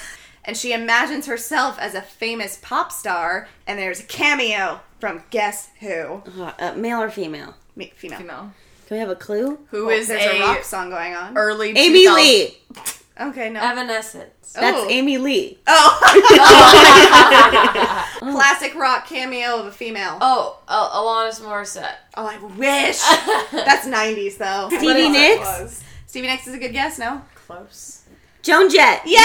And 0.45 0.57
she 0.57 0.73
imagines 0.73 1.25
herself 1.25 1.77
as 1.79 1.95
a 1.95 2.01
famous 2.01 2.57
pop 2.61 2.91
star, 2.91 3.47
and 3.65 3.79
there's 3.79 4.01
a 4.01 4.03
cameo 4.03 4.81
from 4.99 5.23
Guess 5.29 5.69
Who? 5.79 6.21
Uh, 6.37 6.51
uh, 6.59 6.73
male 6.75 7.01
or 7.01 7.09
female? 7.09 7.55
Me- 7.75 7.93
female. 7.95 8.17
Female. 8.19 8.51
Can 8.87 8.95
we 8.95 8.99
have 8.99 9.09
a 9.09 9.15
clue? 9.15 9.59
Who 9.71 9.85
Well, 9.87 9.97
is 9.97 10.07
there's 10.09 10.21
a, 10.25 10.37
a, 10.37 10.41
rock 10.41 10.63
song 10.63 10.89
going 10.89 11.13
on. 11.15 11.37
early 11.37 11.69
Amy 11.69 12.03
2000 12.03 12.15
Lee. 12.15 12.57
Okay, 13.21 13.49
no. 13.51 13.61
Evanescence. 13.61 14.53
That's 14.53 14.77
Oh. 14.79 14.89
Amy 14.89 15.17
Lee. 15.17 15.59
Oh. 15.65 15.99
Classic 18.19 18.75
rock 18.75 19.07
cameo 19.07 19.59
of 19.59 19.67
a 19.67 19.71
female. 19.71 20.17
Oh, 20.21 20.59
Oh, 20.67 20.91
Alanis 20.93 21.39
Morissette. 21.41 21.95
Oh, 22.15 22.25
I 22.25 22.37
wish. 22.57 22.99
That's 23.51 23.87
90s 23.87 24.37
though. 24.37 24.69
Stevie 24.77 25.09
Nicks. 25.09 25.83
Stevie 26.07 26.27
Nicks 26.27 26.47
is 26.47 26.53
a 26.55 26.59
good 26.59 26.73
guess, 26.73 26.99
no? 26.99 27.21
Close. 27.35 28.02
Joan 28.43 28.69
Jett. 28.69 29.01
Yeah! 29.05 29.19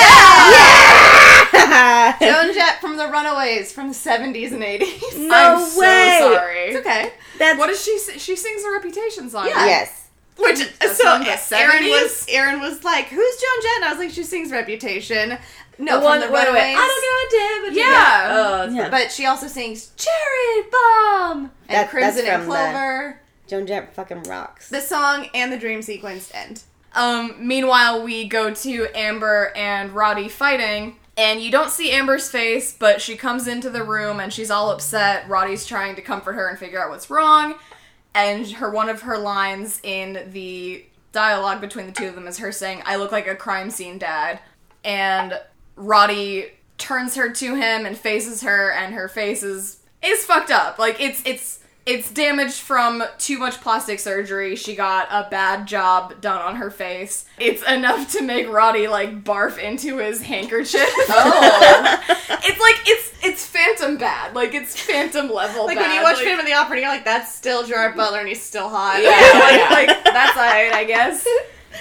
Yeah. 1.52 2.16
Joan 2.20 2.54
Jett 2.54 2.80
from 2.80 2.96
the 2.96 3.06
Runaways 3.08 3.72
from 3.72 3.88
the 3.88 3.94
70s 3.94 4.52
and 4.52 4.62
80s. 4.62 5.18
No 5.28 5.34
I'm 5.34 5.64
so 5.68 5.80
way. 5.80 6.18
sorry. 6.20 6.58
It's 6.68 6.78
okay. 6.78 7.12
That's 7.38 7.58
What 7.58 7.66
does 7.68 7.82
she 7.84 7.98
say? 7.98 8.16
She 8.18 8.36
sings 8.36 8.62
a 8.64 8.70
Reputation 8.70 9.28
song. 9.28 9.46
Yeah. 9.48 9.66
yes. 9.66 10.08
Which 10.36 10.58
That's 10.78 10.96
so 10.96 11.04
from 11.16 11.24
the 11.24 11.56
Aaron 11.56 11.84
was 11.84 12.24
Aaron 12.28 12.60
was 12.60 12.84
like, 12.84 13.06
"Who's 13.06 13.36
Joan 13.40 13.62
Jett?" 13.62 13.72
And 13.76 13.84
I 13.86 13.90
was 13.90 13.98
like, 13.98 14.10
"She 14.10 14.22
sings 14.22 14.52
Reputation." 14.52 15.36
No, 15.80 15.94
the 15.96 16.00
from 16.00 16.04
one 16.04 16.20
the 16.20 16.26
wait, 16.26 16.32
wait, 16.32 16.46
Runaways. 16.46 16.62
wait. 16.62 16.76
I 16.76 16.86
don't 16.86 17.30
give 17.32 17.72
a 17.72 17.74
damn. 17.74 17.74
but 17.74 17.92
Yeah. 17.92 18.28
Oh, 18.30 18.74
Yeah. 18.74 18.88
But 18.88 19.10
she 19.12 19.26
also 19.26 19.48
sings 19.48 19.90
Cherry 19.96 20.68
Bomb 20.70 21.50
and 21.68 21.76
That- 21.76 21.90
Crimson 21.90 22.24
and 22.26 22.42
from 22.44 22.50
the- 22.50 22.56
Clover. 22.56 23.20
Joan 23.48 23.66
Jett 23.66 23.94
fucking 23.94 24.22
rocks. 24.24 24.68
The 24.68 24.80
song 24.80 25.28
and 25.34 25.52
the 25.52 25.56
dream 25.58 25.82
sequence 25.82 26.30
end. 26.32 26.62
Um, 26.94 27.36
meanwhile, 27.40 28.02
we 28.02 28.26
go 28.26 28.52
to 28.52 28.88
Amber 28.94 29.52
and 29.54 29.92
Rotti 29.92 30.28
fighting, 30.28 30.96
and 31.16 31.40
you 31.40 31.50
don't 31.50 31.70
see 31.70 31.90
Amber's 31.90 32.30
face, 32.30 32.72
but 32.72 33.00
she 33.00 33.16
comes 33.16 33.46
into 33.46 33.70
the 33.70 33.82
room 33.82 34.20
and 34.20 34.32
she's 34.32 34.50
all 34.50 34.70
upset. 34.70 35.28
Rotti's 35.28 35.66
trying 35.66 35.96
to 35.96 36.02
comfort 36.02 36.34
her 36.34 36.48
and 36.48 36.58
figure 36.58 36.82
out 36.82 36.90
what's 36.90 37.10
wrong, 37.10 37.54
and 38.14 38.46
her 38.52 38.70
one 38.70 38.88
of 38.88 39.02
her 39.02 39.18
lines 39.18 39.80
in 39.82 40.30
the 40.32 40.84
dialogue 41.12 41.60
between 41.60 41.86
the 41.86 41.92
two 41.92 42.06
of 42.06 42.14
them 42.14 42.26
is 42.26 42.38
her 42.38 42.52
saying, 42.52 42.82
"I 42.84 42.96
look 42.96 43.12
like 43.12 43.26
a 43.26 43.36
crime 43.36 43.70
scene 43.70 43.98
dad," 43.98 44.40
and 44.84 45.40
Rotti 45.76 46.52
turns 46.78 47.16
her 47.16 47.30
to 47.30 47.54
him 47.54 47.84
and 47.84 47.98
faces 47.98 48.42
her, 48.42 48.70
and 48.70 48.94
her 48.94 49.08
face 49.08 49.42
is 49.42 49.78
is 50.02 50.24
fucked 50.24 50.50
up. 50.50 50.78
Like 50.78 51.00
it's 51.00 51.22
it's 51.24 51.60
it's 51.88 52.10
damaged 52.10 52.60
from 52.60 53.02
too 53.16 53.38
much 53.38 53.62
plastic 53.62 53.98
surgery. 53.98 54.56
She 54.56 54.76
got 54.76 55.08
a 55.10 55.26
bad 55.30 55.66
job 55.66 56.20
done 56.20 56.42
on 56.42 56.56
her 56.56 56.70
face. 56.70 57.24
It's 57.38 57.62
enough 57.62 58.12
to 58.12 58.22
make 58.22 58.46
Rotti 58.46 58.88
like 58.88 59.24
barf 59.24 59.58
into 59.58 59.96
his 59.96 60.20
handkerchief. 60.20 60.86
Oh. 61.10 62.00
it's 62.44 62.60
like 62.60 62.76
it's 62.86 63.12
it's 63.22 63.46
phantom 63.46 63.96
bad. 63.96 64.34
Like 64.34 64.52
it's 64.52 64.78
phantom 64.78 65.30
level 65.32 65.64
Like 65.64 65.78
bad. 65.78 65.86
when 65.86 65.96
you 65.96 66.02
watch 66.02 66.16
like, 66.16 66.24
Phantom 66.26 66.40
of 66.40 66.46
the 66.46 66.52
Opera, 66.52 66.72
and 66.76 66.82
you're 66.82 66.90
like, 66.90 67.04
"That's 67.06 67.34
still 67.34 67.64
Gerard 67.64 67.96
Butler, 67.96 68.18
and 68.18 68.28
he's 68.28 68.42
still 68.42 68.68
hot." 68.68 69.02
yeah, 69.02 69.70
like, 69.70 69.88
like 69.88 70.04
that's 70.04 70.36
alright, 70.36 70.72
I 70.72 70.84
guess. 70.84 71.26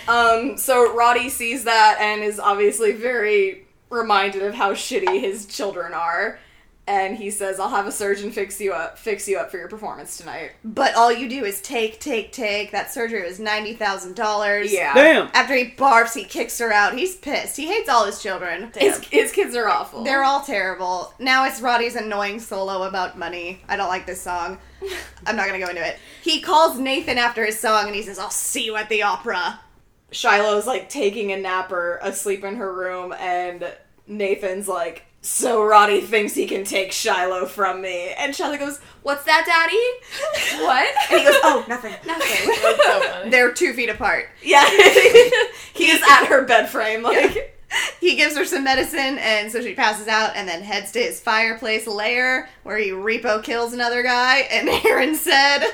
Um, 0.08 0.58
so 0.58 0.96
Rotti 0.96 1.30
sees 1.30 1.66
that 1.66 1.98
and 2.00 2.24
is 2.24 2.40
obviously 2.40 2.94
very 2.94 3.66
reminded 3.90 4.44
of 4.44 4.54
how 4.54 4.74
shitty 4.74 5.20
his 5.20 5.46
children 5.46 5.94
are, 5.94 6.40
and 6.88 7.18
he 7.18 7.30
says, 7.30 7.60
"I'll 7.60 7.70
have 7.70 7.86
a 7.86 7.92
surgeon 7.92 8.32
fix 8.32 8.60
you 8.60 8.74
up, 8.74 8.98
fix 8.98 9.28
you 9.28 9.38
up 9.38 9.52
for 9.52 9.58
your 9.58 9.68
performance 9.68 10.18
tonight." 10.18 10.52
But 10.64 10.96
all 10.96 11.12
you 11.12 11.28
do 11.28 11.44
is 11.44 11.62
take, 11.62 12.00
take, 12.00 12.32
take. 12.32 12.72
That 12.72 12.92
surgery 12.92 13.24
was 13.24 13.40
ninety 13.40 13.74
thousand 13.74 14.16
dollars. 14.16 14.74
Yeah, 14.74 14.94
Damn. 14.94 15.30
After 15.34 15.54
he 15.56 15.72
barfs, 15.72 16.16
he 16.16 16.24
kicks 16.24 16.58
her 16.60 16.72
out. 16.72 16.98
He's 16.98 17.16
pissed. 17.16 17.58
He 17.58 17.68
hates 17.68 17.90
all 17.90 18.06
his 18.06 18.22
children. 18.22 18.72
his, 18.76 19.00
his 19.06 19.32
kids 19.32 19.56
are 19.56 19.68
awful. 19.68 20.04
They're 20.04 20.24
all 20.24 20.42
terrible. 20.42 21.14
Now 21.20 21.46
it's 21.46 21.60
Rotti's 21.60 21.96
annoying 21.96 22.40
solo 22.40 22.84
about 22.84 23.18
money. 23.18 23.62
I 23.68 23.76
don't 23.76 23.90
like 23.90 24.06
this 24.06 24.22
song. 24.22 24.58
I'm 25.26 25.36
not 25.36 25.48
gonna 25.48 25.60
go 25.60 25.70
into 25.70 25.86
it. 25.86 25.98
He 26.22 26.42
calls 26.42 26.80
Nathan 26.80 27.18
after 27.18 27.46
his 27.46 27.60
song 27.60 27.88
and 27.88 27.96
he 27.96 28.02
says, 28.02 28.18
I'll 28.20 28.30
see 28.30 28.64
you 28.66 28.76
at 28.76 28.90
the 28.90 29.04
opera. 29.04 29.60
Shilo's 30.12 30.66
like 30.66 30.90
taking 30.90 31.32
a 31.32 31.38
nap 31.38 31.72
or 31.72 32.00
asleep 32.02 32.44
in 32.44 32.56
her 32.56 32.74
room, 32.74 33.14
and 33.20 33.74
Nathan's 34.08 34.68
like, 34.68 35.04
"So 35.28 35.62
Rotti 35.62 36.02
thinks 36.02 36.34
he 36.36 36.48
can 36.48 36.64
take 36.64 36.92
Shilo 36.92 37.48
from 37.48 37.82
me," 37.82 38.14
and 38.18 38.34
Shilo 38.34 38.58
goes, 38.58 38.80
"What's 39.04 39.24
that, 39.26 39.44
Daddy? 39.46 40.62
what?" 40.64 40.88
And 41.12 41.20
he 41.20 41.26
goes, 41.26 41.36
Oh, 41.44 41.66
nothing. 41.68 41.94
Nothing. 42.06 42.54
So. 42.88 43.30
They're 43.30 43.52
two 43.52 43.74
feet 43.74 43.90
apart. 43.90 44.30
yeah, 44.42 44.66
he's 45.74 46.02
at 46.04 46.26
her 46.28 46.44
bed 46.46 46.70
frame, 46.70 47.04
like. 47.04 47.54
He 48.00 48.16
gives 48.16 48.38
her 48.38 48.46
some 48.46 48.64
medicine 48.64 49.18
and 49.18 49.52
so 49.52 49.62
she 49.62 49.74
passes 49.74 50.08
out 50.08 50.38
and 50.38 50.48
then 50.48 50.62
heads 50.64 50.94
to 50.94 51.00
his 51.00 51.20
fireplace 51.20 51.86
lair 51.86 52.48
where 52.64 52.78
he 52.78 52.92
repo 52.92 53.44
kills 53.44 53.74
another 53.74 54.04
guy. 54.04 54.38
And 54.50 54.70
Aaron 54.70 55.16
said, 55.16 55.66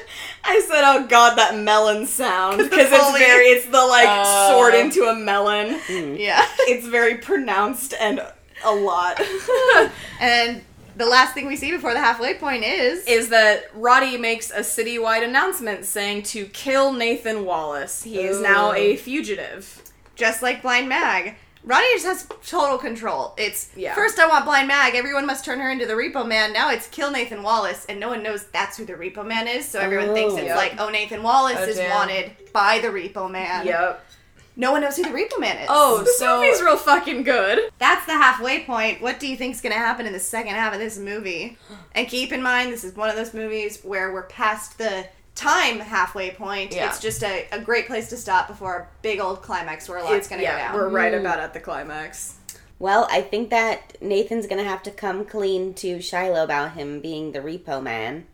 I 0.43 0.59
said, 0.67 0.81
"Oh 0.83 1.05
God, 1.07 1.35
that 1.37 1.55
melon 1.55 2.07
sound," 2.07 2.57
'Cause 2.59 2.69
because 2.69 2.91
it's 2.91 3.17
very, 3.19 3.45
it's 3.45 3.67
the 3.67 3.85
like 3.85 4.07
Oh. 4.09 4.49
sword 4.49 4.73
into 4.73 5.03
a 5.03 5.13
melon. 5.15 5.79
Yeah. 6.17 6.43
It's 6.61 6.87
very 6.87 7.17
pronounced 7.17 7.93
and 7.99 8.23
a 8.63 8.73
lot. 8.73 9.19
and 10.19 10.61
the 10.95 11.05
last 11.05 11.33
thing 11.33 11.47
we 11.47 11.55
see 11.55 11.71
before 11.71 11.93
the 11.93 11.99
halfway 11.99 12.35
point 12.35 12.63
is. 12.63 13.05
is 13.07 13.29
that 13.29 13.73
Rotti 13.73 14.17
makes 14.19 14.51
a 14.51 14.59
citywide 14.59 15.23
announcement 15.23 15.85
saying 15.85 16.23
to 16.23 16.45
kill 16.45 16.93
Nathan 16.93 17.45
Wallace. 17.45 18.03
He 18.03 18.19
is 18.19 18.39
now 18.41 18.73
a 18.73 18.95
fugitive. 18.95 19.81
just 20.15 20.41
like 20.43 20.61
Blind 20.61 20.87
Mag. 20.87 21.35
Rotti 21.65 21.85
just 21.93 22.05
has 22.05 22.27
total 22.45 22.77
control. 22.77 23.33
It's 23.37 23.69
Yeah. 23.75 23.95
first 23.95 24.19
I 24.19 24.27
want 24.27 24.43
Blind 24.45 24.67
Mag, 24.67 24.95
everyone 24.95 25.25
must 25.25 25.45
turn 25.45 25.59
her 25.61 25.71
into 25.71 25.85
the 25.85 25.93
Repo 25.93 26.27
Man. 26.27 26.51
Now 26.53 26.69
it's 26.71 26.87
kill 26.87 27.09
Nathan 27.09 27.41
Wallace, 27.41 27.85
and 27.87 27.99
no 28.01 28.09
one 28.09 28.21
knows 28.21 28.45
that's 28.51 28.75
who 28.77 28.83
the 28.85 28.93
Repo 28.93 29.25
Man 29.25 29.47
is. 29.47 29.65
So 29.67 29.79
everyone 29.79 30.13
thinks 30.13 30.33
it's 30.35 30.43
Yep. 30.47 30.57
like, 30.57 30.73
oh, 30.77 30.89
Nathan 30.89 31.23
Wallace 31.23 31.55
Oh, 31.59 31.63
is 31.63 31.77
damn. 31.77 31.89
wanted 31.89 32.33
by 32.51 32.79
the 32.79 32.89
Repo 32.89 33.31
Man. 33.31 33.65
Yep. 33.65 34.05
No 34.55 34.71
one 34.71 34.81
knows 34.81 34.97
who 34.97 35.03
the 35.03 35.09
Repo 35.09 35.39
Man 35.39 35.57
is. 35.57 35.67
Oh, 35.69 36.03
This 36.03 36.19
so 36.19 36.41
movie's 36.41 36.61
real 36.61 36.77
fucking 36.77 37.23
good. 37.23 37.71
that's 37.79 38.05
the 38.05 38.13
halfway 38.13 38.63
point. 38.63 39.01
What 39.01 39.19
do 39.19 39.27
you 39.27 39.35
think's 39.35 39.61
gonna 39.61 39.75
happen 39.75 40.05
in 40.05 40.13
the 40.13 40.19
second 40.19 40.53
half 40.53 40.73
of 40.73 40.79
this 40.79 40.97
movie? 40.97 41.57
And 41.95 42.07
keep 42.07 42.31
in 42.31 42.41
mind, 42.41 42.71
this 42.71 42.83
is 42.83 42.95
one 42.95 43.09
of 43.09 43.15
those 43.15 43.33
movies 43.33 43.79
where 43.83 44.13
we're 44.13 44.23
past 44.23 44.77
the 44.77 45.07
time 45.35 45.79
halfway 45.79 46.31
point. 46.31 46.73
Yeah. 46.73 46.87
It's 46.89 46.99
just 46.99 47.23
a, 47.23 47.47
a 47.51 47.59
great 47.59 47.87
place 47.87 48.09
to 48.09 48.17
stop 48.17 48.47
before 48.47 48.75
a 48.75 48.87
big 49.01 49.19
old 49.19 49.41
climax 49.41 49.89
where 49.89 49.97
a 49.97 50.03
lot's 50.03 50.15
It's 50.15 50.27
gonna 50.27 50.43
yeah, 50.43 50.57
go 50.57 50.63
down. 50.63 50.75
we're 50.75 50.89
right 50.89 51.13
mm. 51.13 51.19
about 51.19 51.39
at 51.39 51.53
the 51.53 51.59
climax. 51.59 52.37
Well, 52.79 53.07
I 53.09 53.21
think 53.21 53.49
that 53.49 54.01
Nathan's 54.01 54.45
gonna 54.45 54.63
have 54.63 54.83
to 54.83 54.91
come 54.91 55.25
clean 55.25 55.73
to 55.75 55.97
Shilo 55.97 56.43
about 56.43 56.73
him 56.73 56.99
being 56.99 57.31
the 57.31 57.39
repo 57.39 57.81
man. 57.81 58.27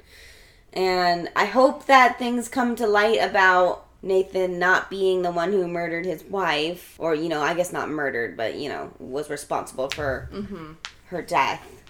And 0.74 1.30
I 1.36 1.46
hope 1.46 1.86
that 1.86 2.20
things 2.20 2.48
come 2.50 2.76
to 2.76 2.86
light 2.88 3.20
about 3.22 3.86
Nathan 4.02 4.60
not 4.60 4.90
being 4.90 5.22
the 5.22 5.32
one 5.32 5.52
who 5.52 5.68
murdered 5.68 6.06
his 6.06 6.24
wife. 6.24 6.96
Or, 6.98 7.14
you 7.14 7.30
know, 7.30 7.42
I 7.42 7.54
guess 7.54 7.74
not 7.74 7.90
murdered, 7.90 8.38
but, 8.38 8.56
you 8.56 8.70
know, 8.70 8.92
was 9.00 9.30
responsible 9.30 9.90
for 9.90 10.30
mm-hmm. 10.32 10.74
her 11.08 11.22
death. 11.22 11.84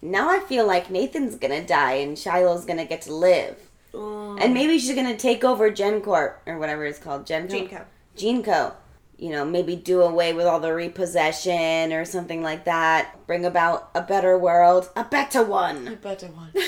Now 0.00 0.30
I 0.30 0.40
feel 0.40 0.66
like 0.66 0.90
Nathan's 0.90 1.34
gonna 1.34 1.64
die 1.64 1.94
and 1.94 2.18
Shilo's 2.18 2.64
gonna 2.64 2.84
get 2.84 3.02
to 3.02 3.14
live. 3.14 3.56
And 3.94 4.54
maybe 4.54 4.78
she's 4.78 4.94
gonna 4.94 5.16
take 5.16 5.42
over 5.42 5.70
GenCorp, 5.70 6.34
or 6.46 6.58
whatever 6.58 6.84
it's 6.84 6.98
called. 6.98 7.26
GenCorp? 7.26 7.84
Gene 8.16 8.42
GeneCo. 8.42 8.74
You 9.16 9.30
know, 9.30 9.44
maybe 9.44 9.74
do 9.74 10.02
away 10.02 10.32
with 10.32 10.46
all 10.46 10.60
the 10.60 10.72
repossession 10.72 11.92
or 11.92 12.04
something 12.04 12.42
like 12.42 12.64
that. 12.66 13.26
Bring 13.26 13.44
about 13.44 13.90
a 13.92 14.02
better 14.02 14.38
world. 14.38 14.90
A 14.94 15.02
better 15.02 15.42
one. 15.42 15.88
A 15.88 15.96
better 15.96 16.26
one. 16.28 16.52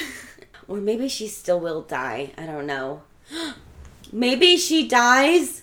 Or 0.69 0.77
maybe 0.77 1.09
she 1.09 1.27
still 1.27 1.59
will 1.59 1.83
die. 1.83 2.31
I 2.39 2.47
don't 2.47 2.65
know. 2.65 3.03
maybe 4.13 4.57
she 4.57 4.87
dies 4.89 5.63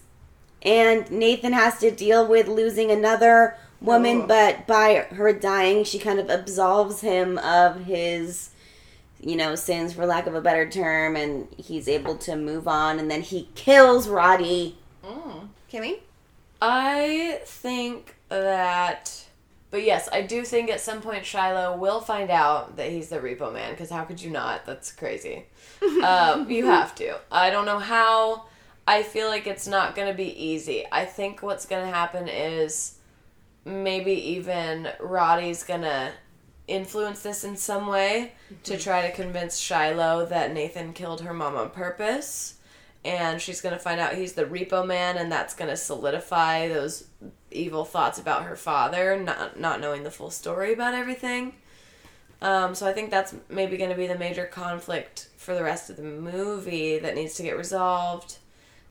and 0.62 1.10
Nathan 1.12 1.54
has 1.54 1.80
to 1.80 1.92
deal 1.92 2.28
with 2.28 2.48
losing 2.48 2.92
another 2.92 3.56
woman, 3.80 4.22
Ooh. 4.22 4.28
but 4.28 4.66
by 4.68 5.06
her 5.12 5.32
dying, 5.32 5.84
she 5.84 6.00
kind 6.00 6.20
of 6.20 6.30
absolves 6.30 7.02
him 7.02 7.38
of 7.38 7.86
his, 7.86 8.50
you 9.22 9.36
know, 9.36 9.56
sins, 9.56 9.94
for 9.94 10.06
lack 10.06 10.26
of 10.26 10.34
a 10.34 10.42
better 10.42 10.68
term, 10.68 11.16
and 11.16 11.48
he's 11.58 11.88
able 11.88 12.18
to 12.18 12.36
move 12.36 12.68
on, 12.68 13.00
and 13.00 13.10
then 13.10 13.22
he 13.22 13.50
kills 13.56 14.08
Rotti. 14.08 14.76
Mm. 15.06 15.50
Kimmy? 15.72 16.00
I 16.60 17.42
think 17.46 18.16
that 18.30 19.26
But 19.70 19.84
yes, 19.84 20.08
I 20.12 20.22
do 20.22 20.44
think 20.44 20.70
at 20.70 20.80
some 20.80 21.02
point 21.02 21.24
Shilo 21.24 21.78
will 21.78 22.00
find 22.00 22.32
out 22.32 22.78
that 22.78 22.90
he's 22.90 23.10
the 23.10 23.20
Repo 23.20 23.54
Man, 23.54 23.72
because 23.72 23.90
how 23.90 24.06
could 24.06 24.22
you 24.22 24.32
not? 24.32 24.66
That's 24.66 24.92
crazy. 24.92 25.46
Uh, 25.82 26.46
you 26.48 26.66
have 26.66 26.96
to. 26.96 27.18
I 27.32 27.50
don't 27.50 27.66
know 27.66 27.80
how. 27.80 28.46
I 28.88 29.04
feel 29.04 29.28
like 29.28 29.48
it's 29.48 29.68
not 29.68 29.96
going 29.96 30.08
to 30.08 30.14
be 30.14 30.32
easy. 30.42 30.86
I 30.92 31.06
think 31.06 31.44
what's 31.44 31.66
going 31.66 31.86
to 31.86 31.92
happen 31.92 32.28
is 32.28 32.98
maybe 33.66 34.14
even 34.14 34.90
Rotti's 35.00 35.64
going 35.64 35.82
to 35.82 36.12
influence 36.68 37.22
this 37.22 37.44
in 37.44 37.58
some 37.58 37.88
way 37.88 38.34
to 38.64 38.78
try 38.78 39.08
to 39.08 39.16
convince 39.16 39.60
Shilo 39.60 40.28
that 40.30 40.54
Nathan 40.54 40.94
killed 40.94 41.22
her 41.22 41.34
mom 41.34 41.56
on 41.56 41.70
purpose. 41.70 42.56
And 43.06 43.42
she's 43.42 43.62
going 43.62 43.74
to 43.74 43.80
find 43.80 44.00
out 44.00 44.16
he's 44.16 44.34
the 44.34 44.46
repo 44.46 44.86
man, 44.86 45.18
and 45.18 45.32
that's 45.32 45.54
going 45.54 45.70
to 45.70 45.78
solidify 45.78 46.68
those 46.68 47.06
evil 47.52 47.86
thoughts 47.86 48.20
about 48.20 48.44
her 48.44 48.56
father, 48.56 49.18
not, 49.18 49.60
not 49.60 49.80
knowing 49.80 50.04
the 50.04 50.12
full 50.12 50.32
story 50.32 50.74
about 50.74 50.94
everything. 50.94 51.54
Um, 52.42 52.76
so 52.76 52.86
I 52.86 52.94
think 52.94 53.10
that's 53.10 53.34
maybe 53.50 53.78
going 53.78 53.90
to 53.90 53.96
be 53.96 54.08
the 54.08 54.18
major 54.18 54.46
conflict 54.46 55.30
for 55.48 55.56
the 55.56 55.64
rest 55.64 55.90
of 55.90 55.96
the 55.96 56.04
movie 56.04 57.00
that 57.00 57.16
needs 57.16 57.36
to 57.36 57.42
get 57.42 57.56
resolved. 57.56 58.36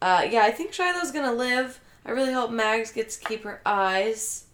Uh, 0.00 0.26
yeah, 0.30 0.40
I 0.44 0.50
think 0.50 0.72
Shilo's 0.72 1.10
to 1.26 1.30
live. 1.32 1.80
I 2.06 2.12
really 2.12 2.32
hope 2.32 2.50
Mags 2.50 2.90
gets 2.92 3.18
to 3.18 3.24
keep 3.26 3.44
her 3.44 3.60
eyes. 3.66 4.44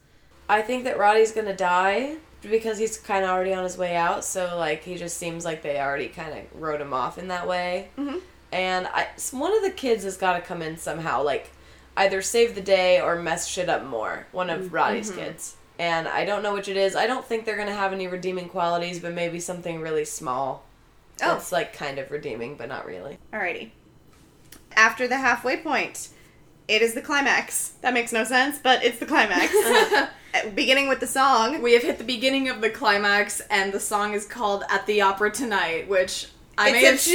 I 0.49 0.63
think 0.63 0.83
that 0.83 0.99
Rotti's 0.99 1.31
to 1.47 1.55
die 1.55 2.17
because 2.43 2.79
he's 2.79 2.99
kind 2.99 3.23
of 3.23 3.31
already 3.31 3.55
on 3.55 3.63
his 3.63 3.79
way 3.79 3.95
out. 3.95 4.25
So 4.25 4.57
like 4.59 4.83
he 4.83 4.97
just 4.97 5.17
seems 5.17 5.45
like 5.45 5.63
they 5.63 5.79
already 5.79 6.09
kind 6.09 6.37
of 6.37 6.61
wrote 6.61 6.81
him 6.81 6.93
off 6.93 7.19
in 7.19 7.29
that 7.29 7.47
way. 7.47 7.91
Mhm. 7.97 8.21
And 8.51 8.89
I, 8.89 9.07
one 9.31 9.57
of 9.57 9.63
the 9.63 9.71
kids 9.71 10.03
has 10.03 10.17
got 10.17 10.33
to 10.33 10.41
come 10.41 10.61
in 10.61 10.79
somehow, 10.79 11.23
like 11.23 11.53
either 11.97 12.21
save 12.21 12.57
the 12.57 12.61
day 12.61 13.01
or 13.01 13.15
mess 13.15 13.47
shit 13.47 13.69
up 13.69 13.85
more. 13.85 14.27
One 14.33 14.51
of 14.51 14.73
Rotti's 14.73 15.13
kids. 15.13 15.55
And 15.79 16.09
I 16.09 16.25
don't 16.25 16.43
know 16.43 16.53
which 16.53 16.67
it 16.67 16.77
is. 16.77 16.97
I 16.97 17.07
don't 17.07 17.25
think 17.25 17.45
they're 17.45 17.57
gonna 17.57 17.73
have 17.77 17.93
any 17.93 18.09
redeeming 18.09 18.49
qualities, 18.49 18.99
but 18.99 19.15
maybe 19.15 19.39
something 19.39 19.81
really 19.81 20.05
small. 20.05 20.65
Oh. 21.23 21.35
That's 21.35 21.53
like 21.53 21.73
kind 21.73 21.99
of 21.99 22.11
redeeming, 22.11 22.57
but 22.57 22.69
not 22.69 22.87
really. 22.87 23.19
Alrighty. 23.33 23.71
After 24.75 25.07
the 25.07 25.19
halfway 25.19 25.57
point, 25.59 26.09
it 26.69 26.83
is 26.83 26.95
the 26.95 27.03
climax. 27.03 27.75
That 27.81 27.95
makes 27.95 28.13
no 28.13 28.25
sense, 28.25 28.59
but 28.59 28.83
it's 28.85 28.99
the 28.99 29.07
climax. 29.07 29.53
Uh, 30.35 30.49
Beginning 30.49 30.89
with 30.89 30.99
the 31.01 31.07
song. 31.07 31.61
We 31.61 31.75
have 31.75 31.83
hit 31.83 31.99
the 31.99 32.05
beginning 32.05 32.49
of 32.49 32.63
the 32.63 32.71
climax, 32.71 33.43
and 33.51 33.71
the 33.71 33.79
song 33.79 34.15
is 34.15 34.25
called 34.25 34.65
"At 34.71 34.87
the 34.87 35.03
Opera 35.03 35.31
Tonight," 35.31 35.89
which 35.89 36.29
I 36.59 36.69
It's 36.69 36.73
may 36.73 36.85
a 36.87 36.91
have 36.91 37.01
said- 37.01 37.13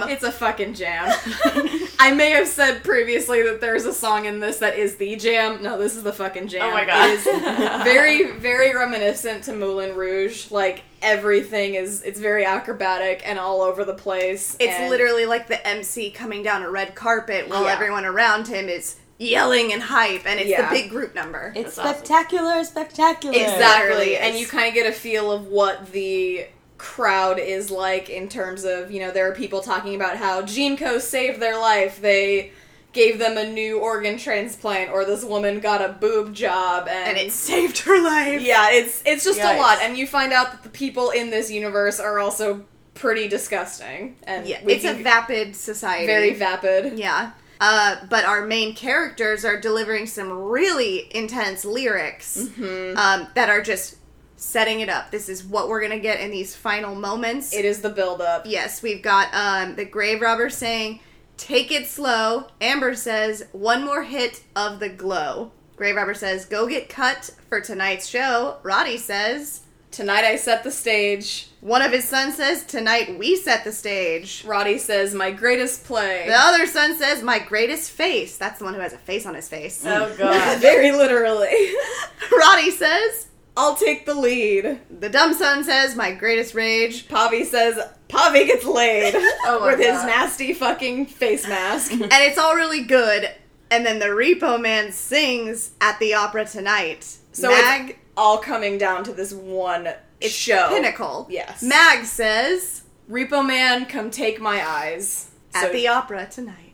jam! 0.00 0.08
it's 0.10 0.24
a 0.24 0.32
fucking 0.32 0.74
jam. 0.74 1.12
I 1.98 2.12
may 2.12 2.30
have 2.30 2.48
said 2.48 2.82
previously 2.82 3.42
that 3.42 3.60
there's 3.60 3.84
a 3.84 3.92
song 3.92 4.24
in 4.26 4.40
this 4.40 4.58
that 4.58 4.76
is 4.76 4.96
the 4.96 5.14
jam. 5.16 5.62
No, 5.62 5.78
this 5.78 5.94
is 5.96 6.02
the 6.02 6.12
fucking 6.12 6.48
jam. 6.48 6.62
Oh 6.68 6.72
my 6.72 6.84
God. 6.84 7.10
It 7.10 7.20
is 7.20 7.24
very, 7.84 8.32
very 8.32 8.74
reminiscent 8.74 9.44
to 9.44 9.52
Moulin 9.52 9.94
Rouge. 9.94 10.50
Like 10.50 10.82
everything 11.00 11.74
is, 11.74 12.02
it's 12.02 12.18
very 12.18 12.44
acrobatic 12.44 13.22
and 13.24 13.38
all 13.38 13.62
over 13.62 13.84
the 13.84 13.94
place. 13.94 14.56
It's 14.58 14.74
and- 14.74 14.90
literally 14.90 15.26
like 15.26 15.46
the 15.46 15.64
MC 15.66 16.10
coming 16.10 16.42
down 16.42 16.62
a 16.62 16.70
red 16.70 16.94
carpet 16.96 17.48
while 17.48 17.64
Yeah. 17.64 17.72
everyone 17.72 18.04
around 18.04 18.48
him 18.48 18.68
is 18.68 18.96
yelling 19.18 19.72
and 19.72 19.80
hype, 19.80 20.26
and 20.26 20.40
it's 20.40 20.50
Yeah. 20.50 20.68
the 20.68 20.74
big 20.74 20.90
group 20.90 21.14
number. 21.14 21.52
It's 21.54 21.76
That's 21.76 21.78
awesome. 21.78 22.04
spectacular, 22.04 22.64
spectacular. 22.64 23.36
Exactly, 23.38 23.88
Literally 23.90 24.16
and 24.16 24.34
is. 24.34 24.40
you 24.40 24.48
kind 24.48 24.66
of 24.66 24.74
get 24.74 24.86
a 24.86 24.92
feel 24.92 25.30
of 25.30 25.46
what 25.46 25.92
the 25.92 26.46
crowd 26.82 27.38
is 27.38 27.70
like 27.70 28.10
in 28.10 28.28
terms 28.28 28.64
of 28.64 28.90
you 28.90 28.98
know 29.00 29.12
there 29.12 29.30
are 29.30 29.34
people 29.34 29.60
talking 29.60 29.94
about 29.94 30.16
how 30.16 30.42
GeneCo 30.42 31.00
saved 31.00 31.38
their 31.40 31.58
life. 31.58 32.00
They 32.00 32.50
gave 32.92 33.18
them 33.20 33.38
a 33.38 33.46
new 33.50 33.78
organ 33.78 34.18
transplant, 34.18 34.90
or 34.90 35.04
this 35.04 35.24
woman 35.24 35.60
got 35.60 35.80
a 35.80 35.92
boob 35.94 36.34
job, 36.34 36.88
and, 36.88 37.10
and 37.10 37.16
it 37.16 37.30
saved 37.32 37.78
her 37.86 38.02
life. 38.02 38.42
yeah, 38.42 38.70
it's 38.72 39.00
it's 39.06 39.24
just 39.24 39.40
a 39.40 39.56
lot, 39.58 39.78
and 39.80 39.96
you 39.96 40.06
find 40.08 40.32
out 40.32 40.50
that 40.50 40.62
the 40.64 40.68
people 40.68 41.10
in 41.10 41.30
this 41.30 41.50
universe 41.50 42.00
are 42.00 42.18
also 42.18 42.64
pretty 42.94 43.28
disgusting, 43.28 44.16
and 44.24 44.46
Yeah, 44.46 44.60
it's 44.66 44.84
a 44.84 44.94
vapid 44.94 45.54
society. 45.56 46.06
very 46.06 46.34
vapid. 46.34 46.98
Yeah. 46.98 47.30
Uh, 47.64 47.94
but 48.10 48.24
our 48.24 48.44
main 48.44 48.74
characters 48.74 49.44
are 49.44 49.58
delivering 49.60 50.04
some 50.08 50.30
really 50.32 51.06
intense 51.14 51.64
lyrics 51.64 52.36
Mm-hmm. 52.36 52.98
um, 52.98 53.28
that 53.36 53.48
are 53.50 53.62
just 53.62 53.96
setting 54.42 54.80
it 54.80 54.88
up. 54.88 55.10
This 55.10 55.28
is 55.28 55.44
what 55.44 55.68
we're 55.68 55.80
gonna 55.82 55.98
get 55.98 56.20
in 56.20 56.30
these 56.30 56.54
final 56.56 56.94
moments. 56.94 57.52
It 57.54 57.64
is 57.64 57.80
the 57.80 57.90
build 57.90 58.20
up. 58.20 58.42
yes, 58.46 58.82
we've 58.82 59.02
got 59.02 59.28
um, 59.32 59.76
the 59.76 59.84
grave 59.84 60.20
robber 60.20 60.50
saying, 60.50 61.00
"Take 61.36 61.70
it 61.70 61.86
slow." 61.86 62.48
Amber 62.60 62.94
says, 62.94 63.46
"One 63.52 63.84
more 63.84 64.02
hit 64.02 64.42
of 64.56 64.80
the 64.80 64.88
glow." 64.88 65.52
Grave 65.76 65.96
robber 65.96 66.14
says, 66.14 66.44
"Go 66.44 66.66
get 66.66 66.88
cut 66.88 67.30
for 67.48 67.60
tonight's 67.60 68.06
show." 68.08 68.56
Rotti 68.62 68.98
says, 68.98 69.60
Tonight 69.90 70.24
I 70.24 70.36
set 70.36 70.64
the 70.64 70.70
stage. 70.70 71.48
one 71.60 71.82
of 71.82 71.92
his 71.92 72.08
sons 72.08 72.36
says, 72.36 72.64
"Tonight 72.64 73.18
we 73.18 73.36
set 73.36 73.62
the 73.62 73.72
stage." 73.72 74.42
Rotti 74.44 74.78
says, 74.78 75.14
"My 75.14 75.30
greatest 75.30 75.84
play." 75.84 76.24
The 76.26 76.34
other 76.34 76.66
son 76.66 76.96
says, 76.96 77.22
"My 77.22 77.38
greatest 77.38 77.90
face." 77.90 78.38
That's 78.38 78.58
the 78.58 78.64
one 78.64 78.72
who 78.74 78.80
has 78.80 78.94
a 78.94 78.98
face 78.98 79.26
on 79.26 79.34
his 79.34 79.48
face. 79.50 79.84
Oh 79.86 80.14
god. 80.18 80.60
Very 80.60 80.92
literally. 80.92 81.50
Rotti 82.32 82.70
says, 82.70 83.26
I'll 83.56 83.74
take 83.74 84.06
the 84.06 84.14
lead. 84.14 84.80
the 84.90 85.08
dumb 85.08 85.34
son 85.34 85.62
says, 85.64 85.94
my 85.94 86.12
greatest 86.12 86.54
rage. 86.54 87.06
Pavi 87.08 87.44
says 87.44 87.78
Pavi 88.08 88.46
gets 88.46 88.64
laid 88.64 89.14
Oh 89.44 89.60
with 89.66 89.78
his 89.78 90.02
nasty 90.04 90.54
fucking 90.54 91.06
face 91.06 91.46
mask. 91.46 91.92
And 92.00 92.02
it's 92.12 92.38
all 92.38 92.54
really 92.56 92.82
good. 92.84 93.30
And 93.70 93.84
then 93.86 93.98
the 93.98 94.06
Repo 94.06 94.60
Man 94.60 94.92
sings 94.92 95.72
at 95.80 95.98
the 95.98 96.14
opera 96.14 96.44
tonight. 96.44 97.16
So 97.32 97.48
Mag, 97.50 97.90
it's 97.90 97.98
all 98.16 98.38
coming 98.38 98.76
down 98.78 99.04
to 99.04 99.12
this 99.12 99.32
one 99.32 99.88
it's 100.20 100.34
show. 100.34 100.68
pinnacle. 100.68 101.26
Yes. 101.30 101.62
Mag 101.62 102.04
says, 102.04 102.82
Repo 103.10 103.46
Man, 103.46 103.86
come 103.86 104.10
take 104.10 104.40
my 104.40 104.66
eyes. 104.66 105.30
at 105.54 105.66
So- 105.66 105.72
the 105.72 105.88
opera 105.88 106.26
tonight. 106.30 106.71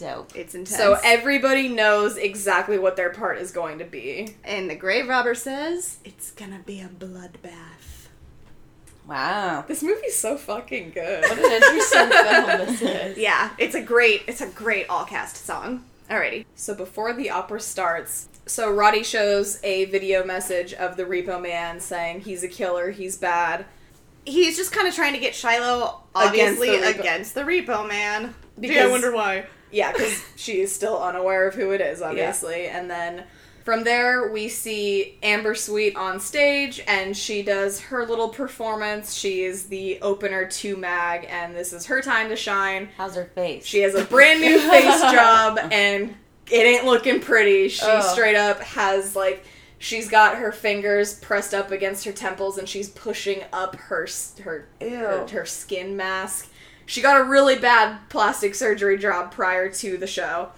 Dope. 0.00 0.34
It's 0.34 0.54
intense. 0.54 0.76
so 0.78 0.96
everybody 1.04 1.68
knows 1.68 2.16
exactly 2.16 2.78
what 2.78 2.96
their 2.96 3.10
part 3.10 3.38
is 3.38 3.52
going 3.52 3.78
to 3.78 3.84
be. 3.84 4.34
and 4.44 4.68
the 4.70 4.74
grave 4.74 5.08
robber 5.08 5.34
says, 5.34 5.98
it's 6.04 6.30
gonna 6.30 6.60
be 6.64 6.80
a 6.80 6.88
bloodbath. 6.88 8.08
Wow. 9.06 9.64
This 9.66 9.82
movie's 9.82 10.16
so 10.16 10.36
fucking 10.36 10.90
good. 10.92 11.22
What 11.24 11.38
an 11.38 11.52
interesting 11.52 12.08
film 12.10 12.46
this 12.66 12.82
is. 12.82 13.18
Yeah, 13.18 13.50
it's 13.58 13.74
a 13.74 13.82
great, 13.82 14.22
it's 14.26 14.40
a 14.40 14.46
great 14.46 14.86
all 14.88 15.04
cast 15.04 15.36
song. 15.44 15.84
Alrighty. 16.08 16.44
So 16.54 16.74
before 16.74 17.12
the 17.12 17.30
opera 17.30 17.60
starts, 17.60 18.28
so 18.46 18.72
Rotti 18.72 19.04
shows 19.04 19.60
a 19.62 19.84
video 19.86 20.24
message 20.24 20.72
of 20.74 20.96
the 20.96 21.04
Repo 21.04 21.40
Man 21.42 21.78
saying 21.80 22.20
he's 22.22 22.42
a 22.42 22.48
killer, 22.48 22.90
he's 22.90 23.16
bad. 23.16 23.64
He's 24.24 24.56
just 24.56 24.72
kind 24.72 24.86
of 24.86 24.94
trying 24.94 25.14
to 25.14 25.18
get 25.20 25.32
Shilo, 25.34 26.00
Against 26.14 26.60
obviously, 26.60 26.70
the 26.78 26.86
Repo- 26.86 27.00
against 27.00 27.34
the 27.34 27.42
Repo 27.42 27.88
Man. 27.88 28.34
Because- 28.58 28.76
Gee, 28.76 28.80
I 28.82 28.86
wonder 28.86 29.12
why. 29.12 29.46
Yeah, 29.70 29.92
because 29.92 30.22
she 30.36 30.60
is 30.60 30.74
still 30.74 31.00
unaware 31.02 31.46
of 31.48 31.54
who 31.54 31.70
it 31.70 31.80
is, 31.80 32.02
obviously. 32.02 32.66
And 32.66 32.90
then 32.90 33.24
from 33.64 33.84
there, 33.84 34.32
we 34.32 34.48
see 34.48 35.18
Amber 35.22 35.54
Sweet 35.54 35.94
on 35.96 36.18
stage, 36.18 36.82
and 36.88 37.16
she 37.16 37.42
does 37.42 37.78
her 37.80 38.04
little 38.06 38.30
performance. 38.30 39.14
She 39.14 39.42
is 39.44 39.66
the 39.66 40.00
opener 40.00 40.46
to 40.46 40.76
Mag, 40.76 41.26
and 41.30 41.54
this 41.54 41.72
is 41.72 41.86
her 41.86 42.00
time 42.02 42.28
to 42.30 42.36
shine. 42.36 42.88
How's 42.96 43.14
her 43.14 43.26
face? 43.34 43.64
She 43.64 43.80
has 43.80 43.94
a 43.94 44.04
brand 44.04 44.40
new 44.40 44.58
face 44.58 45.00
job, 45.12 45.58
and 45.70 46.14
it 46.50 46.66
ain't 46.66 46.84
looking 46.84 47.20
pretty. 47.20 47.68
She 47.68 47.82
Oh. 47.84 48.00
straight 48.00 48.34
up 48.36 48.60
has, 48.60 49.14
like, 49.14 49.44
she's 49.78 50.08
got 50.08 50.38
her 50.38 50.50
fingers 50.52 51.14
pressed 51.20 51.54
up 51.54 51.70
against 51.70 52.04
her 52.06 52.12
temples, 52.12 52.58
and 52.58 52.68
she's 52.68 52.88
pushing 52.88 53.42
up 53.52 53.76
her, 53.76 54.08
her, 54.42 54.66
her, 54.80 55.26
her 55.28 55.46
skin 55.46 55.96
mask. 55.96 56.49
She 56.90 57.02
got 57.02 57.20
a 57.20 57.22
really 57.22 57.56
bad 57.56 58.08
plastic 58.08 58.52
surgery 58.56 58.98
job 58.98 59.30
prior 59.30 59.68
to 59.74 59.96
the 59.96 60.08
show. 60.08 60.48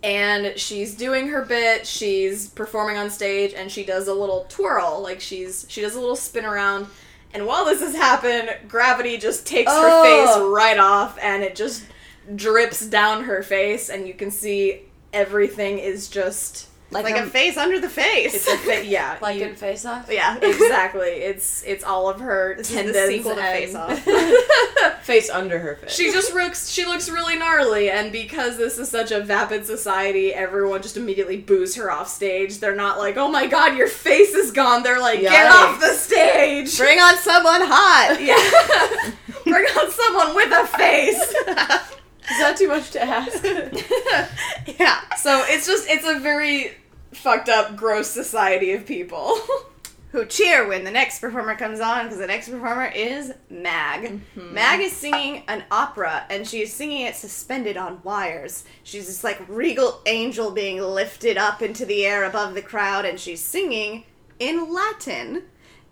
And 0.00 0.56
she's 0.56 0.94
doing 0.94 1.26
her 1.30 1.42
bit, 1.44 1.84
she's 1.88 2.46
performing 2.50 2.96
on 2.98 3.10
stage, 3.10 3.52
and 3.52 3.68
she 3.68 3.82
does 3.84 4.06
a 4.06 4.14
little 4.14 4.46
twirl, 4.48 5.00
like 5.02 5.20
she's 5.20 5.66
she 5.68 5.80
does 5.80 5.96
a 5.96 6.00
little 6.00 6.14
spin 6.14 6.44
around. 6.44 6.86
And 7.34 7.46
while 7.46 7.64
this 7.64 7.80
has 7.80 7.96
happened, 7.96 8.68
gravity 8.68 9.16
just 9.18 9.44
takes 9.44 9.72
her 9.72 9.90
Oh. 9.90 10.04
face 10.04 10.52
right 10.54 10.78
off 10.78 11.18
and 11.20 11.42
it 11.42 11.56
just 11.56 11.82
drips 12.36 12.86
down 12.86 13.24
her 13.24 13.42
face 13.42 13.88
and 13.88 14.06
you 14.06 14.14
can 14.14 14.30
see 14.30 14.82
everything 15.12 15.80
is 15.80 16.06
just 16.08 16.67
like, 16.90 17.04
Like 17.04 17.16
a 17.16 17.24
a, 17.24 17.26
face 17.26 17.56
under 17.56 17.78
the 17.80 17.88
face. 17.88 18.34
it's 18.34 18.48
a 18.48 18.56
fa- 18.56 18.84
yeah, 18.84 19.18
Like 19.22 19.38
you- 19.38 19.46
in 19.46 19.54
Face 19.54 19.84
Off? 19.84 20.08
yeah. 20.10 20.36
exactly. 20.42 21.08
It's 21.08 21.62
it's 21.64 21.84
all 21.84 22.08
of 22.08 22.20
her 22.20 22.54
This 22.56 22.70
is 22.70 22.76
the 22.76 22.82
tendons 22.82 23.08
sequel 23.08 23.34
to 23.34 23.40
and 23.42 23.58
Face 23.58 23.74
Off. 23.74 25.02
Face 25.04 25.30
under 25.30 25.58
her 25.58 25.76
face. 25.76 25.92
She 25.94 26.12
just 26.12 26.34
looks 26.34 26.68
she 26.70 26.84
looks 26.84 27.08
really 27.08 27.36
gnarly 27.36 27.90
and 27.90 28.12
because 28.12 28.56
this 28.58 28.78
is 28.78 28.90
such 28.90 29.10
a 29.10 29.20
vapid 29.20 29.64
society, 29.66 30.32
everyone 30.34 30.82
just 30.82 30.96
immediately 30.98 31.36
boos 31.38 31.74
her 31.76 31.90
off 31.90 32.08
stage. 32.08 32.58
They're 32.58 32.74
not 32.76 32.98
like, 32.98 33.16
"Oh 33.16 33.28
my 33.28 33.46
god, 33.46 33.76
your 33.76 33.88
face 33.88 34.34
is 34.34 34.50
gone." 34.52 34.82
They're 34.82 35.00
like, 35.00 35.20
"Get 35.20 35.50
off 35.50 35.80
the 35.80 35.94
stage." 35.94 36.76
Bring 36.76 36.98
on 37.00 37.16
someone 37.16 37.62
hot. 37.62 38.18
yeah. 38.20 39.12
Bring 39.44 39.64
on 39.64 39.90
someone 39.90 40.34
with 40.34 40.52
a 40.52 40.66
face. 40.66 41.34
Is 42.30 42.38
that 42.38 42.56
too 42.56 42.68
much 42.68 42.90
to 42.92 43.02
ask? 43.02 43.42
yeah. 44.78 45.00
So 45.16 45.44
it's 45.46 45.66
just 45.66 45.88
it's 45.88 46.06
a 46.06 46.18
very 46.20 46.72
fucked 47.12 47.48
up, 47.48 47.76
gross 47.76 48.08
society 48.08 48.72
of 48.72 48.86
people. 48.86 49.38
who 50.10 50.24
cheer 50.24 50.66
when 50.66 50.84
the 50.84 50.90
next 50.90 51.20
performer 51.20 51.54
comes 51.54 51.80
on 51.80 52.04
because 52.04 52.18
the 52.18 52.26
next 52.26 52.48
performer 52.48 52.86
is 52.86 53.32
Mag. 53.50 54.04
Mm-hmm. 54.04 54.54
Mag 54.54 54.80
is 54.80 54.92
singing 54.92 55.42
an 55.48 55.64
opera 55.70 56.24
and 56.30 56.46
she 56.46 56.62
is 56.62 56.72
singing 56.72 57.02
it 57.02 57.14
suspended 57.14 57.76
on 57.76 58.00
wires. 58.02 58.64
She's 58.82 59.06
this 59.06 59.22
like 59.22 59.40
regal 59.48 60.00
angel 60.06 60.50
being 60.50 60.80
lifted 60.80 61.36
up 61.36 61.60
into 61.60 61.84
the 61.84 62.06
air 62.06 62.24
above 62.24 62.54
the 62.54 62.62
crowd 62.62 63.04
and 63.04 63.20
she's 63.20 63.44
singing 63.44 64.04
in 64.38 64.72
Latin. 64.72 65.42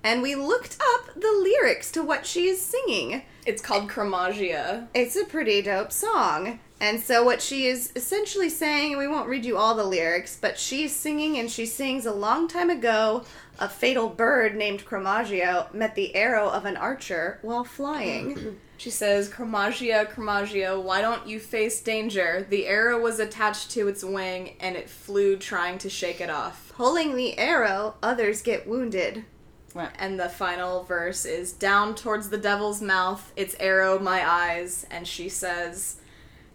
And 0.06 0.22
we 0.22 0.36
looked 0.36 0.76
up 0.94 1.14
the 1.16 1.32
lyrics 1.42 1.90
to 1.90 2.00
what 2.00 2.26
she 2.26 2.46
is 2.46 2.62
singing. 2.62 3.22
it's 3.44 3.60
called 3.60 3.90
Chromaggia. 3.90 4.86
It's 4.94 5.16
a 5.16 5.24
pretty 5.24 5.62
dope 5.62 5.90
song. 5.90 6.60
And 6.80 7.00
so 7.00 7.24
what 7.24 7.42
she 7.42 7.66
is 7.66 7.90
essentially 7.96 8.48
saying, 8.48 8.96
we 8.96 9.08
won't 9.08 9.28
read 9.28 9.44
you 9.44 9.56
all 9.56 9.74
the 9.74 9.82
lyrics, 9.82 10.38
but 10.40 10.60
she's 10.60 10.94
singing 10.94 11.38
and 11.38 11.50
she 11.50 11.66
sings 11.66 12.06
a 12.06 12.12
long 12.12 12.46
time 12.46 12.70
ago, 12.70 13.24
a 13.58 13.68
fatal 13.68 14.08
bird 14.08 14.54
named 14.54 14.84
Chromaggio 14.84 15.74
met 15.74 15.96
the 15.96 16.14
arrow 16.14 16.50
of 16.50 16.66
an 16.66 16.76
archer 16.76 17.40
while 17.42 17.64
flying. 17.64 18.60
She 18.78 18.90
says, 18.90 19.30
Chromaggia, 19.30 20.12
Chromaggia, 20.12 20.80
why 20.80 21.00
don't 21.00 21.26
you 21.26 21.40
face 21.40 21.80
danger? 21.80 22.46
The 22.50 22.66
arrow 22.66 23.00
was 23.00 23.18
attached 23.18 23.70
to 23.70 23.88
its 23.88 24.04
wing 24.04 24.56
and 24.60 24.76
it 24.76 24.90
flew 24.90 25.38
trying 25.38 25.78
to 25.78 25.88
shake 25.88 26.20
it 26.20 26.28
off. 26.28 26.74
Pulling 26.76 27.16
the 27.16 27.38
arrow, 27.38 27.94
others 28.02 28.42
get 28.42 28.68
wounded. 28.68 29.24
And 29.98 30.18
the 30.18 30.28
final 30.28 30.82
verse 30.84 31.24
is 31.24 31.52
down 31.52 31.94
towards 31.94 32.28
the 32.30 32.38
devil's 32.38 32.80
mouth, 32.82 33.32
its 33.36 33.54
arrow, 33.60 33.98
my 33.98 34.28
eyes. 34.28 34.86
And 34.90 35.06
she 35.06 35.28
says, 35.28 35.96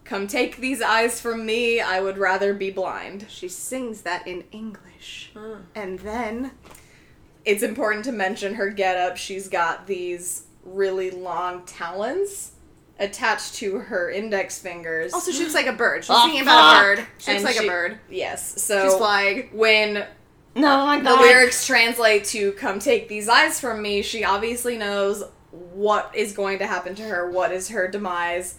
Come 0.03 0.27
take 0.27 0.57
these 0.57 0.81
eyes 0.81 1.21
from 1.21 1.45
me, 1.45 1.79
I 1.79 2.01
would 2.01 2.17
rather 2.17 2.53
be 2.53 2.71
blind. 2.71 3.27
She 3.29 3.47
sings 3.47 4.01
that 4.01 4.27
in 4.27 4.43
English. 4.51 5.31
Hmm. 5.35 5.61
And 5.75 5.99
then 5.99 6.51
It's 7.45 7.63
important 7.63 8.05
to 8.05 8.11
mention 8.11 8.53
her 8.55 8.69
getup. 8.69 9.17
She's 9.17 9.47
got 9.47 9.87
these 9.87 10.43
really 10.63 11.09
long 11.11 11.63
talons 11.65 12.51
attached 12.99 13.55
to 13.55 13.79
her 13.79 14.11
index 14.11 14.59
fingers. 14.59 15.11
also 15.11 15.31
she 15.31 15.39
looks 15.39 15.55
like 15.55 15.65
a 15.65 15.73
bird. 15.73 16.03
She's 16.03 16.15
Oh, 16.15 16.23
singing 16.27 16.43
about 16.43 16.75
a 16.75 16.79
bird. 16.83 16.97
She 17.17 17.31
looks 17.31 17.37
And 17.37 17.43
like 17.43 17.55
she- 17.55 17.65
a 17.67 17.71
bird. 17.71 17.99
Yes. 18.11 18.61
So 18.61 18.83
She's 18.83 18.93
flying. 18.95 19.49
when 19.53 20.05
No, 20.55 20.85
my 20.85 20.99
God. 20.99 21.17
the 21.17 21.21
lyrics 21.21 21.65
translate 21.65 22.25
to 22.25 22.51
come 22.53 22.79
take 22.79 23.07
these 23.07 23.27
eyes 23.29 23.59
from 23.59 23.81
me 23.81 24.01
she 24.01 24.23
obviously 24.23 24.77
knows 24.77 25.23
what 25.51 26.11
is 26.15 26.33
going 26.33 26.59
to 26.59 26.67
happen 26.67 26.95
to 26.95 27.03
her 27.03 27.29
what 27.29 27.51
is 27.51 27.69
her 27.69 27.87
demise 27.87 28.55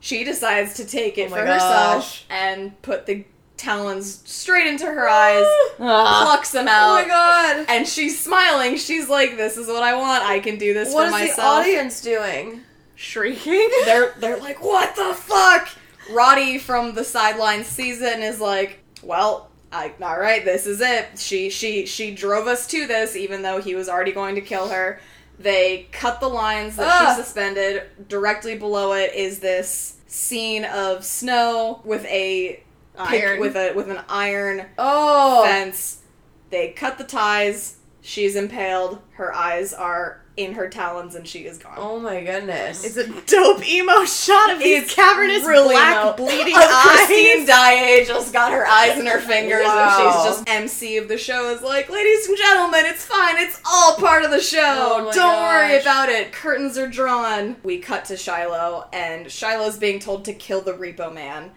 she 0.00 0.22
decides 0.24 0.74
to 0.74 0.84
take 0.86 1.18
it 1.18 1.26
Oh 1.26 1.34
for 1.36 1.44
gosh. 1.44 1.52
herself 1.60 2.24
and 2.30 2.80
put 2.82 3.06
the 3.06 3.24
talons 3.56 4.22
straight 4.24 4.68
into 4.68 4.86
her 4.86 5.08
eyes 5.08 5.44
Ah. 5.80 6.22
plucks 6.26 6.52
them 6.52 6.66
Oh 6.68 6.70
out 6.70 7.02
my 7.02 7.08
god. 7.08 7.66
and 7.68 7.86
she's 7.88 8.20
smiling 8.20 8.76
she's 8.76 9.08
like 9.08 9.36
this 9.36 9.56
is 9.56 9.66
what 9.66 9.82
i 9.82 9.94
want 9.96 10.22
i 10.24 10.38
can 10.38 10.58
do 10.58 10.72
this 10.74 10.94
What 10.94 11.10
for 11.12 11.18
is 11.24 11.34
the 11.34 11.42
audience 11.42 12.00
doing? 12.00 12.60
Shrieking. 12.94 13.68
they're 13.84 14.14
they're 14.18 14.38
like 14.38 14.62
what 14.62 14.94
the 14.96 15.12
fuck 15.14 15.68
rotti 16.12 16.58
from 16.58 16.94
the 16.94 17.04
sideline 17.04 17.64
sees 17.64 18.00
it 18.00 18.12
and 18.14 18.22
is 18.22 18.40
like 18.40 18.80
well 19.02 19.47
I, 19.70 19.92
all 20.00 20.18
right 20.18 20.44
this 20.44 20.66
is 20.66 20.80
it 20.80 21.18
she 21.18 21.50
she 21.50 21.84
she 21.86 22.14
drove 22.14 22.46
us 22.46 22.66
to 22.68 22.86
this 22.86 23.14
even 23.16 23.42
though 23.42 23.60
he 23.60 23.74
was 23.74 23.88
already 23.88 24.12
going 24.12 24.34
to 24.36 24.40
kill 24.40 24.68
her 24.68 25.00
they 25.38 25.88
cut 25.92 26.20
the 26.20 26.28
lines 26.28 26.76
that 26.76 26.88
Ugh. 26.88 27.16
she 27.16 27.22
suspended 27.22 27.82
directly 28.08 28.56
below 28.58 28.92
it 28.92 29.14
is 29.14 29.40
this 29.40 29.96
scene 30.06 30.64
of 30.64 31.04
snow 31.04 31.80
with 31.84 32.04
a 32.06 32.62
Iron. 32.98 33.40
with 33.40 33.54
a 33.56 33.72
with 33.74 33.90
an 33.90 34.00
iron 34.08 34.66
Oh. 34.78 35.44
fence 35.44 36.02
they 36.50 36.70
cut 36.70 36.98
the 36.98 37.04
ties 37.04 37.76
she's 38.00 38.34
impaled 38.36 38.98
her 39.12 39.32
eyes 39.34 39.72
are 39.74 40.22
in 40.38 40.54
her 40.54 40.68
talons 40.68 41.14
and 41.14 41.26
she 41.26 41.40
is 41.46 41.58
gone 41.58 41.74
Oh 41.76 41.98
my 41.98 42.22
goodness. 42.22 42.84
It's 42.84 42.96
a 42.96 43.06
dope 43.26 43.68
emo 43.68 44.04
shot 44.04 44.52
of 44.52 44.58
these 44.60 44.84
It's 44.84 44.94
cavernous 44.94 45.44
really 45.44 45.74
black 45.74 46.04
emo. 46.04 46.16
bleeding 46.16 46.54
oh, 46.56 46.62
Of 46.64 46.70
eyes. 46.70 47.06
Christine 47.06 47.44
Daae 47.46 48.04
just 48.06 48.32
got 48.32 48.52
her 48.52 48.66
eyes 48.66 48.98
in 48.98 49.06
her 49.06 49.18
fingers 49.20 49.64
Wow. 49.64 49.98
and 49.98 50.14
she's 50.14 50.24
just 50.36 50.48
MC 50.48 50.96
of 50.98 51.08
the 51.08 51.18
show 51.18 51.50
is 51.52 51.60
like, 51.62 51.90
ladies 51.90 52.28
and 52.28 52.36
gentlemen, 52.38 52.82
it's 52.86 53.04
fine. 53.04 53.36
It's 53.38 53.60
all 53.66 53.96
part 53.96 54.24
of 54.24 54.30
the 54.30 54.40
show. 54.40 54.60
Oh 55.00 55.04
my 55.06 55.12
Don't 55.12 55.42
worry 55.42 55.80
about 55.80 56.08
it. 56.08 56.32
Curtains 56.32 56.78
are 56.78 56.88
drawn. 56.88 57.56
We 57.64 57.78
cut 57.78 58.04
to 58.06 58.14
Shilo 58.14 58.86
and 58.92 59.26
Shilo's 59.30 59.76
being 59.76 59.98
told 59.98 60.24
to 60.26 60.32
kill 60.32 60.60
the 60.60 60.72
Repo 60.72 61.12
Man. 61.12 61.50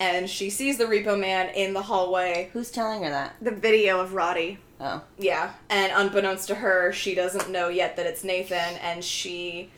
And 0.00 0.30
she 0.30 0.48
sees 0.48 0.78
the 0.78 0.84
Repo 0.84 1.18
Man 1.18 1.48
in 1.56 1.72
the 1.74 1.82
hallway. 1.82 2.50
Who's 2.52 2.70
telling 2.70 3.02
her 3.02 3.10
that? 3.10 3.34
the 3.42 3.50
video 3.50 4.00
of 4.00 4.14
Rotti. 4.14 4.58
Oh. 4.80 5.02
Yeah. 5.18 5.52
And 5.68 5.92
unbeknownst 5.94 6.48
to 6.48 6.56
her, 6.56 6.92
she 6.92 7.14
doesn't 7.14 7.50
know 7.50 7.68
yet 7.68 7.96
that 7.96 8.06
it's 8.06 8.24
Nathan 8.24 8.76
and 8.82 9.04
she 9.04 9.70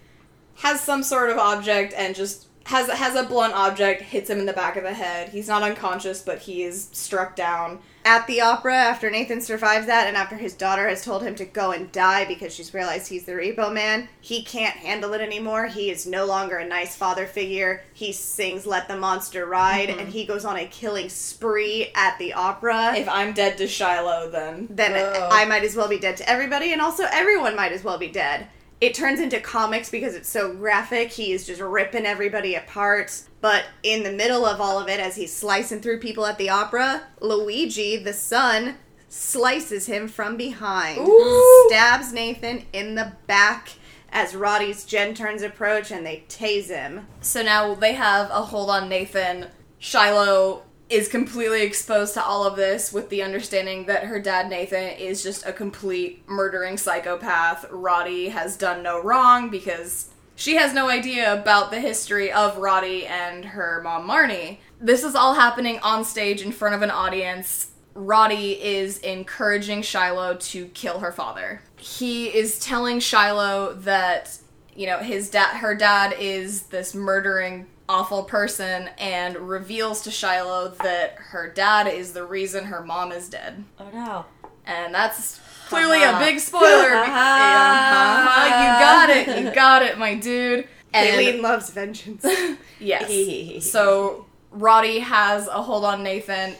has 0.57 0.81
some 0.81 1.03
sort 1.03 1.31
of 1.31 1.39
object 1.39 1.95
and 1.97 2.15
just 2.15 2.49
has 2.67 2.89
has 2.91 3.15
a 3.17 3.23
blunt 3.23 3.55
object 3.55 4.03
hits 4.03 4.29
him 4.29 4.39
in 4.39 4.47
the 4.47 4.53
back 4.53 4.77
of 4.77 4.85
the 4.85 4.93
head. 4.93 5.31
He's 5.31 5.49
not 5.49 5.63
unconscious, 5.63 6.23
but 6.23 6.41
he 6.41 6.63
is 6.63 6.89
struck 6.93 7.35
down. 7.35 7.81
At 8.05 8.27
the 8.27 8.41
opera, 8.41 8.75
after 8.75 9.11
Nathan 9.11 9.43
survives 9.43 9.87
that, 9.87 10.07
and 10.07 10.17
after 10.17 10.37
his 10.37 10.55
daughter 10.55 10.89
has 10.89 11.05
told 11.05 11.23
him 11.23 11.35
to 11.35 11.45
go 11.45 11.73
and 11.73 11.93
die 11.93 12.25
because 12.25 12.55
she's 12.55 12.73
realized 12.73 13.09
he's 13.09 13.25
the 13.25 13.33
repo 13.33 13.73
man, 13.73 14.09
he 14.21 14.43
can't 14.43 14.77
handle 14.77 15.13
it 15.13 15.21
anymore. 15.21 15.67
He 15.67 15.91
is 15.91 16.07
no 16.07 16.25
longer 16.25 16.57
a 16.57 16.67
nice 16.67 16.97
father 16.97 17.27
figure. 17.27 17.83
He 17.93 18.13
sings 18.13 18.67
Let 18.67 18.89
the 18.89 18.97
Monster 18.97 19.45
Ride, 19.45 19.91
mm-hmm. 19.91 20.01
and 20.01 20.09
he 20.09 20.25
goes 20.25 20.47
on 20.47 20.57
a 20.57 20.67
killing 20.67 21.11
spree 21.11 21.91
at 21.95 22.19
the 22.19 22.33
opera. 22.33 22.95
If 22.97 23.09
I'm 23.09 23.35
dead 23.35 23.59
to 23.59 23.65
Shilo, 23.65 24.33
then 24.33 24.69
then. 24.71 24.91
I 25.31 25.45
might 25.45 25.65
as 25.65 25.77
well 25.77 25.89
be 25.89 25.99
dead 25.99 26.17
to 26.19 26.29
everybody, 26.29 26.73
and 26.73 26.81
also 26.81 27.05
everyone 27.11 27.55
might 27.55 27.73
as 27.73 27.85
well 27.85 27.99
be 27.99 28.09
dead. 28.09 28.49
It 28.81 28.95
turns 28.95 29.21
into 29.21 29.41
comics 29.41 29.91
because 29.91 30.15
it's 30.15 30.29
so 30.29 30.55
graphic. 30.55 31.13
He 31.13 31.33
is 31.33 31.47
just 31.47 31.61
ripping 31.61 32.07
everybody 32.07 32.55
apart. 32.55 33.23
But 33.41 33.65
in 33.83 34.03
the 34.03 34.13
middle 34.13 34.47
of 34.47 34.61
all 34.61 34.79
of 34.79 34.89
it, 34.89 35.01
as 35.01 35.17
he's 35.17 35.35
slicing 35.35 35.81
through 35.81 36.01
people 36.01 36.25
at 36.25 36.39
the 36.39 36.49
opera, 36.49 37.03
Luigi, 37.21 37.97
the 37.97 38.15
son, 38.15 38.77
slices 39.09 39.87
him 39.87 40.09
from 40.09 40.37
behind, 40.37 40.99
Ooh. 40.99 41.67
stabs 41.69 42.13
Nathan 42.13 42.65
in 42.73 42.95
the 42.95 43.13
back 43.27 43.71
as 44.13 44.35
Rotti's 44.35 44.85
Gen 44.85 45.15
turns 45.15 45.43
approach, 45.43 45.91
and 45.91 46.05
they 46.05 46.25
tase 46.29 46.69
him. 46.69 47.07
So 47.21 47.43
now 47.43 47.75
they 47.75 47.93
have 47.95 48.31
a 48.31 48.43
hold 48.43 48.71
on 48.71 48.89
Nathan. 48.89 49.47
Shilo 49.81 50.63
is 50.91 51.07
completely 51.07 51.63
exposed 51.63 52.15
to 52.15 52.23
all 52.23 52.45
of 52.45 52.57
this 52.57 52.93
with 52.93 53.09
the 53.11 53.23
understanding 53.23 53.87
that 53.87 54.05
her 54.05 54.21
dad 54.21 54.51
Nathan 54.51 54.91
is 54.99 55.23
just 55.23 55.47
a 55.47 55.53
complete 55.53 56.29
murdering 56.29 56.77
psychopath. 56.77 57.65
Rotti 57.71 58.31
has 58.31 58.57
done 58.57 58.83
no 58.83 59.01
wrong 59.01 59.51
because 59.51 60.09
she 60.35 60.57
has 60.57 60.75
no 60.75 60.89
idea 60.89 61.33
about 61.33 61.71
the 61.71 61.81
history 61.81 62.33
of 62.33 62.57
Rotti 62.57 63.07
and 63.07 63.45
her 63.45 63.81
mom 63.83 64.09
Marni. 64.09 64.59
This 64.81 65.05
is 65.05 65.15
all 65.15 65.35
happening 65.35 65.79
on 65.81 66.05
stage 66.05 66.43
in 66.43 66.51
front 66.51 66.75
of 66.75 66.83
an 66.83 66.91
audience. 66.91 67.71
Rotti 67.95 68.59
is 68.61 68.99
encouraging 68.99 69.83
Shilo 69.83 70.41
to 70.51 70.67
kill 70.69 70.99
her 71.01 71.13
father. 71.13 71.63
He 71.77 72.27
is 72.27 72.59
telling 72.59 72.99
Shilo 72.99 73.81
that 73.83 74.39
you 74.75 74.87
know 74.87 74.99
his 74.99 75.31
dad 75.31 75.59
her 75.59 75.75
dad 75.75 76.15
is 76.19 76.63
this 76.65 76.95
murdering 76.95 77.67
awful 77.91 78.23
person 78.23 78.89
and 78.99 79.37
reveals 79.37 80.01
to 80.03 80.11
Shilo 80.11 80.77
that 80.79 81.17
her 81.19 81.49
dad 81.53 81.89
is 81.89 82.13
the 82.13 82.25
reason 82.25 82.65
her 82.67 82.85
mom 82.85 83.11
is 83.11 83.29
dead. 83.29 83.65
Oh 83.81 83.89
no. 83.93 84.25
And 84.65 84.95
that's 84.95 85.41
clearly 85.69 86.03
a 86.05 86.11
Uh-huh. 86.11 86.21
big 86.25 86.39
spoiler. 86.39 86.65
Uh-huh. 86.95 87.11
Uh-huh. 87.11 88.47
You 88.63 88.81
got 88.81 89.11
it. 89.11 89.45
You 89.45 89.51
got 89.55 89.83
it, 89.83 89.99
my 89.99 90.15
dude. 90.15 90.69
And 90.95 91.09
Aileen 91.09 91.43
loves 91.43 91.71
vengeance. 91.71 92.25
Yes. 92.83 93.71
so 93.71 94.25
Rotti 94.53 95.01
has 95.01 95.49
a 95.49 95.61
hold 95.63 95.85
on 95.85 96.03
Nathan 96.03 96.55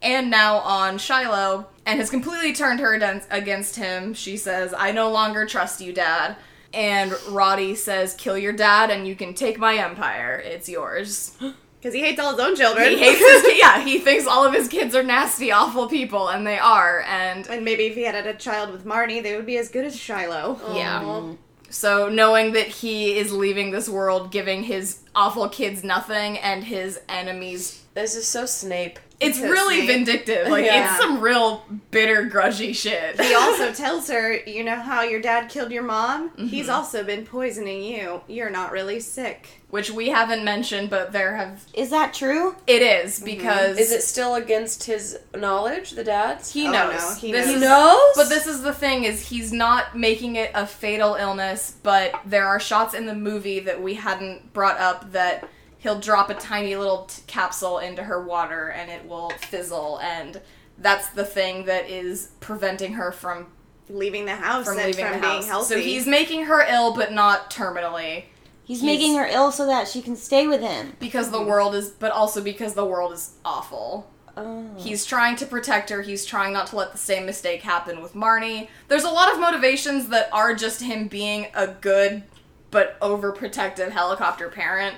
and 0.00 0.30
now 0.30 0.56
on 0.58 0.96
Shilo 0.98 1.66
and 1.84 1.98
has 1.98 2.08
completely 2.10 2.52
turned 2.54 2.80
her 2.80 2.94
against 3.30 3.76
him. 3.76 4.14
She 4.14 4.36
says, 4.38 4.72
I 4.76 4.92
no 4.92 5.10
longer 5.10 5.44
trust 5.46 5.80
you, 5.82 5.92
Dad. 5.92 6.36
And 6.74 7.12
Rotti 7.28 7.74
says, 7.76 8.14
Kill 8.14 8.36
your 8.38 8.52
dad 8.52 8.90
and 8.90 9.06
you 9.06 9.14
can 9.16 9.34
take 9.34 9.58
my 9.58 9.76
empire. 9.76 10.40
It's 10.44 10.68
yours. 10.68 11.36
Because 11.78 11.94
he 11.94 12.00
hates 12.00 12.18
all 12.18 12.30
his 12.32 12.40
own 12.40 12.56
children. 12.56 12.88
He 12.88 12.98
hates 12.98 13.20
his 13.20 13.42
ki- 13.52 13.58
Yeah, 13.60 13.84
he 13.84 13.98
thinks 14.00 14.26
all 14.26 14.44
of 14.44 14.52
his 14.52 14.66
kids 14.66 14.96
are 14.96 15.04
nasty, 15.04 15.52
awful 15.52 15.88
people, 15.88 16.26
and 16.28 16.44
they 16.44 16.58
are. 16.58 17.02
And 17.02 17.46
And 17.48 17.64
maybe 17.64 17.84
if 17.84 17.94
he 17.94 18.02
had 18.02 18.16
had 18.16 18.26
a 18.26 18.34
child 18.34 18.72
with 18.72 18.84
Marni, 18.84 19.22
they 19.22 19.36
would 19.36 19.46
be 19.46 19.56
as 19.58 19.68
good 19.68 19.84
as 19.84 19.94
Shilo. 19.94 20.58
Yeah. 20.74 21.34
So 21.70 22.08
knowing 22.08 22.54
that 22.54 22.66
he 22.66 23.16
is 23.16 23.30
leaving 23.30 23.70
this 23.70 23.88
world, 23.88 24.32
giving 24.32 24.64
his 24.64 25.00
awful 25.14 25.48
kids 25.48 25.84
nothing 25.84 26.38
and 26.38 26.64
his 26.64 26.98
enemies 27.08 27.82
This 27.96 28.14
is 28.14 28.26
so 28.28 28.44
Snape. 28.46 28.98
It's 29.18 29.38
So 29.40 29.48
really 29.48 29.78
sweet. 29.78 29.86
vindictive. 29.86 30.48
Like 30.48 30.66
Yeah. 30.66 30.92
it's 30.92 31.02
some 31.02 31.22
real 31.22 31.64
bitter, 31.90 32.28
grudgy 32.28 32.76
shit. 32.76 33.18
He 33.18 33.34
also 33.42 33.72
tells 33.72 34.08
her, 34.08 34.34
you 34.46 34.62
know 34.62 34.74
how 34.76 35.00
your 35.00 35.22
dad 35.22 35.48
killed 35.48 35.72
your 35.72 35.82
mom? 35.82 36.28
Mm-hmm. 36.32 36.46
He's 36.48 36.68
also 36.68 37.02
been 37.02 37.24
poisoning 37.24 37.82
you. 37.82 38.20
You're 38.28 38.50
not 38.50 38.72
really 38.72 39.00
sick. 39.00 39.48
Which 39.70 39.90
we 39.90 40.10
haven't 40.10 40.44
mentioned, 40.44 40.90
but 40.90 41.12
there 41.12 41.34
have. 41.36 41.64
Is 41.72 41.88
that 41.88 42.12
true? 42.12 42.54
It 42.66 42.82
is 42.82 43.18
because 43.20 43.78
Is 43.78 43.90
it 43.90 44.02
still 44.02 44.34
against 44.34 44.84
his 44.84 45.18
knowledge, 45.34 45.92
the 45.92 46.04
dad's? 46.04 46.52
he 46.52 46.68
Oh, 46.68 46.72
knows. 46.72 47.00
no, 47.00 47.14
he 47.14 47.32
This 47.32 47.46
knows. 47.46 47.54
is- 47.54 47.60
knows? 47.62 48.12
But 48.16 48.28
this 48.28 48.46
is 48.46 48.60
the 48.62 48.74
thing: 48.74 49.04
is 49.04 49.28
he's 49.30 49.50
not 49.50 49.96
making 49.96 50.36
it 50.36 50.50
a 50.54 50.66
fatal 50.66 51.14
illness, 51.14 51.72
but 51.82 52.14
there 52.26 52.46
are 52.46 52.60
shots 52.60 52.92
in 52.92 53.06
the 53.06 53.14
movie 53.14 53.60
that 53.60 53.82
we 53.82 53.94
hadn't 53.94 54.52
brought 54.52 54.78
up 54.78 55.12
that 55.12 55.48
he'll 55.86 56.00
drop 56.00 56.30
a 56.30 56.34
tiny 56.34 56.74
little 56.74 57.04
t- 57.04 57.22
capsule 57.28 57.78
into 57.78 58.02
her 58.02 58.20
water 58.20 58.68
and 58.70 58.90
it 58.90 59.06
will 59.06 59.30
fizzle, 59.30 60.00
and 60.00 60.40
that's 60.78 61.08
the 61.10 61.24
thing 61.24 61.64
that 61.66 61.88
is 61.88 62.30
preventing 62.40 62.94
her 62.94 63.12
from 63.12 63.46
Leaving 63.88 64.24
the 64.24 64.34
house 64.34 64.64
from 64.66 64.78
and 64.78 64.86
leaving 64.88 65.04
from 65.04 65.14
the 65.14 65.20
being 65.20 65.32
house. 65.34 65.46
healthy. 65.46 65.74
So 65.74 65.80
he's 65.80 66.08
making 66.08 66.46
her 66.46 66.60
ill, 66.68 66.92
but 66.92 67.12
not 67.12 67.52
terminally, 67.52 68.24
He's, 68.64 68.80
He's- 68.80 68.82
making 68.82 69.14
her 69.16 69.26
ill 69.26 69.52
so 69.52 69.64
that 69.66 69.86
she 69.86 70.02
can 70.02 70.16
stay 70.16 70.48
with 70.48 70.60
him. 70.60 70.96
because 70.98 71.30
the 71.30 71.40
world 71.40 71.76
is, 71.76 71.90
but 71.90 72.10
also 72.10 72.42
because 72.42 72.74
the 72.74 72.84
world 72.84 73.12
is 73.12 73.34
awful. 73.44 74.10
Oh. 74.36 74.66
He's 74.76 75.06
trying 75.06 75.36
to 75.36 75.46
protect 75.46 75.88
her. 75.90 76.02
He's 76.02 76.26
trying 76.26 76.52
not 76.52 76.66
to 76.68 76.76
let 76.76 76.90
the 76.90 76.98
same 76.98 77.24
mistake 77.26 77.62
happen 77.62 78.02
with 78.02 78.14
Marni. 78.14 78.66
There's 78.88 79.04
a 79.04 79.08
lot 79.10 79.32
of 79.32 79.38
motivations 79.38 80.08
that 80.08 80.28
are 80.32 80.52
just 80.52 80.82
him 80.82 81.06
being 81.06 81.46
a 81.54 81.68
good 81.68 82.24
but 82.72 82.98
overprotective 83.00 83.92
helicopter 83.92 84.48
parent. 84.48 84.96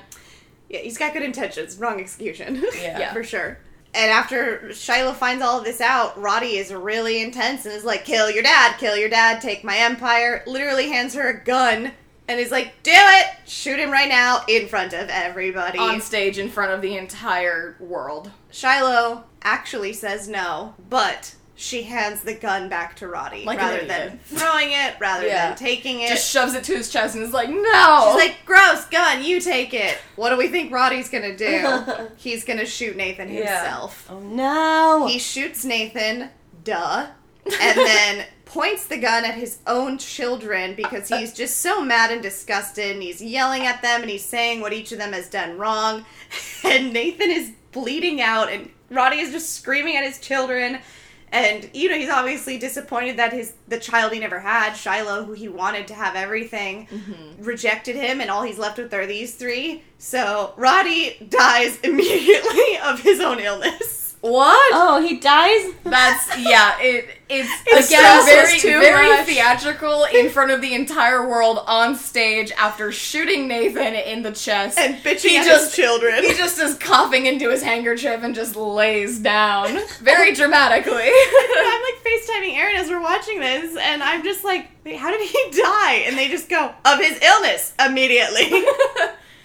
Yeah, 0.69 0.81
he's 0.81 0.99
got 0.99 1.13
good 1.13 1.23
intentions. 1.23 1.77
Wrong 1.79 2.01
execution. 2.01 2.65
Yeah. 2.75 3.13
for 3.13 3.25
sure. 3.25 3.59
And 3.95 4.11
after 4.11 4.69
Shilo 4.69 5.15
finds 5.15 5.43
all 5.43 5.59
of 5.59 5.65
this 5.65 5.81
out, 5.81 6.21
Rotti 6.21 6.59
is 6.59 6.73
really 6.73 7.23
intense 7.23 7.65
and 7.65 7.75
is 7.75 7.85
like, 7.85 8.05
"Kill 8.05 8.31
your 8.31 8.43
dad, 8.43 8.77
kill 8.79 8.97
your 8.97 9.09
dad, 9.09 9.41
take 9.41 9.65
my 9.65 9.79
empire." 9.79 10.43
Literally 10.47 10.89
hands 10.91 11.15
her 11.15 11.29
a 11.31 11.43
gun 11.43 11.93
and 12.29 12.39
is 12.39 12.51
like, 12.51 12.83
"Do 12.83 12.93
it, 12.95 13.27
shoot 13.47 13.79
him 13.81 13.91
right 13.91 14.09
now 14.09 14.43
in 14.47 14.69
front 14.69 14.93
of 14.93 15.09
everybody." 15.09 15.79
on 15.79 16.03
stage 16.03 16.37
in 16.39 16.51
front 16.51 16.73
of 16.73 16.83
the 16.83 16.99
entire 16.99 17.77
world. 17.81 18.31
Shilo 18.53 19.23
actually 19.43 19.95
says 19.95 20.29
no, 20.29 20.75
but 20.91 21.35
she 21.61 21.83
hands 21.83 22.23
the 22.23 22.35
gun 22.35 22.69
back 22.69 22.95
to 22.95 23.07
Rotti 23.09 23.45
Like 23.45 23.59
rather 23.59 23.85
than 23.85 24.19
throwing 24.25 24.71
it, 24.71 24.95
rather 25.01 25.27
Yeah. 25.27 25.49
than 25.49 25.59
taking 25.59 26.01
it. 26.03 26.09
Just 26.09 26.31
shoves 26.31 26.55
it 26.55 26.63
to 26.65 26.77
his 26.77 26.89
chest 26.89 27.17
and 27.17 27.25
is 27.25 27.33
like, 27.33 27.49
no! 27.51 28.13
She's 28.13 28.29
like, 28.29 28.37
gross, 28.47 28.85
gun, 28.87 29.25
you 29.25 29.41
take 29.41 29.75
it. 29.75 29.99
What 30.15 30.31
do 30.31 30.37
we 30.37 30.47
think 30.47 30.71
Rotti's 30.73 31.09
gonna 31.11 31.37
do? 31.37 32.09
He's 32.17 32.45
gonna 32.45 32.65
shoot 32.65 32.97
Nathan 32.97 33.29
Yeah. 33.29 33.61
himself. 33.61 34.07
Oh 34.09 34.21
no! 34.21 35.07
He 35.09 35.19
shoots 35.19 35.65
Nathan, 35.65 36.31
duh, 36.63 37.07
and 37.61 37.77
then 37.79 38.25
points 38.45 38.87
the 38.87 38.97
gun 38.97 39.25
at 39.25 39.35
his 39.35 39.59
own 39.67 39.99
children 39.99 40.75
because 40.77 41.09
he's 41.09 41.35
just 41.35 41.59
so 41.61 41.85
mad 41.85 42.11
and 42.11 42.23
disgusted 42.23 42.93
and 42.93 43.03
he's 43.03 43.21
yelling 43.21 43.67
at 43.67 43.83
them 43.83 44.01
and 44.01 44.09
he's 44.11 44.25
saying 44.25 44.61
what 44.63 44.73
each 44.73 44.91
of 44.93 44.99
them 44.99 45.13
has 45.13 45.29
done 45.29 45.59
wrong. 45.59 46.07
And 46.65 46.93
Nathan 46.93 47.31
is 47.31 47.51
bleeding 47.73 48.23
out 48.23 48.51
and 48.51 48.71
Rotti 48.91 49.19
is 49.19 49.33
just 49.33 49.55
screaming 49.55 49.97
at 49.97 50.05
his 50.05 50.19
children. 50.19 50.79
And 51.31 51.69
you 51.75 51.89
know 51.89 51.97
he's 51.97 52.09
obviously 52.09 52.59
disappointed 52.59 53.19
that 53.19 53.33
his 53.33 53.55
the 53.67 53.79
child 53.79 54.13
he 54.13 54.21
never 54.21 54.41
had, 54.41 54.73
Shilo, 54.73 55.27
who 55.27 55.33
he 55.33 55.49
wanted 55.49 55.87
to 55.89 55.95
have 55.95 56.17
everything, 56.17 56.87
mm-hmm. 56.87 57.43
rejected 57.43 57.97
him, 57.97 58.21
and 58.21 58.31
all 58.31 58.43
he's 58.43 58.59
left 58.59 58.79
with 58.79 58.93
are 58.95 59.07
these 59.07 59.35
three. 59.35 59.83
So 59.99 60.55
Rotti 60.57 61.29
dies 61.29 61.79
immediately 61.83 62.79
of 62.83 63.01
his 63.01 63.21
own 63.21 63.41
illness. 63.41 64.08
What? 64.21 64.71
oh, 64.75 65.01
he 65.07 65.19
dies. 65.19 65.73
That's 65.85 66.39
yeah. 66.39 66.75
It 66.81 67.09
it's, 67.31 67.49
It's 67.67 67.89
again 67.89 68.25
very 68.25 68.81
very 68.81 69.09
much. 69.09 69.27
theatrical 69.27 70.05
in 70.05 70.29
front 70.31 70.51
of 70.51 70.61
the 70.61 70.75
entire 70.75 71.29
world 71.29 71.61
on 71.67 71.95
stage 71.95 72.51
after 72.59 72.91
shooting 72.91 73.47
Nathan 73.49 73.95
in 73.95 74.23
the 74.23 74.33
chest. 74.33 74.79
and 74.79 74.97
bitching 74.97 75.29
He 75.31 75.37
at 75.37 75.45
just- 75.47 75.67
his 75.67 75.85
children. 75.85 76.25
he 76.25 76.35
just 76.35 76.59
is 76.59 76.75
coughing 76.79 77.27
into 77.27 77.49
his 77.51 77.63
handkerchief 77.63 78.23
and 78.23 78.35
just 78.35 78.57
lays 78.57 79.19
down 79.19 79.79
very 80.01 80.33
dramatically. 80.41 81.05
I'm 81.05 81.83
like 81.83 82.03
FaceTiming 82.05 82.57
Aaron 82.57 82.77
as 82.77 82.89
we're 82.91 83.01
watching 83.03 83.41
this, 83.41 83.77
and 83.77 84.03
I'm 84.03 84.23
just 84.25 84.43
like, 84.45 84.69
Wait, 84.85 84.97
how 84.97 85.11
did 85.11 85.21
he 85.29 85.51
die? 85.63 86.05
And 86.07 86.17
they 86.17 86.29
just 86.29 86.49
go, 86.49 86.73
of 86.85 86.99
his 86.99 87.21
illness 87.23 87.73
immediately. 87.85 88.51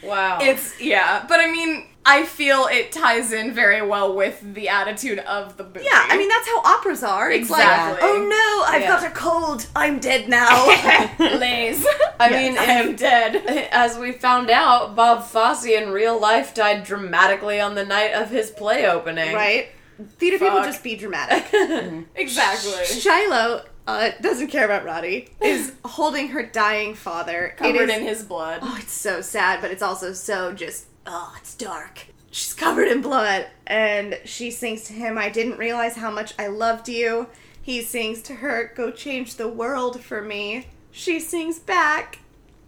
Wow. 0.03 0.39
It's 0.41 0.81
yeah, 0.81 1.25
but 1.29 1.39
I 1.39 1.49
mean, 1.49 1.85
I 2.05 2.25
feel 2.25 2.67
it 2.69 2.91
ties 2.91 3.31
in 3.31 3.53
very 3.53 3.81
well 3.81 4.13
with 4.13 4.41
the 4.53 4.67
attitude 4.67 5.19
of 5.19 5.55
the 5.57 5.63
movie. 5.63 5.81
yeah, 5.85 6.05
I 6.09 6.17
mean, 6.17 6.27
that's 6.27 6.47
how 6.47 6.59
operas 6.59 7.01
are. 7.03 7.31
It's 7.31 7.49
Exactly. 7.49 7.93
like, 7.93 8.03
oh 8.03 8.17
no, 8.27 8.73
I've 8.73 8.81
Yeah. 8.81 8.87
got 8.87 9.03
a 9.05 9.09
cold. 9.11 9.67
I'm 9.75 9.99
dead 9.99 10.27
now. 10.27 10.65
lays. 11.19 11.85
I 12.19 12.29
mean, 12.29 12.57
I 12.57 12.63
am 12.65 12.95
dead. 12.97 13.37
as 13.71 13.97
we 13.97 14.11
found 14.11 14.49
out, 14.49 14.95
Bob 14.95 15.23
Fosse 15.25 15.65
in 15.65 15.91
real 15.91 16.19
life 16.19 16.53
died 16.53 16.83
dramatically 16.83 17.59
on 17.61 17.75
the 17.75 17.85
night 17.85 18.11
of 18.13 18.29
his 18.29 18.51
play 18.51 18.85
opening. 18.85 19.33
right? 19.33 19.69
Theater 20.17 20.39
people 20.39 20.61
just 20.63 20.83
be 20.83 20.95
dramatic. 20.95 21.45
Exactly. 22.15 22.71
Shilo 22.83 23.63
uh, 23.87 24.09
doesn't 24.21 24.47
care 24.47 24.65
about 24.65 24.83
Rotti, 24.85 25.29
is 25.41 25.73
holding 25.85 26.29
her 26.29 26.43
dying 26.43 26.95
father. 26.95 27.53
Covered 27.57 27.89
is- 27.89 27.97
in 27.97 28.03
his 28.03 28.23
blood. 28.23 28.59
Oh, 28.61 28.75
it's 28.79 28.91
so 28.91 29.21
sad, 29.21 29.61
but 29.61 29.71
it's 29.71 29.83
also 29.83 30.11
so 30.13 30.51
just, 30.53 30.85
oh, 31.05 31.35
it's 31.39 31.55
dark. 31.55 32.07
She's 32.31 32.53
covered 32.53 32.87
in 32.87 33.01
blood. 33.01 33.47
And 33.67 34.19
she 34.25 34.51
sings 34.51 34.83
to 34.85 34.93
him, 34.93 35.17
I 35.17 35.29
didn't 35.29 35.57
realize 35.59 35.95
how 35.95 36.11
much 36.11 36.33
I 36.39 36.47
loved 36.47 36.89
you. 36.89 37.27
He 37.61 37.81
sings 37.81 38.21
to 38.23 38.35
her, 38.35 38.71
Go 38.75 38.91
change 38.91 39.35
the 39.35 39.47
world 39.47 40.01
for 40.01 40.21
me. 40.21 40.67
She 40.91 41.19
sings 41.19 41.59
back. 41.59 42.19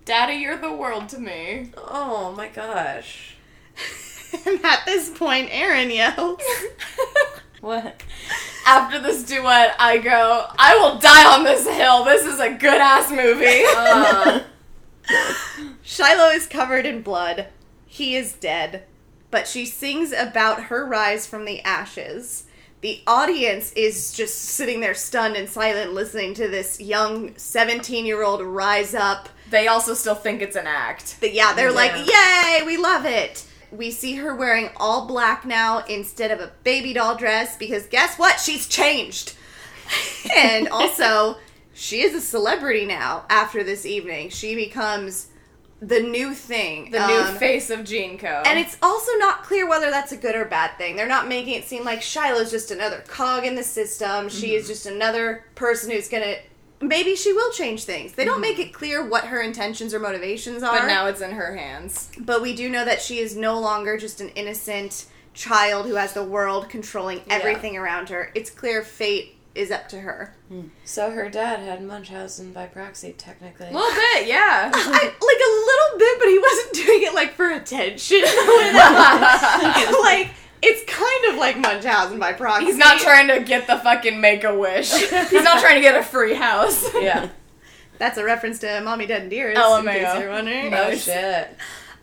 Daddy, 0.06 0.36
you're 0.36 0.58
the 0.58 0.72
world 0.72 1.10
to 1.10 1.20
me. 1.20 1.72
oh 1.78 2.34
my 2.36 2.48
gosh. 2.48 3.36
And 4.46 4.64
at 4.66 4.86
this 4.86 5.10
point, 5.10 5.48
Aaron 5.52 5.90
yells, 5.90 6.42
What? 7.62 8.04
After 8.68 9.00
this 9.00 9.24
duet, 9.24 9.76
I 9.80 9.98
go, 9.98 10.46
I 10.60 10.76
will 10.78 11.00
die 11.00 11.34
on 11.34 11.44
this 11.44 11.66
hill. 11.68 12.04
This 12.04 12.26
is 12.26 12.40
a 12.40 12.50
good 12.54 12.82
ass 12.82 13.10
movie. 13.10 13.64
Uh, 13.76 14.42
Shilo 15.86 16.36
is 16.36 16.48
covered 16.48 16.86
in 16.86 17.02
blood. 17.02 17.48
He 17.96 18.18
is 18.18 18.34
dead. 18.34 18.84
But 19.32 19.48
she 19.48 19.66
sings 19.66 20.12
about 20.12 20.64
her 20.64 20.86
rise 20.86 21.26
from 21.26 21.46
the 21.46 21.62
ashes. 21.62 22.44
The 22.82 23.02
audience 23.08 23.72
is 23.72 24.12
just 24.12 24.38
sitting 24.38 24.82
there 24.82 24.94
stunned 24.94 25.38
and 25.38 25.48
silent 25.48 25.94
listening 25.94 26.34
to 26.34 26.50
this 26.50 26.82
young 26.82 27.38
17 27.38 28.06
year 28.06 28.22
old 28.22 28.42
rise 28.42 28.94
up. 28.94 29.30
they 29.50 29.70
also 29.70 29.94
still 29.94 30.14
think 30.14 30.42
it's 30.42 30.58
an 30.58 30.68
act. 30.68 31.16
But 31.22 31.34
yeah, 31.34 31.54
they're 31.54 31.72
like, 31.72 31.94
yay, 32.06 32.64
we 32.66 32.76
love 32.76 33.06
it. 33.06 33.46
We 33.72 33.92
see 33.92 34.16
her 34.16 34.36
wearing 34.36 34.72
all 34.76 35.08
black 35.08 35.46
now 35.46 35.86
instead 35.86 36.32
of 36.32 36.42
a 36.42 36.52
baby 36.66 36.92
doll 36.92 37.16
dress 37.16 37.56
because 37.56 37.88
guess 37.88 38.20
what? 38.20 38.42
She's 38.42 38.68
changed. 38.68 39.36
and 40.36 40.68
also, 40.72 41.38
she 41.74 42.02
is 42.02 42.14
a 42.14 42.20
celebrity 42.20 42.86
now 42.86 43.24
after 43.30 43.64
this 43.64 43.86
evening. 43.86 44.32
She 44.32 44.54
becomes 44.54 45.30
the 45.82 46.00
new 46.00 46.34
thing. 46.34 46.92
The 46.92 47.06
new 47.08 47.20
Um, 47.20 47.38
face 47.38 47.70
of 47.70 47.80
GeneCo. 47.82 48.44
and 48.46 48.58
it's 48.58 48.78
also 48.82 49.12
not 49.18 49.44
clear 49.44 49.68
whether 49.68 49.90
that's 49.92 50.12
a 50.12 50.18
good 50.18 50.36
or 50.36 50.46
bad 50.46 50.78
thing. 50.78 50.96
They're 50.96 51.06
not 51.08 51.28
making 51.28 51.54
it 51.54 51.66
seem 51.68 51.84
like 51.84 52.02
Shilo's 52.02 52.50
just 52.52 52.72
another 52.72 53.04
cog 53.08 53.46
in 53.46 53.56
the 53.56 53.64
system. 53.64 54.30
She 54.30 54.56
is 54.56 54.68
just 54.68 54.86
another 54.86 55.46
person 55.56 55.92
who's 55.92 56.08
gonna. 56.08 56.36
Maybe 56.82 57.16
she 57.16 57.32
will 57.34 57.52
change 57.52 57.86
things. 57.86 58.14
They 58.14 58.26
don't 58.26 58.42
make 58.42 58.60
it 58.60 58.74
clear 58.74 59.04
what 59.04 59.26
her 59.26 59.42
intentions 59.42 59.94
or 59.94 60.00
motivations 60.00 60.62
are. 60.62 60.80
but 60.80 60.88
now 60.88 61.08
it's 61.08 61.22
in 61.22 61.32
her 61.32 61.56
hands. 61.56 62.10
But 62.20 62.42
we 62.42 62.54
do 62.56 62.70
know 62.70 62.84
that 62.86 63.02
she 63.02 63.20
is 63.20 63.36
no 63.36 63.58
longer 63.60 63.98
just 63.98 64.20
an 64.22 64.30
innocent 64.30 65.06
child 65.34 65.86
who 65.86 65.96
has 65.96 66.14
the 66.14 66.24
world 66.24 66.70
controlling 66.70 67.22
everything 67.30 67.76
around 67.78 68.10
her. 68.10 68.32
It's 68.36 68.50
clear 68.50 68.82
fate 68.84 69.35
is 69.56 69.72
up 69.72 69.88
to 69.90 70.02
her. 70.02 70.36
Hmm. 70.50 70.68
so 70.84 71.12
her 71.12 71.30
dad 71.30 71.60
had 71.60 71.82
Munchausen 71.82 72.52
by 72.52 72.68
proxy, 72.68 73.14
technically. 73.14 73.68
A 73.68 73.72
little 73.72 73.90
bit, 73.90 74.28
yeah. 74.28 74.72
I, 74.76 75.04
like 75.04 75.14
a 75.14 75.52
little 75.66 75.98
bit, 75.98 76.20
but 76.20 76.28
he 76.28 76.40
wasn't 76.40 76.74
doing 76.86 77.04
it 77.04 77.14
like 77.16 77.34
for 77.34 77.50
attention. 77.50 78.22
like 80.04 80.32
it's 80.62 80.84
kind 80.92 81.34
of 81.34 81.40
like 81.40 81.58
Munchausen 81.58 82.20
by 82.20 82.34
proxy. 82.34 82.66
He's 82.66 82.78
not 82.78 83.00
trying 83.00 83.28
to 83.30 83.40
get 83.42 83.68
the 83.68 83.78
fucking 83.78 84.20
make 84.20 84.44
a 84.44 84.58
wish. 84.58 84.92
He's 84.92 85.44
not 85.44 85.60
trying 85.60 85.76
to 85.76 85.82
get 85.82 85.98
a 85.98 86.04
free 86.04 86.34
house. 86.34 86.94
yeah. 86.96 87.30
That's 87.98 88.18
a 88.18 88.24
reference 88.24 88.60
to 88.60 88.82
Mommy 88.82 89.06
Dead 89.06 89.22
and 89.22 89.30
Dearest. 89.30 89.62
LMAO. 89.62 89.80
In 89.80 89.88
oh, 89.88 89.92
case 89.92 90.20
you're 90.20 90.30
wondering. 90.30 90.74
Oh 90.74 90.96
shit. 90.96 91.56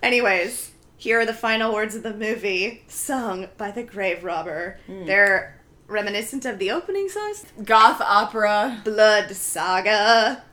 Anyways, 0.03 0.73
here 0.97 1.21
are 1.21 1.27
the 1.27 1.35
final 1.35 1.75
words 1.75 1.95
of 1.95 2.03
the 2.03 2.15
movie, 2.15 2.85
sung 2.89 3.49
by 3.59 3.71
the 3.71 3.83
grave 3.83 4.25
robber. 4.25 4.79
Hmm. 4.87 5.05
They're 5.05 5.61
reminiscent 5.93 6.45
of 6.45 6.59
the 6.59 6.71
opening 6.71 7.09
songs. 7.09 7.45
Goth 7.65 8.01
opera. 8.01 8.81
Blood 8.85 9.31
Saga. 9.37 10.43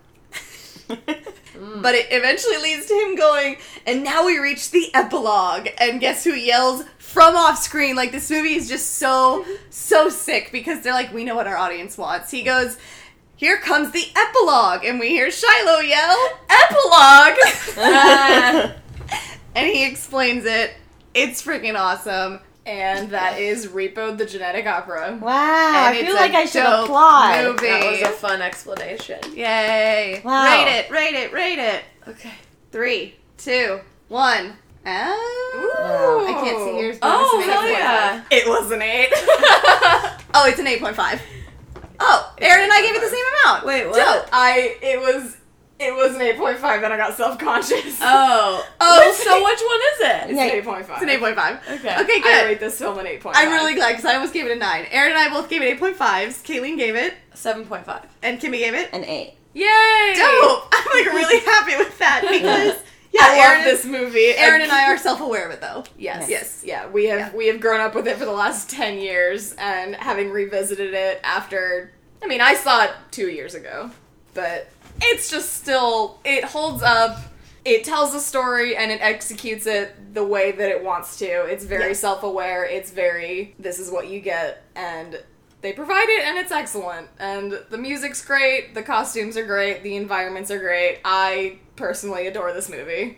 Mm. 1.59 1.81
But 1.81 1.95
it 1.95 2.07
eventually 2.11 2.57
leads 2.57 2.85
to 2.87 2.93
him 2.93 3.15
going, 3.15 3.57
and 3.85 4.03
now 4.03 4.25
we 4.25 4.37
reach 4.37 4.71
the 4.71 4.93
epilogue. 4.93 5.67
And 5.79 5.99
guess 5.99 6.23
who 6.23 6.31
yells 6.31 6.83
from 6.97 7.35
off 7.35 7.57
screen? 7.57 7.95
Like, 7.95 8.11
this 8.11 8.31
movie 8.31 8.53
is 8.53 8.69
just 8.69 8.95
so, 8.95 9.45
so 9.69 10.09
sick 10.09 10.51
because 10.51 10.81
they're 10.81 10.93
like, 10.93 11.13
we 11.13 11.23
know 11.23 11.35
what 11.35 11.47
our 11.47 11.57
audience 11.57 11.97
wants. 11.97 12.31
He 12.31 12.43
goes, 12.43 12.77
here 13.35 13.57
comes 13.57 13.91
the 13.91 14.05
epilogue. 14.15 14.85
And 14.85 14.99
we 14.99 15.09
hear 15.09 15.27
Shilo 15.27 15.87
yell, 15.87 16.29
epilogue! 16.49 17.37
and 19.55 19.67
he 19.67 19.85
explains 19.85 20.45
it. 20.45 20.73
It's 21.13 21.41
freaking 21.41 21.77
awesome. 21.77 22.39
And 22.69 23.09
that 23.09 23.39
is 23.39 23.67
Repo 23.67 24.15
the 24.17 24.25
Genetic 24.25 24.67
Opera. 24.67 25.17
Wow, 25.19 25.31
I 25.31 25.99
feel 26.03 26.13
like 26.13 26.33
I 26.33 26.45
should 26.45 26.61
dope 26.63 26.85
applaud. 26.85 27.43
movie. 27.43 27.67
That 27.67 27.91
was 27.91 28.01
a 28.01 28.11
fun 28.11 28.41
explanation. 28.43 29.19
Yay. 29.33 30.21
Wow. 30.23 30.43
Rate 30.45 30.77
it, 30.79 30.91
rate 30.91 31.15
it, 31.15 31.33
rate 31.33 31.57
it. 31.59 31.83
Okay. 32.07 32.31
Three, 32.71 33.15
two, 33.37 33.79
one. 34.07 34.53
Oh. 34.85 35.75
Wow. 35.79 36.27
I 36.27 36.33
can't 36.43 36.57
see 36.59 36.79
yours. 36.79 36.97
but 36.99 37.07
Oh, 37.11 37.39
it's 37.39 37.47
an 37.47 37.53
hell 37.53 37.67
yeah. 37.67 38.23
It 38.31 38.47
was 38.47 38.71
an 38.71 38.81
eight. 38.81 39.09
Oh, 40.31 40.47
it's 40.47 40.59
an 40.59 40.67
8.5. 40.67 41.19
Oh, 41.99 42.33
Aaron 42.37 42.63
and 42.63 42.71
I 42.71 42.81
gave 42.83 42.95
it 42.95 43.01
the 43.01 43.09
same 43.09 43.25
amount. 43.43 43.65
Wait, 43.65 43.87
what? 43.87 43.95
Dope. 43.97 44.29
I 44.31 44.77
it 44.81 44.99
was 44.99 45.35
it 45.79 45.95
was 45.95 46.15
an 46.15 46.21
eight 46.21 46.37
point 46.37 46.57
five. 46.57 46.81
Then 46.81 46.91
I 46.91 46.97
got 46.97 47.15
self 47.15 47.37
conscious. 47.39 47.99
Oh. 48.01 48.65
Oh, 48.81 48.99
it's- 49.01 49.23
so 49.23 49.43
which 49.43 49.59
one 49.61 49.79
is 49.93 49.99
it? 49.99 50.29
it's 50.29 50.37
Yeah. 50.37 50.43
an 50.45 50.51
eight 50.51 50.63
point 50.65 50.85
five. 50.85 51.01
It's 51.01 51.11
an 51.11 51.19
8.5. 51.19 51.61
Okay. 51.79 52.01
Okay, 52.01 52.21
good. 52.21 52.27
I 52.27 52.41
good. 52.41 52.45
rate 52.47 52.59
this 52.59 52.77
film 52.77 52.97
an 52.99 53.07
eight 53.07 53.21
point. 53.21 53.35
I'm 53.37 53.49
really 53.51 53.75
glad 53.75 53.89
because 53.91 54.05
I 54.05 54.15
almost 54.15 54.33
gave 54.33 54.45
it 54.45 54.51
a 54.51 54.55
9. 54.55 54.85
Aaron 54.91 55.11
and 55.11 55.19
I 55.19 55.29
both 55.29 55.49
gave 55.49 55.61
it 55.61 55.79
8.5s. 55.79 56.43
Kayleen 56.43 56.77
gave 56.77 56.95
it, 56.95 57.13
7.5. 57.35 58.05
and 58.23 58.39
Kimmy 58.39 58.59
gave 58.59 58.73
it. 58.73 58.89
An 58.93 59.03
eight. 59.05 59.35
Yay! 59.53 60.13
Dope! 60.15 60.67
I'm 60.71 60.85
like 60.93 61.05
really 61.13 61.39
happy 61.45 61.75
with 61.75 61.97
that 61.99 62.21
because, 62.29 62.81
yeah, 63.11 63.21
I 63.23 63.37
Aaron, 63.39 63.57
love 63.59 63.65
this 63.65 63.85
movie. 63.85 64.27
Aaron 64.37 64.61
and 64.61 64.71
I 64.71 64.85
are 64.91 64.97
self 64.97 65.21
aware 65.21 65.47
of 65.47 65.51
it 65.51 65.59
though. 65.61 65.83
Yes. 65.97 66.21
Nice. 66.21 66.29
Yes. 66.29 66.61
Yeah, 66.65 66.87
we 66.89 67.05
have 67.05 67.19
Yeah. 67.19 67.35
we 67.37 67.47
have 67.47 67.59
grown 67.59 67.79
up 67.81 67.95
with 67.95 68.07
it 68.07 68.17
for 68.17 68.25
the 68.25 68.31
last 68.31 68.69
ten 68.69 68.99
years, 68.99 69.53
and 69.53 69.95
having 69.95 70.29
revisited 70.29 70.93
it 70.93 71.19
after, 71.23 71.91
I 72.23 72.27
mean, 72.27 72.41
I 72.41 72.53
saw 72.53 72.83
it 72.85 72.91
two 73.11 73.29
years 73.29 73.55
ago, 73.55 73.89
but 74.35 74.69
it's 75.01 75.29
just 75.29 75.53
still 75.53 76.19
it 76.23 76.43
holds 76.43 76.83
up. 76.83 77.17
It 77.65 77.83
tells 77.83 78.15
a 78.15 78.19
story 78.21 78.75
and 78.77 78.89
it 78.91 79.01
executes 79.01 79.65
it 79.67 80.13
the 80.13 80.23
way 80.23 80.51
that 80.53 80.69
it 80.69 80.83
wants 80.83 81.17
to. 81.19 81.25
It's 81.25 81.65
very 81.65 81.87
Yeah. 81.89 81.93
self-aware. 81.93 82.65
It's 82.65 82.89
very 82.91 83.53
this 83.59 83.79
is 83.79 83.91
what 83.91 84.07
you 84.07 84.19
get, 84.21 84.63
and 84.75 85.21
they 85.61 85.73
provide 85.73 86.07
it, 86.07 86.23
and 86.25 86.37
it's 86.37 86.51
excellent. 86.53 87.07
And 87.19 87.59
the 87.69 87.77
music's 87.77 88.23
great. 88.23 88.73
The 88.75 88.81
costumes 88.81 89.35
are 89.35 89.45
great. 89.45 89.83
The 89.83 89.97
environments 89.97 90.49
are 90.51 90.57
great. 90.59 90.99
I 91.03 91.59
personally 91.75 92.27
adore 92.27 92.53
this 92.53 92.69
movie. 92.69 93.17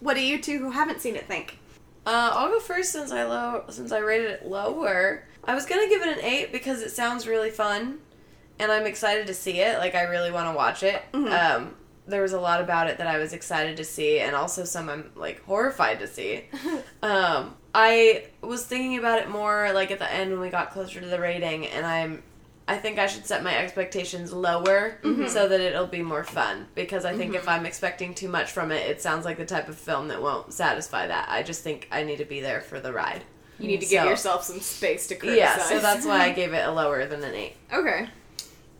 What 0.00 0.14
do 0.14 0.20
you 0.20 0.40
two 0.40 0.58
who 0.58 0.70
haven't 0.70 1.00
seen 1.00 1.16
it 1.16 1.26
think? 1.26 1.58
Uh, 2.06 2.30
I'll 2.32 2.48
go 2.48 2.60
first 2.60 2.92
since 2.92 3.10
I 3.10 3.24
low 3.24 3.64
since 3.70 3.90
I 3.92 3.98
rated 3.98 4.30
it 4.30 4.46
lower. 4.46 5.24
I 5.44 5.54
was 5.54 5.66
gonna 5.66 5.88
give 5.88 6.00
it 6.02 6.16
an 6.16 6.24
eight 6.24 6.52
because 6.52 6.80
it 6.80 6.90
sounds 6.92 7.26
really 7.26 7.50
fun, 7.50 7.98
and 8.58 8.70
I'm 8.72 8.86
excited 8.86 9.26
to 9.28 9.34
see 9.34 9.60
it. 9.60 9.78
Like 9.78 9.94
I 9.94 10.02
really 10.02 10.30
want 10.30 10.48
to 10.50 10.56
watch 10.56 10.82
it. 10.82 11.02
Um, 11.14 11.74
there 12.06 12.22
was 12.22 12.32
a 12.32 12.40
lot 12.40 12.60
about 12.60 12.88
it 12.88 12.98
that 12.98 13.06
I 13.06 13.18
was 13.18 13.32
excited 13.32 13.76
to 13.76 13.84
see, 13.84 14.18
and 14.20 14.34
also 14.34 14.64
some 14.64 14.88
I'm 14.88 15.10
like 15.14 15.44
horrified 15.44 15.98
to 16.00 16.06
see. 16.06 16.44
um, 17.02 17.54
I 17.74 18.24
was 18.40 18.64
thinking 18.64 18.98
about 18.98 19.20
it 19.20 19.28
more 19.28 19.70
like 19.72 19.90
at 19.90 19.98
the 19.98 20.12
end 20.12 20.30
when 20.30 20.40
we 20.40 20.48
got 20.48 20.70
closer 20.70 21.00
to 21.00 21.06
the 21.06 21.20
rating, 21.20 21.66
and 21.66 21.86
I'm. 21.86 22.22
I 22.70 22.76
think 22.76 22.98
I 22.98 23.06
should 23.06 23.24
set 23.24 23.42
my 23.42 23.56
expectations 23.56 24.30
lower 24.30 24.98
so 25.28 25.48
that 25.48 25.58
it'll 25.58 25.86
be 25.86 26.02
more 26.02 26.22
fun. 26.22 26.66
Because 26.74 27.06
I 27.06 27.16
think 27.16 27.34
if 27.34 27.48
I'm 27.48 27.64
expecting 27.64 28.12
too 28.14 28.28
much 28.28 28.50
from 28.50 28.70
it, 28.72 28.86
it 28.86 29.00
sounds 29.00 29.24
like 29.24 29.38
the 29.38 29.46
type 29.46 29.70
of 29.70 29.76
film 29.78 30.08
that 30.08 30.20
won't 30.20 30.52
satisfy 30.52 31.06
that. 31.06 31.30
I 31.30 31.42
just 31.42 31.62
think 31.62 31.88
I 31.90 32.02
need 32.02 32.18
to 32.18 32.26
be 32.26 32.42
there 32.42 32.60
for 32.60 32.78
the 32.78 32.92
ride. 32.92 33.24
You 33.58 33.68
need 33.68 33.80
to 33.80 33.86
give 33.86 34.04
yourself 34.04 34.44
some 34.44 34.60
space 34.60 35.06
to 35.06 35.14
criticize. 35.14 35.38
Yeah, 35.38 35.62
so 35.62 35.78
that's 35.78 36.04
why 36.04 36.20
I 36.20 36.32
gave 36.34 36.52
it 36.52 36.62
a 36.66 36.70
lower 36.70 37.06
than 37.06 37.24
an 37.24 37.34
eight. 37.34 37.54
okay. 37.72 38.08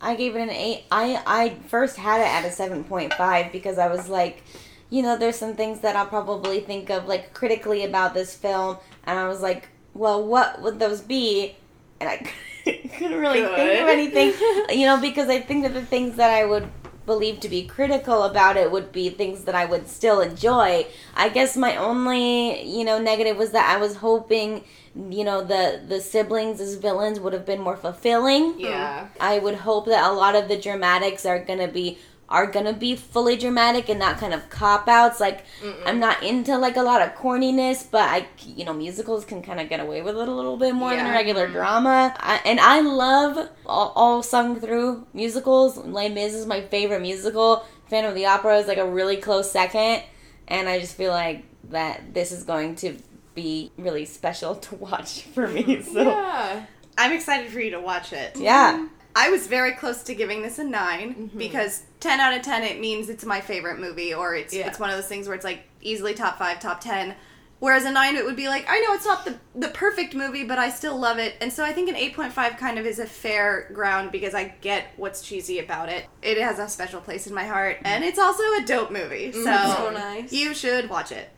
I 0.00 0.14
gave 0.14 0.36
it 0.36 0.40
an 0.40 0.50
eight. 0.50 0.84
I 0.90 1.22
I 1.26 1.50
first 1.68 1.96
had 1.96 2.20
it 2.20 2.26
at 2.26 2.44
a 2.44 2.52
seven 2.52 2.84
point 2.84 3.14
five 3.14 3.52
because 3.52 3.78
I 3.78 3.88
was 3.88 4.08
like, 4.08 4.42
you 4.90 5.02
know, 5.02 5.16
there's 5.16 5.36
some 5.36 5.54
things 5.54 5.80
that 5.80 5.96
I'll 5.96 6.06
probably 6.06 6.60
think 6.60 6.90
of 6.90 7.06
like 7.06 7.34
critically 7.34 7.84
about 7.84 8.14
this 8.14 8.34
film, 8.34 8.78
and 9.04 9.18
I 9.18 9.28
was 9.28 9.42
like, 9.42 9.68
well, 9.94 10.24
what 10.24 10.62
would 10.62 10.78
those 10.78 11.00
be? 11.00 11.56
And 12.00 12.08
I 12.08 12.16
couldn't 12.64 13.18
really 13.18 13.42
think 13.42 13.80
of 13.80 13.88
anything, 13.88 14.34
you 14.78 14.86
know, 14.86 15.00
because 15.00 15.28
I 15.28 15.40
think 15.40 15.64
that 15.64 15.74
the 15.74 15.84
things 15.84 16.16
that 16.16 16.30
I 16.30 16.44
would 16.44 16.70
believe 17.08 17.40
to 17.40 17.48
be 17.48 17.66
critical 17.66 18.22
about 18.22 18.56
it 18.56 18.70
would 18.70 18.92
be 18.92 19.08
things 19.08 19.44
that 19.44 19.54
I 19.54 19.64
would 19.64 19.88
still 19.88 20.20
enjoy. 20.20 20.86
I 21.16 21.30
guess 21.30 21.56
my 21.56 21.74
only, 21.76 22.62
you 22.62 22.84
know, 22.84 23.00
negative 23.00 23.36
was 23.36 23.50
that 23.52 23.74
I 23.74 23.80
was 23.80 23.96
hoping, 23.96 24.62
you 24.98 25.24
know, 25.24 25.44
the 25.44 25.80
the 25.86 26.00
siblings 26.00 26.60
as 26.60 26.74
villains 26.74 27.20
would 27.20 27.32
have 27.32 27.46
been 27.46 27.60
more 27.60 27.76
fulfilling. 27.76 28.58
Yeah. 28.58 29.06
Hmm. 29.06 29.16
I 29.20 29.38
would 29.38 29.54
hope 29.54 29.86
that 29.86 30.10
a 30.10 30.12
lot 30.12 30.34
of 30.34 30.48
the 30.48 30.58
dramatics 30.58 31.24
are 31.24 31.38
gonna 31.38 31.68
be 31.68 31.98
are 32.28 32.46
gonna 32.46 32.72
be 32.74 32.94
fully 32.94 33.36
dramatic 33.36 33.88
and 33.88 33.98
not 33.98 34.18
kind 34.18 34.34
of 34.34 34.50
cop 34.50 34.88
outs. 34.88 35.20
Like 35.20 35.44
I'm 35.86 36.00
not 36.00 36.22
into 36.22 36.58
like 36.58 36.76
a 36.76 36.82
lot 36.82 37.00
of 37.00 37.14
corniness, 37.14 37.88
but 37.88 38.02
I 38.02 38.26
you 38.44 38.64
know 38.64 38.74
musicals 38.74 39.24
can 39.24 39.40
kind 39.40 39.60
of 39.60 39.68
get 39.68 39.80
away 39.80 40.02
with 40.02 40.16
it 40.16 40.28
a 40.28 40.32
little 40.32 40.56
bit 40.56 40.74
more 40.74 40.90
than 40.90 41.06
Yeah. 41.06 41.12
regular 41.14 41.46
hmm. 41.46 41.52
drama. 41.52 42.14
I, 42.18 42.40
and 42.44 42.58
I 42.58 42.80
love 42.80 43.48
all, 43.66 43.92
all 43.94 44.22
sung 44.22 44.60
through 44.60 45.06
musicals. 45.14 45.76
Les 45.76 46.08
Mis 46.08 46.34
is 46.34 46.46
my 46.46 46.60
favorite 46.62 47.00
musical. 47.02 47.64
Phantom 47.88 48.10
of 48.10 48.14
the 48.16 48.26
Opera 48.26 48.58
is 48.58 48.66
like 48.66 48.78
a 48.78 48.86
really 48.86 49.16
close 49.16 49.50
second, 49.50 50.02
and 50.48 50.68
I 50.68 50.78
just 50.80 50.94
feel 50.94 51.12
like 51.12 51.44
that 51.70 52.14
this 52.14 52.32
is 52.32 52.44
going 52.44 52.74
to 52.76 52.96
be 53.38 53.72
really 53.78 54.04
special 54.04 54.56
to 54.56 54.74
watch 54.74 55.22
for 55.34 55.46
me. 55.46 55.82
So 55.82 56.02
Yeah. 56.02 56.66
I'm 56.96 57.12
excited 57.12 57.52
for 57.52 57.60
you 57.60 57.70
to 57.70 57.80
watch 57.80 58.12
it. 58.12 58.36
yeah. 58.36 58.86
I 59.16 59.30
was 59.30 59.48
very 59.48 59.72
close 59.72 60.04
to 60.04 60.14
giving 60.14 60.42
this 60.42 60.60
a 60.60 60.64
9 60.64 61.14
mm-hmm. 61.14 61.38
because 61.38 61.82
10 61.98 62.20
out 62.20 62.36
of 62.36 62.42
10 62.42 62.62
it 62.62 62.78
means 62.78 63.08
it's 63.08 63.24
my 63.24 63.40
favorite 63.40 63.80
movie 63.80 64.14
or 64.14 64.36
it's 64.36 64.54
Yeah. 64.54 64.68
it's 64.68 64.78
one 64.78 64.90
of 64.90 64.96
those 64.96 65.08
things 65.08 65.26
where 65.26 65.34
it's 65.34 65.44
like 65.44 65.64
easily 65.80 66.14
top 66.14 66.38
5, 66.38 66.60
top 66.60 66.80
10. 66.80 67.16
Whereas 67.58 67.84
a 67.84 67.90
9 67.90 68.14
it 68.16 68.24
would 68.24 68.36
be 68.36 68.46
like 68.48 68.66
I 68.68 68.78
know 68.80 68.92
it's 68.94 69.06
not 69.06 69.24
the 69.24 69.36
the 69.56 69.68
perfect 69.68 70.14
movie 70.14 70.44
but 70.44 70.58
I 70.58 70.70
still 70.70 70.96
love 70.96 71.18
it. 71.18 71.34
And 71.40 71.52
so 71.52 71.64
I 71.64 71.72
think 71.72 71.88
an 71.88 71.96
8.5 71.96 72.58
kind 72.58 72.78
of 72.78 72.86
is 72.86 73.00
a 73.00 73.06
fair 73.06 73.70
ground 73.72 74.12
because 74.12 74.34
I 74.34 74.54
get 74.60 74.86
what's 74.96 75.22
cheesy 75.22 75.58
about 75.58 75.88
it. 75.88 76.06
It 76.22 76.38
has 76.38 76.60
a 76.60 76.68
special 76.68 77.00
place 77.00 77.26
in 77.26 77.34
my 77.34 77.46
heart 77.46 77.78
and 77.82 78.04
mm. 78.04 78.08
it's 78.08 78.18
also 78.20 78.42
a 78.42 78.62
dope 78.64 78.92
movie. 78.92 79.32
Mm-hmm. 79.32 79.42
So, 79.42 79.74
So 79.74 79.90
nice. 79.90 80.32
you 80.32 80.54
should 80.54 80.88
watch 80.90 81.10
it. 81.10 81.30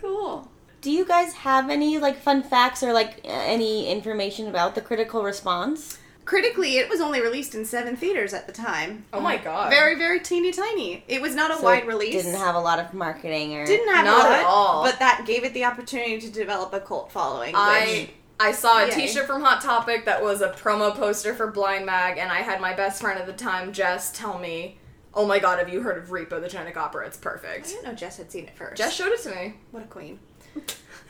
Cool. 0.00 0.50
Do 0.80 0.90
you 0.90 1.04
guys 1.04 1.32
have 1.34 1.70
any 1.70 1.98
like 1.98 2.16
fun 2.20 2.42
facts 2.42 2.82
or 2.82 2.92
like 2.92 3.20
uh, 3.24 3.28
any 3.28 3.88
information 3.90 4.46
about 4.48 4.74
the 4.74 4.80
critical 4.80 5.22
response? 5.22 5.98
Critically, 6.24 6.76
it 6.76 6.90
was 6.90 7.00
only 7.00 7.22
released 7.22 7.54
in 7.54 7.64
7 7.64 7.96
theaters 7.96 8.34
at 8.34 8.46
the 8.46 8.52
time. 8.52 9.06
Oh 9.14 9.20
my 9.20 9.38
god. 9.38 9.70
Very 9.70 9.94
very 9.96 10.20
teeny 10.20 10.52
tiny. 10.52 11.02
It 11.08 11.20
was 11.22 11.34
not 11.34 11.50
a 11.50 11.56
So 11.56 11.62
wide 11.64 11.84
it 11.84 11.86
release. 11.86 12.12
Didn't 12.22 12.38
have 12.38 12.54
a 12.54 12.60
lot 12.60 12.78
of 12.78 12.92
marketing 12.94 13.54
or 13.56 13.64
didn't 13.66 13.92
have 13.94 14.04
Not 14.04 14.26
a 14.26 14.28
lot, 14.28 14.38
at 14.40 14.44
all. 14.44 14.84
but 14.84 14.98
that 14.98 15.24
gave 15.26 15.42
it 15.44 15.54
the 15.54 15.64
opportunity 15.64 16.20
to 16.20 16.30
develop 16.30 16.72
a 16.74 16.80
cult 16.80 17.10
following. 17.10 17.54
I 17.56 18.10
I 18.38 18.52
saw 18.52 18.78
a 18.84 18.86
Yay. 18.86 18.94
T-shirt 18.94 19.26
from 19.26 19.42
Hot 19.42 19.60
Topic 19.62 20.04
that 20.04 20.22
was 20.22 20.42
a 20.42 20.50
promo 20.50 20.94
poster 20.94 21.34
for 21.34 21.50
Blind 21.50 21.86
Mag, 21.86 22.18
and 22.18 22.30
I 22.30 22.42
had 22.42 22.60
my 22.60 22.72
best 22.72 23.00
friend 23.00 23.18
at 23.18 23.26
the 23.26 23.32
time, 23.32 23.72
Jess, 23.72 24.12
tell 24.12 24.38
me, 24.38 24.78
"Oh 25.12 25.26
my 25.26 25.40
god, 25.40 25.58
have 25.58 25.68
you 25.70 25.80
heard 25.82 25.98
of 25.98 26.10
Repo 26.10 26.40
the 26.40 26.48
Genetic 26.48 26.76
Opera? 26.76 27.04
It's 27.06 27.16
perfect. 27.16 27.46
I 27.46 27.56
perfect." 27.56 27.68
didn't 27.70 27.84
know 27.86 27.94
Jess 27.94 28.18
had 28.18 28.30
seen 28.30 28.44
it 28.44 28.54
first. 28.56 28.76
Jess 28.76 28.94
showed 28.94 29.10
it 29.12 29.20
to 29.22 29.30
me. 29.30 29.54
what 29.72 29.82
a 29.82 29.86
queen. 29.86 30.20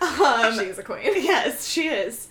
Um, 0.00 0.58
She's 0.58 0.78
a 0.78 0.82
queen. 0.82 1.00
yes, 1.04 1.68
she 1.68 1.88
is. 1.88 2.28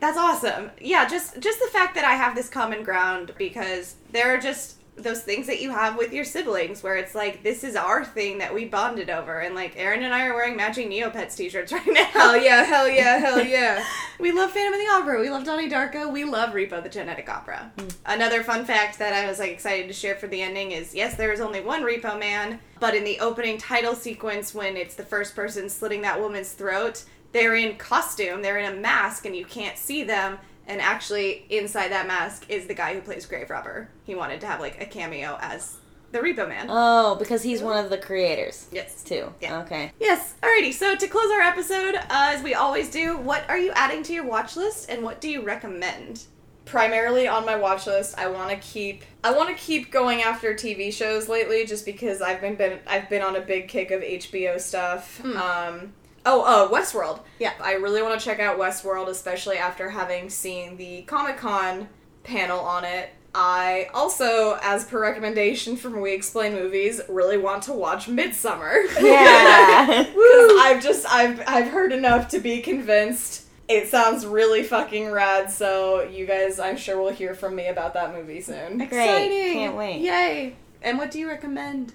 That's 0.00 0.18
awesome. 0.18 0.70
Yeah, 0.80 1.08
just 1.08 1.40
just 1.40 1.58
the 1.60 1.68
fact 1.68 1.94
that 1.94 2.04
I 2.04 2.14
have 2.14 2.34
this 2.34 2.48
common 2.48 2.82
ground 2.82 3.32
because 3.38 3.96
there 4.12 4.34
are 4.34 4.38
just 4.38 4.76
those 4.96 5.22
things 5.22 5.46
that 5.46 5.60
you 5.60 5.70
have 5.70 5.96
with 5.96 6.12
your 6.12 6.24
siblings 6.24 6.82
where 6.82 6.96
it's 6.96 7.14
like 7.14 7.42
this 7.42 7.64
is 7.64 7.76
our 7.76 8.04
thing 8.04 8.38
that 8.38 8.52
we 8.52 8.66
bonded 8.66 9.08
over 9.08 9.40
and 9.40 9.54
like 9.54 9.74
Aaron 9.76 10.02
and 10.02 10.12
I 10.12 10.26
are 10.26 10.34
wearing 10.34 10.54
matching 10.56 10.90
Neopets 10.90 11.34
t-shirts 11.34 11.72
right 11.72 11.86
now. 11.86 12.04
Hell 12.04 12.36
yeah! 12.36 12.62
Hell 12.62 12.88
yeah! 12.88 13.18
Hell 13.18 13.42
yeah! 13.42 13.84
We 14.20 14.32
love 14.32 14.50
Phantom 14.50 14.74
of 14.74 14.80
the 14.80 14.92
Opera. 14.92 15.20
We 15.20 15.30
love 15.30 15.44
Donnie 15.44 15.70
Darko. 15.70 16.12
We 16.12 16.24
love 16.24 16.50
Repo 16.50 16.82
the 16.82 16.88
Genetic 16.88 17.28
Opera. 17.28 17.72
Hmm. 17.78 17.88
Another 18.06 18.42
fun 18.42 18.64
fact 18.64 18.98
that 18.98 19.12
I 19.12 19.26
was 19.28 19.38
like 19.38 19.50
excited 19.50 19.88
to 19.88 19.94
share 19.94 20.14
for 20.14 20.26
the 20.26 20.42
ending 20.42 20.72
is 20.72 20.94
yes, 20.94 21.16
there 21.16 21.32
is 21.32 21.40
only 21.40 21.60
one 21.60 21.82
Repo 21.82 22.18
Man, 22.18 22.60
but 22.78 22.94
in 22.94 23.04
the 23.04 23.18
opening 23.20 23.58
title 23.58 23.94
sequence 23.94 24.54
when 24.54 24.76
it's 24.76 24.94
the 24.94 25.04
first 25.04 25.34
person 25.34 25.68
slitting 25.68 26.02
that 26.02 26.20
woman's 26.20 26.52
throat, 26.52 27.04
they're 27.32 27.56
in 27.56 27.76
costume, 27.76 28.42
they're 28.42 28.58
in 28.58 28.72
a 28.72 28.76
mask, 28.76 29.24
and 29.24 29.34
you 29.34 29.46
can't 29.46 29.78
see 29.78 30.04
them. 30.04 30.38
And 30.72 30.80
actually, 30.80 31.44
inside 31.50 31.90
that 31.90 32.06
mask 32.06 32.46
is 32.48 32.66
the 32.66 32.72
guy 32.72 32.94
who 32.94 33.02
plays 33.02 33.26
Grave 33.26 33.50
Robber. 33.50 33.90
He 34.04 34.14
wanted 34.14 34.40
to 34.40 34.46
have 34.46 34.58
like 34.58 34.80
a 34.80 34.86
cameo 34.86 35.36
as 35.42 35.76
the 36.12 36.18
Repo 36.18 36.48
Man. 36.48 36.68
Oh, 36.70 37.14
because 37.16 37.42
he's 37.42 37.60
one 37.60 37.76
of 37.76 37.90
the 37.90 37.98
creators 37.98 38.68
yes. 38.72 39.04
too. 39.04 39.34
Yeah. 39.42 39.60
Okay. 39.60 39.92
Yes. 40.00 40.34
Alrighty. 40.42 40.72
So 40.72 40.96
to 40.96 41.06
close 41.06 41.30
our 41.30 41.42
episode, 41.42 41.96
uh, 41.96 42.06
as 42.08 42.42
we 42.42 42.54
always 42.54 42.90
do, 42.90 43.18
what 43.18 43.44
are 43.50 43.58
you 43.58 43.70
adding 43.72 44.02
to 44.04 44.14
your 44.14 44.24
watch 44.24 44.56
list, 44.56 44.88
and 44.88 45.02
what 45.02 45.20
do 45.20 45.28
you 45.28 45.42
recommend? 45.42 46.24
primarily 46.64 47.26
on 47.26 47.44
my 47.44 47.56
watch 47.56 47.88
list. 47.88 48.16
I 48.16 48.28
want 48.28 48.48
to 48.50 48.56
keep 48.56 49.02
I 49.24 49.32
want 49.32 49.48
to 49.48 49.62
keep 49.62 49.90
going 49.90 50.22
after 50.22 50.54
TV 50.54 50.92
shows 50.92 51.28
lately, 51.28 51.66
just 51.66 51.84
because 51.84 52.22
I've 52.22 52.40
been, 52.40 52.54
been 52.54 52.78
I've 52.86 53.10
been 53.10 53.20
on 53.20 53.34
a 53.34 53.40
big 53.40 53.68
kick 53.68 53.90
of 53.90 54.00
HBO 54.00 54.58
stuff. 54.58 55.22
Um, 55.24 55.92
oh, 56.26 56.42
uh, 56.42 56.68
Westworld. 56.70 57.20
Yeah. 57.38 57.52
I 57.60 57.74
really 57.74 58.02
want 58.02 58.18
to 58.18 58.24
check 58.24 58.40
out 58.40 58.58
Westworld, 58.58 59.08
especially 59.08 59.56
after 59.56 59.90
having 59.90 60.30
seen 60.30 60.76
the 60.76 61.02
Comic 61.02 61.36
Con 61.36 61.88
panel 62.24 62.60
on 62.60 62.84
it. 62.84 63.10
I 63.34 63.88
also, 63.94 64.58
as 64.62 64.84
per 64.84 65.00
recommendation 65.00 65.76
from 65.76 66.00
We 66.00 66.12
Explain 66.12 66.52
Movies, 66.52 67.00
really 67.08 67.38
want 67.38 67.62
to 67.64 67.72
watch 67.72 68.06
Midsommar. 68.06 68.84
Yeah. 69.00 70.06
I've 70.60 70.82
just 70.82 71.06
I've 71.08 71.42
I've 71.46 71.68
heard 71.68 71.92
enough 71.92 72.28
to 72.28 72.40
be 72.40 72.60
convinced. 72.60 73.46
It 73.68 73.88
sounds 73.88 74.26
really 74.26 74.62
fucking 74.62 75.10
rad, 75.10 75.50
so 75.50 76.02
you 76.02 76.26
guys 76.26 76.58
I'm 76.58 76.76
sure 76.76 77.00
will 77.00 77.12
hear 77.12 77.34
from 77.34 77.54
me 77.54 77.68
about 77.68 77.94
that 77.94 78.12
movie 78.12 78.42
soon. 78.42 78.76
Great. 78.76 78.88
Exciting. 78.88 79.52
Can't 79.54 79.76
wait. 79.76 80.00
Yay. 80.02 80.56
And 80.82 80.98
what 80.98 81.10
do 81.10 81.18
you 81.18 81.28
recommend? 81.28 81.94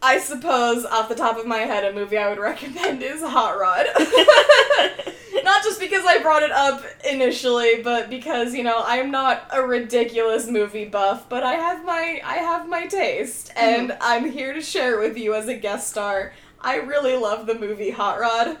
I 0.00 0.18
suppose 0.18 0.84
off 0.84 1.08
the 1.08 1.14
top 1.14 1.38
of 1.38 1.46
my 1.46 1.58
head 1.58 1.84
a 1.84 1.92
movie 1.92 2.18
I 2.18 2.28
would 2.28 2.38
recommend 2.42 3.02
is 3.02 3.22
Hot 3.22 3.58
Rod. 3.58 3.86
not 5.44 5.62
just 5.64 5.80
because 5.80 6.04
I 6.04 6.18
brought 6.20 6.42
it 6.42 6.52
up 6.52 6.84
initially, 7.08 7.82
but 7.82 8.08
because, 8.08 8.54
you 8.54 8.62
know, 8.62 8.82
I'm 8.84 9.10
not 9.10 9.48
a 9.52 9.62
ridiculous 9.62 10.46
movie 10.46 10.84
buff, 10.84 11.28
but 11.28 11.42
I 11.42 11.54
have 11.54 11.84
my 11.84 12.20
I 12.24 12.34
have 12.34 12.68
my 12.68 12.86
taste 12.86 13.52
and 13.56 13.96
I'm 14.00 14.30
here 14.30 14.52
to 14.52 14.60
share 14.60 15.00
with 15.00 15.16
you 15.16 15.34
as 15.34 15.48
a 15.48 15.54
guest 15.54 15.90
star. 15.90 16.32
I 16.60 16.76
really 16.76 17.16
love 17.16 17.46
the 17.46 17.54
movie 17.54 17.90
Hot 17.90 18.20
Rod. 18.20 18.58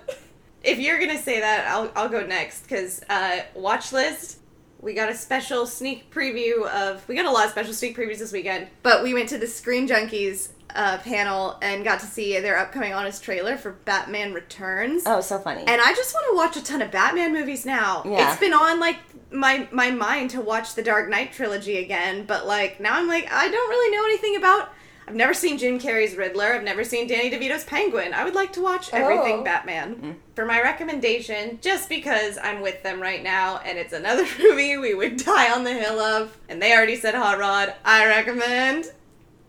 If 0.64 0.78
you're 0.78 0.98
gonna 0.98 1.18
say 1.18 1.40
that, 1.40 1.68
I'll 1.68 1.92
I'll 1.94 2.08
go 2.08 2.26
next 2.26 2.62
because 2.62 3.02
uh, 3.08 3.40
watch 3.54 3.92
list. 3.92 4.38
We 4.80 4.94
got 4.94 5.10
a 5.10 5.14
special 5.14 5.66
sneak 5.66 6.10
preview 6.12 6.66
of. 6.68 7.06
We 7.08 7.16
got 7.16 7.26
a 7.26 7.30
lot 7.30 7.46
of 7.46 7.50
special 7.50 7.74
sneak 7.74 7.96
previews 7.96 8.18
this 8.18 8.32
weekend, 8.32 8.68
but 8.82 9.02
we 9.02 9.12
went 9.12 9.28
to 9.30 9.38
the 9.38 9.46
Screen 9.46 9.88
Junkies 9.88 10.50
uh, 10.74 10.98
panel 10.98 11.58
and 11.62 11.84
got 11.84 12.00
to 12.00 12.06
see 12.06 12.38
their 12.40 12.58
upcoming 12.58 12.92
honest 12.92 13.22
trailer 13.24 13.56
for 13.56 13.72
Batman 13.72 14.32
Returns. 14.34 15.02
Oh, 15.06 15.20
so 15.20 15.38
funny. 15.38 15.62
And 15.66 15.80
I 15.80 15.94
just 15.94 16.14
want 16.14 16.26
to 16.30 16.36
watch 16.36 16.56
a 16.56 16.64
ton 16.64 16.82
of 16.82 16.90
Batman 16.90 17.32
movies 17.32 17.64
now. 17.66 18.02
Yeah. 18.04 18.30
It's 18.30 18.40
been 18.40 18.52
on 18.54 18.78
like 18.80 18.98
my 19.30 19.68
my 19.72 19.90
mind 19.90 20.30
to 20.30 20.40
watch 20.40 20.74
the 20.74 20.82
Dark 20.82 21.08
Knight 21.10 21.32
trilogy 21.32 21.78
again, 21.78 22.24
but 22.26 22.46
like 22.46 22.80
now 22.80 22.94
I'm 22.94 23.08
like 23.08 23.30
I 23.30 23.48
don't 23.48 23.68
really 23.70 23.96
know 23.96 24.04
anything 24.04 24.36
about. 24.36 24.72
I've 25.06 25.14
never 25.14 25.32
seen 25.32 25.56
Jim 25.56 25.78
Carrey's 25.80 26.16
Riddler. 26.16 26.52
I've 26.52 26.62
never 26.64 26.84
seen 26.84 27.06
Danny 27.08 27.30
DeVito's 27.30 27.64
Penguin. 27.64 28.12
I 28.12 28.24
would 28.24 28.34
like 28.34 28.52
to 28.52 28.60
watch 28.62 28.90
everything 28.92 29.38
Oh. 29.38 29.42
Batman. 29.42 30.20
For 30.34 30.44
my 30.44 30.60
recommendation, 30.60 31.58
just 31.62 31.88
because 31.88 32.36
I'm 32.42 32.60
with 32.60 32.82
them 32.82 33.00
right 33.00 33.22
now 33.22 33.56
and 33.64 33.78
it's 33.78 33.94
another 33.94 34.26
movie 34.38 34.76
we 34.76 34.92
would 34.92 35.16
die 35.16 35.50
on 35.50 35.64
the 35.64 35.72
hill 35.72 35.98
of, 35.98 36.36
and 36.50 36.60
they 36.60 36.74
already 36.76 36.94
said 36.96 37.14
Hot 37.14 37.38
Rod, 37.38 37.72
I 37.86 38.06
recommend 38.06 38.92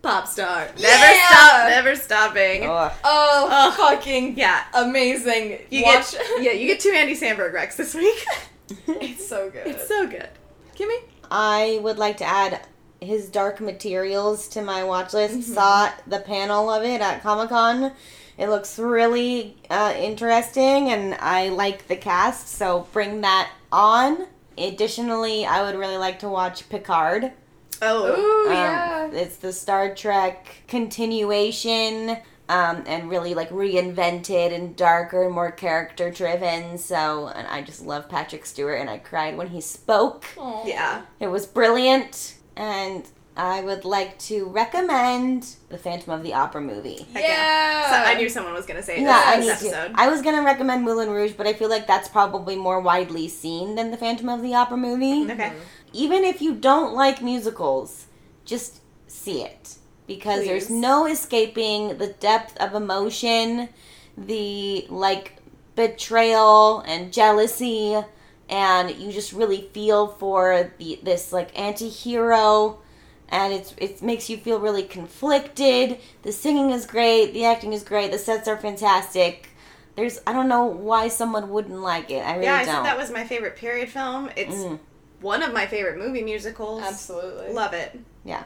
Pop 0.02 0.26
Star. 0.26 0.66
Never 0.66 0.80
Yeah! 0.82 1.26
stop, 1.28 1.68
never 1.68 1.94
stopping. 1.96 2.64
Ugh. 2.68 2.92
Oh, 3.04 3.48
Ugh. 3.50 3.74
fucking 3.74 4.36
Yeah. 4.38 4.64
amazing. 4.74 5.58
You 5.70 5.84
Watch- 5.84 6.12
get 6.12 6.22
yeah, 6.42 6.52
you 6.52 6.66
get 6.66 6.80
two 6.80 6.90
Andy 6.90 7.14
Samberg 7.14 7.52
recs 7.54 7.76
this 7.76 7.94
week. 7.94 8.24
it's 8.86 9.26
so 9.26 9.50
good. 9.50 9.66
it's 9.66 9.86
so 9.86 10.06
good. 10.06 10.28
Kimmy? 10.76 10.98
I 11.30 11.78
would 11.82 11.98
like 11.98 12.16
to 12.18 12.24
add 12.24 12.60
his 13.00 13.28
Dark 13.28 13.60
Materials 13.60 14.48
to 14.48 14.62
my 14.62 14.84
watch 14.84 15.12
list. 15.12 15.34
Mm-hmm. 15.34 15.52
Saw 15.54 15.90
the 16.06 16.20
panel 16.20 16.70
of 16.70 16.82
it 16.82 17.00
at 17.00 17.22
Comic 17.22 17.50
Con. 17.50 17.92
It 18.38 18.48
looks 18.48 18.78
really 18.78 19.56
uh, 19.68 19.92
interesting, 19.98 20.88
and 20.90 21.14
I 21.20 21.50
like 21.50 21.88
the 21.88 21.96
cast, 21.96 22.48
so 22.48 22.86
bring 22.92 23.20
that 23.20 23.50
on. 23.70 24.26
Additionally, 24.56 25.44
I 25.44 25.62
would 25.62 25.78
really 25.78 25.98
like 25.98 26.18
to 26.20 26.28
watch 26.28 26.68
Picard. 26.70 27.32
Oh. 27.82 28.06
Ooh, 28.46 28.48
Um, 28.50 28.52
yeah. 28.54 29.10
It's 29.12 29.36
the 29.36 29.52
Star 29.52 29.94
Trek 29.94 30.62
continuation. 30.68 32.18
Um, 32.48 32.82
and 32.88 33.08
really 33.08 33.34
like 33.34 33.50
reinvented 33.50 34.52
and 34.52 34.74
darker 34.74 35.22
and 35.26 35.32
more 35.32 35.52
character 35.52 36.10
driven. 36.10 36.78
So, 36.78 37.28
and 37.28 37.46
I 37.46 37.62
just 37.62 37.80
love 37.86 38.08
Patrick 38.08 38.44
Stewart, 38.44 38.80
and 38.80 38.90
I 38.90 38.98
cried 38.98 39.36
when 39.36 39.46
he 39.46 39.60
spoke. 39.60 40.24
Yeah. 40.64 41.02
It 41.20 41.28
was 41.28 41.46
brilliant, 41.46 42.34
and 42.56 43.06
I 43.36 43.60
would 43.60 43.84
like 43.84 44.18
to 44.30 44.46
recommend 44.46 45.46
the 45.68 45.78
Phantom 45.78 46.12
of 46.12 46.24
the 46.24 46.34
Opera 46.34 46.60
movie. 46.60 47.06
Heck 47.14 47.22
Yeah. 47.22 47.88
So 47.88 48.10
I 48.10 48.14
knew 48.14 48.28
someone 48.28 48.52
was 48.52 48.66
gonna 48.66 48.82
say 48.82 48.96
it 48.96 49.02
Yeah, 49.02 49.22
I 49.24 49.36
this 49.36 49.62
need 49.62 49.68
episode. 49.68 49.94
to. 49.94 50.00
I 50.00 50.08
was 50.08 50.20
gonna 50.20 50.42
recommend 50.42 50.82
Moulin 50.82 51.10
Rouge, 51.10 51.32
but 51.36 51.46
I 51.46 51.52
feel 51.52 51.68
like 51.70 51.86
that's 51.86 52.08
probably 52.08 52.56
more 52.56 52.80
widely 52.80 53.28
seen 53.28 53.76
than 53.76 53.92
the 53.92 53.96
Phantom 53.96 54.28
of 54.28 54.42
the 54.42 54.56
Opera 54.56 54.76
movie. 54.76 55.30
Okay. 55.30 55.52
Even 55.92 56.24
if 56.24 56.40
you 56.40 56.54
don't 56.54 56.94
like 56.94 57.22
musicals, 57.22 58.06
just 58.44 58.80
see 59.06 59.42
it 59.42 59.76
because 60.06 60.44
there's 60.44 60.70
no 60.70 61.06
escaping 61.06 61.98
the 61.98 62.08
depth 62.08 62.56
of 62.58 62.74
emotion, 62.74 63.68
the 64.16 64.86
like 64.88 65.36
betrayal 65.76 66.80
and 66.80 67.12
jealousy, 67.12 68.00
and 68.48 68.90
you 68.96 69.12
just 69.12 69.32
really 69.32 69.68
feel 69.72 70.08
for 70.08 70.72
the 70.78 70.98
this 71.02 71.32
like 71.32 71.56
anti-hero 71.58 72.80
and 73.30 73.52
it's 73.52 73.74
it 73.78 74.02
makes 74.02 74.28
you 74.28 74.36
feel 74.36 74.58
really 74.58 74.82
conflicted. 74.82 75.98
The 76.22 76.32
singing 76.32 76.70
is 76.70 76.86
great, 76.86 77.32
the 77.32 77.44
acting 77.44 77.72
is 77.72 77.82
great, 77.82 78.10
the 78.10 78.18
sets 78.18 78.48
are 78.48 78.56
fantastic. 78.56 79.50
There's 79.96 80.20
I 80.26 80.32
don't 80.32 80.48
know 80.48 80.64
why 80.64 81.08
someone 81.08 81.50
wouldn't 81.50 81.80
like 81.80 82.10
it. 82.10 82.20
I 82.20 82.34
really 82.34 82.44
yeah, 82.46 82.54
I 82.56 82.64
don't. 82.64 82.74
said 82.76 82.84
that 82.84 82.98
was 82.98 83.10
my 83.10 83.24
favorite 83.24 83.56
period 83.56 83.88
film. 83.88 84.30
It's 84.36 84.54
Mm. 84.54 84.80
One 85.20 85.42
of 85.42 85.52
my 85.52 85.66
favorite 85.66 85.98
movie 85.98 86.22
musicals. 86.22 86.82
Absolutely. 86.82 87.52
Love 87.52 87.72
it. 87.72 87.98
Yeah. 88.24 88.44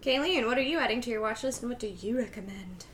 Kayleen, 0.00 0.46
what 0.46 0.58
are 0.58 0.62
you 0.62 0.78
adding 0.78 1.00
to 1.02 1.10
your 1.10 1.20
watch 1.20 1.42
list 1.42 1.62
and 1.62 1.70
what 1.70 1.80
do 1.80 1.88
you 1.88 2.18
recommend? 2.18 2.84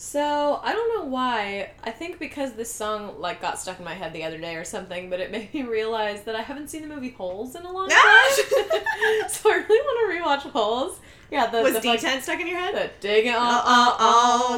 So 0.00 0.60
I 0.62 0.72
don't 0.74 0.96
know 0.96 1.06
why. 1.10 1.72
I 1.82 1.90
think 1.90 2.20
because 2.20 2.52
this 2.52 2.72
song 2.72 3.16
like 3.18 3.40
got 3.40 3.58
stuck 3.58 3.80
in 3.80 3.84
my 3.84 3.94
head 3.94 4.12
the 4.12 4.22
other 4.22 4.38
day 4.38 4.54
or 4.54 4.62
something, 4.62 5.10
but 5.10 5.18
it 5.18 5.30
made 5.32 5.52
me 5.52 5.64
realize 5.64 6.22
that 6.22 6.36
I 6.36 6.42
haven't 6.42 6.68
seen 6.70 6.82
the 6.88 6.94
movie 6.94 7.10
Holes 7.10 7.56
in 7.56 7.62
a 7.66 7.72
long 7.72 7.88
time. 7.88 7.98
so 9.28 9.50
I 9.50 9.64
really 9.68 9.80
want 9.80 10.42
to 10.44 10.46
rewatch 10.48 10.52
Holes. 10.52 11.00
Yeah, 11.32 11.48
the 11.50 11.62
Was 11.62 11.74
the 11.74 11.80
fuck- 11.82 11.98
D10 11.98 12.22
stuck 12.22 12.38
in 12.40 12.46
your 12.46 12.58
head? 12.60 12.74
the 12.76 12.90
dig 13.00 13.26
it, 13.26 13.34
oh, 13.36 13.62
Oh, 13.66 13.96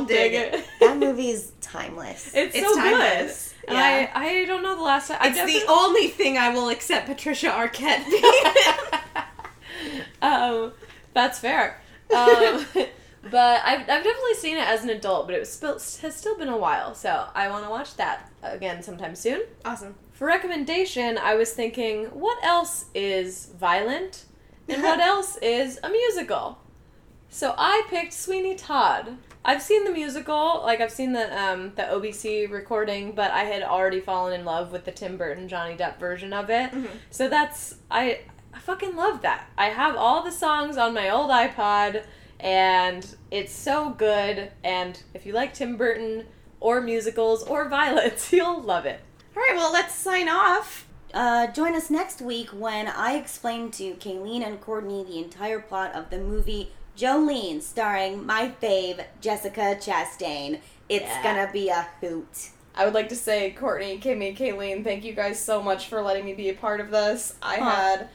oh, 0.02 0.04
dig 0.06 0.32
dig 0.32 0.54
it. 0.60 0.64
That 0.80 0.98
movie 0.98 1.30
is 1.30 1.52
timeless. 1.62 2.32
It's, 2.34 2.54
It's 2.54 2.66
so 2.68 2.74
timeless. 2.76 3.54
good. 3.66 3.72
Yeah. 3.74 4.10
I 4.14 4.26
I 4.42 4.44
don't 4.44 4.62
know 4.62 4.76
the 4.76 4.82
last 4.82 5.08
time. 5.08 5.18
I 5.22 5.28
It's 5.28 5.38
the 5.42 5.64
only 5.72 6.08
thing 6.08 6.36
I 6.36 6.50
will 6.50 6.68
accept 6.68 7.06
Patricia 7.06 7.48
Arquette 7.48 8.04
being. 8.10 8.44
um, 10.22 10.72
that's 11.14 11.38
fair. 11.38 11.80
Um, 12.14 12.66
but 13.22 13.62
I've, 13.64 13.80
I've 13.80 14.04
definitely 14.04 14.34
seen 14.34 14.56
it 14.56 14.66
as 14.66 14.82
an 14.82 14.90
adult, 14.90 15.26
but 15.26 15.34
it 15.34 15.40
was 15.40 15.52
still, 15.52 15.74
has 15.74 16.16
still 16.16 16.36
been 16.38 16.48
a 16.48 16.56
while, 16.56 16.94
so 16.94 17.26
I 17.34 17.48
want 17.50 17.64
to 17.64 17.70
watch 17.70 17.96
that 17.96 18.30
again 18.42 18.82
sometime 18.82 19.14
soon. 19.14 19.42
awesome. 19.64 19.94
For 20.12 20.26
recommendation, 20.26 21.16
I 21.16 21.34
was 21.34 21.52
thinking, 21.52 22.06
what 22.06 22.42
else 22.44 22.86
is 22.94 23.46
violent, 23.58 24.24
and 24.68 24.82
what 24.82 25.00
else 25.12 25.36
is 25.38 25.78
a 25.82 25.88
musical? 25.88 26.58
So 27.30 27.54
I 27.56 27.84
picked 27.88 28.12
Sweeney 28.12 28.54
Todd. 28.54 29.16
I've 29.44 29.62
seen 29.62 29.84
the 29.84 29.90
musical, 29.90 30.60
like 30.62 30.80
I've 30.80 30.90
seen 30.90 31.12
the 31.12 31.40
um, 31.40 31.72
the 31.76 31.82
OBC 31.82 32.50
recording, 32.50 33.12
but 33.12 33.30
I 33.30 33.44
had 33.44 33.62
already 33.62 34.00
fallen 34.00 34.38
in 34.38 34.44
love 34.44 34.72
with 34.72 34.84
the 34.84 34.92
Tim 34.92 35.16
Burton 35.16 35.48
Johnny 35.48 35.74
Depp 35.76 35.98
version 35.98 36.32
of 36.34 36.50
it. 36.50 36.70
So 37.10 37.28
that's 37.28 37.76
I 37.90 38.20
I 38.52 38.58
fucking 38.58 38.96
love 38.96 39.22
that. 39.22 39.46
I 39.56 39.66
have 39.70 39.96
all 39.96 40.22
the 40.22 40.30
songs 40.32 40.76
on 40.76 40.92
my 40.92 41.08
old 41.08 41.30
iPod, 41.30 42.04
and 42.42 43.06
it's 43.30 43.52
so 43.52 43.90
good. 43.90 44.50
And 44.64 45.00
if 45.14 45.26
you 45.26 45.32
like 45.32 45.54
Tim 45.54 45.76
Burton 45.76 46.26
or 46.60 46.80
musicals 46.80 47.42
or 47.44 47.68
violence, 47.68 48.32
you'll 48.32 48.62
love 48.62 48.86
it. 48.86 49.00
All 49.36 49.42
right, 49.42 49.54
well, 49.56 49.72
let's 49.72 49.94
sign 49.94 50.28
off. 50.28 50.86
Uh, 51.12 51.46
join 51.48 51.74
us 51.74 51.90
next 51.90 52.20
week 52.20 52.48
when 52.50 52.86
I 52.86 53.14
explain 53.14 53.70
to 53.72 53.94
Kayleen 53.94 54.46
and 54.46 54.60
Courtney 54.60 55.04
the 55.04 55.18
entire 55.18 55.58
plot 55.60 55.94
of 55.94 56.10
the 56.10 56.18
movie 56.18 56.70
Jolene, 56.96 57.62
starring 57.62 58.26
my 58.26 58.52
fave, 58.62 59.04
Jessica 59.20 59.76
Chastain. 59.80 60.60
It's 60.88 61.04
Yeah. 61.04 61.22
gonna 61.22 61.50
be 61.52 61.68
a 61.68 61.88
hoot. 62.00 62.50
I 62.74 62.84
would 62.84 62.94
like 62.94 63.08
to 63.08 63.16
say, 63.16 63.50
Courtney, 63.52 63.98
Kimmy, 63.98 64.36
Kayleen, 64.36 64.84
thank 64.84 65.04
you 65.04 65.12
guys 65.12 65.38
so 65.42 65.62
much 65.62 65.86
for 65.88 66.02
letting 66.02 66.24
me 66.24 66.34
be 66.34 66.48
a 66.50 66.54
part 66.54 66.80
of 66.80 66.90
this. 66.90 67.34
I 67.42 67.56
Huh. 67.56 67.70
had 67.70 68.08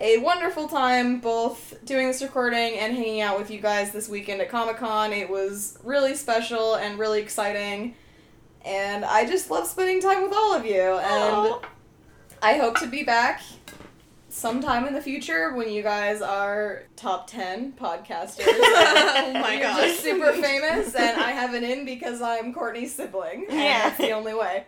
a 0.00 0.16
wonderful 0.18 0.66
time 0.66 1.20
both 1.20 1.74
doing 1.84 2.06
this 2.06 2.22
recording 2.22 2.78
and 2.78 2.96
hanging 2.96 3.20
out 3.20 3.38
with 3.38 3.50
you 3.50 3.60
guys 3.60 3.92
this 3.92 4.08
weekend 4.08 4.40
at 4.40 4.48
Comic 4.48 4.78
Con. 4.78 5.12
It 5.12 5.28
was 5.28 5.78
really 5.84 6.14
special 6.14 6.74
and 6.76 6.98
really 6.98 7.20
exciting. 7.20 7.94
And 8.64 9.04
I 9.04 9.26
just 9.26 9.50
love 9.50 9.66
spending 9.66 10.00
time 10.00 10.22
with 10.22 10.32
all 10.32 10.54
of 10.54 10.64
you. 10.64 10.80
And 10.80 11.54
I 12.42 12.54
hope 12.54 12.78
to 12.78 12.86
be 12.86 13.02
back 13.02 13.42
sometime 14.30 14.86
in 14.86 14.94
the 14.94 15.02
future 15.02 15.54
when 15.54 15.70
you 15.70 15.82
guys 15.82 16.22
are 16.22 16.84
top 16.96 17.26
10 17.26 17.72
podcasters. 17.72 18.46
Oh 19.22 19.32
my 19.34 19.58
gosh. 19.60 19.82
just 19.82 20.00
super 20.02 20.32
famous, 20.32 20.94
and 20.94 21.20
I 21.20 21.30
have 21.32 21.54
an 21.54 21.62
in 21.62 21.84
because 21.84 22.22
I'm 22.22 22.52
Courtney's 22.54 22.94
sibling. 22.94 23.46
Yeah. 23.48 23.88
that's 23.90 23.98
the 23.98 24.12
only 24.12 24.34
way. 24.34 24.64